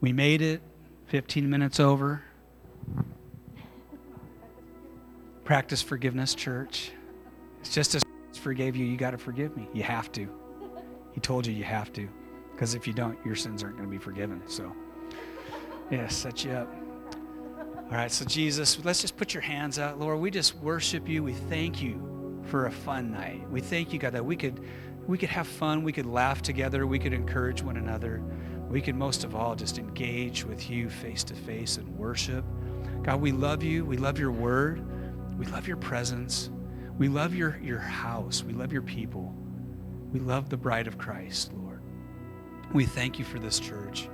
we 0.00 0.10
made 0.10 0.40
it 0.40 0.62
15 1.08 1.50
minutes 1.50 1.78
over. 1.78 2.22
Practice 5.44 5.82
forgiveness, 5.82 6.34
church. 6.34 6.92
It's 7.60 7.74
just 7.74 7.94
as 7.94 8.02
forgave 8.40 8.74
you, 8.74 8.86
you 8.86 8.96
got 8.96 9.10
to 9.10 9.18
forgive 9.18 9.54
me. 9.54 9.68
You 9.74 9.82
have 9.82 10.10
to. 10.12 10.26
He 11.12 11.20
told 11.20 11.46
you 11.46 11.52
you 11.52 11.64
have 11.64 11.92
to. 11.92 12.08
Because 12.56 12.74
if 12.74 12.86
you 12.86 12.94
don't, 12.94 13.18
your 13.22 13.34
sins 13.34 13.62
aren't 13.62 13.76
going 13.76 13.86
to 13.86 13.94
be 13.94 14.02
forgiven. 14.02 14.40
So, 14.46 14.74
yeah, 15.90 16.08
set 16.08 16.42
you 16.42 16.52
up. 16.52 16.74
All 17.76 17.92
right, 17.92 18.10
so 18.10 18.24
Jesus, 18.24 18.82
let's 18.82 19.02
just 19.02 19.18
put 19.18 19.34
your 19.34 19.42
hands 19.42 19.78
out. 19.78 20.00
Lord, 20.00 20.18
we 20.20 20.30
just 20.30 20.56
worship 20.56 21.06
you. 21.06 21.22
We 21.22 21.34
thank 21.34 21.82
you 21.82 22.40
for 22.44 22.66
a 22.66 22.72
fun 22.72 23.12
night. 23.12 23.46
We 23.50 23.60
thank 23.60 23.92
you, 23.92 23.98
God, 23.98 24.14
that 24.14 24.24
we 24.24 24.36
could 24.36 24.58
we 25.06 25.18
could 25.18 25.28
have 25.28 25.46
fun, 25.46 25.84
we 25.84 25.92
could 25.92 26.06
laugh 26.06 26.40
together, 26.40 26.86
we 26.86 26.98
could 26.98 27.12
encourage 27.12 27.62
one 27.62 27.76
another. 27.76 28.22
We 28.68 28.80
could 28.80 28.96
most 28.96 29.22
of 29.22 29.36
all 29.36 29.54
just 29.54 29.78
engage 29.78 30.44
with 30.44 30.68
you 30.68 30.88
face 30.88 31.22
to 31.24 31.34
face 31.34 31.76
and 31.76 31.86
worship. 31.96 32.44
God, 33.02 33.20
we 33.20 33.30
love 33.30 33.62
you. 33.62 33.84
We 33.84 33.98
love 33.98 34.18
your 34.18 34.32
word. 34.32 34.82
We 35.38 35.46
love 35.46 35.68
your 35.68 35.76
presence. 35.76 36.50
We 36.98 37.08
love 37.08 37.34
your, 37.34 37.58
your 37.62 37.78
house. 37.78 38.42
We 38.42 38.54
love 38.54 38.72
your 38.72 38.82
people. 38.82 39.32
We 40.12 40.18
love 40.18 40.48
the 40.48 40.56
bride 40.56 40.86
of 40.86 40.98
Christ, 40.98 41.52
Lord. 41.52 41.65
We 42.76 42.84
thank 42.84 43.18
you 43.18 43.24
for 43.24 43.38
this 43.38 43.58
church. 43.58 44.10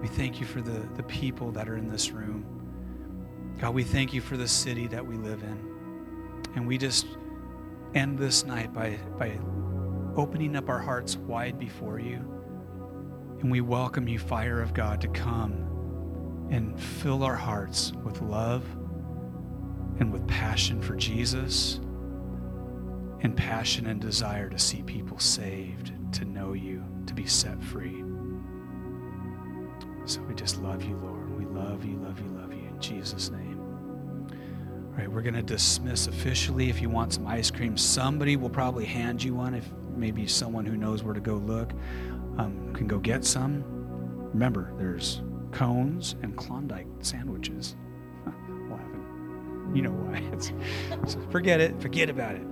We 0.00 0.06
thank 0.06 0.38
you 0.38 0.46
for 0.46 0.60
the, 0.60 0.88
the 0.94 1.02
people 1.02 1.50
that 1.50 1.68
are 1.68 1.76
in 1.76 1.88
this 1.88 2.12
room. 2.12 2.46
God, 3.58 3.74
we 3.74 3.82
thank 3.82 4.14
you 4.14 4.20
for 4.20 4.36
the 4.36 4.46
city 4.46 4.86
that 4.86 5.04
we 5.04 5.16
live 5.16 5.42
in. 5.42 6.44
And 6.54 6.68
we 6.68 6.78
just 6.78 7.08
end 7.96 8.16
this 8.16 8.46
night 8.46 8.72
by, 8.72 8.96
by 9.18 9.40
opening 10.14 10.54
up 10.54 10.68
our 10.68 10.78
hearts 10.78 11.16
wide 11.16 11.58
before 11.58 11.98
you. 11.98 12.18
And 13.40 13.50
we 13.50 13.60
welcome 13.60 14.06
you, 14.06 14.20
fire 14.20 14.62
of 14.62 14.72
God, 14.72 15.00
to 15.00 15.08
come 15.08 16.46
and 16.48 16.80
fill 16.80 17.24
our 17.24 17.34
hearts 17.34 17.92
with 18.04 18.22
love 18.22 18.64
and 19.98 20.12
with 20.12 20.24
passion 20.28 20.80
for 20.80 20.94
Jesus 20.94 21.80
and 23.22 23.36
passion 23.36 23.88
and 23.88 24.00
desire 24.00 24.48
to 24.48 24.60
see 24.60 24.84
people 24.84 25.18
saved, 25.18 25.90
to 26.12 26.24
know 26.24 26.52
you, 26.52 26.84
to 27.06 27.14
be 27.14 27.26
set 27.26 27.62
free. 27.62 28.04
So 30.04 30.20
we 30.22 30.34
just 30.34 30.60
love 30.60 30.82
you, 30.82 30.96
Lord. 30.96 31.38
We 31.38 31.44
love 31.46 31.84
you, 31.84 31.96
love 31.98 32.20
you, 32.20 32.28
love 32.30 32.52
you. 32.52 32.66
In 32.68 32.80
Jesus' 32.80 33.30
name. 33.30 33.60
All 34.90 34.96
right, 34.96 35.10
we're 35.10 35.22
going 35.22 35.34
to 35.34 35.42
dismiss 35.42 36.06
officially. 36.08 36.68
If 36.68 36.80
you 36.82 36.90
want 36.90 37.12
some 37.12 37.26
ice 37.26 37.50
cream, 37.50 37.76
somebody 37.76 38.36
will 38.36 38.50
probably 38.50 38.84
hand 38.84 39.22
you 39.22 39.34
one. 39.34 39.54
If 39.54 39.70
maybe 39.94 40.26
someone 40.26 40.66
who 40.66 40.76
knows 40.76 41.02
where 41.02 41.14
to 41.14 41.20
go 41.20 41.34
look 41.34 41.72
um, 42.38 42.72
can 42.74 42.86
go 42.86 42.98
get 42.98 43.24
some. 43.24 43.62
Remember, 44.32 44.72
there's 44.78 45.22
cones 45.52 46.16
and 46.22 46.36
Klondike 46.36 46.86
sandwiches. 47.00 47.76
You 49.72 49.82
know 49.82 49.92
why. 49.92 50.20
forget 51.30 51.60
it. 51.60 51.80
Forget 51.80 52.10
about 52.10 52.34
it. 52.34 52.42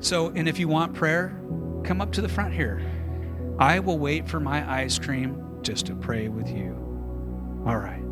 So, 0.00 0.30
and 0.30 0.48
if 0.48 0.58
you 0.58 0.66
want 0.66 0.92
prayer, 0.92 1.40
come 1.84 2.00
up 2.00 2.10
to 2.12 2.20
the 2.20 2.28
front 2.28 2.52
here. 2.52 2.82
I 3.58 3.78
will 3.78 3.98
wait 3.98 4.28
for 4.28 4.40
my 4.40 4.82
ice 4.82 4.98
cream 4.98 5.60
just 5.62 5.86
to 5.86 5.94
pray 5.94 6.28
with 6.28 6.48
you. 6.48 6.72
All 7.66 7.78
right. 7.78 8.03